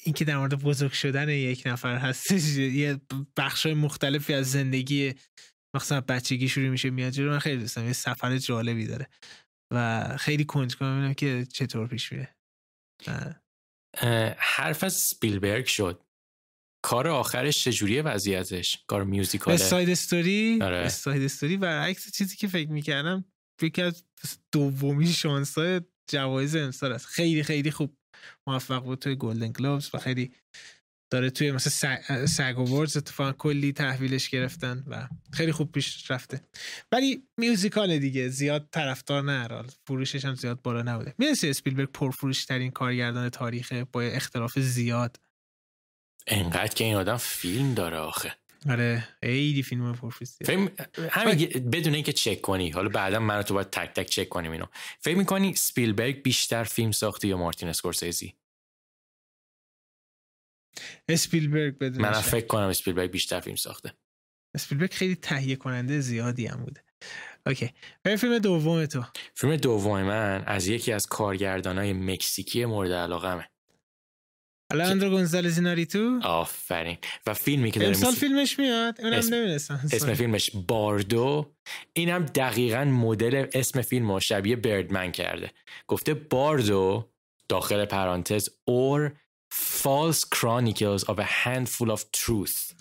این 0.05 0.13
که 0.13 0.25
در 0.25 0.37
مورد 0.37 0.63
بزرگ 0.63 0.91
شدن 0.91 1.29
یک 1.29 1.63
نفر 1.65 1.97
هست 1.97 2.31
یه 2.57 3.01
بخش 3.37 3.65
مختلفی 3.65 4.33
از 4.33 4.51
زندگی 4.51 5.13
مثلا 5.75 6.01
بچگی 6.01 6.49
شروع 6.49 6.69
میشه 6.69 6.89
میاد 6.89 7.11
جلو. 7.11 7.29
من 7.29 7.39
خیلی 7.39 7.61
دوستم 7.61 7.85
یه 7.85 7.93
سفر 7.93 8.37
جالبی 8.37 8.87
داره 8.87 9.09
و 9.73 10.07
خیلی 10.17 10.45
کنجکاو. 10.45 10.97
ببینم 10.97 11.13
که 11.13 11.45
چطور 11.53 11.87
پیش 11.87 12.11
میره. 12.11 12.35
حرف 14.37 14.83
از 14.83 14.93
سپیلبرگ 14.93 15.65
شد. 15.65 16.03
کار 16.85 17.07
آخرش 17.07 17.63
چجوریه 17.63 18.01
وضعیتش؟ 18.01 18.83
کار 18.87 19.03
musical 19.03 19.45
ه. 19.45 19.57
Side 19.57 19.89
Story 19.89 20.59
آره. 20.61 20.89
Side 20.89 21.23
Story 21.23 21.57
برعکس 21.57 22.11
چیزی 22.11 22.35
که 22.35 22.47
فکر 22.47 22.69
می‌کردم 22.69 23.25
یکی 23.61 23.81
از 23.81 24.03
دومی 24.51 25.07
شانس 25.07 25.57
های 25.57 25.81
جوایز 26.11 26.55
امسال 26.55 26.91
است. 26.91 27.05
خیلی 27.05 27.43
خیلی 27.43 27.71
خوب 27.71 27.97
موفق 28.47 28.83
بود 28.83 28.99
توی 28.99 29.15
گلدن 29.15 29.51
گلوبز 29.51 29.89
و 29.93 29.97
خیلی 29.97 30.33
داره 31.13 31.29
توی 31.29 31.51
مثلا 31.51 32.25
سگ 32.27 32.59
وردز 32.59 32.97
اتفاقا 32.97 33.31
کلی 33.31 33.73
تحویلش 33.73 34.29
گرفتن 34.29 34.83
و 34.87 35.07
خیلی 35.31 35.51
خوب 35.51 35.71
پیش 35.71 36.11
رفته. 36.11 36.41
ولی 36.91 37.23
میوزیکال 37.37 37.99
دیگه 37.99 38.27
زیاد 38.27 38.67
طرفدار 38.71 39.23
نه 39.23 39.63
فروشش 39.87 40.25
هم 40.25 40.35
زیاد 40.35 40.61
بالا 40.61 40.81
نبوده. 40.81 41.13
می‌رسی 41.17 41.49
اسپیلبرگ 41.49 41.91
پرفروش 41.91 42.45
ترین 42.45 42.71
کارگردان 42.71 43.29
تاریخ 43.29 43.73
با 43.73 44.01
اختلاف 44.01 44.59
زیاد؟ 44.59 45.19
انقدر 46.27 46.73
که 46.73 46.83
این 46.83 46.95
آدم 46.95 47.17
فیلم 47.17 47.73
داره 47.73 47.97
آخه. 47.97 48.35
آره 48.69 49.07
خیلی 49.23 49.63
فیلم 49.63 49.93
پرفروش 49.93 50.29
فیلم 50.45 50.69
همین 51.09 51.69
بدون 51.69 51.93
اینکه 51.93 52.13
چک 52.13 52.41
کنی 52.41 52.69
حالا 52.69 52.89
بعدا 52.89 53.19
من 53.19 53.41
تو 53.41 53.53
باید 53.53 53.69
تک 53.69 53.93
تک 53.93 54.05
چک 54.05 54.29
کنیم 54.29 54.51
اینو. 54.51 54.65
فکر 54.99 55.17
می‌کنی 55.17 55.55
سپیلبرگ 55.55 56.23
بیشتر 56.23 56.63
فیلم 56.63 56.91
ساخته 56.91 57.27
یا 57.27 57.37
مارتین 57.37 57.69
اسکورسیزی؟ 57.69 58.33
اسپیلبرگ 61.09 61.77
بدون 61.77 62.01
من 62.01 62.11
فکر 62.11 62.47
کنم 62.47 62.67
اسپیلبرگ 62.67 63.11
بیشتر 63.11 63.39
فیلم 63.39 63.55
ساخته. 63.55 63.93
اسپیلبرگ 64.55 64.93
خیلی 64.93 65.15
تهیه 65.15 65.55
کننده 65.55 65.99
زیادی 65.99 66.47
هم 66.47 66.63
بوده. 66.63 66.83
OK. 67.45 67.69
بریم 68.03 68.17
فیلم 68.17 68.39
دوم 68.39 68.85
تو. 68.85 69.03
فیلم 69.35 69.55
دوم 69.55 70.03
من 70.03 70.43
از 70.47 70.67
یکی 70.67 70.91
از 70.91 71.05
کارگردانای 71.05 71.93
مکزیکی 71.93 72.65
مورد 72.65 72.91
علاقمه. 72.91 73.49
آلاندرو 74.71 75.09
گونزالز 75.09 75.57
ایناریتو 75.57 76.19
آفرین. 76.23 76.97
و 77.27 77.33
فیلمی 77.33 77.71
که 77.71 77.79
داره 77.79 77.95
امسال 77.95 78.13
فیلمش 78.13 78.59
میاد. 78.59 79.01
اونم 79.01 79.17
اسم... 79.17 79.33
نمی‌دونستم. 79.33 79.81
اسم 79.93 80.13
فیلمش 80.13 80.51
باردو. 80.67 81.55
اینم 81.93 82.25
دقیقا 82.25 82.83
مدل 82.85 83.47
اسم 83.53 83.81
فیلم 83.81 84.11
رو 84.11 84.19
شبیه 84.19 84.55
بردمن 84.55 85.11
کرده. 85.11 85.51
گفته 85.87 86.13
باردو 86.13 87.13
داخل 87.49 87.85
پرانتز 87.85 88.49
or 88.49 89.11
False 89.53 90.23
Chronicles 90.37 91.03
of 91.03 91.19
a 91.19 91.27
Handful 91.43 91.89
of 91.91 92.01
Truth. 92.11 92.73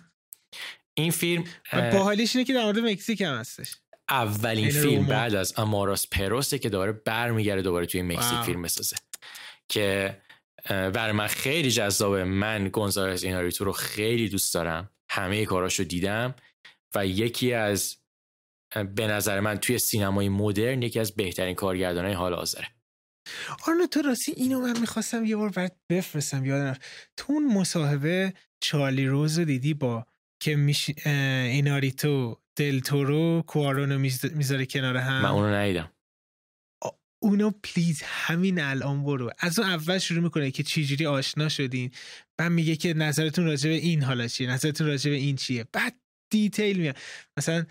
این 0.94 1.10
فیلم 1.10 1.44
باحالیش 1.72 2.36
اینه 2.36 2.46
که 2.46 2.52
در 2.52 2.64
مورد 2.64 2.78
مکزیک 2.78 3.20
هم 3.20 3.34
هستش. 3.34 3.76
اولین 4.08 4.70
فیلم 4.70 5.06
بعد 5.06 5.34
از 5.34 5.58
اماراس 5.58 6.06
پروسه 6.08 6.58
که 6.58 6.68
داره 6.68 6.92
برمیگرده 6.92 7.62
دوباره 7.62 7.86
توی 7.86 8.02
مکزیک 8.02 8.38
فیلم 8.38 8.62
بسازه. 8.62 8.96
که 9.68 10.18
برای 10.68 11.12
من 11.12 11.26
خیلی 11.26 11.70
جذابه. 11.70 12.24
من 12.24 12.68
گونزالز 12.68 13.24
ایناریتو 13.24 13.64
رو 13.64 13.72
خیلی 13.72 14.28
دوست 14.28 14.54
دارم. 14.54 14.90
همه 15.10 15.44
کاراشو 15.44 15.82
دیدم 15.82 16.34
و 16.94 17.06
یکی 17.06 17.52
از 17.52 17.96
به 18.94 19.06
نظر 19.06 19.40
من 19.40 19.58
توی 19.58 19.78
سینمای 19.78 20.28
مدرن 20.28 20.82
یکی 20.82 21.00
از 21.00 21.14
بهترین 21.14 21.54
کارگردانای 21.54 22.12
حال 22.12 22.34
حاضره. 22.34 22.68
آرنو 23.66 23.86
تو 23.86 24.02
راستی 24.02 24.32
اینو 24.32 24.60
من 24.60 24.80
می‌خواستم 24.80 25.24
یه 25.24 25.36
بار 25.36 25.50
برات 25.50 25.76
بفرستم 25.90 26.44
یادم 26.44 26.78
تو 27.16 27.32
اون 27.32 27.54
مصاحبه 27.54 28.34
چارلی 28.60 29.06
روز 29.06 29.38
رو 29.38 29.44
دیدی 29.44 29.74
با 29.74 30.06
که 30.42 30.56
میش... 30.56 30.90
ایناریتو 31.06 32.40
دلتورو 32.56 33.42
کوارونو 33.46 33.98
می‌ذاره 34.34 34.66
کنار 34.66 34.96
هم؟ 34.96 35.22
من 35.22 35.28
اونو 35.28 35.54
ندیدم. 35.54 35.92
اونو 37.22 37.50
please 37.50 38.02
همین 38.02 38.60
الان 38.60 39.04
برو. 39.04 39.30
از 39.38 39.58
اون 39.58 39.68
اول 39.68 39.98
شروع 39.98 40.22
می‌کنه 40.22 40.50
که 40.50 40.62
چجوری 40.62 41.06
آشنا 41.06 41.48
شدین. 41.48 41.90
بعد 42.38 42.52
میگه 42.52 42.76
که 42.76 42.94
نظرتون 42.94 43.44
راجع 43.44 43.70
به 43.70 43.76
این 43.76 44.02
حالا 44.02 44.28
چیه 44.28 44.50
نظرتون 44.50 44.86
راجع 44.86 45.10
به 45.10 45.16
این 45.16 45.36
چیه. 45.36 45.66
بعد 45.72 45.96
detail 46.32 46.80
میاد. 46.80 46.96
مثلا 47.38 47.66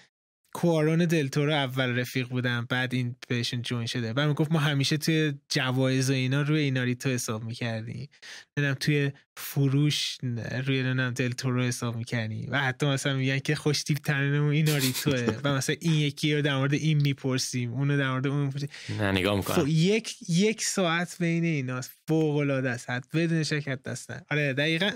کوارون 0.54 1.06
دلتورو 1.06 1.54
اول 1.54 2.00
رفیق 2.00 2.28
بودم 2.28 2.68
بعد 2.70 2.94
این 2.94 3.16
بهشون 3.28 3.62
join 3.62 3.86
شده. 3.86 4.14
بعد 4.14 4.28
می‌گفت 4.28 4.52
ما 4.52 4.60
همیشه 4.60 4.98
توی 4.98 5.34
جوایز 5.50 6.10
و 6.10 6.14
اینا 6.14 6.42
روی 6.42 6.62
ایناریتو 6.62 7.10
حساب 7.10 7.44
می‌کردیم 7.44 8.10
نمی‌دونم 8.58 8.78
توی 8.80 9.12
فروش 9.38 10.18
روی 10.66 10.84
نمی‌دونم 10.84 11.14
دلتورو 11.14 11.64
حساب 11.64 11.96
می‌کردیم 11.96 12.48
و 12.52 12.60
حتی 12.60 12.86
مثلا 12.86 13.16
میگن 13.16 13.40
که 13.40 13.56
خوش 13.56 13.84
تیپ 13.84 13.98
ترینمون 13.98 14.52
ایناریتوه. 14.52 15.40
و 15.44 15.54
مثلا 15.54 15.76
این 15.80 15.94
یکی 15.94 16.36
رو 16.36 16.42
در 16.42 16.58
مورد 16.58 16.74
این 16.74 17.02
می‌پرسیم 17.02 17.74
اونو 17.74 17.98
در 17.98 18.12
مورد 18.12 18.28
اون 18.28 18.46
می‌پرسیم. 18.46 18.70
نه 19.00 19.12
نگاه 19.12 19.36
می‌کنم. 19.36 19.66
یک 19.68 20.30
یک 20.30 20.64
ساعت 20.64 21.18
بین 21.20 21.44
ایناست. 21.44 21.92
فوق 22.08 22.36
العاده 22.36 22.70
است 22.70 22.90
بدون 23.14 23.44
شرکت 23.44 23.84
دستن. 23.84 24.22
آره 24.32 24.54
دقیقا 24.54 24.92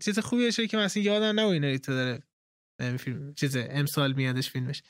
چیز 0.00 0.18
خوبیه 0.18 0.50
که 0.50 0.76
مثلا 0.76 1.02
یادم 1.02 1.40
نه 1.40 1.46
ایناریتو 1.46 1.92
داره. 1.92 2.22
فیلم 2.80 3.34
چیز 3.34 3.56
امسال 3.56 4.12
میادش 4.12 4.50
فیلمش. 4.50 4.82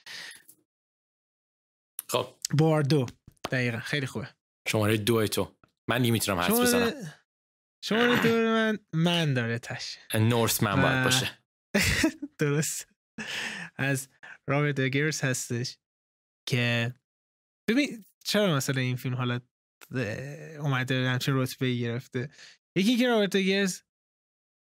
خب. 2.09 2.35
باردو 2.55 3.07
دقیقا. 3.51 3.79
خیلی 3.79 4.07
خوبه. 4.07 4.29
شماره 4.69 4.97
دو 4.97 5.27
تو. 5.27 5.57
من 5.89 6.03
نمی‌تونم 6.03 6.39
حرف 6.39 6.61
بزنم. 6.61 7.13
شماره 7.85 8.23
دو 8.23 8.29
من 8.29 8.79
من 8.93 9.35
داره 9.35 9.59
تش. 9.59 9.99
نورس 10.15 10.63
من 10.63 10.83
باید 10.83 11.05
باشه. 11.05 11.39
درست. 12.39 12.89
از 13.77 14.09
رابرت 14.49 14.81
اگرز 14.81 15.21
هستش 15.21 15.79
که 16.49 16.95
ببین 17.71 18.05
چرا 18.25 18.57
مثلا 18.57 18.81
این 18.81 18.97
فیلم 18.97 19.15
حالا 19.15 19.41
اومده 20.61 21.09
همچین 21.09 21.35
رتبه 21.37 21.75
گرفته؟ 21.75 22.31
یکی 22.77 22.97
که 22.97 23.09
رابرت 23.09 23.37
اگرز 23.37 23.83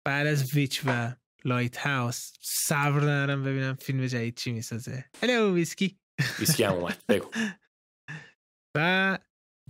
بعد 0.07 0.27
از 0.27 0.53
Witch 0.53 0.81
و 0.85 1.15
Lighthouse 1.45 2.33
صبر 2.41 3.01
ندارم 3.01 3.43
ببینم 3.43 3.75
فیلم 3.75 4.07
جدید 4.07 4.35
چی 4.35 4.51
می‌سازه. 4.51 5.05
Hello 5.23 5.53
ویسکی. 5.53 5.99
ویسکی 6.39 6.63
هم 6.63 6.73
اومد. 6.73 7.03
بگو. 7.09 7.31
و 8.77 9.19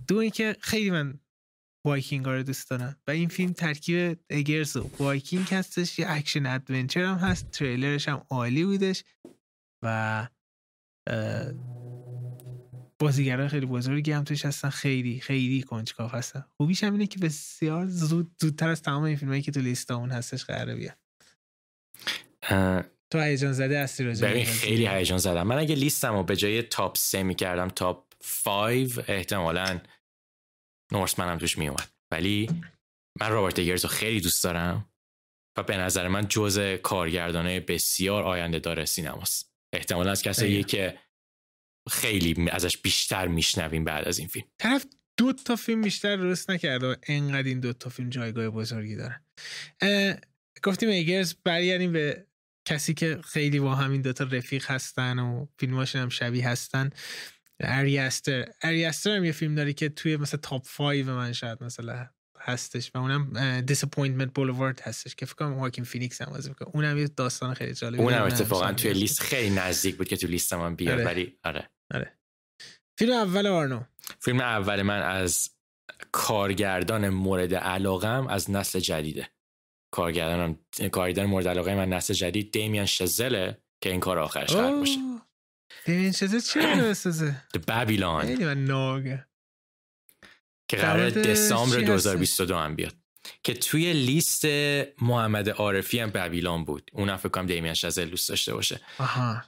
دو 0.08 0.16
اینکه 0.16 0.56
خیلی 0.60 0.90
من 0.90 1.20
وایکینگ 1.86 2.26
رو 2.26 2.42
دوست 2.42 2.70
دارم. 2.70 2.96
و 3.06 3.10
این 3.10 3.28
فیلم 3.28 3.52
ترکیب 3.52 4.20
اگرز 4.30 4.76
و 4.76 4.90
وایکینگ 4.98 5.46
هستش. 5.54 5.98
یه 5.98 6.06
action 6.08 6.46
adventure 6.46 7.04
هم 7.04 7.16
هست. 7.16 7.50
تریلرش 7.50 8.08
هم 8.08 8.26
عالی 8.30 8.64
بودش. 8.64 9.04
و 9.84 10.28
بازیگران 12.98 13.48
خیلی 13.48 13.66
بزرگی 13.66 14.12
هم 14.12 14.24
توش 14.24 14.44
هستن. 14.44 14.70
خیلی 14.70 15.20
خیلی 15.20 15.62
کنجکاو 15.62 16.10
هستن. 16.10 16.44
خوبیش 16.56 16.84
هم 16.84 16.92
اینه 16.92 17.06
که 17.06 17.18
بسیار 17.18 17.86
زود 17.86 18.36
زودتر 18.40 18.68
از 18.68 18.82
تمام 18.82 19.02
این 19.02 19.16
فیلمایی 19.16 19.42
که 19.42 19.52
تو 19.52 19.60
لیست 19.60 19.90
اون 19.90 20.10
هستش 20.10 20.44
قراره 20.44 20.74
بیاد 20.74 21.03
تو 23.10 23.20
هیجان 23.20 23.52
زده 23.52 23.80
هستی 23.80 24.04
راجع 24.04 24.30
ببین 24.30 24.44
خیلی 24.44 24.86
هیجان 24.86 25.18
زدم 25.18 25.46
من 25.46 25.58
اگه 25.58 25.74
لیستم 25.74 26.14
رو 26.14 26.22
به 26.22 26.36
جای 26.36 26.62
تاپ 26.62 26.96
سه 26.96 27.22
می‌کردم 27.22 27.68
تاپ 27.68 28.14
5 28.44 29.00
احتمالا 29.08 29.80
نورسمن 30.92 31.28
هم 31.28 31.38
توش 31.38 31.58
میومد 31.58 31.88
ولی 32.12 32.50
من 33.20 33.30
رابرت 33.30 33.58
اگرز 33.58 33.84
رو 33.84 33.90
خیلی 33.90 34.20
دوست 34.20 34.44
دارم 34.44 34.88
و 35.58 35.62
به 35.62 35.76
نظر 35.76 36.08
من 36.08 36.28
جز 36.28 36.58
کارگردانه 36.82 37.60
بسیار 37.60 38.22
آینده 38.22 38.58
داره 38.58 38.84
سینماست. 38.84 39.54
احتمالا 39.74 40.10
از 40.10 40.22
کسایی 40.22 40.64
که 40.64 40.98
خیلی 41.90 42.50
ازش 42.50 42.78
بیشتر 42.78 43.28
میشنویم 43.28 43.84
بعد 43.84 44.08
از 44.08 44.18
این 44.18 44.28
فیلم. 44.28 44.46
طرف 44.58 44.86
دو 45.18 45.32
تا 45.32 45.56
فیلم 45.56 45.82
بیشتر 45.82 46.16
درست 46.16 46.50
نکرده 46.50 46.86
و 46.86 46.94
انقدر 47.08 47.48
این 47.48 47.60
دو 47.60 47.72
تا 47.72 47.90
فیلم 47.90 48.10
جایگاه 48.10 48.50
بزرگی 48.50 48.96
دارن 48.96 49.24
گفتیم 50.62 50.88
ایگرز 50.88 51.34
برگردیم 51.44 51.92
به 51.92 52.26
کسی 52.64 52.94
که 52.94 53.20
خیلی 53.24 53.60
با 53.60 53.74
همین 53.74 54.02
دوتا 54.02 54.24
رفیق 54.24 54.70
هستن 54.70 55.18
و 55.18 55.46
فیلماشون 55.58 56.02
هم 56.02 56.08
شبیه 56.08 56.48
هستن. 56.48 56.90
اریاستر 57.60 58.44
اریاستر 58.62 59.16
هم 59.16 59.24
یه 59.24 59.32
فیلم 59.32 59.54
داره 59.54 59.72
که 59.72 59.88
توی 59.88 60.16
مثلا 60.16 60.40
تاپ 60.42 60.66
5 60.76 61.04
من 61.04 61.32
شاید 61.32 61.64
مثلا 61.64 62.08
هستش 62.40 62.90
و 62.94 62.98
اونم 62.98 63.60
Disappointment 63.60 64.34
Boulevard 64.34 64.80
هستش 64.80 65.14
که 65.14 65.26
فکر 65.26 65.34
کنم 65.34 65.58
واکین 65.58 65.84
فینیکس 65.84 66.22
هم 66.22 66.32
بازی 66.32 66.48
می‌کنه. 66.48 66.68
اونم 66.72 66.98
یه 66.98 67.08
داستان 67.08 67.54
خیلی 67.54 67.74
جالبی 67.74 68.02
اونم 68.02 68.22
اتفاقا 68.22 68.72
توی 68.72 68.92
لیست 68.92 69.20
خیلی 69.20 69.50
نزدیک 69.50 69.96
بود 69.96 70.08
که 70.08 70.16
تو 70.16 70.26
لیست 70.26 70.52
من 70.52 70.76
بیاد 70.76 70.94
آره. 70.94 71.04
ولی 71.04 71.38
آره. 71.44 71.70
آره. 71.94 72.18
فیلم 72.98 73.12
اول 73.12 73.46
آرنو. 73.46 73.82
فیلم 74.20 74.40
اول 74.40 74.82
من 74.82 75.02
از 75.02 75.50
کارگردان 76.12 77.08
مورد 77.08 77.54
علاقم 77.54 78.26
از 78.26 78.50
نسل 78.50 78.80
جدیده. 78.80 79.28
کارگردانم 79.94 80.58
کارگردان 80.92 81.26
مورد 81.26 81.48
علاقه 81.48 81.74
من 81.74 81.88
نسل 81.88 82.14
جدید 82.14 82.52
دیمیان 82.52 82.86
شزله 82.86 83.58
که 83.80 83.90
این 83.90 84.00
کار 84.00 84.18
آخرش 84.18 84.52
قرار 84.52 84.76
باشه. 84.76 84.98
دیمیان 85.84 86.12
شزل 86.12 86.40
چی 86.40 86.58
بسازه؟ 86.90 87.42
من 88.44 88.64
ناگه. 88.64 89.26
که 90.68 90.76
قرار 90.76 91.10
دسامبر 91.10 91.80
2022 91.80 92.56
هم 92.56 92.76
بیاد. 92.76 92.94
که 93.42 93.54
توی 93.54 93.92
لیست 93.92 94.44
محمد 95.02 95.48
عارفی 95.48 95.98
هم 95.98 96.10
بابیلون 96.10 96.64
بود. 96.64 96.90
اونم 96.92 97.16
فکر 97.16 97.28
کنم 97.28 97.46
دیمیان 97.46 97.74
شزل 97.74 98.08
دوست 98.08 98.28
داشته 98.28 98.54
باشه. 98.54 98.80
آها. 98.98 99.44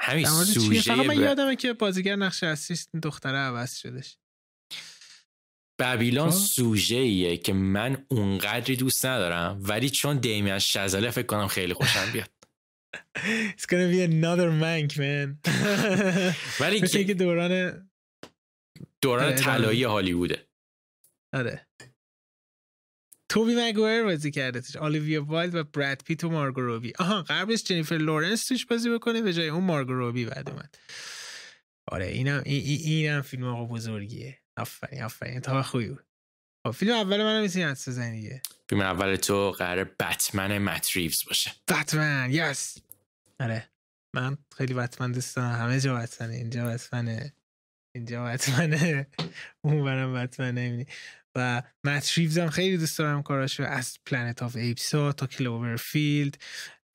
همین 0.00 0.26
سوژه 0.26 0.94
من 0.94 1.16
یادمه 1.16 1.56
که 1.56 1.72
بازیگر 1.72 2.16
نقش 2.16 2.42
اصلی 2.42 3.00
دختره 3.02 3.38
عوض 3.38 3.76
شدش. 3.76 4.16
بابیلون 5.82 6.30
سوژه 6.30 6.96
ایه 6.96 7.36
که 7.36 7.52
من 7.52 8.04
اونقدری 8.08 8.76
دوست 8.76 9.06
ندارم 9.06 9.60
ولی 9.62 9.90
چون 9.90 10.18
دیمیان 10.18 10.58
شزله 10.58 11.10
فکر 11.10 11.26
کنم 11.26 11.46
خیلی 11.46 11.74
خوشم 11.74 12.12
بیاد. 12.12 12.30
It's 13.56 13.66
gonna 13.66 13.90
be 13.94 14.00
another 14.10 14.50
Mank 14.62 14.96
man. 14.96 15.52
ولی 16.60 17.04
که 17.04 17.14
دوران 17.14 17.82
دوران 19.00 19.34
طلایی 19.34 19.84
هالیووده. 19.84 20.46
آره. 21.32 21.66
توبی 23.28 23.54
مگویر 23.56 24.04
بازی 24.04 24.30
کرده 24.30 24.60
توش. 24.60 24.76
آلیویا 24.76 25.24
وایلد 25.24 25.54
و 25.54 25.64
براد 25.64 26.02
پیت 26.02 26.24
و 26.24 26.30
مارگو 26.30 26.60
رابی. 26.60 26.92
آها 26.98 27.22
قبلش 27.22 27.62
جنیفر 27.62 27.94
لورنس 27.94 28.46
توش 28.46 28.66
بازی 28.66 28.90
بکنه 28.90 29.22
به 29.22 29.32
جای 29.32 29.48
اون 29.48 29.64
مارگو 29.64 29.92
رابی 29.92 30.24
بعد 30.24 30.50
اومد. 30.50 30.74
آره 31.88 32.06
اینم 32.06 32.42
این 32.46 32.80
اینم 32.84 33.22
فیلم 33.22 33.44
آقا 33.44 33.64
بزرگیه. 33.64 34.41
آفرین 34.56 35.02
آفرین. 35.02 35.40
تا 35.40 35.62
خوبی 35.62 35.88
بود. 35.88 36.06
خب، 36.66 36.70
فیلم 36.70 36.92
اول 36.94 37.22
منم 37.22 37.42
می‌تونی 37.42 37.64
حدس 37.64 37.88
بزنی 37.88 38.20
دیگه؟ 38.20 38.42
فیلم 38.68 38.80
اول 38.80 39.16
تو 39.16 39.50
قرار 39.50 39.84
بتمن 39.84 40.58
مت 40.58 40.96
ریوز 40.96 41.24
باشه. 41.24 41.50
بتمن 41.68 42.28
yes. 42.30 42.78
آره. 43.40 43.68
من 44.14 44.38
خیلی 44.56 44.74
بتمن 44.74 45.12
دوست 45.12 45.36
دارم. 45.36 45.52
همه 45.52 45.80
جا 45.80 45.94
بتمنه 45.96 46.34
اینجا 46.34 46.66
بتمنه 46.66 47.32
اینجا 47.96 48.24
بتمنه 48.24 49.06
اون 49.64 49.84
برم 49.84 50.14
بتمنه 50.14 50.86
و 51.34 51.62
مت 51.84 52.18
ریوز 52.18 52.38
هم 52.38 52.50
خیلی 52.50 52.76
دوست 52.76 52.98
دارم 52.98 53.22
کاراشو. 53.22 53.62
از 53.62 53.98
Planet 54.06 54.42
of 54.42 54.56
Apes 54.56 55.01
ا 55.01 55.12
تا 55.12 55.26
Cloverfield 55.26 56.42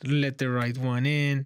Let 0.06 0.38
the 0.38 0.48
right 0.60 0.78
one 0.78 1.06
in. 1.06 1.46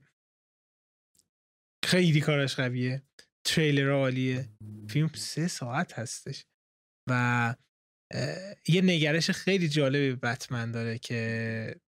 خیلی 1.86 2.22
کاراش 2.22 2.56
قویه. 2.56 3.04
تریلر 3.44 3.92
عالیه. 3.92 4.50
فیلم 4.90 5.12
سه 5.16 5.48
ساعت 5.48 6.00
هستش. 6.00 6.46
و 7.10 7.56
یه 8.68 8.82
نگرش 8.82 9.32
خیلی 9.32 9.70
جالبی 9.70 10.16
بتمن 10.16 10.72
داره 10.72 10.98
که 10.98 11.82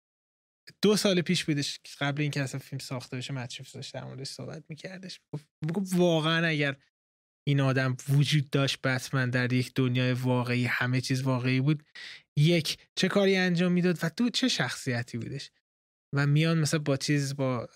دو 0.83 0.97
سال 0.97 1.21
پیش 1.21 1.45
بودش 1.45 1.81
قبل 2.01 2.23
اینکه 2.23 2.43
اصلا 2.43 2.61
فیلم 2.61 2.79
ساخته 2.79 3.17
بشه 3.17 3.33
مچریف 3.33 3.73
داشت 3.73 3.95
در 3.95 4.05
موردش 4.05 4.27
صحبت 4.27 4.65
میکردش. 4.69 5.21
می‌گفت 5.65 5.93
واقعا 5.97 6.47
اگر 6.47 6.77
این 7.49 7.61
آدم 7.61 7.97
وجود 8.09 8.51
داشت 8.51 8.81
بتمن 8.81 9.31
در 9.31 9.53
یک 9.53 9.73
دنیای 9.75 10.13
واقعی 10.13 10.65
همه 10.65 11.01
چیز 11.01 11.23
واقعی 11.23 11.61
بود 11.61 11.83
یک 12.39 12.79
چه 12.97 13.09
کاری 13.09 13.37
انجام 13.37 13.73
می‌داد 13.73 13.99
و 14.03 14.11
دو 14.17 14.31
چه 14.31 14.49
شخصیتی 14.49 15.19
بودش. 15.19 15.51
و 16.15 16.27
میان 16.27 16.59
مثلا 16.59 16.81
با 16.81 16.97
چیز 16.97 17.37
با 17.37 17.69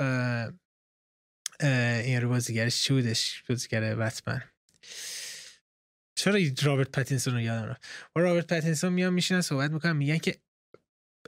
این 1.60 2.20
رو 2.20 2.28
بازیگرش 2.28 2.82
چی 2.82 2.92
بودش؟ 2.92 3.42
بازیگر 3.48 3.94
بتمن. 3.94 4.42
چرا 6.14 6.40
رابرت 6.62 6.90
پتینسون 6.90 7.34
رو 7.34 7.40
یادم 7.40 7.68
رفت؟ 7.68 7.84
با 8.14 8.22
رابرت 8.22 8.46
پتینسون 8.46 8.92
میان 8.92 9.12
میشینن 9.12 9.40
صحبت 9.40 9.70
می‌کنن 9.70 9.96
میگن 9.96 10.18
که 10.18 10.36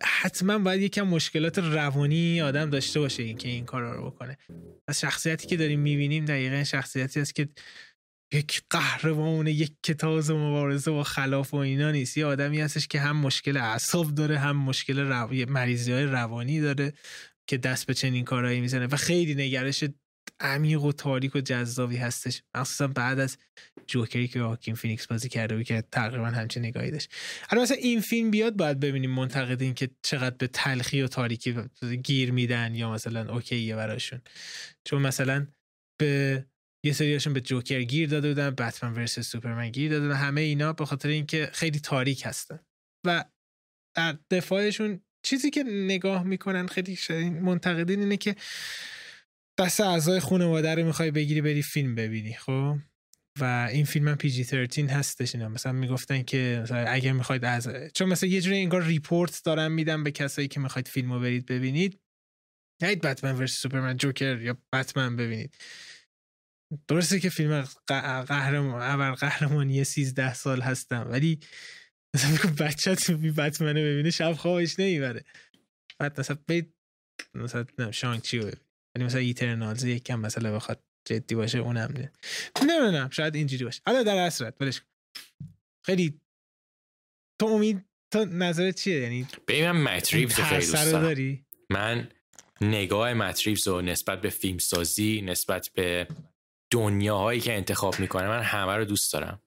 حتما 0.02 0.58
باید 0.58 0.82
یکم 0.82 1.02
مشکلات 1.02 1.58
روانی 1.58 2.40
آدم 2.40 2.70
داشته 2.70 3.00
باشه 3.00 3.22
این 3.22 3.36
که 3.36 3.48
این 3.48 3.64
کار 3.64 3.82
رو 3.82 4.10
بکنه. 4.10 4.38
از 4.88 5.00
شخصیتی 5.00 5.46
که 5.46 5.56
داریم 5.56 5.80
می‌بینیم 5.80 6.24
دقیقا 6.24 6.64
شخصیتی 6.64 7.20
است 7.20 7.34
که 7.34 7.48
یک 8.32 8.62
قهرمان 8.70 9.46
یکه‌تاز 9.46 10.30
مبارزه 10.30 10.90
با 10.90 11.02
خلاف 11.02 11.54
و 11.54 11.56
اینا 11.56 11.90
نیست. 11.90 12.18
یه 12.18 12.26
آدمی 12.26 12.60
هستش 12.60 12.86
که 12.86 13.00
هم 13.00 13.16
مشکل 13.16 13.56
اعصاب 13.56 14.14
داره 14.14 14.38
هم 14.38 14.56
مشکل 14.56 14.98
رو... 14.98 15.50
مریضی 15.52 15.92
های 15.92 16.04
روانی 16.04 16.60
داره 16.60 16.92
که 17.46 17.56
دست 17.56 17.86
به 17.86 17.94
چنین 17.94 18.24
کارهایی 18.24 18.60
می‌زنه 18.60 18.86
و 18.86 18.96
خیلی 18.96 19.34
نگرش 19.34 19.84
عمیق 20.40 20.82
و 20.82 20.92
تاریک 20.92 21.36
و 21.36 21.40
جذابی 21.40 21.96
هستش. 21.96 22.42
مخصوصا 22.54 22.88
بعد 22.88 23.18
از 23.18 23.38
جوکری 23.86 24.28
که 24.28 24.40
واکین 24.40 24.74
فینیکس 24.74 25.06
بازی 25.06 25.28
کرده 25.28 25.56
بود 25.56 25.64
که 25.64 25.84
تقریبا 25.92 26.26
همچین 26.26 26.64
نگاهی 26.64 26.90
داشت. 26.90 27.12
الان 27.50 27.62
مثلا 27.62 27.76
این 27.76 28.00
فیلم 28.00 28.30
بیاد 28.30 28.56
باید 28.56 28.80
ببینیم 28.80 29.10
منتقدین 29.10 29.74
که 29.74 29.90
چقدر 30.02 30.36
به 30.36 30.46
تلخی 30.46 31.02
و 31.02 31.06
تاریکی 31.06 31.54
گیر 32.02 32.32
میدن 32.32 32.74
یا 32.74 32.92
مثلا 32.92 33.34
OK 33.34 33.62
ه 33.62 33.76
براشون. 33.76 34.20
چون 34.84 35.02
مثلا 35.02 35.46
به 36.00 36.44
یه 36.86 36.92
سریاشون 36.92 37.32
به 37.32 37.40
جوکر 37.40 37.82
گیر 37.82 38.08
داده 38.08 38.28
بودن 38.28 38.50
بتمن 38.50 38.94
versus 38.94 39.20
سوپرمن 39.20 39.70
گیر 39.70 39.90
داده 39.90 40.06
بودن 40.06 40.18
همه 40.18 40.40
اینا 40.40 40.72
به 40.72 40.86
خاطر 40.86 41.08
اینکه 41.08 41.50
خیلی 41.52 41.80
تاریک 41.80 42.22
هستن. 42.26 42.58
و 43.06 43.24
در 43.96 44.18
دفاعشون 44.30 45.00
چیزی 45.22 45.50
که 45.50 45.62
نگاه 45.62 46.22
می‌کنن 46.22 46.66
خیلی 46.66 46.98
منتقدین 47.30 48.00
اینه 48.00 48.16
که 48.16 48.36
دست 49.58 49.80
اعضای 49.80 50.20
خانواده 50.20 50.74
رو 50.74 50.84
می‌خوای 50.84 51.10
بگیری 51.10 51.40
بری 51.40 51.62
فیلم 51.62 51.94
ببینی 51.94 52.34
خب؟ 52.34 52.76
و 53.40 53.68
این 53.72 53.84
فیلم 53.84 54.08
هم 54.08 54.16
PG 54.16 54.44
13 54.44 54.86
هستش 54.86 55.34
اینا. 55.34 55.48
مثلا 55.48 55.72
می‌گفتن 55.72 56.22
که 56.22 56.60
مثلا 56.62 56.86
اگر 56.88 57.12
می‌خواید 57.12 57.44
از 57.44 57.68
چون 57.94 58.08
مثلا 58.08 58.28
یه 58.28 58.40
جوری 58.40 58.56
انگار 58.56 58.82
report 58.82 59.42
دارن 59.44 59.72
میدم 59.72 60.04
به 60.04 60.10
کسایی 60.10 60.48
که 60.48 60.60
می‌خواید 60.60 60.88
فیلم 60.88 61.12
رو 61.12 61.20
برید 61.20 61.46
ببینید. 61.46 62.00
نرید 62.82 63.00
بتمن 63.00 63.36
versus 63.36 63.52
سوپرمن 63.52 63.96
جوکر 63.96 64.40
یا 64.40 64.58
بتمن 64.72 65.16
ببینید. 65.16 65.56
درسته 66.88 67.20
که 67.20 67.30
فیلم 67.30 67.68
قهرمان 67.86 68.82
اول 68.82 69.14
قهرمانی 69.14 69.84
13 69.84 70.34
سال 70.34 70.60
هستم 70.60 71.06
ولی 71.10 71.40
مثلا 72.16 72.52
بچه 72.66 72.94
تو 72.94 73.16
بی 73.16 73.30
بتمن 73.30 73.74
ببینه 73.74 74.10
شب 74.10 74.32
خوابش 74.32 74.80
نمی‌بره. 74.80 75.24
بعد 75.98 76.20
مثلا 76.20 76.38
بید 76.46 76.74
مثلا 77.34 77.92
شانگ 77.92 78.22
چی 78.22 78.38
ببین. 78.38 78.67
ولی 78.94 79.04
مثلا 79.04 79.20
ایترنالز 79.20 79.86
کم 79.86 80.20
مثلا 80.20 80.52
بخواد 80.52 80.82
جدی 81.08 81.34
باشه 81.34 81.58
اونم 81.58 81.92
نه. 81.94 82.12
نمی‌دونم 82.62 83.10
شاید 83.10 83.34
اینجوری 83.34 83.64
باشه. 83.64 83.82
حالا 83.86 84.02
در 84.02 84.16
اصلت 84.16 84.54
ولش 84.60 84.82
خیلی 85.86 86.20
تو 87.40 87.46
امید 87.46 87.84
تو 88.12 88.24
نظرت 88.24 88.76
چیه؟ 88.76 89.00
یعنی 89.00 89.28
ببین 89.48 89.70
من 89.70 89.96
متریوز 89.96 90.34
خیلی 90.34 90.66
دوست 90.66 90.92
داری؟ 90.92 91.44
من 91.70 92.08
نگاه 92.60 93.14
متریوز 93.14 93.68
و 93.68 93.80
نسبت 93.80 94.20
به 94.20 94.30
فیلم 94.30 94.58
سازی 94.58 95.22
نسبت 95.22 95.70
به 95.74 96.08
دنیاهایی 96.70 97.40
که 97.40 97.56
انتخاب 97.56 98.00
می‌کنه 98.00 98.28
من 98.28 98.42
همه 98.42 98.76
رو 98.76 98.84
دوست 98.84 99.12
دارم. 99.12 99.42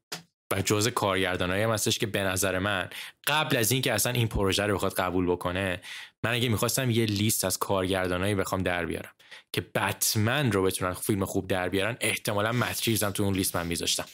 و 0.53 0.61
جزء 0.61 0.89
کارگردانایی 0.89 1.63
هم 1.63 1.71
هستش 1.71 1.99
که 1.99 2.07
به 2.07 2.23
نظر 2.23 2.59
من 2.59 2.89
قبل 3.27 3.57
از 3.57 3.71
اینکه 3.71 3.93
اصلا 3.93 4.11
این 4.11 4.27
پروژه 4.27 4.65
رو 4.65 4.75
بخواد 4.75 4.93
قبول 4.93 5.25
بکنه 5.31 5.81
من 6.23 6.33
اگه 6.33 6.49
می‌خواستم 6.49 6.89
یه 6.89 7.05
لیست 7.05 7.45
از 7.45 7.57
کارگردانایی 7.57 8.35
بخوام 8.35 8.63
در 8.63 8.85
بیارم. 8.85 9.13
که 9.53 9.61
بتمن 9.61 10.51
رو 10.51 10.63
بتونن 10.63 10.93
فیلم 10.93 11.25
خوب 11.25 11.47
در 11.47 11.69
بیارن 11.69 11.97
احتمالا 12.01 12.51
متریزم 12.51 13.09
تو 13.09 13.23
اون 13.23 13.33
لیست 13.33 13.55
من 13.55 13.67
میذاشتم. 13.67 14.05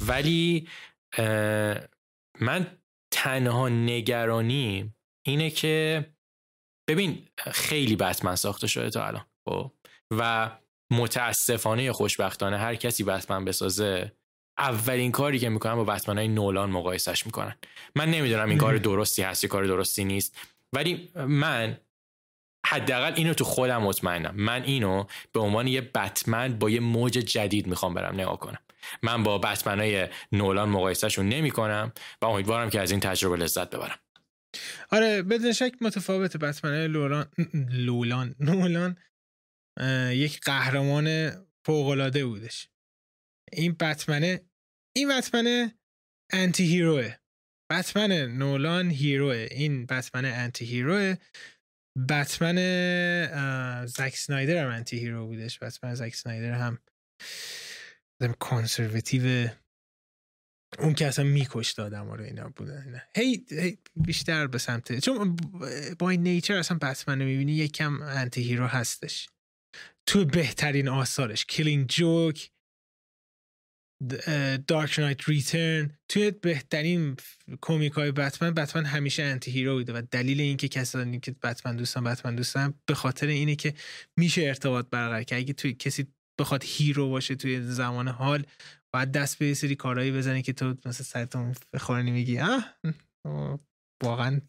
ولی 0.00 0.68
من 2.40 2.78
تنها 3.10 3.68
نگرانی 3.68 4.92
اینه 5.26 5.50
که 5.50 6.06
ببین 6.88 7.28
خیلی 7.52 7.96
بتمن 7.96 8.36
ساخته 8.36 8.66
شده 8.66 8.90
تا 8.90 9.06
الان 9.06 9.24
خب؟ 9.48 9.72
و 10.10 10.50
متاسفانه 10.90 11.92
خوشبختانه 11.92 12.58
هر 12.58 12.74
کسی 12.74 13.04
بتمن 13.04 13.44
بسازه 13.44 14.12
اولین 14.58 15.12
کاری 15.12 15.38
که 15.38 15.48
می‌کنن 15.48 15.74
با 15.74 15.84
بتمن 15.84 16.18
های 16.18 16.28
نولان 16.28 16.70
مقایسش 16.70 17.26
می‌کنن. 17.26 17.56
من 17.94 18.10
نمی‌دونم 18.10 18.48
این 18.48 18.58
کار 18.58 18.76
درستی 18.76 19.22
هست 19.22 19.44
یا 19.44 19.50
کار 19.50 19.64
درستی 19.64 20.04
نیست 20.04 20.38
ولی 20.72 21.10
من 21.14 21.80
حداقل 22.74 23.12
اینو 23.14 23.34
تو 23.34 23.44
خودم 23.44 23.82
مطمئنم. 23.82 24.34
من 24.36 24.62
اینو 24.62 25.04
به 25.32 25.40
عنوان 25.40 25.66
یه 25.66 25.80
بتمن 25.80 26.58
با 26.58 26.70
یه 26.70 26.80
موج 26.80 27.12
جدید 27.12 27.66
می‌خوام 27.66 27.94
برم 27.94 28.14
نگاه 28.14 28.38
کنم. 28.38 28.58
من 29.02 29.22
با 29.22 29.38
بتمنای 29.38 30.08
نولان 30.32 30.68
مقایسهشون 30.68 31.28
نمی 31.28 31.50
کنم 31.50 31.92
و 32.22 32.26
امیدوارم 32.26 32.70
که 32.70 32.80
از 32.80 32.90
این 32.90 33.00
تجربه 33.00 33.36
لذت 33.36 33.70
ببرم. 33.70 33.98
آره 34.90 35.22
بدون 35.22 35.52
شک 35.52 35.72
متفاوت 35.80 36.36
بتمنای 36.36 36.88
لولان 36.88 37.26
لولان 37.70 38.34
نولان 38.40 38.96
یک 40.10 40.40
قهرمان 40.40 41.30
فوقالعاده 41.66 42.26
بودش. 42.26 42.68
این 43.52 43.72
بتمنه 43.80 44.40
این 44.96 45.18
بتمن 45.18 45.72
anti-hero 46.32 46.64
ه 46.64 47.14
بتمن 47.70 48.12
نولان 48.12 48.90
hero 48.90 49.36
ه 49.36 49.48
این 49.50 49.86
بتمن 49.86 50.24
anti-hero 50.24 50.64
ه 50.64 51.14
بتمن 52.08 52.56
زک 53.86 54.16
سنایدر 54.16 54.64
هم 54.64 54.70
anti-hero 54.70 55.26
بودش. 55.26 55.58
بتمن 55.58 55.94
زک 55.94 56.14
سنایدر 56.14 56.52
هم 56.52 56.78
conservative 58.38 59.48
اون 60.78 60.94
که 60.94 61.06
اصلا 61.06 61.24
میکشت 61.24 61.80
آدم 61.80 62.10
رو 62.10 62.24
اینا 62.24 62.48
بودن. 62.48 63.02
هی, 63.16 63.46
هی 63.50 63.78
بیشتر 63.96 64.46
به 64.46 64.58
سمت. 64.58 64.98
چون 64.98 65.36
by 65.98 66.10
nature 66.10 66.54
اصلا 66.54 66.78
بتمن 66.82 67.20
رو 67.20 67.26
می‌بینی 67.26 67.52
یکم 67.52 68.02
anti-hero 68.02 68.66
هستش. 68.66 69.28
تو 70.06 70.24
بهترین 70.24 70.88
آثارش. 70.88 71.46
Killing 71.46 71.86
Joke 71.86 72.50
Dark 74.66 74.98
Knight 74.98 75.28
Return 75.28 75.90
توی 76.08 76.30
بهترین 76.30 77.16
کمیک 77.60 77.92
های 77.92 78.12
بتمن 78.12 78.54
بتمن 78.54 78.84
همیشه 78.84 79.22
anti-hero 79.22 79.74
بوده 79.74 79.92
و 79.92 80.02
دلیل 80.10 80.40
اینکه 80.40 80.68
کسانی 80.68 81.20
که 81.20 81.32
بتمن 81.32 81.76
دوستان 81.76 82.04
بتمن 82.04 82.34
دوستان 82.34 82.74
به 82.86 82.94
خاطر 82.94 83.26
اینه 83.26 83.56
که 83.56 83.74
میشه 84.16 84.42
ارتباط 84.42 84.86
برقرار 84.90 85.22
کرد 85.22 85.36
اگه 85.36 85.52
توی 85.52 85.72
کسی 85.74 86.06
بخواد 86.40 86.64
hero 86.66 87.08
باشه 87.08 87.34
توی 87.34 87.62
زمان 87.62 88.08
حال 88.08 88.46
باید 88.94 89.12
دست 89.12 89.38
به 89.38 89.54
سری 89.54 89.76
کارهایی 89.76 90.12
بزنی 90.12 90.42
که 90.42 90.52
تو 90.52 90.74
مثلا 90.84 90.92
سرتو 90.92 91.54
بخارونی 91.72 92.10
میگی 92.10 92.38
آه 92.38 92.74
واقعا 94.02 94.40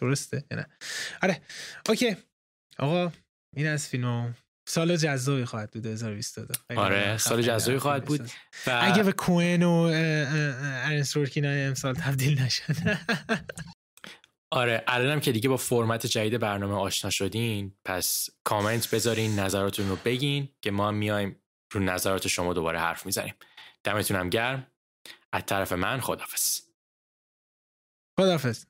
درسته 0.00 0.44
نه؟ 0.50 0.66
آره 1.22 1.40
اوکی. 1.88 2.16
آقا 2.78 3.12
این 3.56 3.66
از 3.66 3.88
فیلم 3.88 4.34
سال 4.68 4.96
جذابی 4.96 5.44
خواهد 5.44 5.70
بود 5.70 5.82
2022 5.82 6.54
آره 6.76 7.18
سال 7.18 7.42
جذابی 7.42 7.78
خواهد 7.78 8.04
بود. 8.04 8.20
و... 8.66 8.80
اگه 8.82 9.02
به 9.02 9.12
کوین 9.12 9.62
و 9.62 9.90
ارن 10.84 11.02
سورکین 11.02 11.46
امسال 11.46 11.94
تبدیل 11.94 12.40
نشد. 12.40 12.74
آره 14.50 14.84
الانم 14.86 15.20
که 15.20 15.32
دیگه 15.32 15.48
با 15.48 15.56
فرمت 15.56 16.06
جدید 16.06 16.40
برنامه 16.40 16.74
آشنا 16.74 17.10
شدین 17.10 17.76
پس 17.84 18.28
کامنت 18.44 18.90
بذارین 18.90 19.38
نظراتتون 19.38 19.88
رو 19.88 19.96
بگین 20.04 20.48
که 20.62 20.70
ما 20.70 20.90
میایم 20.90 21.42
رو 21.72 21.80
نظرات 21.80 22.28
شما 22.28 22.52
دوباره 22.52 22.78
حرف 22.78 23.06
می‌زنیم. 23.06 23.34
دمتونم 23.84 24.30
گرم. 24.30 24.66
از 25.32 25.42
طرف 25.46 25.72
من 25.72 26.00
خدافز 26.00 26.60
خدافز 28.18 28.66